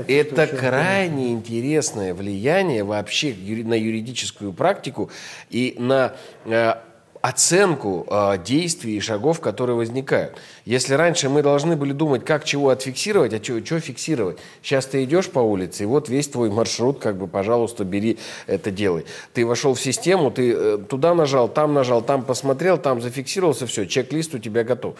Это 0.09 0.47
крайне 0.47 1.33
интересное 1.33 2.15
влияние 2.15 2.85
вообще 2.85 3.35
на 3.35 3.75
юридическую 3.75 4.53
практику 4.53 5.11
и 5.51 5.75
на 5.79 6.15
э, 6.45 6.75
оценку 7.23 8.07
э, 8.09 8.39
действий 8.45 8.97
и 8.97 9.01
шагов, 9.01 9.41
которые 9.41 9.77
возникают. 9.77 10.39
Если 10.65 10.95
раньше 10.95 11.29
мы 11.29 11.43
должны 11.43 11.77
были 11.77 11.93
думать, 11.93 12.25
как 12.25 12.45
чего 12.45 12.71
отфиксировать, 12.71 13.35
а 13.35 13.43
что 13.43 13.81
фиксировать. 13.81 14.39
Сейчас 14.63 14.87
ты 14.87 15.05
идешь 15.05 15.29
по 15.29 15.41
улице, 15.41 15.83
и 15.83 15.87
вот 15.87 16.09
весь 16.09 16.29
твой 16.29 16.51
маршрут, 16.51 16.99
как 16.99 17.17
бы, 17.17 17.27
пожалуйста, 17.27 17.85
бери, 17.85 18.19
это 18.47 18.71
делай. 18.71 19.05
Ты 19.35 19.45
вошел 19.45 19.75
в 19.75 19.81
систему, 19.81 20.31
ты 20.31 20.53
э, 20.53 20.79
туда 20.89 21.15
нажал, 21.15 21.49
там 21.49 21.75
нажал, 21.75 22.01
там 22.01 22.23
посмотрел, 22.23 22.79
там 22.79 23.03
зафиксировался, 23.03 23.67
все, 23.67 23.87
чек-лист 23.87 24.35
у 24.35 24.39
тебя 24.39 24.65
готов. 24.65 24.97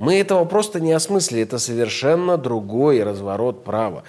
Мы 0.00 0.18
этого 0.18 0.46
просто 0.46 0.80
не 0.80 0.92
осмыслили. 0.92 1.42
Это 1.42 1.58
совершенно 1.58 2.38
другой 2.38 3.02
разворот 3.02 3.64
права. 3.64 4.02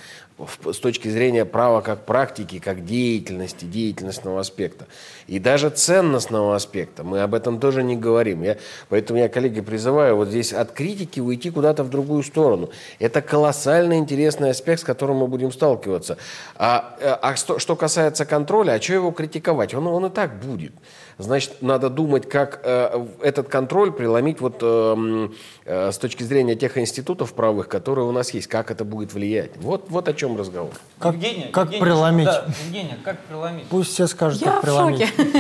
с 0.72 0.78
точки 0.78 1.10
зрения 1.10 1.44
права 1.44 1.82
как 1.82 2.06
практики, 2.06 2.60
как 2.60 2.86
деятельности, 2.86 3.66
деятельностного 3.66 4.40
аспекта. 4.40 4.88
И 5.28 5.38
даже 5.38 5.70
ценностного 5.70 6.56
аспекта. 6.56 7.04
Мы 7.04 7.20
об 7.20 7.34
этом 7.34 7.60
тоже 7.60 7.84
не 7.84 7.98
говорим. 7.98 8.42
Я, 8.42 8.58
поэтому 8.88 9.20
я, 9.20 9.28
коллеги, 9.28 9.60
призываю 9.60 10.16
вот 10.16 10.30
здесь 10.30 10.54
от 10.54 10.72
критики 10.72 11.20
уйти 11.20 11.50
куда-то 11.50 11.84
в 11.84 11.90
другую 11.90 12.24
сторону. 12.24 12.70
Это 13.00 13.22
колоссально 13.22 13.98
интересный 13.98 14.52
аспект, 14.52 14.82
с 14.82 14.86
которым 14.86 15.18
мы 15.18 15.28
будем 15.28 15.52
сталкиваться. 15.52 16.18
А, 16.56 16.96
э, 17.02 17.18
а 17.22 17.36
что, 17.36 17.60
что 17.60 17.76
касается 17.76 18.26
контроля, 18.26 18.72
а 18.72 18.82
что 18.82 18.94
его 18.94 19.12
критиковать? 19.12 19.74
Он, 19.74 19.88
он 19.88 20.06
и 20.06 20.10
так 20.10 20.40
будет. 20.40 20.72
Значит, 21.18 21.62
надо 21.62 21.90
думать, 21.90 22.28
как 22.30 22.62
э, 22.64 23.06
этот 23.22 23.48
контроль 23.50 23.92
преломить 23.92 24.42
вот, 24.42 24.58
э, 24.62 25.30
э, 25.66 25.92
с 25.92 25.98
точки 25.98 26.24
зрения 26.24 26.56
тех 26.56 26.78
институтов 26.78 27.34
правых, 27.34 27.68
которые 27.68 28.06
у 28.08 28.12
нас 28.12 28.32
есть, 28.34 28.48
как 28.48 28.72
это 28.72 28.84
будет 28.86 29.14
влиять. 29.14 29.52
Вот, 29.58 29.86
вот 29.90 30.08
о 30.08 30.14
чем 30.14 30.38
разговор. 30.38 30.72
Как, 31.00 31.14
Евгения, 31.14 31.50
как 31.52 31.66
Евгения, 31.66 31.84
преломить? 31.86 32.26
Да, 32.26 32.46
Евгения, 32.66 32.98
как 33.04 33.20
преломить? 33.20 33.66
Пусть 33.70 33.94
все 33.94 34.08
скажут, 34.08 34.42
Я 34.42 34.48
как 34.52 34.60
в 34.60 34.62
преломить. 34.62 35.08
шоке. 35.08 35.32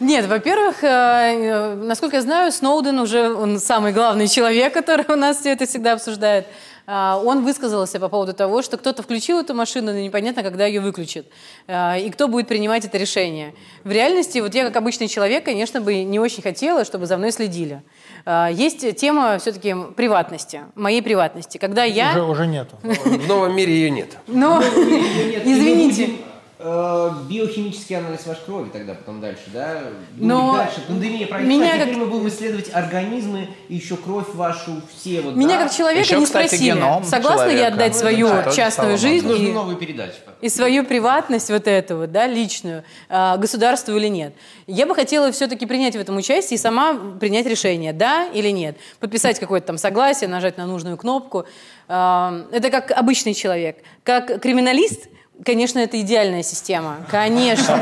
Нет, 0.00 0.26
во-первых, 0.26 0.84
э, 0.84 0.86
э, 0.86 1.74
насколько 1.74 2.16
я 2.16 2.22
знаю, 2.22 2.52
Сноуден 2.52 2.98
уже 2.98 3.32
он 3.32 3.58
самый 3.58 3.92
главный 3.92 4.28
человек, 4.28 4.72
который 4.74 5.04
у 5.08 5.16
нас 5.16 5.38
все 5.38 5.52
это 5.52 5.66
всегда 5.66 5.94
обсуждает. 5.94 6.46
А, 6.90 7.20
Он 7.22 7.44
высказался 7.44 8.00
по 8.00 8.08
поводу 8.08 8.32
того, 8.32 8.62
что 8.62 8.78
кто-то 8.78 9.02
включил 9.02 9.38
эту 9.38 9.54
машину, 9.54 9.92
но 9.92 9.98
непонятно, 9.98 10.42
когда 10.42 10.64
ее 10.64 10.80
выключат. 10.80 11.26
А, 11.66 11.98
И 11.98 12.08
кто 12.08 12.28
будет 12.28 12.48
принимать 12.48 12.86
это 12.86 12.96
решение. 12.96 13.54
В 13.84 13.90
реальности, 13.90 14.38
вот 14.38 14.54
я 14.54 14.64
как 14.64 14.74
обычный 14.76 15.06
человек, 15.06 15.44
конечно, 15.44 15.82
бы 15.82 16.02
не 16.02 16.18
очень 16.18 16.42
хотела, 16.42 16.86
чтобы 16.86 17.04
за 17.04 17.18
мной 17.18 17.30
следили. 17.32 17.82
А, 18.24 18.48
Есть 18.50 18.96
тема 18.96 19.38
все-таки 19.38 19.76
приватности, 19.96 20.62
моей 20.74 21.02
приватности. 21.02 21.58
Когда 21.58 21.84
я... 21.84 22.12
Уже, 22.12 22.22
уже 22.22 22.46
нету. 22.46 22.76
В 22.82 23.28
новом 23.28 23.54
мире 23.54 23.74
ее 23.74 23.90
нет. 23.90 24.16
Но, 24.26 24.62
извините. 24.62 26.12
Э, 26.58 27.10
биохимический 27.28 27.96
анализ 27.96 28.26
вашей 28.26 28.44
крови 28.44 28.70
тогда 28.72 28.94
потом 28.94 29.20
дальше, 29.20 29.42
да? 29.52 29.82
Но 30.16 30.54
дальше 30.56 30.80
пандемия 30.86 31.26
пройдет, 31.26 31.48
меня 31.48 31.70
а 31.74 31.78
теперь 31.78 31.88
как- 31.94 31.96
мы 31.96 32.06
будем 32.06 32.28
исследовать 32.28 32.70
организмы 32.74 33.48
и 33.68 33.76
еще 33.76 33.96
кровь 33.96 34.34
вашу, 34.34 34.80
все 34.96 35.20
вот, 35.20 35.36
Меня 35.36 35.56
да? 35.58 35.64
как 35.64 35.72
человека 35.72 36.04
Еще, 36.04 36.18
не 36.18 36.24
кстати, 36.24 36.46
спросили, 36.48 36.66
геном 36.74 37.04
согласна 37.04 37.42
я 37.44 37.48
человека. 37.50 37.74
отдать 37.74 37.92
Ну, 37.92 37.98
свою 37.98 38.28
да, 38.28 38.42
тоже 38.42 38.56
частную 38.56 38.98
жизнь 38.98 39.30
и, 39.30 39.52
новые 39.52 39.76
передачи. 39.78 40.14
и 40.40 40.48
свою 40.48 40.84
приватность 40.84 41.50
вот 41.50 41.66
эту 41.68 41.96
вот, 41.98 42.12
да, 42.12 42.26
личную, 42.26 42.82
а, 43.08 43.36
государству 43.36 43.94
или 43.96 44.08
нет. 44.08 44.34
Я 44.66 44.86
бы 44.86 44.94
хотела 44.94 45.30
все-таки 45.32 45.64
принять 45.66 45.94
в 45.94 45.98
этом 46.00 46.16
участие 46.16 46.56
и 46.56 46.60
сама 46.60 46.94
принять 47.20 47.46
решение, 47.46 47.92
да 47.92 48.26
или 48.34 48.48
нет. 48.50 48.76
Подписать 49.00 49.38
какое-то 49.38 49.68
там 49.68 49.78
согласие, 49.78 50.28
нажать 50.28 50.58
на 50.58 50.66
нужную 50.66 50.96
кнопку. 50.96 51.44
А, 51.88 52.46
Это 52.52 52.70
как 52.70 52.90
обычный 52.90 53.34
человек. 53.34 53.78
Как 54.04 54.40
криминалист, 54.42 55.08
Конечно, 55.44 55.78
это 55.78 56.00
идеальная 56.00 56.42
система. 56.42 56.96
Конечно. 57.08 57.76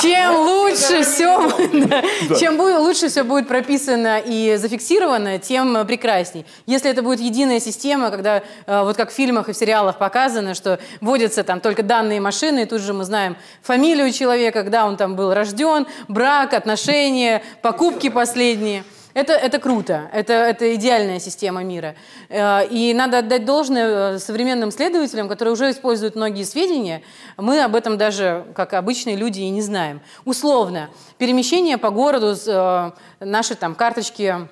Чем 0.00 0.36
лучше 0.36 1.02
все, 1.02 2.38
чем 2.38 2.58
лучше 2.58 3.08
все 3.08 3.24
будет 3.24 3.46
прописано 3.46 4.20
и 4.24 4.56
зафиксировано, 4.56 5.38
тем 5.38 5.86
прекрасней. 5.86 6.46
Если 6.64 6.90
это 6.90 7.02
будет 7.02 7.20
единая 7.20 7.60
система, 7.60 8.10
когда 8.10 8.42
э, 8.66 8.82
вот 8.84 8.96
как 8.96 9.10
в 9.10 9.12
фильмах 9.12 9.50
и 9.50 9.52
в 9.52 9.56
сериалах 9.56 9.98
показано, 9.98 10.54
что 10.54 10.78
вводятся 11.02 11.44
там 11.44 11.60
только 11.60 11.82
данные 11.82 12.22
машины, 12.22 12.62
и 12.62 12.64
тут 12.64 12.80
же 12.80 12.94
мы 12.94 13.04
знаем 13.04 13.36
фамилию 13.62 14.10
человека, 14.12 14.62
когда 14.62 14.86
он 14.86 14.96
там 14.96 15.14
был 15.14 15.34
рожден, 15.34 15.86
брак, 16.08 16.54
отношения, 16.54 17.42
покупки 17.60 18.08
последние. 18.08 18.82
Это, 19.14 19.32
это 19.32 19.60
круто, 19.60 20.10
это, 20.12 20.32
это 20.32 20.74
идеальная 20.74 21.20
система 21.20 21.62
мира. 21.62 21.94
Э, 22.28 22.66
И 22.68 22.92
надо 22.94 23.18
отдать 23.18 23.44
должное 23.44 24.16
э, 24.16 24.18
современным 24.18 24.72
следователям, 24.72 25.28
которые 25.28 25.52
уже 25.52 25.70
используют 25.70 26.16
многие 26.16 26.42
сведения. 26.42 27.00
Мы 27.36 27.62
об 27.62 27.76
этом 27.76 27.96
даже, 27.96 28.44
как 28.56 28.72
обычные 28.72 29.14
люди, 29.14 29.40
и 29.40 29.50
не 29.50 29.62
знаем. 29.62 30.00
Условно, 30.24 30.90
перемещение 31.16 31.78
по 31.78 31.90
городу, 31.90 32.34
э, 32.44 32.90
наши 33.20 33.54
там 33.54 33.76
карточки 33.76 34.48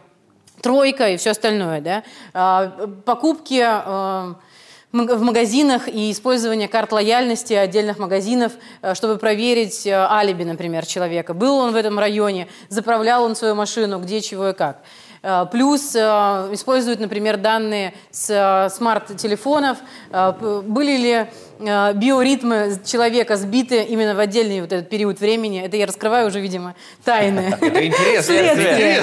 тройка 0.60 1.08
и 1.08 1.16
все 1.16 1.30
остальное, 1.30 1.80
да, 1.80 2.72
покупки 3.04 3.66
в 4.92 5.22
магазинах 5.22 5.88
и 5.88 6.10
использование 6.10 6.68
карт 6.68 6.92
лояльности 6.92 7.54
отдельных 7.54 7.98
магазинов, 7.98 8.52
э, 8.82 8.94
чтобы 8.94 9.16
проверить 9.16 9.86
э, 9.86 9.92
алиби, 9.92 10.44
например, 10.44 10.84
человека. 10.84 11.32
Был 11.32 11.56
он 11.56 11.72
в 11.72 11.76
этом 11.76 11.98
районе, 11.98 12.48
заправлял 12.68 13.24
он 13.24 13.34
свою 13.34 13.54
машину, 13.54 13.98
где, 14.00 14.20
чего 14.20 14.50
и 14.50 14.52
как. 14.52 14.82
Э, 15.22 15.46
Плюс 15.50 15.96
используют, 15.96 17.00
например, 17.00 17.38
данные 17.38 17.94
с 18.10 18.68
смарт-телефонов. 18.76 19.78
Были 20.10 20.96
ли 20.96 21.26
биоритмы 21.62 22.78
человека 22.84 23.36
сбиты 23.36 23.82
именно 23.82 24.14
в 24.14 24.18
отдельный 24.18 24.60
вот 24.60 24.72
этот 24.72 24.88
период 24.88 25.20
времени? 25.20 25.62
Это 25.62 25.76
я 25.76 25.86
раскрываю 25.86 26.28
уже, 26.28 26.40
видимо, 26.40 26.74
тайны. 27.04 27.56
Это 27.60 27.86
интересно. 27.86 28.34
Следствие. 28.34 29.02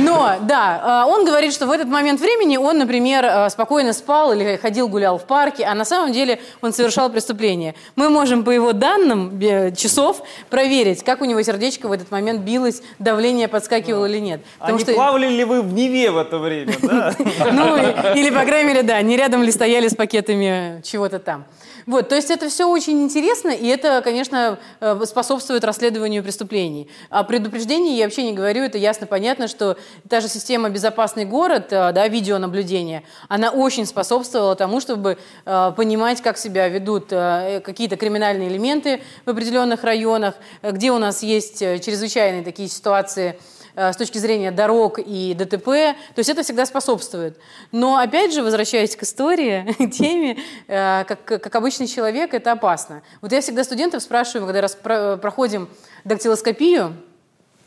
Но, 0.00 0.36
да, 0.42 1.04
э, 1.06 1.10
он 1.10 1.24
говорит, 1.24 1.52
что 1.52 1.66
в 1.66 1.70
этот 1.70 1.88
момент 1.88 2.20
времени 2.20 2.56
он, 2.56 2.78
например, 2.78 3.24
э, 3.24 3.50
спокойно 3.50 3.92
спал 3.92 4.32
или 4.32 4.56
ходил, 4.56 4.88
гулял 4.88 5.18
в 5.18 5.24
парке, 5.24 5.64
а 5.64 5.74
на 5.74 5.84
самом 5.84 6.12
деле 6.12 6.40
он 6.62 6.72
совершал 6.72 7.10
преступление. 7.10 7.74
Мы 7.96 8.10
можем 8.10 8.44
по 8.44 8.50
его 8.50 8.72
данным 8.72 9.38
э, 9.40 9.72
часов 9.74 10.22
проверить, 10.50 11.02
как 11.02 11.22
у 11.22 11.24
него 11.24 11.42
сердечко 11.42 11.88
в 11.88 11.92
этот 11.92 12.10
момент 12.10 12.40
билось, 12.40 12.82
давление 12.98 13.48
подскакивало 13.48 14.06
или 14.06 14.18
нет. 14.18 14.40
А 14.58 14.72
не 14.72 14.84
плавали 14.84 15.28
ли 15.28 15.44
вы 15.44 15.62
в 15.62 15.72
Неве 15.72 16.10
в 16.10 16.18
это 16.18 16.38
время? 16.38 16.74
да? 16.82 17.14
Ну, 17.52 17.76
или, 18.14 18.30
по 18.30 18.44
крайней 18.44 18.68
мере, 18.68 18.82
да, 18.82 19.00
не 19.02 19.16
рядом 19.16 19.42
ли 19.42 19.50
стояли 19.50 19.88
с 19.88 19.94
пакетами 19.94 20.80
чего-то 20.82 21.18
там. 21.18 21.44
Вот, 21.86 22.08
то 22.08 22.16
есть 22.16 22.32
это 22.32 22.48
все 22.48 22.68
очень 22.68 23.00
интересно, 23.00 23.50
и 23.50 23.68
это, 23.68 24.02
конечно, 24.02 24.58
э, 24.80 25.04
способствует 25.06 25.62
расследованию 25.62 26.24
преступлений. 26.24 26.88
О 27.10 27.22
предупреждении 27.22 27.96
я 27.96 28.04
вообще 28.04 28.24
не 28.24 28.32
говорю, 28.32 28.64
это 28.64 28.76
ясно, 28.76 29.06
понятно, 29.06 29.46
что 29.46 29.76
та 30.08 30.20
же 30.20 30.28
система 30.28 30.68
«Безопасный 30.68 31.24
город», 31.24 31.68
э, 31.70 31.92
да, 31.92 32.08
видеонаблюдение, 32.08 33.04
она 33.28 33.50
очень 33.50 33.86
способствовала 33.86 34.56
тому, 34.56 34.80
чтобы 34.80 35.16
э, 35.44 35.72
понимать, 35.76 36.20
как 36.22 36.38
себя 36.38 36.68
ведут 36.68 37.06
какие-то 37.06 37.96
криминальные 37.96 38.48
элементы 38.48 39.00
в 39.24 39.30
определенных 39.30 39.84
районах, 39.84 40.34
где 40.62 40.90
у 40.90 40.98
нас 40.98 41.22
есть 41.22 41.60
чрезвычайные 41.60 42.42
такие 42.42 42.68
ситуации, 42.68 43.38
с 43.76 43.96
точки 43.96 44.18
зрения 44.18 44.50
дорог 44.50 44.98
и 44.98 45.34
ДТП. 45.34 45.64
То 45.66 46.18
есть 46.18 46.30
это 46.30 46.42
всегда 46.42 46.66
способствует. 46.66 47.38
Но 47.72 47.96
опять 47.96 48.32
же, 48.32 48.42
возвращаясь 48.42 48.96
к 48.96 49.02
истории, 49.02 49.74
теме, 49.90 50.38
э, 50.66 51.04
как, 51.04 51.24
как 51.24 51.54
обычный 51.54 51.86
человек, 51.86 52.34
это 52.34 52.52
опасно. 52.52 53.02
Вот 53.20 53.32
я 53.32 53.40
всегда 53.40 53.64
студентов 53.64 54.02
спрашиваю, 54.02 54.46
когда 54.46 54.60
раз 54.60 54.74
про- 54.74 55.16
проходим 55.16 55.68
дактилоскопию, 56.04 56.96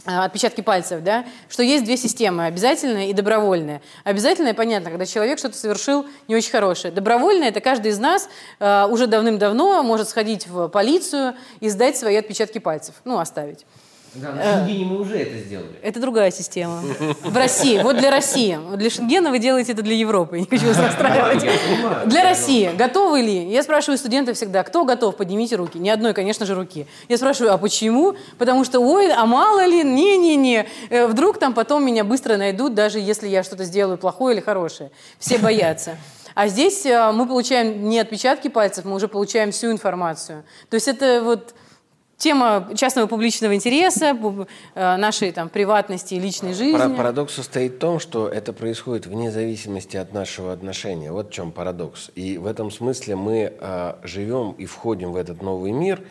э, 0.06 0.12
отпечатки 0.12 0.62
пальцев, 0.62 1.04
да, 1.04 1.26
что 1.48 1.64
есть 1.64 1.84
две 1.86 1.98
системы, 1.98 2.46
обязательная 2.46 3.08
и 3.08 3.14
добровольная. 3.14 3.82
Обязательная, 4.04 4.54
понятно, 4.54 4.90
когда 4.90 5.06
человек 5.06 5.40
что-то 5.40 5.58
совершил 5.58 6.06
не 6.28 6.36
очень 6.36 6.52
хорошее. 6.52 6.94
Добровольная– 6.94 7.48
это 7.50 7.62
каждый 7.62 7.92
из 7.92 8.00
нас 8.00 8.30
э, 8.60 8.88
уже 8.90 9.08
давным-давно 9.08 9.84
может 9.84 10.10
сходить 10.10 10.48
в 10.48 10.70
полицию 10.70 11.36
и 11.60 11.70
сдать 11.70 11.98
свои 11.98 12.16
отпечатки 12.16 12.58
пальцев, 12.58 12.96
ну, 13.06 13.20
оставить. 13.20 13.66
Да, 14.16 14.32
на 14.32 14.44
Шенгене 14.44 14.86
мы 14.86 15.00
уже 15.00 15.18
это 15.18 15.38
сделали. 15.38 15.72
Это 15.82 16.00
другая 16.00 16.32
система. 16.32 16.82
В 17.24 17.36
России. 17.36 17.82
Вот 17.82 17.98
для 17.98 18.10
России. 18.10 18.60
Для 18.76 18.90
Шенгена 18.90 19.30
вы 19.30 19.40
делаете 19.40 19.74
это 19.74 19.82
для 19.82 19.96
Европы. 19.96 20.40
Не 20.40 20.46
хочу 20.46 20.68
вас 20.68 20.78
расстраивать. 20.80 21.46
Для 22.08 22.24
России. 22.24 22.72
Готовы 22.76 23.22
ли? 23.22 23.50
Я 23.50 23.62
спрашиваю 23.64 23.98
студентов 23.98 24.36
всегда, 24.36 24.64
кто 24.64 24.84
готов? 24.86 25.16
Поднимите 25.16 25.56
руки. 25.56 25.78
Ни 25.78 25.90
одной, 25.90 26.14
конечно 26.14 26.46
же, 26.46 26.56
руки. 26.56 26.88
Я 27.08 27.18
спрашиваю, 27.18 27.54
а 27.54 27.58
почему? 27.58 28.16
Потому 28.38 28.64
что, 28.64 28.80
ой, 28.80 29.12
а 29.12 29.26
мало 29.26 29.66
ли? 29.66 29.84
Не-не-не. 29.84 30.68
Э, 30.90 31.06
Вдруг 31.08 31.38
там 31.38 31.54
потом 31.54 31.86
меня 31.86 32.04
быстро 32.04 32.38
найдут, 32.38 32.74
даже 32.74 33.00
если 33.00 33.28
я 33.28 33.44
что-то 33.44 33.64
сделаю 33.64 33.98
плохое 33.98 34.36
или 34.36 34.42
хорошее. 34.42 34.92
Все 35.20 35.38
боятся. 35.38 35.98
А 36.36 36.48
здесь 36.48 36.86
э, 36.86 37.12
мы 37.12 37.28
получаем 37.28 37.90
не 37.90 38.00
отпечатки 38.00 38.48
пальцев, 38.48 38.86
мы 38.86 38.96
уже 38.96 39.08
получаем 39.08 39.52
всю 39.52 39.72
информацию. 39.72 40.44
То 40.70 40.76
есть 40.76 40.88
это 40.88 41.22
вот 41.24 41.54
тема 42.20 42.68
частного 42.76 43.08
публичного 43.08 43.56
интереса, 43.56 44.16
э, 44.76 44.98
нашей 44.98 45.32
там 45.32 45.50
приватности 45.50 46.14
и 46.14 46.20
личной 46.20 46.54
жизни. 46.54 46.78
Пара- 46.78 46.90
Парадокс 46.90 47.34
состоит 47.34 47.76
в 47.76 47.80
том, 47.80 48.00
что 48.00 48.28
это 48.28 48.54
происходит 48.54 49.08
вне 49.08 49.32
зависимости 49.32 49.98
от 49.98 50.14
нашего 50.14 50.54
отношения. 50.54 51.12
Вот 51.12 51.30
в 51.30 51.32
чем 51.32 51.52
парадокс. 51.52 52.12
И 52.16 52.38
в 52.38 52.46
этом 52.46 52.70
смысле 52.70 53.16
мы 53.16 53.54
э, 53.60 53.94
живем 54.04 54.52
и 54.52 54.66
входим 54.66 55.14
в 55.14 55.16
этот 55.16 55.42
новый 55.42 55.72
мир, 55.72 56.02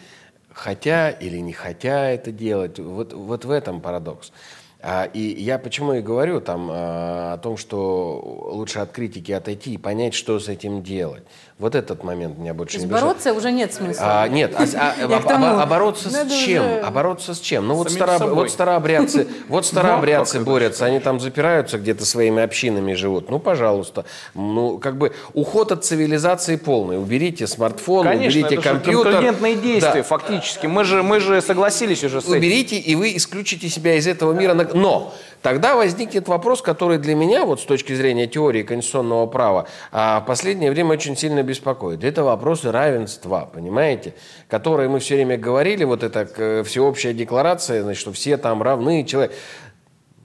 хотя 0.52 1.10
или 1.10 1.38
не 1.38 1.52
хотя 1.52 2.10
это 2.10 2.32
делать. 2.32 2.80
Вот, 2.80 3.12
вот 3.12 3.44
в 3.44 3.50
этом 3.50 3.80
парадокс. 3.80 4.32
А, 4.80 5.04
и 5.12 5.20
я 5.42 5.58
почему 5.58 5.94
и 5.94 6.00
говорю 6.00 6.40
там 6.40 6.68
а, 6.70 7.34
о 7.34 7.38
том, 7.38 7.56
что 7.56 8.48
лучше 8.52 8.78
от 8.78 8.92
критики 8.92 9.32
отойти 9.32 9.74
и 9.74 9.78
понять, 9.78 10.14
что 10.14 10.38
с 10.38 10.48
этим 10.48 10.82
делать. 10.82 11.24
Вот 11.58 11.74
этот 11.74 12.04
момент 12.04 12.38
меня 12.38 12.54
больше 12.54 12.74
То 12.74 12.76
есть 12.82 12.86
не 12.86 12.92
бороться 12.92 13.32
уже 13.32 13.50
нет 13.50 13.74
смысла. 13.74 14.22
А, 14.22 14.28
нет, 14.28 14.54
а, 14.56 14.62
а- 14.62 14.94
а- 15.16 15.20
тому, 15.22 15.46
а- 15.46 15.62
а 15.64 15.66
бороться 15.66 16.08
с 16.08 16.30
чем? 16.30 16.64
уже- 16.64 16.80
А 16.84 16.90
бороться 16.92 17.34
с 17.34 17.40
чем? 17.40 17.66
Ну 17.66 17.74
вот, 17.74 17.90
старо- 17.90 18.32
вот 18.32 18.48
старообрядцы, 18.48 19.26
вот 19.48 19.66
старообрядцы 19.66 20.34
как 20.34 20.42
это 20.42 20.50
борются, 20.50 20.84
они 20.86 21.00
там 21.00 21.18
запираются 21.18 21.78
где-то 21.78 22.06
своими 22.06 22.44
общинами 22.44 22.94
живут. 22.94 23.28
Ну, 23.28 23.40
пожалуйста. 23.40 24.04
Ну, 24.34 24.78
как 24.78 24.98
бы 24.98 25.12
уход 25.32 25.72
от 25.72 25.84
цивилизации 25.84 26.54
полный. 26.54 26.96
Уберите 26.96 27.48
смартфон, 27.48 28.04
Конечно, 28.06 28.38
уберите 28.40 28.54
это 28.60 28.62
компьютер. 28.74 29.12
конкурентные 29.14 29.56
действия, 29.56 29.92
Да. 29.94 30.02
фактически. 30.04 30.66
Мы 30.66 30.84
же, 30.84 31.02
мы 31.02 31.18
же 31.18 31.42
согласились 31.42 32.04
уже 32.04 32.20
с 32.20 32.24
этим. 32.26 32.36
Уберите, 32.36 32.76
и 32.76 32.94
вы 32.94 33.16
исключите 33.16 33.68
себя 33.68 33.96
из 33.96 34.06
этого 34.06 34.32
мира. 34.32 34.54
Но 34.74 35.12
тогда 35.42 35.76
возникнет 35.76 36.28
вопрос, 36.28 36.62
который 36.62 36.98
для 36.98 37.14
меня, 37.14 37.44
вот 37.44 37.60
с 37.60 37.64
точки 37.64 37.92
зрения 37.94 38.26
теории 38.26 38.62
конституционного 38.62 39.26
права, 39.26 39.66
а, 39.92 40.20
в 40.20 40.26
последнее 40.26 40.70
время 40.70 40.92
очень 40.92 41.16
сильно 41.16 41.42
беспокоит. 41.42 42.04
Это 42.04 42.24
вопросы 42.24 42.70
равенства, 42.70 43.48
понимаете? 43.52 44.14
Которые 44.48 44.88
мы 44.88 44.98
все 45.00 45.14
время 45.14 45.36
говорили, 45.36 45.84
вот 45.84 46.02
эта 46.02 46.28
э, 46.36 46.62
всеобщая 46.64 47.12
декларация, 47.12 47.82
значит, 47.82 48.00
что 48.00 48.12
все 48.12 48.36
там 48.36 48.62
равны, 48.62 49.04
человек. 49.04 49.32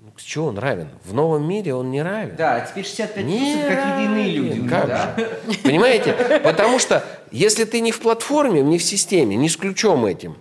Ну, 0.02 0.12
С 0.18 0.22
чего 0.22 0.48
он 0.48 0.58
равен? 0.58 0.90
В 1.04 1.14
новом 1.14 1.48
мире 1.48 1.74
он 1.74 1.92
не 1.92 2.02
равен. 2.02 2.36
Да, 2.38 2.62
теперь 2.62 2.86
65 2.86 3.26
Не 3.26 3.38
плюс 3.38 3.66
это 3.66 3.76
какие-то 3.76 4.02
иные 4.02 4.32
люди. 4.32 4.70
Как 4.70 4.88
да? 4.88 5.16
же? 5.18 5.58
Понимаете? 5.64 6.42
Потому 6.44 6.80
что 6.80 7.04
если 7.32 7.66
ты 7.66 7.80
не 7.80 7.92
в 7.92 8.00
платформе, 8.00 8.62
не 8.62 8.78
в 8.78 8.84
системе, 8.84 9.36
не 9.36 9.50
с 9.50 9.58
ключом 9.58 10.06
этим, 10.06 10.38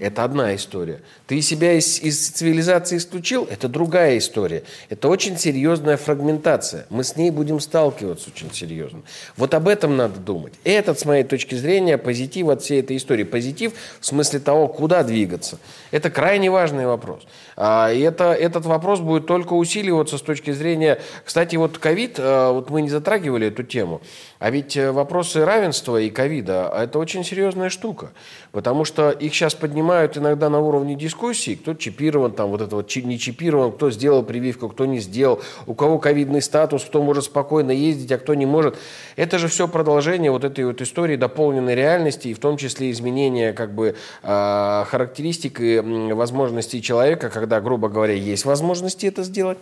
это 0.00 0.24
одна 0.24 0.54
история. 0.54 1.00
Ты 1.26 1.40
себя 1.42 1.74
из, 1.74 2.00
из 2.00 2.28
цивилизации 2.30 2.96
исключил, 2.96 3.46
это 3.50 3.68
другая 3.68 4.18
история. 4.18 4.64
Это 4.88 5.08
очень 5.08 5.38
серьезная 5.38 5.96
фрагментация. 5.96 6.86
Мы 6.90 7.04
с 7.04 7.16
ней 7.16 7.30
будем 7.30 7.60
сталкиваться 7.60 8.30
очень 8.34 8.52
серьезно. 8.52 9.02
Вот 9.36 9.54
об 9.54 9.68
этом 9.68 9.96
надо 9.96 10.18
думать. 10.18 10.54
Этот, 10.64 10.98
с 10.98 11.04
моей 11.04 11.24
точки 11.24 11.54
зрения, 11.54 11.98
позитив 11.98 12.48
от 12.48 12.62
всей 12.62 12.80
этой 12.80 12.96
истории. 12.96 13.24
Позитив 13.24 13.72
в 14.00 14.06
смысле 14.06 14.40
того, 14.40 14.68
куда 14.68 15.02
двигаться. 15.02 15.58
Это 15.90 16.10
крайне 16.10 16.50
важный 16.50 16.86
вопрос. 16.86 17.22
А, 17.56 17.92
и 17.92 18.00
это, 18.00 18.32
этот 18.32 18.66
вопрос 18.66 19.00
будет 19.00 19.26
только 19.26 19.52
усиливаться 19.52 20.18
с 20.18 20.22
точки 20.22 20.50
зрения... 20.52 20.98
Кстати, 21.24 21.56
вот 21.56 21.78
ковид, 21.78 22.16
а, 22.18 22.52
вот 22.52 22.70
мы 22.70 22.82
не 22.82 22.88
затрагивали 22.88 23.48
эту 23.48 23.62
тему, 23.62 24.00
а 24.38 24.50
ведь 24.50 24.76
э, 24.76 24.90
вопросы 24.90 25.44
равенства 25.44 26.00
и 26.00 26.10
ковида– 26.10 26.72
это 26.76 26.98
очень 26.98 27.22
серьезная 27.24 27.70
штука. 27.70 28.10
Потому 28.50 28.84
что 28.84 29.10
их 29.10 29.34
сейчас 29.34 29.54
поднимают 29.54 30.18
иногда 30.18 30.50
на 30.50 30.58
уровне 30.58 30.94
дискуссий. 30.94 31.54
Кто 31.54 31.74
чипирован, 31.74 32.32
там 32.32 32.50
вот 32.50 32.60
это 32.60 32.74
вот 32.74 32.94
не 32.96 33.18
чипирован, 33.18 33.72
кто 33.72 33.90
сделал 33.90 34.24
прививку, 34.24 34.68
кто 34.68 34.84
не 34.84 34.98
сделал, 34.98 35.40
у 35.66 35.74
кого 35.74 35.98
ковидный 35.98 36.42
статус, 36.42 36.84
кто 36.84 37.02
может 37.02 37.24
спокойно 37.24 37.70
ездить, 37.70 38.10
а 38.10 38.18
кто 38.18 38.34
не 38.34 38.44
может. 38.44 38.76
Это 39.14 39.38
же 39.38 39.46
все 39.46 39.68
продолжение 39.68 40.30
вот 40.30 40.44
этой 40.44 40.64
вот 40.64 40.82
истории 40.82 41.16
дополненной 41.16 41.74
реальности, 41.74 42.28
и 42.28 42.34
в 42.34 42.38
том 42.38 42.56
числе 42.56 42.90
изменения 42.90 43.52
как 43.52 43.74
бы 43.74 43.94
а, 44.22 44.84
характеристик 44.88 45.60
и 45.60 45.78
возможностей 46.12 46.82
человека, 46.82 47.30
когда, 47.30 47.51
грубо 47.60 47.88
говоря, 47.88 48.14
есть 48.14 48.44
возможности 48.44 49.06
это 49.06 49.22
сделать, 49.22 49.58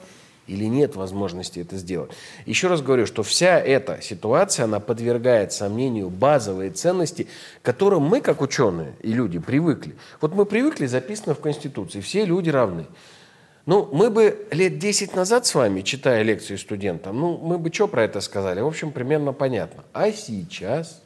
или 0.47 0.65
нет 0.65 0.97
возможности 0.97 1.61
это 1.61 1.77
сделать. 1.77 2.11
Еще 2.45 2.69
раз 2.69 2.83
говорю, 2.83 3.07
что 3.07 3.23
вся 3.23 3.59
эта 3.59 4.01
ситуация, 4.03 4.65
она 4.65 4.81
подвергает 4.81 5.53
сомнению 5.53 6.11
базовые 6.11 6.71
ценности, 6.71 7.29
к 7.63 7.65
которым 7.65 8.03
мы, 8.03 8.21
как 8.21 8.43
ученые 8.43 8.95
и 9.03 9.13
люди, 9.13 9.39
привыкли. 9.39 9.97
Вот 10.21 10.35
мы 10.35 10.47
привыкли, 10.47 10.87
записано 10.87 11.35
в 11.35 11.41
Конституции, 11.41 12.01
все 12.01 12.25
люди 12.25 12.51
равны. 12.51 12.87
Ну, 13.67 13.89
мы 13.93 14.11
бы 14.11 14.49
лет 14.51 14.79
10 14.79 15.15
назад 15.15 15.47
с 15.47 15.55
вами, 15.55 15.83
читая 15.83 16.23
лекции 16.23 16.57
студентам, 16.57 17.21
ну, 17.21 17.37
мы 17.37 17.59
бы 17.59 17.73
что 17.73 17.87
про 17.87 18.03
это 18.03 18.21
сказали? 18.21 18.61
В 18.61 18.67
общем, 18.67 18.91
примерно 18.91 19.33
понятно. 19.33 19.85
А 19.93 20.11
сейчас... 20.11 21.03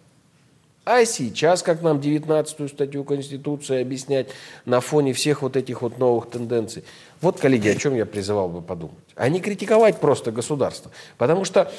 А 0.84 1.06
сейчас, 1.06 1.62
как 1.62 1.80
нам 1.80 1.98
19 1.98 2.70
статью 2.70 3.04
Конституции 3.04 3.80
объяснять 3.80 4.28
на 4.66 4.80
фоне 4.80 5.14
всех 5.14 5.40
вот 5.40 5.56
этих 5.56 5.80
вот 5.80 5.98
новых 5.98 6.28
тенденций? 6.28 6.84
Вот, 7.22 7.40
коллеги, 7.40 7.68
о 7.68 7.74
чем 7.74 7.94
я 7.94 8.04
призывал 8.04 8.50
бы 8.50 8.60
подумать. 8.60 8.98
А 9.14 9.30
не 9.30 9.40
критиковать 9.40 9.98
просто 9.98 10.30
государство. 10.30 10.90
Потому 11.16 11.46
что 11.46 11.72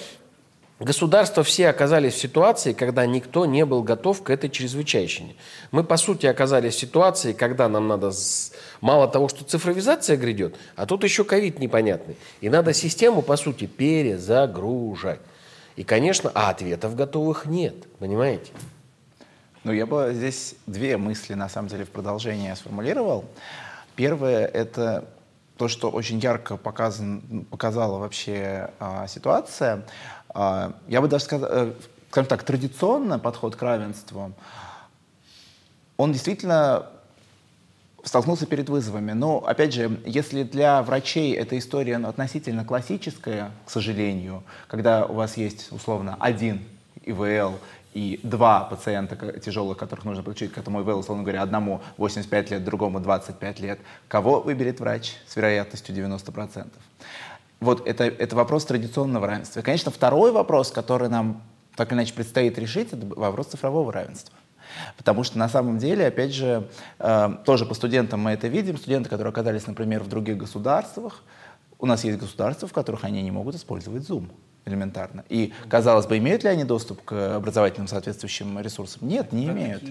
государства 0.80 1.44
все 1.44 1.70
оказались 1.70 2.16
в 2.16 2.18
ситуации, 2.18 2.74
когда 2.74 3.06
никто 3.06 3.46
не 3.46 3.64
был 3.64 3.84
готов 3.84 4.24
к 4.24 4.32
этой 4.32 4.50
чрезвычайщине. 4.50 5.36
Мы, 5.70 5.84
по 5.84 5.98
сути, 5.98 6.26
оказались 6.26 6.74
в 6.74 6.80
ситуации, 6.80 7.34
когда 7.34 7.70
нам 7.70 7.88
надо... 7.88 8.12
Мало 8.82 9.08
того, 9.08 9.30
что 9.30 9.44
цифровизация 9.44 10.18
грядет, 10.18 10.56
а 10.76 10.88
тут 10.88 11.04
еще 11.04 11.24
ковид 11.24 11.60
непонятный. 11.60 12.18
И 12.42 12.50
надо 12.50 12.74
систему, 12.74 13.22
по 13.22 13.38
сути, 13.38 13.68
перезагружать. 13.68 15.20
И, 15.76 15.84
конечно, 15.84 16.32
а 16.34 16.50
ответов 16.50 16.96
готовых 16.96 17.46
нет, 17.46 17.76
понимаете? 18.00 18.52
Ну, 19.66 19.74
я 19.74 19.88
бы 19.88 20.12
здесь 20.14 20.54
две 20.68 20.96
мысли, 20.96 21.34
на 21.34 21.50
самом 21.50 21.70
деле, 21.70 21.86
в 21.86 21.90
продолжение 21.90 22.56
сформулировал. 22.56 23.26
Первое— 23.96 24.46
это 24.54 25.06
то, 25.58 25.68
что 25.68 25.90
очень 25.90 26.20
ярко 26.20 26.56
показан, 26.56 27.48
показала 27.50 27.98
вообще 27.98 28.70
а, 28.80 29.08
ситуация. 29.08 29.84
А, 30.30 30.76
я 30.88 31.02
бы 31.02 31.08
даже 31.08 31.24
сказал, 31.24 31.50
э, 31.52 31.74
скажем 32.12 32.30
так, 32.30 32.44
традиционно 32.44 33.18
подход 33.18 33.56
к 33.56 33.62
равенству, 33.64 34.34
он 35.98 36.14
действительно 36.14 36.86
столкнулся 38.04 38.46
перед 38.46 38.70
вызовами. 38.70 39.14
Но, 39.14 39.40
опять 39.48 39.74
же, 39.74 40.00
если 40.06 40.44
для 40.44 40.84
врачей 40.84 41.34
эта 41.34 41.58
история 41.58 41.98
ну, 41.98 42.08
относительно 42.08 42.66
классическая, 42.66 43.50
к 43.66 43.72
сожалению, 43.72 44.44
когда 44.68 45.08
у 45.08 45.14
вас 45.14 45.38
есть, 45.38 45.72
условно, 45.72 46.18
один 46.20 46.62
ИВЛ 47.06 47.58
и 47.96 48.20
два 48.24 48.60
пациента 48.66 49.16
тяжелых, 49.40 49.78
которых 49.78 50.04
нужно 50.04 50.22
подключить 50.22 50.52
к 50.52 50.58
этому 50.58 50.82
ИВЛ, 50.82 51.00
условно 51.00 51.24
говоря, 51.24 51.42
одному 51.42 51.82
85 51.98 52.52
лет, 52.52 52.64
другому 52.64 53.00
25 53.00 53.60
лет, 53.62 53.80
кого 54.10 54.42
выберет 54.42 54.82
врач 54.82 55.14
с 55.26 55.36
вероятностью 55.38 55.96
90%? 55.96 56.68
Вот 57.62 57.88
это, 57.88 58.04
это 58.04 58.36
вопрос 58.36 58.66
традиционного 58.66 59.28
равенства. 59.28 59.62
И, 59.62 59.64
конечно, 59.64 59.92
второй 59.92 60.34
вопрос, 60.34 60.72
который 60.72 61.08
нам 61.08 61.42
так 61.78 61.92
или 61.92 62.00
иначе 62.00 62.14
предстоит 62.14 62.60
решить, 62.60 62.92
это 62.92 63.06
вопрос 63.16 63.48
цифрового 63.48 63.94
равенства. 63.94 64.36
Потому 64.98 65.24
что 65.24 65.38
на 65.38 65.48
самом 65.48 65.78
деле, 65.78 66.06
опять 66.06 66.34
же, 66.34 66.70
э, 67.00 67.30
тоже 67.46 67.66
по 67.66 67.76
студентам 67.76 68.20
мы 68.20 68.32
это 68.32 68.50
видим, 68.50 68.78
студенты, 68.78 69.10
которые 69.10 69.32
оказались, 69.32 69.68
например, 69.68 70.04
в 70.04 70.10
других 70.10 70.36
государствах, 70.36 71.24
у 71.80 71.86
нас 71.86 72.04
есть 72.04 72.20
государства, 72.20 72.68
в 72.68 72.74
которых 72.74 73.06
они 73.06 73.22
не 73.22 73.32
могут 73.32 73.56
использовать 73.56 74.04
Zoom 74.04 74.30
элементарно. 74.66 75.24
И, 75.30 75.54
казалось 75.70 76.08
бы, 76.08 76.18
имеют 76.18 76.44
ли 76.44 76.50
они 76.50 76.64
доступ 76.64 77.04
к 77.04 77.36
образовательным 77.36 77.88
соответствующим 77.88 78.60
ресурсам? 78.60 79.08
Нет, 79.08 79.32
не 79.32 79.46
имеют. 79.46 79.84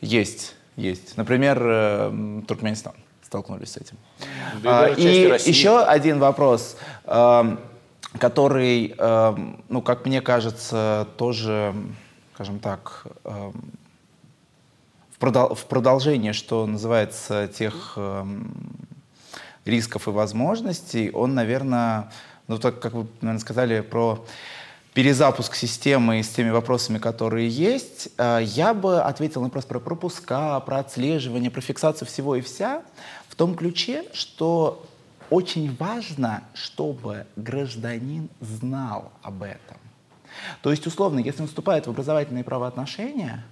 Есть, 0.00 0.54
есть. 0.76 1.16
Например, 1.16 1.58
э, 1.62 2.08
м, 2.08 2.42
Туркменистан 2.42 2.94
столкнулись 3.22 3.72
с 3.72 3.76
этим. 3.76 3.96
Да 4.62 4.88
и 4.88 4.92
А, 4.92 4.98
И 4.98 5.26
России. 5.26 5.50
еще 5.50 5.82
один 5.82 6.18
вопрос, 6.18 6.76
эм, 7.04 7.60
который, 8.18 8.94
эм, 8.96 9.62
ну, 9.68 9.82
как 9.82 10.06
мне 10.06 10.22
кажется, 10.22 11.06
тоже, 11.18 11.74
скажем 12.34 12.58
так, 12.58 13.06
эм, 13.24 13.52
в 15.10 15.18
продол- 15.22 15.54
в 15.54 15.66
продолжение, 15.66 16.32
что 16.32 16.64
называется, 16.66 17.48
тех 17.48 17.94
эм, 17.96 18.54
рисков 19.66 20.08
и 20.08 20.10
возможностей, 20.10 21.10
он, 21.10 21.34
наверное, 21.34 22.10
ну, 22.48 22.58
так 22.58 22.80
как 22.80 22.94
вы, 22.94 23.06
наверное, 23.20 23.40
сказали 23.40 23.80
про 23.80 24.24
перезапуск 24.94 25.54
системы 25.54 26.22
с 26.22 26.28
теми 26.28 26.50
вопросами, 26.50 26.98
которые 26.98 27.48
есть, 27.48 28.08
э, 28.18 28.40
я 28.42 28.74
бы 28.74 29.00
ответил 29.00 29.42
на 29.42 29.46
вопрос 29.46 29.64
про 29.64 29.78
пропуска, 29.78 30.58
про 30.60 30.78
отслеживание, 30.78 31.50
про 31.50 31.60
фиксацию 31.60 32.08
всего 32.08 32.34
и 32.34 32.40
вся 32.40 32.82
в 33.28 33.36
том 33.36 33.54
ключе, 33.54 34.04
что 34.12 34.84
очень 35.30 35.76
важно, 35.78 36.42
чтобы 36.54 37.26
гражданин 37.36 38.28
знал 38.40 39.12
об 39.22 39.42
этом. 39.42 39.76
То 40.62 40.70
есть, 40.70 40.86
условно, 40.86 41.18
если 41.18 41.42
он 41.42 41.48
вступает 41.48 41.86
в 41.86 41.90
образовательные 41.90 42.44
правоотношения, 42.44 43.44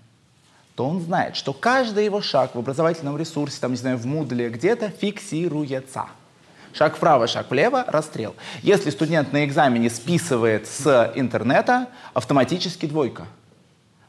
то 0.74 0.86
он 0.86 1.00
знает, 1.00 1.36
что 1.36 1.52
каждый 1.52 2.04
его 2.04 2.20
шаг 2.20 2.54
в 2.54 2.58
образовательном 2.58 3.16
ресурсе, 3.16 3.60
там, 3.60 3.72
не 3.72 3.76
знаю, 3.76 3.98
в 3.98 4.06
Moodle 4.06 4.48
где-то 4.50 4.90
фиксируется. 4.90 6.06
Шаг 6.76 6.96
вправо, 6.96 7.26
шаг 7.26 7.50
влево, 7.50 7.84
расстрел. 7.86 8.34
Если 8.60 8.90
студент 8.90 9.32
на 9.32 9.46
экзамене 9.46 9.88
списывает 9.88 10.66
с 10.66 11.10
интернета, 11.14 11.86
автоматически 12.12 12.84
двойка. 12.84 13.26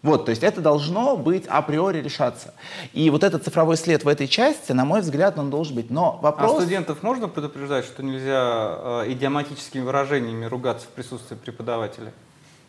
Вот, 0.01 0.25
то 0.25 0.31
есть 0.31 0.43
это 0.43 0.59
должно 0.59 1.15
быть 1.15 1.47
априори 1.47 2.01
решаться. 2.01 2.53
И 2.91 3.09
вот 3.09 3.23
этот 3.23 3.45
цифровой 3.45 3.77
след 3.77 4.03
в 4.03 4.07
этой 4.09 4.27
части, 4.27 4.73
на 4.73 4.83
мой 4.83 4.99
взгляд, 4.99 5.39
он 5.39 5.49
должен 5.49 5.75
быть. 5.75 5.89
Но 5.89 6.19
А 6.19 6.23
вопрос... 6.23 6.61
студентов 6.61 7.03
можно 7.03 7.29
предупреждать, 7.29 7.85
что 7.85 8.03
нельзя 8.03 9.03
э, 9.05 9.11
идиоматическими 9.13 9.81
выражениями 9.81 10.43
ругаться 10.43 10.87
в 10.87 10.89
присутствии 10.89 11.35
преподавателя? 11.35 12.11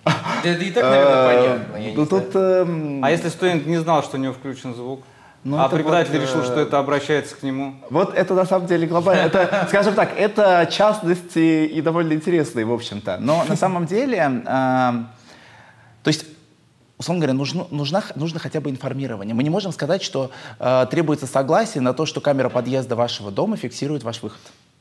Да 0.05 0.13
это 0.45 0.63
и 0.63 0.71
так, 0.71 0.85
наверное, 0.85 1.59
понятно. 1.73 1.93
Ну, 1.97 2.05
знаю. 2.05 2.23
тут... 2.25 2.37
эм, 2.37 3.05
А 3.05 3.11
если 3.11 3.29
студент 3.31 3.67
не 3.67 3.79
знал, 3.79 4.05
что 4.05 4.17
у 4.17 4.21
него 4.21 4.33
включен 4.33 4.77
звук? 4.77 5.03
Ну, 5.45 5.59
а 5.59 5.69
преподаватель 5.69 6.13
вот, 6.13 6.23
решил, 6.23 6.41
э, 6.41 6.45
что 6.45 6.61
это 6.61 6.79
обращается 6.79 7.37
к 7.37 7.43
нему. 7.43 7.77
Вот 7.91 8.15
это 8.15 8.35
на 8.35 8.45
самом 8.45 8.67
деле 8.67 8.87
глобально. 8.87 9.23
Это, 9.23 9.67
скажем 9.69 9.95
так, 9.95 10.13
это 10.17 10.69
частности 10.71 11.67
и 11.67 11.81
довольно 11.81 12.13
интересные, 12.13 12.65
в 12.65 12.73
общем-то. 12.73 13.19
Но 13.21 13.45
на 13.49 13.57
самом 13.57 13.87
деле, 13.87 14.19
э, 14.19 14.47
то 16.03 16.09
есть 16.09 16.27
условно 16.99 17.21
говоря, 17.21 17.35
нужно, 17.35 17.67
нужно 17.71 18.39
хотя 18.41 18.61
бы 18.61 18.71
информирование. 18.71 19.35
Мы 19.35 19.45
не 19.45 19.51
можем 19.51 19.73
сказать, 19.73 20.03
что 20.03 20.31
э, 20.59 20.87
требуется 20.91 21.27
согласие 21.27 21.81
на 21.81 21.95
то, 21.95 22.05
что 22.07 22.21
камера 22.21 22.49
подъезда 22.49 22.97
вашего 22.97 23.31
дома 23.31 23.57
фиксирует 23.57 24.03
ваш 24.03 24.23
выход. 24.23 24.41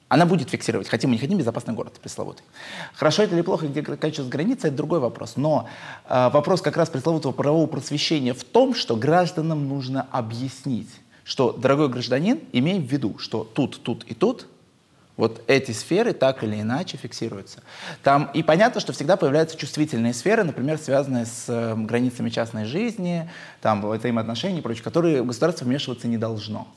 Она 0.09 0.25
будет 0.25 0.49
фиксировать. 0.49 0.87
Хотим 0.87 1.09
мы 1.09 1.15
не 1.15 1.19
хотим, 1.19 1.37
безопасный 1.37 1.73
город 1.73 1.99
пресловутый. 2.01 2.45
Хорошо 2.93 3.23
это 3.23 3.35
или 3.35 3.41
плохо, 3.41 3.67
где 3.67 3.81
заканчивается 3.81 4.31
граница, 4.31 4.67
это 4.67 4.77
другой 4.77 4.99
вопрос. 4.99 5.33
Но 5.35 5.67
э, 6.07 6.29
вопрос 6.29 6.61
как 6.61 6.77
раз 6.77 6.89
пресловутого 6.89 7.33
правового 7.33 7.67
просвещения 7.67 8.33
в 8.33 8.43
том, 8.43 8.73
что 8.73 8.95
гражданам 8.95 9.67
нужно 9.67 10.07
объяснить, 10.11 10.89
что, 11.25 11.51
дорогой 11.51 11.89
гражданин, 11.89 12.39
имей 12.53 12.79
в 12.79 12.89
виду, 12.89 13.17
что 13.17 13.43
тут, 13.43 13.83
тут 13.83 14.05
и 14.05 14.13
тут 14.13 14.47
вот 15.17 15.41
эти 15.47 15.71
сферы 15.71 16.13
так 16.13 16.41
или 16.43 16.61
иначе 16.61 16.95
фиксируются. 16.95 17.63
Там, 18.01 18.29
и 18.33 18.43
понятно, 18.43 18.79
что 18.79 18.93
всегда 18.93 19.17
появляются 19.17 19.57
чувствительные 19.57 20.13
сферы, 20.13 20.43
например, 20.43 20.77
связанные 20.77 21.25
с 21.25 21.45
э, 21.49 21.75
границами 21.75 22.29
частной 22.29 22.63
жизни, 22.63 23.29
там, 23.61 23.81
взаимоотношений 23.81 24.59
и 24.59 24.61
прочее, 24.61 24.83
которые 24.83 25.23
государство 25.23 25.65
вмешиваться 25.65 26.07
не 26.07 26.17
должно. 26.17 26.67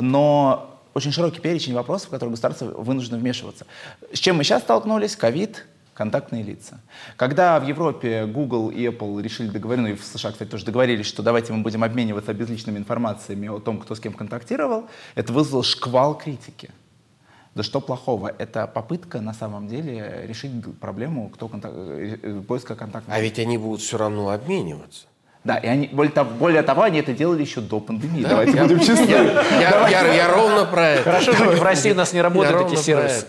Но 0.00 0.73
очень 0.94 1.12
широкий 1.12 1.40
перечень 1.40 1.74
вопросов, 1.74 2.08
в 2.08 2.10
которые 2.10 2.30
государство 2.30 2.66
вынуждено 2.66 3.18
вмешиваться. 3.18 3.66
С 4.12 4.18
чем 4.18 4.36
мы 4.36 4.44
сейчас 4.44 4.62
столкнулись? 4.62 5.16
Ковид, 5.16 5.66
контактные 5.92 6.42
лица. 6.42 6.80
Когда 7.16 7.58
в 7.58 7.66
Европе 7.66 8.26
Google 8.26 8.70
и 8.70 8.86
Apple 8.86 9.20
решили 9.22 9.48
договориться, 9.48 9.88
ну 9.88 9.94
и 9.94 9.96
в 9.96 10.04
США, 10.04 10.32
кстати, 10.32 10.48
тоже 10.48 10.64
договорились, 10.64 11.06
что 11.06 11.22
давайте 11.22 11.52
мы 11.52 11.62
будем 11.62 11.82
обмениваться 11.84 12.32
безличными 12.32 12.78
информациями 12.78 13.48
о 13.48 13.60
том, 13.60 13.80
кто 13.80 13.94
с 13.94 14.00
кем 14.00 14.12
контактировал, 14.12 14.88
это 15.14 15.32
вызвало 15.32 15.64
шквал 15.64 16.16
критики. 16.16 16.70
Да 17.54 17.62
что 17.62 17.80
плохого? 17.80 18.34
Это 18.38 18.66
попытка 18.66 19.20
на 19.20 19.32
самом 19.32 19.68
деле 19.68 20.24
решить 20.26 20.50
проблему 20.80 21.28
кто 21.28 21.48
контак... 21.48 21.72
э, 21.74 22.18
э, 22.20 22.40
поиска 22.40 22.74
контактных 22.74 23.16
А 23.16 23.20
ведь 23.20 23.38
они 23.38 23.58
будут 23.58 23.80
все 23.80 23.96
равно 23.96 24.30
обмениваться. 24.30 25.06
Да, 25.44 25.56
и 25.58 25.66
они, 25.66 25.88
более, 25.92 26.10
того, 26.10 26.30
более 26.30 26.62
того, 26.62 26.82
они 26.82 27.00
это 27.00 27.12
делали 27.12 27.42
еще 27.42 27.60
до 27.60 27.78
пандемии. 27.78 28.22
Давайте 28.26 28.52
будем 28.62 28.80
честны. 28.80 29.04
Я, 29.10 29.88
я- 29.90 30.14
я 30.14 30.28
ровно 30.28 30.64
про 30.64 30.88
это. 30.88 31.02
Хорошо, 31.04 31.34
что 31.34 31.44
в 31.44 31.62
России 31.62 31.92
у 31.92 31.94
нас 31.94 32.12
не 32.12 32.18
Я 32.18 32.22
работают 32.24 32.72
эти 32.72 32.80
сервисы. 32.80 33.26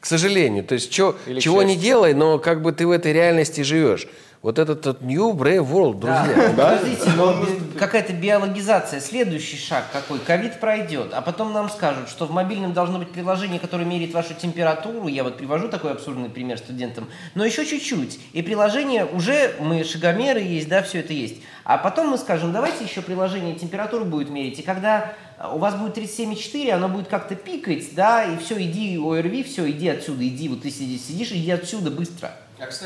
К 0.00 0.06
сожалению. 0.06 0.64
То 0.64 0.74
есть 0.74 0.90
чё- 0.90 1.14
чего 1.40 1.62
не 1.62 1.76
делай, 1.76 2.14
но 2.14 2.38
как 2.38 2.62
бы 2.62 2.72
ты 2.72 2.86
в 2.86 2.90
этой 2.90 3.12
реальности 3.12 3.60
живешь. 3.62 4.06
Вот 4.46 4.60
этот 4.60 4.86
вот 4.86 5.00
New 5.00 5.32
Brave 5.32 5.68
World, 5.68 5.98
друзья. 5.98 6.50
Подождите, 6.50 7.10
но 7.16 7.34
какая-то 7.76 8.12
биологизация. 8.12 9.00
Следующий 9.00 9.56
шаг 9.56 9.86
какой? 9.92 10.20
Ковид 10.20 10.60
пройдет, 10.60 11.14
а 11.14 11.20
потом 11.20 11.52
нам 11.52 11.68
скажут, 11.68 12.08
что 12.08 12.26
в 12.26 12.30
мобильном 12.30 12.72
должно 12.72 13.00
быть 13.00 13.10
приложение, 13.10 13.58
которое 13.58 13.82
меряет 13.82 14.14
вашу 14.14 14.34
температуру. 14.34 15.08
Я 15.08 15.24
вот 15.24 15.36
привожу 15.36 15.66
такой 15.66 15.90
абсурдный 15.90 16.30
пример 16.30 16.58
студентам. 16.58 17.08
Но 17.34 17.44
еще 17.44 17.66
чуть-чуть. 17.66 18.20
И 18.34 18.42
приложение 18.42 19.04
уже, 19.04 19.56
мы 19.58 19.82
шагомеры 19.82 20.38
есть, 20.38 20.68
да, 20.68 20.80
все 20.84 21.00
это 21.00 21.12
есть. 21.12 21.42
А 21.64 21.76
потом 21.76 22.10
мы 22.10 22.16
скажем, 22.16 22.52
давайте 22.52 22.84
еще 22.84 23.02
приложение 23.02 23.56
температуру 23.56 24.04
будет 24.04 24.30
мерить. 24.30 24.60
И 24.60 24.62
когда 24.62 25.14
у 25.52 25.58
вас 25.58 25.74
будет 25.74 25.98
37,4, 25.98 26.70
оно 26.70 26.88
будет 26.88 27.08
как-то 27.08 27.34
пикать, 27.34 27.96
да, 27.96 28.22
и 28.22 28.38
все, 28.38 28.62
иди 28.62 28.96
ОРВИ, 28.96 29.42
все, 29.42 29.68
иди 29.68 29.88
отсюда, 29.88 30.24
иди, 30.24 30.48
вот 30.48 30.62
ты 30.62 30.70
сидишь, 30.70 31.00
сидишь, 31.00 31.32
иди 31.32 31.50
отсюда 31.50 31.90
быстро. 31.90 32.30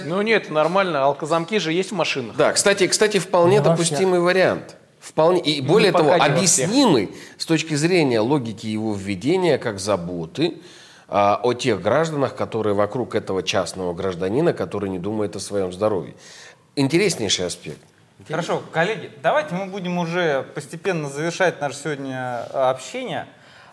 Ну 0.05 0.23
нет, 0.23 0.51
нормально, 0.51 1.05
алкозамки 1.05 1.59
же 1.59 1.73
есть 1.73 1.93
в 1.93 1.95
машинах. 1.95 2.37
Да, 2.37 2.53
кстати, 2.53 2.87
кстати, 2.87 3.19
вполне 3.19 3.59
Не 3.59 3.63
во 3.63 3.71
допустимый 3.71 4.21
вариант. 4.21 4.77
Вполне, 5.01 5.41
и 5.41 5.61
более 5.63 5.93
того, 5.93 6.11
пока 6.11 6.29
не 6.29 6.47
всех. 6.47 6.67
объяснимый 6.67 7.15
с 7.39 7.47
точки 7.47 7.75
зрения 7.75 8.21
логики 8.21 8.67
его 8.67 8.95
введения 8.95 9.57
как 9.57 9.81
заботы 9.81 10.59
а, 11.09 11.41
о 11.43 11.55
тех 11.55 11.81
гражданах, 11.81 12.37
которые 12.37 12.75
вокруг 12.75 13.15
этого 13.15 13.43
частного 13.43 13.95
гражданина, 13.95 14.53
который 14.53 14.91
не 14.91 14.99
думает 14.99 15.37
о 15.37 15.41
своем 15.41 15.73
здоровье. 15.73 16.15
Интереснейший 16.77 17.47
аспект. 17.47 17.81
Хорошо, 18.29 18.63
коллеги, 18.71 19.11
давайте 19.23 19.55
мы 19.55 19.67
будем 19.67 19.97
уже 19.97 20.43
постепенно 20.55 21.09
завершать 21.09 21.61
наше 21.61 21.77
сегодня 21.77 22.47
э, 22.53 22.71
общение. 22.71 23.27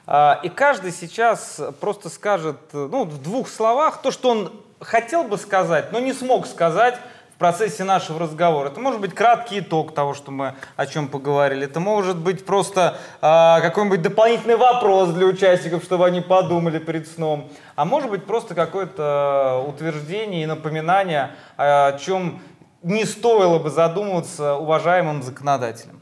А, 0.05 0.39
И 0.43 0.49
каждый 0.49 0.93
сейчас 0.93 1.59
просто 1.81 2.09
скажет, 2.09 2.57
ну, 2.71 3.03
в 3.03 3.21
двух 3.21 3.49
словах, 3.49 4.01
то, 4.01 4.11
что 4.11 4.29
он 4.29 4.53
хотел 4.79 5.23
бы 5.23 5.37
сказать, 5.37 5.91
но 5.91 5.99
не 5.99 6.13
смог 6.13 6.47
сказать 6.47 6.97
в 7.35 7.39
процессе 7.39 7.83
нашего 7.83 8.19
разговора. 8.19 8.69
Это 8.69 8.79
может 8.79 8.99
быть 8.99 9.13
краткий 9.13 9.59
итог 9.59 9.93
того, 9.93 10.15
что 10.15 10.31
мы 10.31 10.55
о 10.75 10.87
чем 10.87 11.07
поговорили. 11.07 11.65
Это 11.65 11.79
может 11.79 12.17
быть 12.17 12.43
просто 12.45 12.97
а, 13.21 13.61
какой-нибудь 13.61 14.01
дополнительный 14.01 14.55
вопрос 14.55 15.09
для 15.09 15.27
участников, 15.27 15.83
чтобы 15.83 16.07
они 16.07 16.21
подумали 16.21 16.79
перед 16.79 17.07
сном. 17.07 17.49
А 17.75 17.85
может 17.85 18.09
быть 18.09 18.25
просто 18.25 18.55
какое-то 18.55 19.63
утверждение 19.67 20.43
и 20.43 20.45
напоминание, 20.47 21.35
о 21.57 21.97
чем 21.99 22.41
не 22.81 23.05
стоило 23.05 23.59
бы 23.59 23.69
задумываться 23.69 24.55
уважаемым 24.55 25.21
законодателям. 25.21 26.01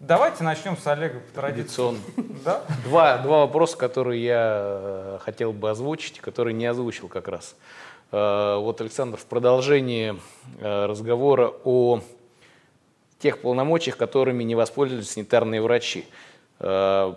Давайте 0.00 0.44
начнем 0.44 0.76
с 0.76 0.86
Олега 0.86 1.18
по 1.18 1.32
традиции. 1.34 1.96
Да? 2.44 2.62
Два, 2.84 3.18
два 3.18 3.40
вопроса, 3.40 3.76
которые 3.76 4.22
я 4.22 4.52
э, 4.54 5.18
хотел 5.20 5.52
бы 5.52 5.70
озвучить, 5.70 6.20
которые 6.20 6.54
не 6.54 6.66
озвучил 6.66 7.08
как 7.08 7.26
раз. 7.26 7.56
Э, 8.12 8.58
Вот, 8.58 8.80
Александр, 8.80 9.16
в 9.18 9.24
продолжении 9.24 10.16
э, 10.60 10.86
разговора 10.86 11.52
о 11.64 12.00
тех 13.18 13.40
полномочиях, 13.40 13.96
которыми 13.96 14.44
не 14.44 14.54
воспользовались 14.54 15.10
санитарные 15.10 15.60
врачи. 15.60 16.06
В 16.60 17.16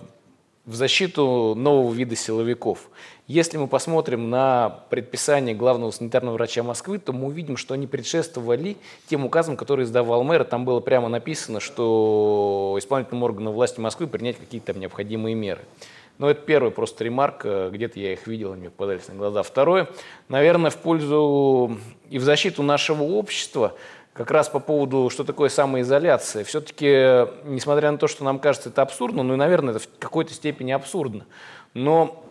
защиту 0.65 1.53
нового 1.55 1.93
вида 1.93 2.15
силовиков. 2.15 2.89
Если 3.33 3.55
мы 3.55 3.67
посмотрим 3.67 4.29
на 4.29 4.81
предписание 4.89 5.55
главного 5.55 5.91
санитарного 5.91 6.33
врача 6.33 6.63
Москвы, 6.63 6.99
то 6.99 7.13
мы 7.13 7.27
увидим, 7.27 7.55
что 7.55 7.73
они 7.73 7.87
предшествовали 7.87 8.75
тем 9.07 9.23
указам, 9.23 9.55
которые 9.55 9.85
издавал 9.85 10.25
мэр. 10.25 10.43
Там 10.43 10.65
было 10.65 10.81
прямо 10.81 11.07
написано, 11.07 11.61
что 11.61 12.75
исполнительным 12.77 13.23
органам 13.23 13.53
власти 13.53 13.79
Москвы 13.79 14.07
принять 14.07 14.35
какие-то 14.35 14.73
там 14.73 14.81
необходимые 14.81 15.33
меры. 15.33 15.61
Но 16.17 16.29
это 16.29 16.41
первый 16.41 16.71
просто 16.71 17.05
ремарк, 17.05 17.45
где-то 17.45 18.01
я 18.01 18.11
их 18.11 18.27
видел, 18.27 18.51
они 18.51 18.63
мне 18.63 18.69
попадались 18.69 19.07
на 19.07 19.15
глаза. 19.15 19.43
Второе, 19.43 19.87
наверное, 20.27 20.69
в 20.69 20.75
пользу 20.75 21.77
и 22.09 22.19
в 22.19 22.23
защиту 22.23 22.63
нашего 22.63 23.03
общества, 23.03 23.75
как 24.11 24.29
раз 24.31 24.49
по 24.49 24.59
поводу, 24.59 25.09
что 25.09 25.23
такое 25.23 25.47
самоизоляция. 25.47 26.43
Все-таки, 26.43 26.85
несмотря 27.45 27.93
на 27.93 27.97
то, 27.97 28.09
что 28.09 28.25
нам 28.25 28.39
кажется 28.39 28.67
это 28.67 28.81
абсурдно, 28.81 29.23
ну 29.23 29.35
и, 29.35 29.37
наверное, 29.37 29.73
это 29.75 29.81
в 29.81 29.87
какой-то 29.99 30.33
степени 30.33 30.73
абсурдно, 30.73 31.25
но 31.73 32.25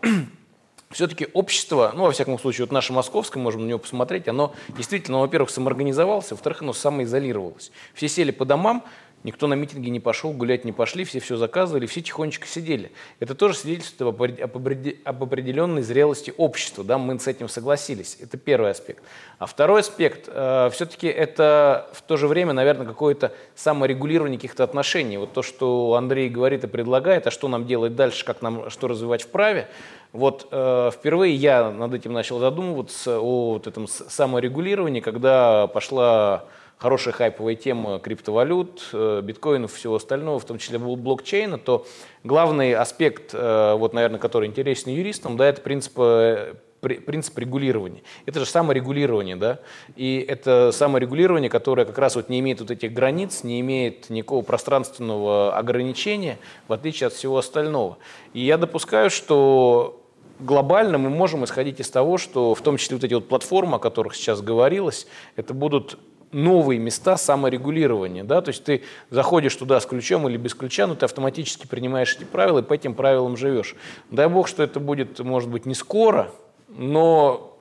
все-таки 0.91 1.29
общество, 1.35 1.93
ну, 1.95 2.05
во 2.05 2.13
всяком 2.13 2.39
случае, 2.39 2.65
вот 2.65 2.73
наше 2.73 2.93
московское, 2.93 3.41
можем 3.43 3.63
на 3.63 3.67
него 3.69 3.79
посмотреть, 3.79 4.27
оно 4.27 4.53
действительно, 4.69 5.21
во-первых, 5.21 5.51
самоорганизовалось, 5.51 6.33
во-вторых, 6.33 6.63
оно 6.63 6.73
самоизолировалось. 6.73 7.71
Все 7.95 8.09
сели 8.09 8.33
по 8.33 8.45
домам, 8.45 8.85
никто 9.25 9.47
на 9.47 9.55
митинги 9.55 9.89
не 9.89 10.01
пошел, 10.01 10.33
гулять 10.33 10.65
не 10.65 10.73
пошли, 10.73 11.05
все 11.05 11.21
все 11.21 11.37
заказывали, 11.37 11.87
все 11.87 12.01
тихонечко 12.01 12.47
сидели. 12.47 12.93
Это 13.19 13.35
тоже 13.35 13.55
свидетельствует 13.55 14.15
об 14.15 14.23
опре- 14.23 14.41
об 14.43 14.57
опреде- 14.57 14.97
об 15.05 15.23
определенной 15.23 15.83
зрелости 15.83 16.33
общества, 16.37 16.85
да, 16.85 16.99
мы 16.99 17.19
с 17.19 17.27
этим 17.27 17.49
согласились. 17.49 18.19
Это 18.21 18.37
первый 18.37 18.71
аспект. 18.71 19.03
А 19.39 19.47
второй 19.47 19.81
аспект, 19.81 20.25
все-таки 20.25 21.07
это 21.07 21.89
в 21.93 22.03
то 22.03 22.17
же 22.17 22.29
время, 22.29 22.53
наверное, 22.53 22.87
какое-то 22.87 23.33
саморегулирование 23.55 24.39
каких-то 24.39 24.65
отношений. 24.65 25.19
Вот 25.19 25.33
то, 25.33 25.43
что 25.43 25.95
Андрей 25.95 26.29
говорит 26.29 26.65
и 26.65 26.67
предлагает, 26.67 27.27
а 27.27 27.31
что 27.31 27.49
нам 27.49 27.67
делать 27.67 27.97
дальше, 27.97 28.25
как 28.25 28.43
нам 28.43 28.69
что 28.71 28.89
развивать 28.89 29.23
в 29.23 29.29
праве, 29.29 29.69
вот 30.13 30.49
э, 30.51 30.91
впервые 30.93 31.35
я 31.35 31.71
над 31.71 31.95
этим 31.95 32.13
начал 32.13 32.39
задумываться 32.39 33.21
о 33.21 33.53
вот 33.53 33.67
этом 33.67 33.87
саморегулировании, 33.87 35.01
когда 35.01 35.69
пошла 35.69 36.45
хорошая 36.81 37.13
хайповая 37.13 37.57
тема 37.57 37.99
криптовалют, 37.99 38.89
э, 38.95 39.21
биткоинов, 39.23 39.75
всего 39.75 39.97
остального, 39.97 40.41
в 40.41 40.45
том 40.47 40.57
числе 40.59 40.79
бл- 40.79 40.97
блокчейна, 40.97 41.59
то 41.59 41.87
главный 42.25 42.75
аспект, 42.75 43.35
э, 43.35 43.75
вот, 43.75 43.93
наверное, 43.93 44.19
который 44.19 44.49
интересен 44.49 44.91
юристам, 44.91 45.37
да, 45.37 45.47
это 45.47 45.61
принцип, 45.61 45.93
э, 45.99 46.55
при- 46.81 46.95
принцип 46.99 47.39
регулирования. 47.39 48.03
Это 48.25 48.41
же 48.41 48.47
саморегулирование, 48.47 49.37
да, 49.37 49.59
и 49.95 50.25
это 50.27 50.71
саморегулирование, 50.73 51.51
которое 51.51 51.85
как 51.85 51.99
раз 51.99 52.17
вот 52.17 52.31
не 52.31 52.41
имеет 52.41 52.61
вот 52.61 52.71
этих 52.71 52.95
границ, 52.95 53.45
не 53.45 53.61
имеет 53.61 54.09
никакого 54.09 54.41
пространственного 54.41 55.55
ограничения, 55.59 56.39
в 56.67 56.73
отличие 56.73 57.09
от 57.09 57.13
всего 57.13 57.37
остального. 57.37 57.99
И 58.33 58.41
я 58.41 58.57
допускаю, 58.57 59.11
что 59.11 60.01
глобально 60.39 60.97
мы 60.97 61.11
можем 61.11 61.45
исходить 61.45 61.81
из 61.81 61.91
того, 61.91 62.17
что 62.17 62.55
в 62.55 62.63
том 62.63 62.79
числе 62.79 62.97
вот 62.97 63.05
эти 63.05 63.13
вот 63.13 63.29
платформы, 63.29 63.77
о 63.77 63.79
которых 63.79 64.15
сейчас 64.15 64.41
говорилось, 64.41 65.07
это 65.37 65.53
будут 65.53 65.99
новые 66.33 66.79
места 66.79 67.17
саморегулирования, 67.17 68.25
да, 68.25 68.41
то 68.41 68.51
есть 68.51 68.65
ты 68.65 68.83
заходишь 69.11 69.55
туда 69.57 69.81
с 69.81 69.87
ключом 69.87 70.29
или 70.29 70.37
без 70.37 70.55
ключа, 70.55 70.87
но 70.87 70.95
ты 70.95 71.05
автоматически 71.05 71.67
принимаешь 71.67 72.15
эти 72.17 72.25
правила 72.25 72.61
и 72.61 72.63
по 72.63 72.75
этим 72.75 72.95
правилам 72.95 73.37
живешь. 73.37 73.75
Дай 74.11 74.29
бог, 74.29 74.47
что 74.49 74.63
это 74.63 74.81
будет, 74.81 75.19
может 75.21 75.49
быть, 75.49 75.67
не 75.67 75.75
скоро, 75.75 76.31
но 76.69 77.57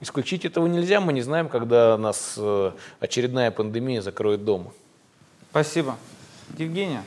исключить 0.00 0.44
этого 0.44 0.66
нельзя, 0.66 1.00
мы 1.00 1.12
не 1.12 1.22
знаем, 1.22 1.48
когда 1.48 1.96
нас 1.98 2.34
э, 2.36 2.72
очередная 3.00 3.50
пандемия 3.50 4.02
закроет 4.02 4.44
дома. 4.44 4.72
Спасибо. 5.50 5.96
Евгения? 6.58 7.02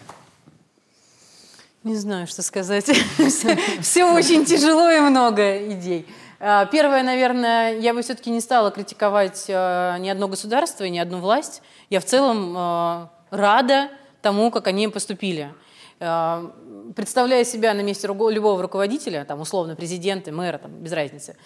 Не 1.84 1.96
знаю, 1.96 2.26
что 2.26 2.42
сказать. 2.42 2.86
Все 3.82 4.12
очень 4.12 4.44
тяжело 4.44 4.90
и 4.90 5.00
много 5.00 5.72
идей. 5.72 6.08
А, 6.40 6.66
первое, 6.66 7.04
наверное, 7.04 7.80
я 7.80 7.94
бы 7.94 8.02
все-таки 8.02 8.30
не 8.30 8.42
стала 8.42 8.72
критиковать 8.72 9.46
а, 9.50 9.98
ни 9.98 10.10
одно 10.10 10.28
государство 10.28 10.84
и 10.84 10.90
ни 10.90 11.00
одну 11.00 11.20
власть. 11.20 11.62
Я 11.90 12.00
в 12.00 12.06
целом 12.06 12.54
а, 12.58 13.12
рада 13.30 13.90
тому, 14.22 14.52
как 14.52 14.68
они 14.68 14.88
поступили. 14.88 15.54
Представляя 15.98 17.46
себя 17.46 17.74
на 17.74 17.82
месте 17.82 18.06
любого 18.08 18.62
руководителя, 18.62 19.24
там, 19.24 19.40
условно, 19.40 19.78
президента, 19.78 20.30
мэра, 20.32 20.58
там, 20.58 20.72
без 20.72 20.92
разницы, 20.92 21.38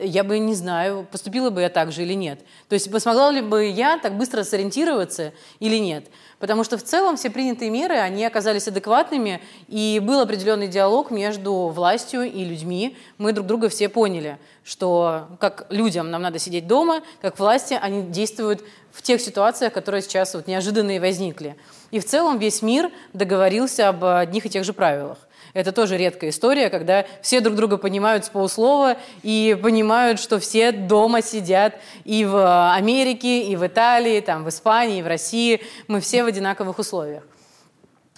я 0.00 0.24
бы 0.24 0.38
не 0.38 0.54
знаю, 0.54 1.06
поступила 1.10 1.50
бы 1.50 1.62
я 1.62 1.68
так 1.68 1.92
же 1.92 2.02
или 2.02 2.14
нет. 2.14 2.40
То 2.68 2.74
есть 2.74 2.90
смогла 3.00 3.30
ли 3.30 3.40
бы 3.40 3.66
я 3.66 3.98
так 3.98 4.16
быстро 4.16 4.44
сориентироваться 4.44 5.32
или 5.60 5.76
нет. 5.76 6.06
Потому 6.38 6.64
что 6.64 6.78
в 6.78 6.82
целом 6.82 7.16
все 7.16 7.30
принятые 7.30 7.70
меры, 7.70 7.96
они 7.96 8.24
оказались 8.24 8.68
адекватными, 8.68 9.40
и 9.66 10.00
был 10.02 10.20
определенный 10.20 10.68
диалог 10.68 11.10
между 11.10 11.52
властью 11.68 12.22
и 12.22 12.44
людьми. 12.44 12.96
Мы 13.18 13.32
друг 13.32 13.46
друга 13.46 13.68
все 13.68 13.88
поняли, 13.88 14.38
что 14.64 15.28
как 15.40 15.66
людям 15.70 16.10
нам 16.10 16.22
надо 16.22 16.38
сидеть 16.38 16.66
дома, 16.66 17.02
как 17.20 17.38
власти 17.38 17.78
они 17.80 18.02
действуют 18.02 18.62
в 18.92 19.02
тех 19.02 19.20
ситуациях, 19.20 19.72
которые 19.72 20.02
сейчас 20.02 20.34
вот 20.34 20.46
неожиданные 20.46 21.00
возникли. 21.00 21.56
И 21.90 21.98
в 21.98 22.04
целом 22.04 22.38
весь 22.38 22.62
мир 22.62 22.90
договорился 23.12 23.88
об 23.88 24.04
одних 24.04 24.46
и 24.46 24.50
тех 24.50 24.64
же 24.64 24.72
правилах. 24.72 25.18
Это 25.58 25.72
тоже 25.72 25.96
редкая 25.96 26.30
история, 26.30 26.70
когда 26.70 27.04
все 27.20 27.40
друг 27.40 27.56
друга 27.56 27.78
понимают 27.78 28.24
с 28.24 28.28
полуслова 28.28 28.96
и 29.24 29.58
понимают, 29.60 30.20
что 30.20 30.38
все 30.38 30.70
дома 30.70 31.20
сидят 31.20 31.74
и 32.04 32.24
в 32.24 32.72
Америке, 32.74 33.42
и 33.42 33.56
в 33.56 33.66
Италии, 33.66 34.20
там, 34.20 34.44
в 34.44 34.50
Испании, 34.50 35.00
и 35.00 35.02
в 35.02 35.08
России. 35.08 35.60
Мы 35.88 36.00
все 36.00 36.22
в 36.22 36.26
одинаковых 36.26 36.78
условиях. 36.78 37.24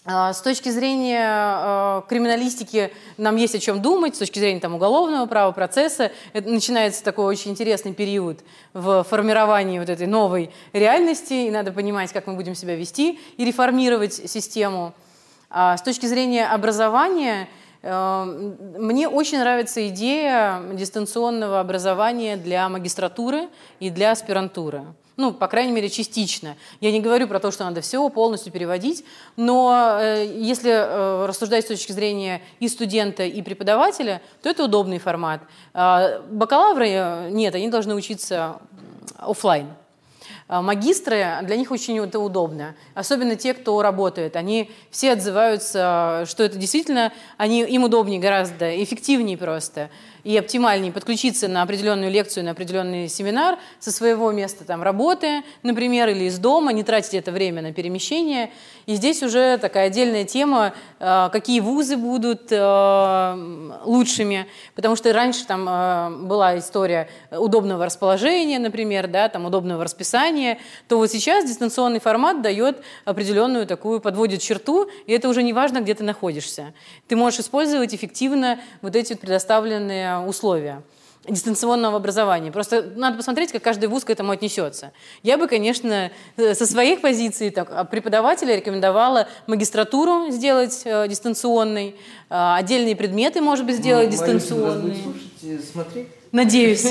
А, 0.04 0.34
с 0.34 0.42
точки 0.42 0.68
зрения 0.68 1.24
э, 1.24 2.02
криминалистики 2.10 2.92
нам 3.16 3.36
есть 3.36 3.54
о 3.54 3.58
чем 3.58 3.80
думать, 3.80 4.16
с 4.16 4.18
точки 4.18 4.38
зрения 4.38 4.60
там, 4.60 4.74
уголовного 4.74 5.24
права, 5.24 5.52
процесса. 5.52 6.12
Это 6.34 6.50
начинается 6.50 7.02
такой 7.02 7.24
очень 7.24 7.52
интересный 7.52 7.94
период 7.94 8.40
в 8.74 9.02
формировании 9.04 9.78
вот 9.78 9.88
этой 9.88 10.06
новой 10.06 10.50
реальности, 10.74 11.32
и 11.32 11.50
надо 11.50 11.72
понимать, 11.72 12.12
как 12.12 12.26
мы 12.26 12.34
будем 12.34 12.54
себя 12.54 12.76
вести 12.76 13.18
и 13.38 13.46
реформировать 13.46 14.12
систему. 14.12 14.92
А 15.50 15.76
с 15.76 15.82
точки 15.82 16.06
зрения 16.06 16.46
образования, 16.46 17.48
э, 17.82 18.24
мне 18.78 19.08
очень 19.08 19.40
нравится 19.40 19.86
идея 19.88 20.62
дистанционного 20.72 21.58
образования 21.58 22.36
для 22.36 22.68
магистратуры 22.68 23.48
и 23.80 23.90
для 23.90 24.12
аспирантуры. 24.12 24.84
Ну, 25.16 25.34
по 25.34 25.48
крайней 25.48 25.72
мере, 25.72 25.90
частично. 25.90 26.56
Я 26.80 26.92
не 26.92 27.00
говорю 27.00 27.28
про 27.28 27.40
то, 27.40 27.50
что 27.50 27.64
надо 27.64 27.82
все 27.82 28.08
полностью 28.08 28.52
переводить, 28.52 29.04
но 29.36 29.98
э, 30.00 30.32
если 30.34 30.70
э, 30.70 31.26
рассуждать 31.26 31.64
с 31.64 31.68
точки 31.68 31.92
зрения 31.92 32.40
и 32.58 32.68
студента, 32.68 33.24
и 33.24 33.42
преподавателя, 33.42 34.22
то 34.42 34.48
это 34.48 34.64
удобный 34.64 34.98
формат. 34.98 35.42
Э, 35.74 36.20
бакалавры 36.30 37.28
нет, 37.30 37.54
они 37.54 37.68
должны 37.68 37.94
учиться 37.94 38.60
офлайн. 39.18 39.66
А, 40.52 40.62
магистры, 40.62 41.24
для 41.44 41.54
них 41.54 41.70
очень 41.70 41.96
это 42.00 42.18
удобно. 42.18 42.74
Особенно 42.94 43.36
те, 43.36 43.54
кто 43.54 43.80
работает. 43.82 44.34
Они 44.34 44.68
все 44.90 45.12
отзываются, 45.12 46.24
что 46.26 46.42
это 46.42 46.58
действительно, 46.58 47.12
они, 47.36 47.62
им 47.62 47.84
удобнее 47.84 48.18
гораздо, 48.18 48.82
эффективнее 48.82 49.38
просто 49.38 49.90
и 50.24 50.36
оптимальнее 50.36 50.92
подключиться 50.92 51.48
на 51.48 51.62
определенную 51.62 52.10
лекцию, 52.10 52.44
на 52.44 52.52
определенный 52.52 53.08
семинар 53.08 53.58
со 53.78 53.90
своего 53.92 54.30
места 54.32 54.64
там, 54.64 54.82
работы, 54.82 55.42
например, 55.62 56.08
или 56.08 56.24
из 56.24 56.38
дома, 56.38 56.72
не 56.72 56.82
тратить 56.82 57.14
это 57.14 57.32
время 57.32 57.62
на 57.62 57.72
перемещение. 57.72 58.50
И 58.86 58.94
здесь 58.94 59.22
уже 59.22 59.58
такая 59.58 59.86
отдельная 59.86 60.24
тема, 60.24 60.72
э, 60.98 61.28
какие 61.32 61.60
вузы 61.60 61.96
будут 61.96 62.48
э, 62.50 63.78
лучшими, 63.84 64.46
потому 64.74 64.96
что 64.96 65.12
раньше 65.12 65.46
там 65.46 65.68
э, 65.68 66.10
была 66.26 66.58
история 66.58 67.08
удобного 67.30 67.84
расположения, 67.84 68.58
например, 68.58 69.06
да, 69.06 69.28
там 69.28 69.44
удобного 69.44 69.84
расписания, 69.84 70.58
то 70.88 70.96
вот 70.96 71.10
сейчас 71.10 71.44
дистанционный 71.44 72.00
формат 72.00 72.42
дает 72.42 72.82
определенную 73.04 73.66
такую, 73.66 74.00
подводит 74.00 74.40
черту, 74.40 74.88
и 75.06 75.12
это 75.12 75.28
уже 75.28 75.42
не 75.42 75.52
важно, 75.52 75.80
где 75.80 75.94
ты 75.94 76.02
находишься. 76.02 76.72
Ты 77.08 77.16
можешь 77.16 77.40
использовать 77.40 77.94
эффективно 77.94 78.58
вот 78.82 78.96
эти 78.96 79.14
предоставленные 79.14 80.09
условия 80.18 80.82
дистанционного 81.28 81.96
образования. 81.96 82.50
Просто 82.50 82.82
надо 82.96 83.16
посмотреть, 83.16 83.52
как 83.52 83.62
каждый 83.62 83.86
вуз 83.86 84.04
к 84.04 84.10
этому 84.10 84.32
отнесется. 84.32 84.92
Я 85.22 85.36
бы, 85.36 85.48
конечно, 85.48 86.10
э, 86.36 86.54
со 86.54 86.66
своих 86.66 87.00
позиций 87.00 87.50
так, 87.50 87.68
а 87.70 87.84
преподавателя 87.84 88.56
рекомендовала 88.56 89.28
магистратуру 89.46 90.30
сделать 90.30 90.82
э, 90.84 91.06
дистанционной, 91.08 91.88
э, 91.88 91.94
отдельные 92.30 92.96
предметы, 92.96 93.40
может 93.40 93.66
быть, 93.66 93.76
сделать 93.76 94.06
ну, 94.06 94.12
дистанционные. 94.12 94.96
Слушать, 94.96 95.70
смотреть. 95.70 96.08
Надеюсь. 96.32 96.86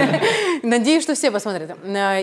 Надеюсь, 0.62 1.02
что 1.02 1.14
все 1.14 1.30
посмотрят. 1.30 1.76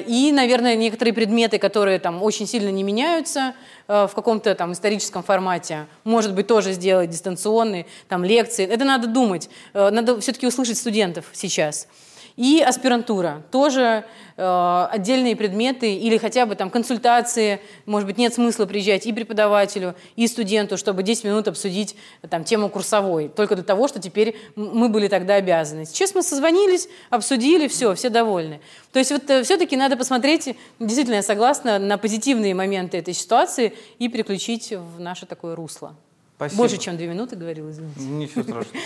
И, 0.07 0.31
наверное, 0.31 0.75
некоторые 0.75 1.13
предметы, 1.13 1.57
которые 1.57 1.97
там 1.97 2.21
очень 2.21 2.45
сильно 2.45 2.69
не 2.69 2.83
меняются 2.83 3.55
э, 3.87 4.07
в 4.07 4.13
каком-то 4.13 4.53
там 4.53 4.73
историческом 4.73 5.23
формате, 5.23 5.87
может 6.03 6.35
быть, 6.35 6.45
тоже 6.45 6.73
сделать 6.73 7.09
дистанционные 7.09 7.87
там 8.07 8.23
лекции. 8.23 8.65
Это 8.67 8.85
надо 8.85 9.07
думать. 9.07 9.49
Э, 9.73 9.89
надо 9.89 10.19
все-таки 10.19 10.45
услышать 10.45 10.77
студентов 10.77 11.25
сейчас. 11.33 11.87
И 12.35 12.61
аспирантура. 12.61 13.43
Тоже 13.51 14.05
э, 14.37 14.87
отдельные 14.91 15.35
предметы 15.35 15.93
или 15.93 16.17
хотя 16.17 16.45
бы 16.45 16.55
там 16.55 16.71
консультации. 16.71 17.59
Может 17.85 18.07
быть, 18.07 18.17
нет 18.17 18.33
смысла 18.33 18.65
приезжать 18.65 19.05
и 19.05 19.13
преподавателю, 19.13 19.93
и 20.15 20.27
студенту, 20.27 20.77
чтобы 20.77 21.03
10 21.03 21.25
минут 21.25 21.47
обсудить 21.47 21.95
там, 22.29 22.43
тему 22.43 22.69
курсовой. 22.69 23.29
Только 23.29 23.55
для 23.55 23.63
того, 23.63 23.87
что 23.87 23.99
теперь 23.99 24.35
мы 24.55 24.89
были 24.89 25.07
тогда 25.07 25.35
обязаны. 25.35 25.85
Сейчас 25.85 26.15
мы 26.15 26.23
созвонились, 26.23 26.89
обсудили, 27.11 27.67
все, 27.67 27.93
все 27.93 28.09
довольны. 28.09 28.61
То 28.91 28.99
есть 28.99 29.11
вот 29.11 29.29
э, 29.29 29.43
все-таки 29.43 29.77
надо 29.77 29.95
посмотреть, 29.95 30.55
действительно, 30.79 31.15
я 31.15 31.23
согласна, 31.23 31.77
на 31.77 31.97
позитивные 31.99 32.55
моменты 32.55 32.97
этой 32.97 33.13
ситуации 33.13 33.73
и 33.99 34.07
переключить 34.07 34.71
в 34.71 34.99
наше 34.99 35.27
такое 35.27 35.55
русло. 35.55 35.95
Спасибо. 36.43 36.61
Больше, 36.61 36.77
чем 36.77 36.97
две 36.97 37.07
минуты 37.07 37.35
говорил, 37.37 37.69
извините. 37.69 38.01
Ничего 38.01 38.43
страшного. 38.43 38.79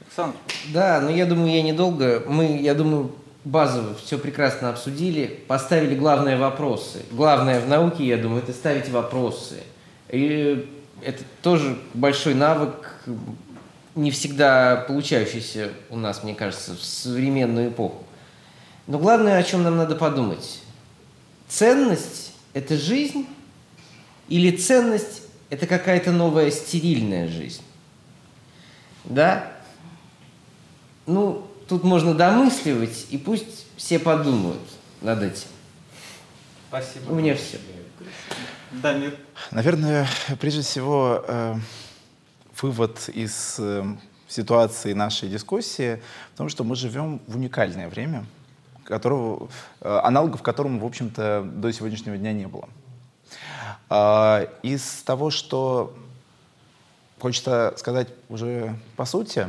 Александр. 0.00 0.36
Да, 0.72 1.00
но 1.00 1.10
я 1.10 1.26
думаю, 1.26 1.52
я 1.52 1.62
недолго. 1.62 2.24
Мы, 2.26 2.58
я 2.60 2.74
думаю, 2.74 3.12
базово 3.44 3.94
все 3.94 4.18
прекрасно 4.18 4.70
обсудили, 4.70 5.26
поставили 5.46 5.94
главные 5.94 6.36
вопросы. 6.36 7.02
Главное 7.12 7.60
в 7.60 7.68
науке, 7.68 8.04
я 8.04 8.16
думаю, 8.16 8.42
это 8.42 8.52
ставить 8.52 8.88
вопросы. 8.88 9.62
И 10.08 10.68
это 11.02 11.22
тоже 11.42 11.78
большой 11.94 12.34
навык, 12.34 13.04
не 13.94 14.10
всегда 14.10 14.84
получающийся 14.88 15.70
у 15.90 15.96
нас, 15.96 16.24
мне 16.24 16.34
кажется, 16.34 16.74
в 16.74 16.82
современную 16.82 17.68
эпоху. 17.68 18.04
Но 18.88 18.98
главное, 18.98 19.38
о 19.38 19.42
чем 19.44 19.62
нам 19.62 19.76
надо 19.76 19.94
подумать. 19.94 20.60
Ценность– 21.48 22.32
это 22.54 22.76
жизнь 22.76 23.26
или 24.28 24.50
ценность 24.56 25.23
это 25.50 25.66
какая-то 25.66 26.12
новая 26.12 26.50
стерильная 26.50 27.28
жизнь. 27.28 27.62
Да? 29.04 29.52
Ну, 31.06 31.46
тут 31.68 31.84
можно 31.84 32.14
домысливать, 32.14 33.06
и 33.10 33.18
пусть 33.18 33.66
все 33.76 33.98
подумают 33.98 34.62
над 35.00 35.22
этим. 35.22 35.48
Спасибо. 36.68 37.10
У 37.10 37.14
меня 37.14 37.34
все. 37.34 37.58
Дамир. 38.72 39.16
Наверное, 39.50 40.08
прежде 40.40 40.62
всего, 40.62 41.24
э, 41.28 41.54
вывод 42.60 43.08
из 43.08 43.56
э, 43.58 43.84
ситуации 44.26 44.92
нашей 44.92 45.28
дискуссии 45.28 46.02
в 46.34 46.38
том, 46.38 46.48
что 46.48 46.64
мы 46.64 46.74
живем 46.74 47.20
в 47.26 47.36
уникальное 47.36 47.88
время, 47.88 48.26
которого, 48.84 49.48
э, 49.80 50.00
аналогов 50.02 50.42
которому, 50.42 50.80
в 50.80 50.84
общем-то, 50.84 51.42
до 51.44 51.72
сегодняшнего 51.72 52.16
дня 52.16 52.32
не 52.32 52.46
было. 52.46 52.68
А, 53.96 54.48
из 54.64 54.82
того, 55.04 55.30
что 55.30 55.94
хочется 57.20 57.74
сказать 57.76 58.08
уже 58.28 58.76
по 58.96 59.04
сути, 59.04 59.46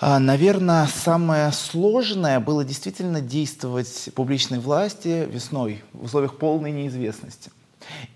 а, 0.00 0.18
Наверное, 0.18 0.88
самое 0.88 1.52
сложное 1.52 2.40
было 2.40 2.64
действительно 2.64 3.20
действовать 3.20 4.08
публичной 4.16 4.58
власти 4.58 5.28
весной 5.30 5.84
в 5.92 6.06
условиях 6.06 6.36
полной 6.36 6.72
неизвестности. 6.72 7.52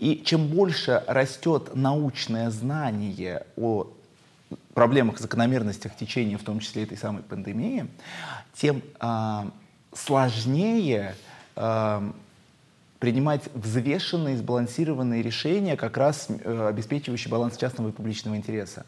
И 0.00 0.20
чем 0.24 0.48
больше 0.48 1.04
растет 1.06 1.76
научное 1.76 2.50
знание 2.50 3.46
о 3.56 3.86
проблемах, 4.72 5.20
закономерностях 5.20 5.94
течения, 5.94 6.36
в 6.36 6.42
том 6.42 6.58
числе 6.58 6.82
этой 6.82 6.98
самой 6.98 7.22
пандемии, 7.22 7.86
тем 8.54 8.82
э, 8.98 9.42
сложнее 9.92 11.14
э, 11.54 12.12
принимать 12.98 13.42
взвешенные, 13.54 14.36
сбалансированные 14.36 15.22
решения, 15.22 15.76
как 15.76 15.96
раз 15.96 16.28
э, 16.28 16.66
обеспечивающие 16.68 17.30
баланс 17.30 17.56
частного 17.56 17.88
и 17.90 17.92
публичного 17.92 18.36
интереса. 18.36 18.86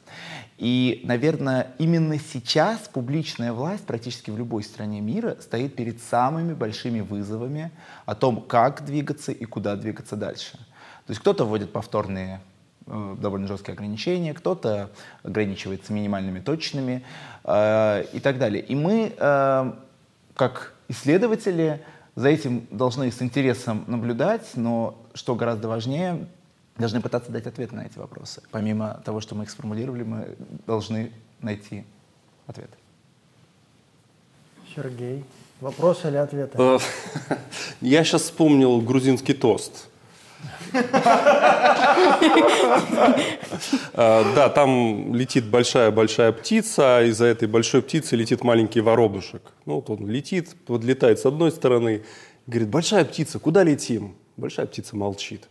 И, 0.59 1.03
наверное, 1.05 1.69
именно 1.79 2.19
сейчас 2.19 2.89
публичная 2.89 3.53
власть 3.53 3.85
практически 3.85 4.31
в 4.31 4.39
любой 4.39 4.63
стране 4.63 5.01
мира 5.01 5.37
стоит 5.41 5.75
перед 5.77 6.01
самыми 6.01 6.55
большими 6.55 7.01
вызовами 7.01 7.73
о 8.07 8.15
том, 8.15 8.41
как 8.41 8.85
двигаться 8.85 9.33
и 9.33 9.45
куда 9.45 9.77
двигаться 9.77 10.17
дальше. 10.17 10.53
То 11.07 11.11
есть 11.11 11.21
кто-то 11.21 11.45
вводит 11.45 11.73
повторные 11.73 12.41
э, 12.87 13.17
довольно 13.21 13.49
жесткие 13.49 13.75
ограничения, 13.75 14.35
кто-то 14.35 14.91
ограничивается 15.25 15.93
минимальными 15.93 16.41
точными 16.41 17.05
э, 17.45 18.05
и 18.13 18.21
так 18.21 18.39
далее. 18.39 18.63
И 18.63 18.75
мы, 18.75 19.13
э, 19.17 19.73
как 20.35 20.75
исследователи, 20.89 21.83
за 22.17 22.29
этим 22.31 22.67
должны 22.71 23.13
с 23.13 23.21
интересом 23.21 23.85
наблюдать, 23.87 24.53
но 24.55 24.99
что 25.13 25.35
гораздо 25.35 25.69
важнее, 25.69 26.27
должны 26.79 27.03
пытаться 27.03 27.31
дать 27.31 27.47
ответ 27.47 27.73
на 27.73 27.83
эти 27.83 27.99
вопросы. 27.99 28.43
Помимо 28.51 29.03
того, 29.05 29.21
что 29.21 29.35
мы 29.35 29.45
их 29.45 29.51
сформулировали, 29.51 30.03
мы 30.03 30.37
должны 30.67 31.13
найти 31.43 31.85
ответ. 32.47 32.71
Сергей, 34.75 35.25
вопрос 35.61 36.05
или 36.07 36.17
ответ? 36.17 36.53
Э, 36.55 36.79
Я 37.83 38.03
сейчас 38.03 38.23
вспомнил 38.23 38.81
грузинский 38.81 39.35
тост. 39.35 39.89
Э, 43.93 44.25
Да, 44.35 44.49
там 44.49 45.15
летит 45.15 45.47
большая-большая 45.47 46.33
птица, 46.33 46.99
а 46.99 47.03
из-за 47.05 47.27
этой 47.27 47.49
большой 47.49 47.83
птицы 47.83 48.17
летит 48.17 48.45
маленький 48.45 48.81
воробушек. 48.81 49.43
Ну, 49.65 49.77
вот 49.77 49.91
он 49.91 50.09
летит, 50.09 50.55
подлетает 50.67 51.19
с 51.19 51.27
одной 51.27 51.51
стороны, 51.51 52.05
говорит, 52.47 52.69
большая 52.69 53.05
птица, 53.05 53.39
куда 53.39 53.63
летим? 53.63 54.15
Большая 54.37 54.67
птица 54.67 54.97
молчит. 54.97 55.49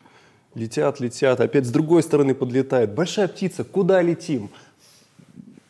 Летят, 0.54 1.00
летят, 1.00 1.42
опять 1.42 1.66
с 1.66 1.70
другой 1.70 2.04
стороны 2.04 2.34
подлетает. 2.34 2.94
Большая 2.94 3.28
птица, 3.28 3.64
куда 3.64 4.02
летим? 4.02 4.50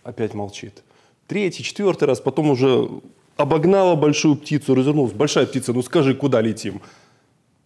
Опять 0.03 0.33
молчит. 0.33 0.83
Третий, 1.27 1.63
четвертый 1.63 2.03
раз, 2.03 2.19
потом 2.19 2.51
уже 2.51 2.87
обогнала 3.35 3.95
большую 3.95 4.35
птицу, 4.35 4.75
развернулась. 4.75 5.13
Большая 5.13 5.47
птица, 5.47 5.73
ну 5.73 5.81
скажи, 5.81 6.13
куда 6.13 6.41
летим? 6.41 6.81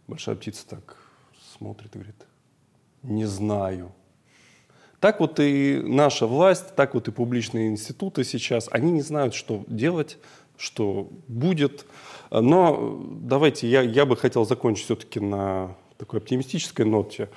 Большая 0.07 0.35
птица 0.35 0.65
так 0.67 0.95
смотрит 1.59 1.93
и 1.95 1.99
говорит, 1.99 2.25
не 3.03 3.25
знаю. 3.25 3.91
Так 4.99 5.19
вот 5.19 5.39
и 5.39 5.81
наша 5.83 6.25
власть, 6.25 6.75
так 6.75 6.93
вот 6.93 7.07
и 7.07 7.11
публичные 7.11 7.69
институты 7.69 8.23
сейчас, 8.23 8.69
они 8.71 8.91
не 8.91 9.01
знают, 9.01 9.33
что 9.33 9.63
делать, 9.67 10.17
что 10.57 11.09
будет. 11.27 11.85
Но 12.31 13.01
давайте, 13.21 13.67
я, 13.67 13.81
я 13.81 14.05
бы 14.05 14.15
хотел 14.15 14.45
закончить 14.45 14.85
все-таки 14.85 15.19
на 15.19 15.75
такой 15.97 16.19
оптимистической 16.19 16.85
ноте, 16.85 17.29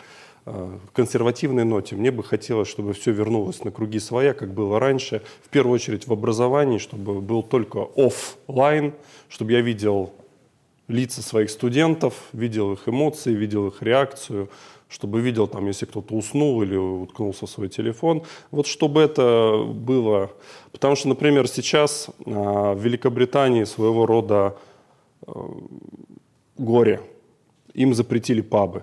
э, 0.46 0.78
консервативной 0.92 1.64
ноте. 1.64 1.96
Мне 1.96 2.10
бы 2.12 2.22
хотелось, 2.22 2.68
чтобы 2.68 2.92
все 2.92 3.10
вернулось 3.12 3.64
на 3.64 3.70
круги 3.72 3.98
своя, 3.98 4.34
как 4.34 4.54
было 4.54 4.78
раньше. 4.78 5.22
В 5.44 5.48
первую 5.48 5.74
очередь 5.74 6.06
в 6.06 6.12
образовании, 6.12 6.78
чтобы 6.78 7.20
был 7.20 7.42
только 7.42 7.88
офлайн, 7.96 8.94
чтобы 9.28 9.52
я 9.52 9.60
видел 9.62 10.12
лица 10.92 11.22
своих 11.22 11.50
студентов, 11.50 12.14
видел 12.32 12.72
их 12.72 12.88
эмоции, 12.88 13.34
видел 13.34 13.68
их 13.68 13.82
реакцию, 13.82 14.48
чтобы 14.88 15.20
видел, 15.20 15.48
там, 15.48 15.66
если 15.66 15.86
кто-то 15.86 16.14
уснул 16.14 16.62
или 16.62 16.76
уткнулся 16.76 17.46
в 17.46 17.50
свой 17.50 17.68
телефон. 17.68 18.22
Вот 18.50 18.66
чтобы 18.66 19.00
это 19.00 19.64
было. 19.66 20.30
Потому 20.70 20.96
что, 20.96 21.08
например, 21.08 21.48
сейчас 21.48 22.08
а, 22.26 22.74
в 22.74 22.80
Великобритании 22.80 23.64
своего 23.64 24.04
рода 24.04 24.56
э, 25.26 25.32
горе. 26.58 27.00
Им 27.72 27.94
запретили 27.94 28.42
пабы. 28.42 28.82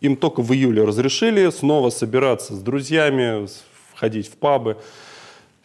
Им 0.00 0.16
только 0.16 0.42
в 0.42 0.52
июле 0.52 0.84
разрешили 0.84 1.48
снова 1.50 1.90
собираться 1.90 2.54
с 2.54 2.60
друзьями, 2.60 3.46
входить 3.94 4.28
в 4.28 4.36
пабы. 4.36 4.78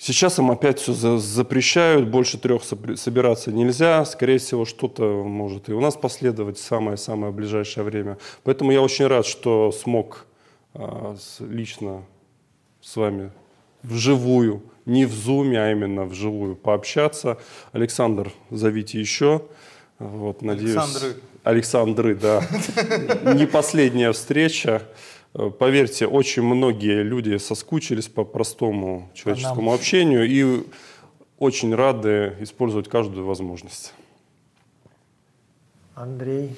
Сейчас 0.04 0.40
им 0.40 0.50
опять 0.50 0.80
все 0.80 0.94
за- 0.94 1.20
запрещают, 1.20 2.08
больше 2.08 2.40
трех 2.40 2.64
собираться 2.64 3.52
нельзя. 3.52 4.04
Скорее 4.06 4.40
всего, 4.40 4.66
что-то 4.66 5.04
может 5.24 5.70
и 5.70 5.74
у 5.74 5.80
нас 5.80 5.96
последовать 5.96 6.58
в 6.58 6.64
самое-самое 6.64 7.32
ближайшее 7.32 7.84
время. 7.84 8.18
Поэтому 8.44 8.72
я 8.72 8.82
очень 8.82 9.06
рад, 9.06 9.28
что 9.28 9.72
смог 9.72 10.26
а, 10.74 11.16
лично 11.40 12.04
с 12.82 12.96
вами 12.96 13.32
вживую, 13.84 14.64
не 14.88 15.06
в 15.06 15.14
зуме, 15.14 15.62
а 15.62 15.72
именно 15.72 16.06
вживую 16.06 16.56
пообщаться. 16.56 17.38
Александр, 17.72 18.32
зовите 18.50 19.00
еще. 19.00 19.44
Вот, 20.00 20.42
надеюсь, 20.42 20.78
Александры. 20.78 21.16
Александры, 21.44 22.16
да. 22.16 22.44
Не 23.36 23.46
последняя 23.46 24.12
встреча. 24.14 24.82
Э, 25.34 25.50
Поверьте, 25.50 26.08
очень 26.08 26.44
многие 26.44 27.04
люди 27.04 27.38
соскучились 27.38 28.08
по 28.08 28.24
простому 28.24 29.10
человеческому 29.14 29.74
общению 29.74 30.28
и 30.28 30.64
очень 31.38 31.74
рады 31.74 32.36
использовать 32.40 32.88
каждую 32.88 33.26
возможность. 33.26 33.94
Андрей, 35.96 36.56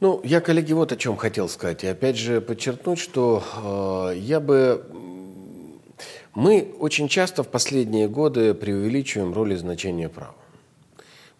Ну, 0.00 0.20
я, 0.24 0.40
коллеги, 0.40 0.74
вот 0.74 0.92
о 0.92 0.96
чем 0.96 1.16
хотел 1.16 1.48
сказать. 1.48 1.82
И 1.82 1.86
опять 1.86 2.16
же 2.16 2.40
подчеркнуть, 2.40 2.98
что 2.98 3.42
э, 4.12 4.18
я 4.18 4.40
бы... 4.40 4.84
Мы 6.34 6.74
очень 6.78 7.08
часто 7.08 7.42
в 7.42 7.48
последние 7.48 8.06
годы 8.06 8.52
преувеличиваем 8.52 9.32
роль 9.32 9.54
и 9.54 9.56
значение 9.56 10.10
права. 10.10 10.34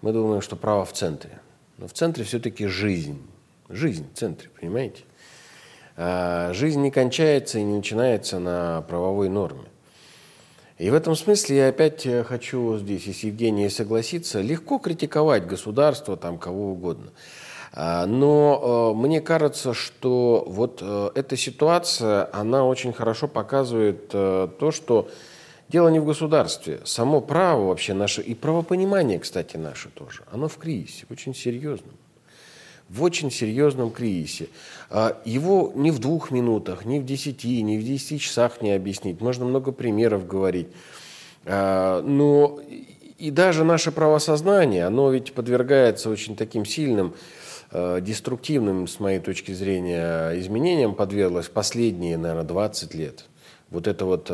Мы 0.01 0.13
думаем, 0.13 0.41
что 0.41 0.57
право 0.57 0.87
в 0.87 0.93
центре. 0.95 1.39
Но 1.77 1.87
в 1.87 1.93
центре 1.93 2.25
все-таки 2.25 2.67
жизнь. 2.67 3.21
Жизнь 3.69 4.07
в 4.11 4.17
центре, 4.17 4.49
понимаете? 4.59 5.03
А 5.97 6.53
жизнь 6.53 6.83
не 6.83 6.91
кончается 6.91 7.59
и 7.59 7.63
не 7.63 7.77
начинается 7.77 8.39
на 8.39 8.83
правовой 8.83 9.29
норме. 9.29 9.65
И 10.77 10.91
в 10.91 10.95
этом 10.95 11.17
смысле 11.17 11.57
я 11.57 11.69
опять 11.69 12.05
э, 12.05 12.23
хочу 12.23 12.77
здесь 12.77 13.07
и 13.07 13.13
с 13.15 13.21
Евгенией 13.21 13.71
согласиться, 13.71 14.43
легко 14.43 14.79
критиковать 14.79 15.47
государство, 15.47 16.19
там 16.19 16.37
кого 16.37 16.73
угодно. 16.73 17.13
А, 17.73 18.05
Но 18.05 18.93
э, 18.95 18.99
мне 18.99 19.23
кажется, 19.23 19.73
что 19.73 20.45
вот 20.47 20.81
э, 20.83 21.11
эта 21.15 21.35
ситуация, 21.39 22.29
она 22.31 22.67
очень 22.67 22.93
хорошо 22.93 23.27
показывает 23.27 24.11
э, 24.13 24.49
то, 24.59 24.71
что 24.71 25.09
дело 25.71 25.89
не 25.89 25.99
в 25.99 26.05
государстве. 26.05 26.81
Само 26.85 27.23
право 27.23 27.69
вообще 27.69 27.95
наше, 27.95 28.21
и 28.21 28.35
правопонимание, 28.35 29.19
кстати, 29.19 29.57
наше 29.57 29.89
тоже, 29.89 30.25
оно 30.31 30.47
в 30.49 30.59
кризисе, 30.59 31.07
очень 31.09 31.35
серьезном 31.35 31.95
в 32.89 33.03
очень 33.03 33.31
серьезном 33.31 33.91
кризисе. 33.91 34.49
А, 34.91 35.21
Его 35.25 35.73
ни 35.75 35.91
в 35.91 35.99
двух 35.99 36.31
минутах, 36.31 36.85
ни 36.85 36.99
в 36.99 37.05
десяти, 37.05 37.63
ни 37.63 37.77
в 37.79 37.83
десяти 37.85 38.19
часах 38.19 38.63
не 38.63 38.73
объяснить. 38.73 39.21
Можно 39.21 39.45
много 39.45 39.73
примеров 39.73 40.27
говорить. 40.27 40.69
А, 41.45 42.03
Но 42.03 42.61
и- 43.19 43.31
даже 43.31 43.65
наше 43.65 43.93
правосознание, 43.93 44.85
оно 44.87 45.11
ведь 45.11 45.33
подвергается 45.33 46.11
очень 46.11 46.37
таким 46.37 46.65
сильным, 46.65 47.15
э, 47.73 48.01
деструктивным, 48.01 48.87
с 48.87 49.01
моей 49.01 49.19
точки 49.19 49.53
зрения, 49.53 50.39
изменениям 50.39 50.95
подверглось 50.95 51.49
последние, 51.49 52.17
наверное, 52.19 52.45
20 52.45 52.95
лет. 52.95 53.25
Вот 53.71 53.87
это 53.89 54.05
вот 54.05 54.31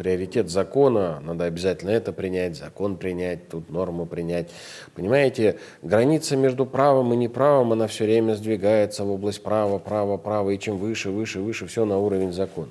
приоритет 0.00 0.48
закона, 0.48 1.20
надо 1.20 1.44
обязательно 1.44 1.90
это 1.90 2.10
принять, 2.14 2.56
закон 2.56 2.96
принять, 2.96 3.50
тут 3.50 3.68
норму 3.68 4.06
принять. 4.06 4.48
Понимаете, 4.94 5.58
граница 5.82 6.38
между 6.38 6.64
правом 6.64 7.12
и 7.12 7.16
неправом, 7.16 7.72
она 7.72 7.86
все 7.86 8.04
время 8.04 8.32
сдвигается 8.32 9.04
в 9.04 9.10
область 9.10 9.42
права, 9.42 9.76
права, 9.76 10.16
права, 10.16 10.48
и 10.48 10.58
чем 10.58 10.78
выше, 10.78 11.10
выше, 11.10 11.40
выше, 11.40 11.66
все 11.66 11.84
на 11.84 11.98
уровень 11.98 12.32
закона. 12.32 12.70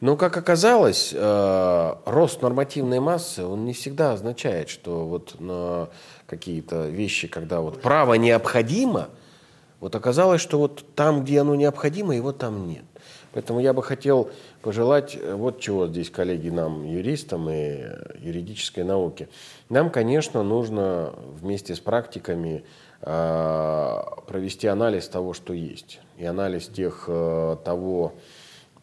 Но, 0.00 0.16
как 0.16 0.36
оказалось, 0.36 1.12
э, 1.14 1.94
рост 2.04 2.42
нормативной 2.42 2.98
массы, 2.98 3.44
он 3.44 3.64
не 3.64 3.72
всегда 3.72 4.14
означает, 4.14 4.68
что 4.68 5.06
вот 5.06 5.36
на 5.38 5.88
какие-то 6.26 6.88
вещи, 6.88 7.28
когда 7.28 7.60
вот 7.60 7.80
право 7.80 8.14
необходимо, 8.14 9.06
вот 9.78 9.94
оказалось, 9.94 10.40
что 10.40 10.58
вот 10.58 10.84
там, 10.96 11.22
где 11.22 11.42
оно 11.42 11.54
необходимо, 11.54 12.16
его 12.16 12.32
там 12.32 12.66
нет. 12.66 12.82
Поэтому 13.34 13.60
я 13.60 13.72
бы 13.72 13.82
хотел 13.82 14.30
пожелать 14.64 15.16
э, 15.20 15.34
вот 15.34 15.60
чего 15.60 15.86
здесь, 15.86 16.08
коллеги, 16.10 16.48
нам, 16.48 16.86
юристам 16.86 17.50
и 17.50 17.52
э, 17.52 18.16
юридической 18.18 18.82
науке. 18.82 19.28
Нам, 19.68 19.90
конечно, 19.90 20.42
нужно 20.42 21.12
вместе 21.38 21.74
с 21.74 21.80
практиками 21.80 22.64
э, 23.02 24.02
провести 24.26 24.66
анализ 24.66 25.06
того, 25.08 25.34
что 25.34 25.52
есть. 25.52 26.00
И 26.16 26.24
анализ 26.24 26.68
тех, 26.68 27.04
того, 27.64 28.14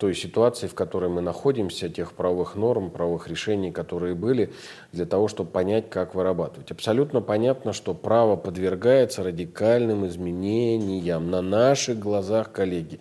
той 0.01 0.15
ситуации, 0.15 0.65
в 0.65 0.73
которой 0.73 1.11
мы 1.11 1.21
находимся, 1.21 1.87
тех 1.87 2.13
правовых 2.13 2.55
норм, 2.55 2.89
правовых 2.89 3.27
решений, 3.27 3.71
которые 3.71 4.15
были, 4.15 4.51
для 4.91 5.05
того, 5.05 5.27
чтобы 5.27 5.51
понять, 5.51 5.91
как 5.91 6.15
вырабатывать. 6.15 6.71
Абсолютно 6.71 7.21
понятно, 7.21 7.71
что 7.71 7.93
право 7.93 8.35
подвергается 8.35 9.21
радикальным 9.21 10.07
изменениям 10.07 11.29
на 11.29 11.43
наших 11.43 11.99
глазах, 11.99 12.51
коллеги. 12.51 12.99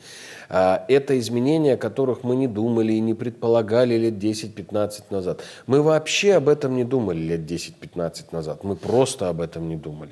А, 0.50 0.84
Это 0.88 1.18
изменения, 1.18 1.72
о 1.72 1.76
которых 1.78 2.22
мы 2.22 2.36
не 2.36 2.46
думали 2.46 2.92
и 2.92 3.00
не 3.00 3.14
предполагали 3.14 3.96
лет 3.96 4.22
10-15 4.22 5.04
назад. 5.08 5.40
Мы 5.66 5.80
вообще 5.80 6.34
об 6.34 6.50
этом 6.50 6.76
не 6.76 6.84
думали 6.84 7.18
лет 7.18 7.50
10-15 7.50 8.24
назад. 8.32 8.62
Мы 8.62 8.76
просто 8.76 9.30
об 9.30 9.40
этом 9.40 9.70
не 9.70 9.76
думали. 9.76 10.10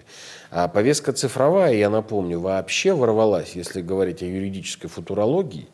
А 0.51 0.69
повестка 0.69 1.12
цифровая, 1.12 1.74
я 1.74 1.90
напомню, 1.90 2.40
вообще 2.40 2.94
ворвалась, 2.94 3.52
если 3.55 3.82
говорить 3.82 4.23
о 4.23 4.24
юридической 4.24 4.89
футурологии, 4.89 5.69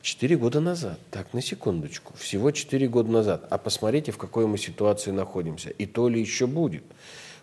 Четыре 0.00 0.36
года 0.36 0.60
назад, 0.60 0.98
так, 1.10 1.34
на 1.34 1.42
секундочку, 1.42 2.14
всего 2.16 2.50
четыре 2.52 2.88
года 2.88 3.10
назад. 3.10 3.46
А 3.50 3.58
посмотрите, 3.58 4.12
в 4.12 4.18
какой 4.18 4.46
мы 4.46 4.56
ситуации 4.56 5.10
находимся, 5.10 5.70
и 5.70 5.86
то 5.86 6.08
ли 6.08 6.20
еще 6.20 6.46
будет. 6.46 6.84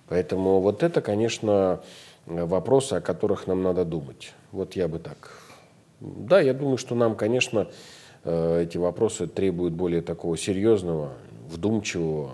Поэтому 0.07 0.61
вот 0.61 0.82
это, 0.82 1.02
конечно, 1.02 1.82
вопросы, 2.26 2.94
о 2.94 3.02
которых 3.02 3.48
нам 3.48 3.61
надо 3.61 3.84
думать. 3.84 4.34
Вот 4.52 4.76
я 4.76 4.88
бы 4.88 4.99
так. 4.99 5.38
Да, 5.99 6.40
я 6.40 6.53
думаю, 6.53 6.77
что 6.77 6.95
нам, 6.95 7.15
конечно, 7.15 7.68
э, 8.23 8.64
эти 8.64 8.77
вопросы 8.77 9.27
требуют 9.27 9.73
более 9.73 10.02
такого 10.02 10.38
серьезного, 10.38 11.14
вдумчивого 11.49 12.34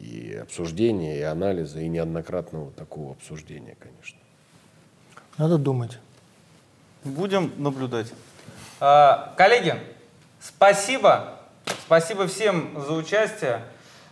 и 0.00 0.34
обсуждения, 0.34 1.18
и 1.18 1.22
анализа, 1.22 1.80
и 1.80 1.88
неоднократного 1.88 2.72
такого 2.72 3.12
обсуждения, 3.12 3.76
конечно. 3.78 4.18
Надо 5.38 5.58
думать. 5.58 5.98
Будем 7.04 7.52
наблюдать. 7.56 8.12
А, 8.84 9.32
коллеги, 9.36 9.80
спасибо. 10.40 11.38
Спасибо 11.86 12.26
всем 12.26 12.84
за 12.84 12.94
участие. 12.94 13.62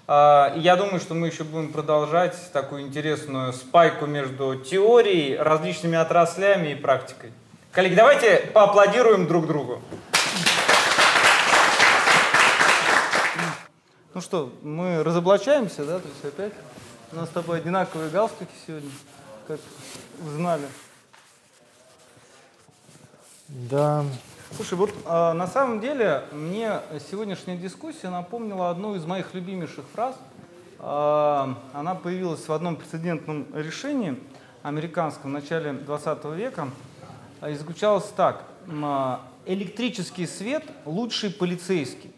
А, 0.07 0.55
я 0.57 0.77
думаю, 0.77 1.01
что 1.01 1.15
мы 1.15 1.27
еще 1.27 1.43
будем 1.43 1.73
продолжать 1.73 2.37
такую 2.53 2.83
интересную 2.83 3.53
спайку 3.53 4.07
между 4.07 4.55
теорией, 4.55 5.37
различными 5.37 5.99
отраслями 5.99 6.69
и 6.69 6.75
практикой. 6.77 7.33
Коллеги, 7.73 7.95
давайте 7.95 8.37
поаплодируем 8.55 9.27
друг 9.27 9.49
другу. 9.49 9.83
Ну 14.15 14.21
что, 14.21 14.53
мы 14.63 15.03
разоблачаемся, 15.03 15.85
да, 15.85 15.99
то 15.99 16.07
есть 16.07 16.25
опять? 16.25 16.53
У 17.11 17.17
нас 17.17 17.29
с 17.29 17.33
тобой 17.33 17.59
одинаковые 17.59 18.09
галстуки 18.09 18.53
сегодня, 18.65 18.91
как 19.49 19.59
знали. 20.23 20.69
Да. 23.49 24.05
Слушай, 24.57 24.75
вот 24.75 24.91
э, 25.07 25.33
на 25.33 25.47
самом 25.47 25.81
деле 25.81 26.25
мне 26.33 26.81
сегодняшняя 27.11 27.57
дискуссия 27.57 28.11
напомнила 28.11 28.71
одну 28.71 28.97
из 28.97 29.05
моих 29.05 29.33
любимейших 29.33 29.85
фраз. 29.95 30.17
Э, 30.81 31.55
она 31.73 31.95
появилась 31.95 32.47
в 32.47 32.53
одном 32.53 32.77
прецедентном 32.77 33.47
решении 33.55 34.19
американском 34.63 35.31
в 35.31 35.35
начале 35.35 35.73
20 35.73 36.25
века 36.37 36.69
и 37.49 37.55
заключалась 37.55 38.07
так. 38.17 38.45
Электрический 39.47 40.27
свет 40.27 40.65
лучший 40.85 41.31
полицейский. 41.31 42.13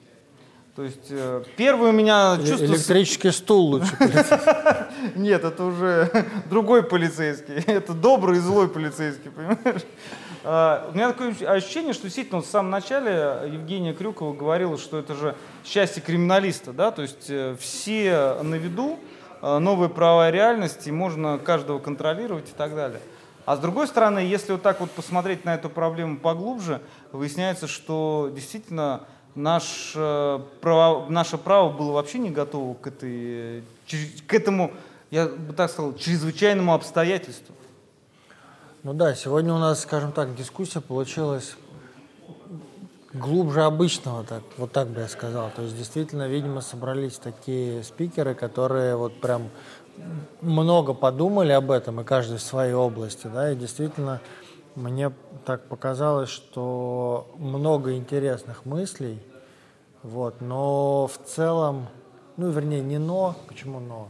То 0.75 0.85
есть 0.85 1.09
э, 1.11 1.45
первый 1.59 1.91
у 1.91 1.93
меня 1.93 2.39
чувство... 2.39 2.65
Электрический 2.65 3.31
стул 3.31 3.73
лучше. 3.73 3.95
Нет, 5.15 5.45
это 5.45 5.65
уже 5.65 6.27
другой 6.51 6.83
полицейский. 6.83 7.55
Это 7.67 7.93
добрый 7.93 8.39
и 8.39 8.41
злой 8.41 8.69
полицейский, 8.69 9.31
понимаешь? 9.31 9.83
А, 10.45 10.89
у 10.91 10.95
меня 10.95 11.13
такое 11.13 11.35
ощущение, 11.49 11.93
что 11.93 12.05
действительно 12.05 12.41
в 12.41 12.47
самом 12.47 12.71
начале 12.71 13.49
Евгения 13.53 13.95
Крюкова 13.95 14.35
говорила, 14.35 14.77
что 14.77 14.99
это 14.99 15.15
же 15.15 15.37
счастье 15.65 16.03
криминалиста, 16.03 16.73
да, 16.73 16.91
то 16.91 17.03
есть 17.03 17.27
э, 17.29 17.57
все 17.61 18.39
на 18.43 18.57
виду, 18.57 18.99
э, 19.41 19.59
новые 19.59 19.89
права 19.89 20.31
реальности, 20.33 20.91
можно 20.91 21.39
каждого 21.39 21.79
контролировать 21.79 22.49
и 22.49 22.53
так 22.57 22.75
далее. 22.75 23.01
А 23.45 23.57
с 23.57 23.61
другой 23.61 23.87
стороны, 23.87 24.19
если 24.19 24.53
вот 24.53 24.63
так 24.63 24.81
вот 24.81 24.91
посмотреть 24.91 25.45
на 25.45 25.55
эту 25.55 25.71
проблему 25.71 26.17
поглубже, 26.17 26.81
выясняется, 27.13 27.69
что 27.69 28.31
действительно 28.35 29.03
наш, 29.37 29.93
э, 29.95 30.41
право, 30.61 31.09
наше 31.09 31.39
право 31.39 31.71
было 31.71 31.93
вообще 31.93 32.19
не 32.19 32.31
готово 32.31 32.75
к, 32.75 32.89
этой, 32.89 33.63
к 34.27 34.35
этому, 34.35 34.73
я 35.13 35.27
бы 35.27 35.53
так 35.53 35.71
сказал, 35.71 35.95
чрезвычайному 35.95 36.75
обстоятельству. 36.75 37.55
Ну 38.85 38.95
да, 38.95 39.15
сегодня 39.15 39.55
у 39.55 39.59
нас, 39.59 39.83
скажем 39.83 40.11
так, 40.11 40.35
дискуссия 40.35 40.81
получилась 40.81 41.55
глубже 43.13 43.63
обычного, 43.63 44.25
так, 44.25 44.43
вот 44.57 44.73
так 44.73 44.89
бы 44.89 45.03
я 45.03 45.09
сказал. 45.09 45.53
То 45.55 45.63
есть 45.63 45.79
действительно, 45.79 46.27
видимо, 46.27 46.63
собрались 46.63 47.17
такие 47.19 47.85
спикеры, 47.85 48.35
которые 48.35 48.97
вот 48.97 49.21
прям 49.21 49.51
много 50.41 50.95
подумали 50.95 51.53
об 51.53 51.71
этом, 51.71 52.01
и 52.01 52.05
каждый 52.05 52.39
в 52.39 52.43
своей 52.43 52.73
области, 52.73 53.29
да, 53.29 53.53
и 53.53 53.55
действительно 53.55 54.21
мне 54.75 55.13
так 55.45 55.69
показалось, 55.69 56.31
что 56.31 57.33
много 57.39 57.95
интересных 57.95 58.65
мыслей, 58.65 59.23
вот, 60.03 60.41
но 60.41 61.07
в 61.07 61.25
целом, 61.25 61.87
ну, 62.37 62.51
вернее, 62.51 62.81
не 62.81 62.99
но, 62.99 63.37
почему 63.47 63.79
но? 63.79 64.09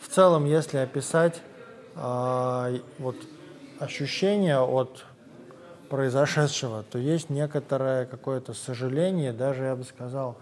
В 0.00 0.08
целом, 0.08 0.46
если 0.46 0.78
описать 0.78 1.42
э, 1.94 2.78
вот 2.98 3.16
ощущение 3.80 4.58
от 4.60 5.04
произошедшего, 5.88 6.82
то 6.82 6.98
есть 6.98 7.30
некоторое 7.30 8.04
какое-то 8.06 8.52
сожаление, 8.52 9.32
даже 9.32 9.64
я 9.64 9.76
бы 9.76 9.84
сказал, 9.84 10.36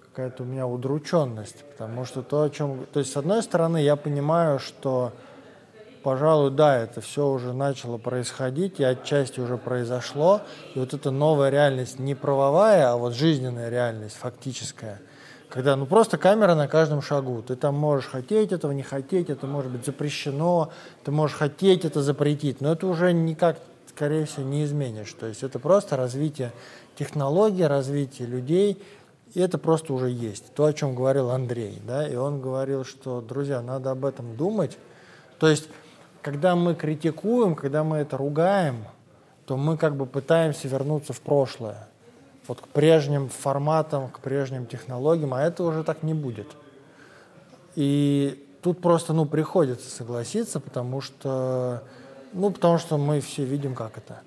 какая-то 0.00 0.42
у 0.42 0.46
меня 0.46 0.66
удрученность, 0.66 1.64
потому 1.64 2.04
что 2.04 2.22
то, 2.22 2.42
о 2.42 2.50
чем... 2.50 2.86
То 2.92 2.98
есть, 2.98 3.12
с 3.12 3.16
одной 3.16 3.42
стороны, 3.42 3.80
я 3.80 3.96
понимаю, 3.96 4.58
что, 4.58 5.12
пожалуй, 6.02 6.50
да, 6.50 6.78
это 6.78 7.00
все 7.00 7.28
уже 7.28 7.52
начало 7.52 7.96
происходить, 7.96 8.80
и 8.80 8.84
отчасти 8.84 9.40
уже 9.40 9.56
произошло, 9.56 10.40
и 10.74 10.80
вот 10.80 10.94
эта 10.94 11.10
новая 11.10 11.50
реальность 11.50 11.98
не 11.98 12.14
правовая, 12.14 12.90
а 12.90 12.96
вот 12.96 13.14
жизненная 13.14 13.68
реальность, 13.68 14.16
фактическая– 14.16 15.00
когда 15.52 15.76
ну 15.76 15.84
просто 15.84 16.16
камера 16.16 16.54
на 16.54 16.66
каждом 16.66 17.02
шагу. 17.02 17.42
Ты 17.42 17.56
там 17.56 17.74
можешь 17.74 18.08
хотеть 18.08 18.52
этого, 18.52 18.72
не 18.72 18.82
хотеть, 18.82 19.28
это 19.28 19.46
может 19.46 19.70
быть 19.70 19.84
запрещено, 19.84 20.72
ты 21.04 21.10
можешь 21.10 21.36
хотеть 21.36 21.84
это 21.84 22.00
запретить, 22.00 22.62
но 22.62 22.72
это 22.72 22.86
уже 22.86 23.12
никак, 23.12 23.58
скорее 23.86 24.24
всего, 24.24 24.44
не 24.44 24.64
изменишь. 24.64 25.12
То 25.12 25.26
есть 25.26 25.42
это 25.42 25.58
просто 25.58 25.98
развитие 25.98 26.52
технологий, 26.96 27.66
развитие 27.66 28.28
людей, 28.28 28.82
и 29.34 29.40
это 29.40 29.58
просто 29.58 29.92
уже 29.92 30.08
есть. 30.08 30.54
То, 30.54 30.64
о 30.64 30.72
чем 30.72 30.94
говорил 30.94 31.30
Андрей. 31.30 31.82
Да? 31.86 32.08
И 32.08 32.16
он 32.16 32.40
говорил, 32.40 32.86
что, 32.86 33.20
друзья, 33.20 33.60
надо 33.60 33.90
об 33.90 34.06
этом 34.06 34.36
думать. 34.36 34.78
То 35.38 35.48
есть, 35.48 35.68
когда 36.22 36.56
мы 36.56 36.74
критикуем, 36.74 37.56
когда 37.56 37.84
мы 37.84 37.98
это 37.98 38.16
ругаем, 38.16 38.86
то 39.44 39.58
мы 39.58 39.76
как 39.76 39.96
бы 39.96 40.06
пытаемся 40.06 40.66
вернуться 40.68 41.12
в 41.12 41.20
прошлое 41.20 41.88
вот 42.46 42.60
к 42.60 42.68
прежним 42.68 43.28
форматам, 43.28 44.08
к 44.08 44.20
прежним 44.20 44.66
технологиям, 44.66 45.34
а 45.34 45.42
это 45.42 45.62
уже 45.62 45.84
так 45.84 46.02
не 46.02 46.14
будет. 46.14 46.48
И 47.74 48.44
тут 48.62 48.80
просто, 48.80 49.12
ну, 49.12 49.26
приходится 49.26 49.88
согласиться, 49.90 50.60
потому 50.60 51.00
что, 51.00 51.82
ну, 52.32 52.50
потому 52.50 52.78
что 52.78 52.98
мы 52.98 53.20
все 53.20 53.44
видим, 53.44 53.74
как 53.74 53.98
это. 53.98 54.22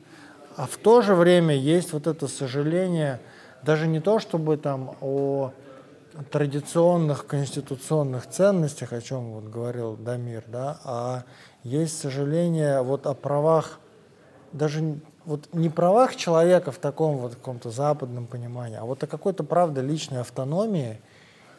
А 0.55 0.67
в 0.67 0.77
то 0.77 1.01
же 1.01 1.15
время 1.15 1.55
есть 1.55 1.93
вот 1.93 2.07
это 2.07 2.27
сожаление, 2.27 3.19
даже 3.63 3.87
не 3.87 3.99
то, 3.99 4.19
чтобы 4.19 4.57
там 4.57 4.95
о 5.01 5.51
традиционных 6.31 7.27
конституционных 7.27 8.27
ценностях, 8.27 8.93
о 8.93 9.01
чем 9.01 9.33
вот 9.33 9.45
говорил 9.45 9.97
Дамир, 9.97 10.43
да, 10.47 10.79
а 10.85 11.23
есть 11.63 11.99
сожаление 11.99 12.81
вот 12.81 13.05
о 13.05 13.13
правах 13.13 13.79
даже 14.53 14.99
вот 15.25 15.49
не 15.53 15.69
правах 15.69 16.15
человека 16.15 16.71
в 16.71 16.77
таком 16.77 17.17
вот 17.17 17.35
каком-то 17.35 17.71
западном 17.71 18.27
понимании, 18.27 18.77
а 18.77 18.85
вот 18.85 19.03
о 19.03 19.07
какой-то, 19.07 19.43
правда, 19.43 19.81
личной 19.81 20.21
автономии 20.21 21.01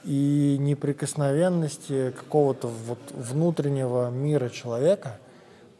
и 0.04 0.56
неприкосновенности 0.60 2.12
какого-то 2.12 2.68
вот 2.68 2.98
внутреннего 3.12 4.08
мира 4.10 4.48
человека, 4.48 5.18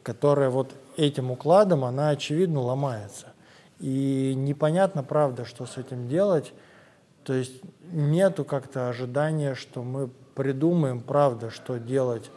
которая 0.03 0.51
вот 0.51 0.73
этим 0.97 1.31
укладом, 1.31 1.85
она, 1.85 2.11
очевидно, 2.11 2.61
ломается. 2.61 3.29
И 3.79 4.35
непонятно, 4.37 5.03
правда, 5.03 5.45
что 5.45 5.67
с 5.67 5.77
этим 5.77 6.09
делать. 6.09 6.53
То 7.25 7.35
есть 7.35 7.61
нету 7.93 8.45
как-то 8.45 8.89
ожидания, 8.89 9.55
что 9.55 9.83
мы 9.83 10.09
придумаем, 10.35 11.01
правда, 11.01 11.51
что 11.51 11.79
делать 11.79 12.31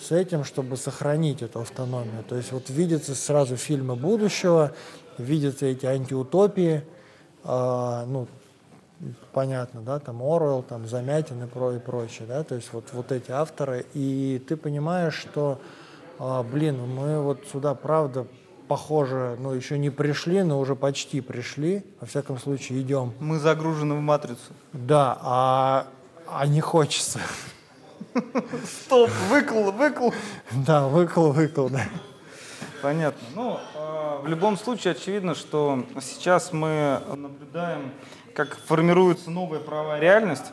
с 0.00 0.12
этим, 0.12 0.44
чтобы 0.44 0.76
сохранить 0.76 1.42
эту 1.42 1.60
автономию. 1.60 2.24
То 2.28 2.36
есть 2.36 2.52
вот 2.52 2.70
видятся 2.70 3.14
сразу 3.14 3.56
фильмы 3.56 3.96
будущего, 3.96 4.72
видятся 5.18 5.66
эти 5.66 5.86
антиутопии, 5.86 6.82
э, 7.44 8.04
ну, 8.06 8.28
понятно, 9.32 9.82
да, 9.82 9.98
там 9.98 10.22
Оруэлл, 10.22 10.62
там 10.62 10.86
Замятин 10.86 11.42
и, 11.42 11.46
про, 11.46 11.72
и 11.72 11.78
прочее, 11.78 12.26
да, 12.28 12.42
то 12.44 12.54
есть 12.54 12.72
вот, 12.72 12.84
вот 12.92 13.12
эти 13.12 13.30
авторы, 13.30 13.86
и 13.94 14.42
ты 14.46 14.56
понимаешь, 14.56 15.14
что, 15.14 15.60
э, 16.18 16.42
блин, 16.50 16.78
мы 16.86 17.20
вот 17.20 17.44
сюда, 17.52 17.74
правда, 17.74 18.26
похоже, 18.68 19.36
ну, 19.38 19.52
еще 19.52 19.78
не 19.78 19.90
пришли, 19.90 20.42
но 20.42 20.58
уже 20.58 20.74
почти 20.74 21.20
пришли, 21.20 21.84
во 22.00 22.06
всяком 22.06 22.38
случае, 22.38 22.82
идем. 22.82 23.12
Мы 23.20 23.38
загружены 23.38 23.94
в 23.94 24.00
матрицу. 24.00 24.52
Да, 24.72 25.18
а, 25.20 25.86
а 26.26 26.46
не 26.46 26.60
хочется. 26.60 27.20
Стоп, 28.64 29.10
выкл, 29.28 29.70
выкл. 29.70 30.10
Да, 30.52 30.86
выкл, 30.88 31.30
выкл, 31.32 31.68
да. 31.68 31.82
Понятно. 32.82 33.28
Ну, 33.34 33.58
э, 33.74 34.18
в 34.22 34.26
любом 34.26 34.56
случае 34.56 34.92
очевидно, 34.92 35.34
что 35.34 35.84
сейчас 36.00 36.52
мы 36.52 37.00
наблюдаем, 37.14 37.92
как 38.34 38.56
формируется 38.56 39.30
новая 39.30 39.60
правовая 39.60 40.00
реальность. 40.00 40.52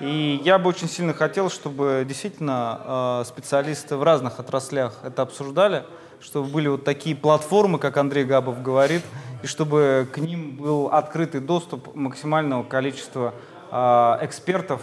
И 0.00 0.40
я 0.44 0.58
бы 0.58 0.68
очень 0.68 0.88
сильно 0.88 1.14
хотел, 1.14 1.50
чтобы 1.50 2.04
действительно 2.06 3.22
э, 3.22 3.24
специалисты 3.26 3.96
в 3.96 4.02
разных 4.02 4.40
отраслях 4.40 4.98
это 5.04 5.22
обсуждали, 5.22 5.84
чтобы 6.20 6.48
были 6.48 6.68
вот 6.68 6.84
такие 6.84 7.14
платформы, 7.14 7.78
как 7.78 7.96
Андрей 7.96 8.24
Габов 8.24 8.62
говорит, 8.62 9.02
и 9.42 9.46
чтобы 9.46 10.08
к 10.12 10.18
ним 10.18 10.56
был 10.56 10.88
открытый 10.88 11.40
доступ 11.40 11.94
максимального 11.94 12.64
количества 12.64 13.34
э, 13.70 14.18
экспертов, 14.22 14.82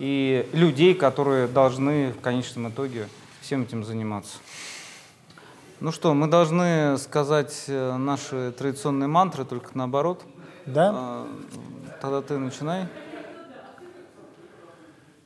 и 0.00 0.48
людей, 0.54 0.94
которые 0.94 1.46
должны 1.46 2.12
в 2.12 2.20
конечном 2.20 2.70
итоге 2.70 3.06
всем 3.42 3.62
этим 3.62 3.84
заниматься. 3.84 4.38
Ну 5.78 5.92
что, 5.92 6.14
мы 6.14 6.26
должны 6.26 6.98
сказать 6.98 7.64
э, 7.68 7.96
наши 7.96 8.52
традиционные 8.52 9.08
мантры, 9.08 9.44
только 9.44 9.70
наоборот. 9.74 10.22
Да? 10.66 10.92
А, 10.94 11.28
Тогда 12.00 12.22
ты 12.22 12.38
начинай. 12.38 12.88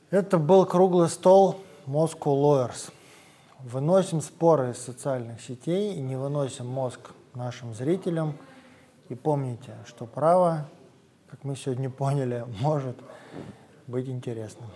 Это 0.09 0.37
был 0.37 0.65
круглый 0.65 1.07
стол 1.07 1.61
Moscow 1.85 2.35
Lawyers. 2.35 2.91
Выносим 3.59 4.19
споры 4.19 4.71
из 4.71 4.77
социальных 4.77 5.41
сетей 5.41 5.95
и 5.95 6.01
не 6.01 6.17
выносим 6.17 6.67
мозг 6.67 6.99
нашим 7.33 7.73
зрителям. 7.73 8.33
И 9.07 9.15
помните, 9.15 9.73
что 9.87 10.05
право, 10.05 10.67
как 11.29 11.45
мы 11.45 11.55
сегодня 11.55 11.89
поняли, 11.89 12.45
может 12.59 12.97
быть 13.87 14.07
интересным. 14.07 14.69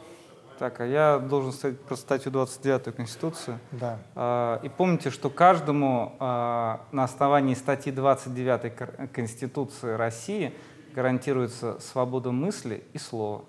Так, 0.60 0.82
а 0.82 0.86
я 0.86 1.20
должен 1.20 1.54
сказать 1.54 1.80
про 1.80 1.96
статью 1.96 2.32
29 2.34 2.94
Конституции. 2.96 3.58
Да. 3.72 3.98
А, 4.16 4.60
И 4.62 4.68
помните, 4.70 5.10
что 5.10 5.30
каждому 5.30 6.16
а, 6.20 6.82
на 6.92 7.06
основании 7.06 7.54
статьи 7.54 7.92
29 7.94 8.76
Кор- 8.76 9.08
Конституции 9.14 9.94
России 9.94 10.54
гарантируется 10.94 11.80
свобода 11.80 12.32
мысли 12.32 12.84
и 12.92 12.98
слова. 12.98 13.46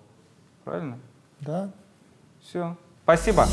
Правильно? 0.65 0.99
Да? 1.41 1.71
Все. 2.43 2.77
Спасибо. 3.03 3.45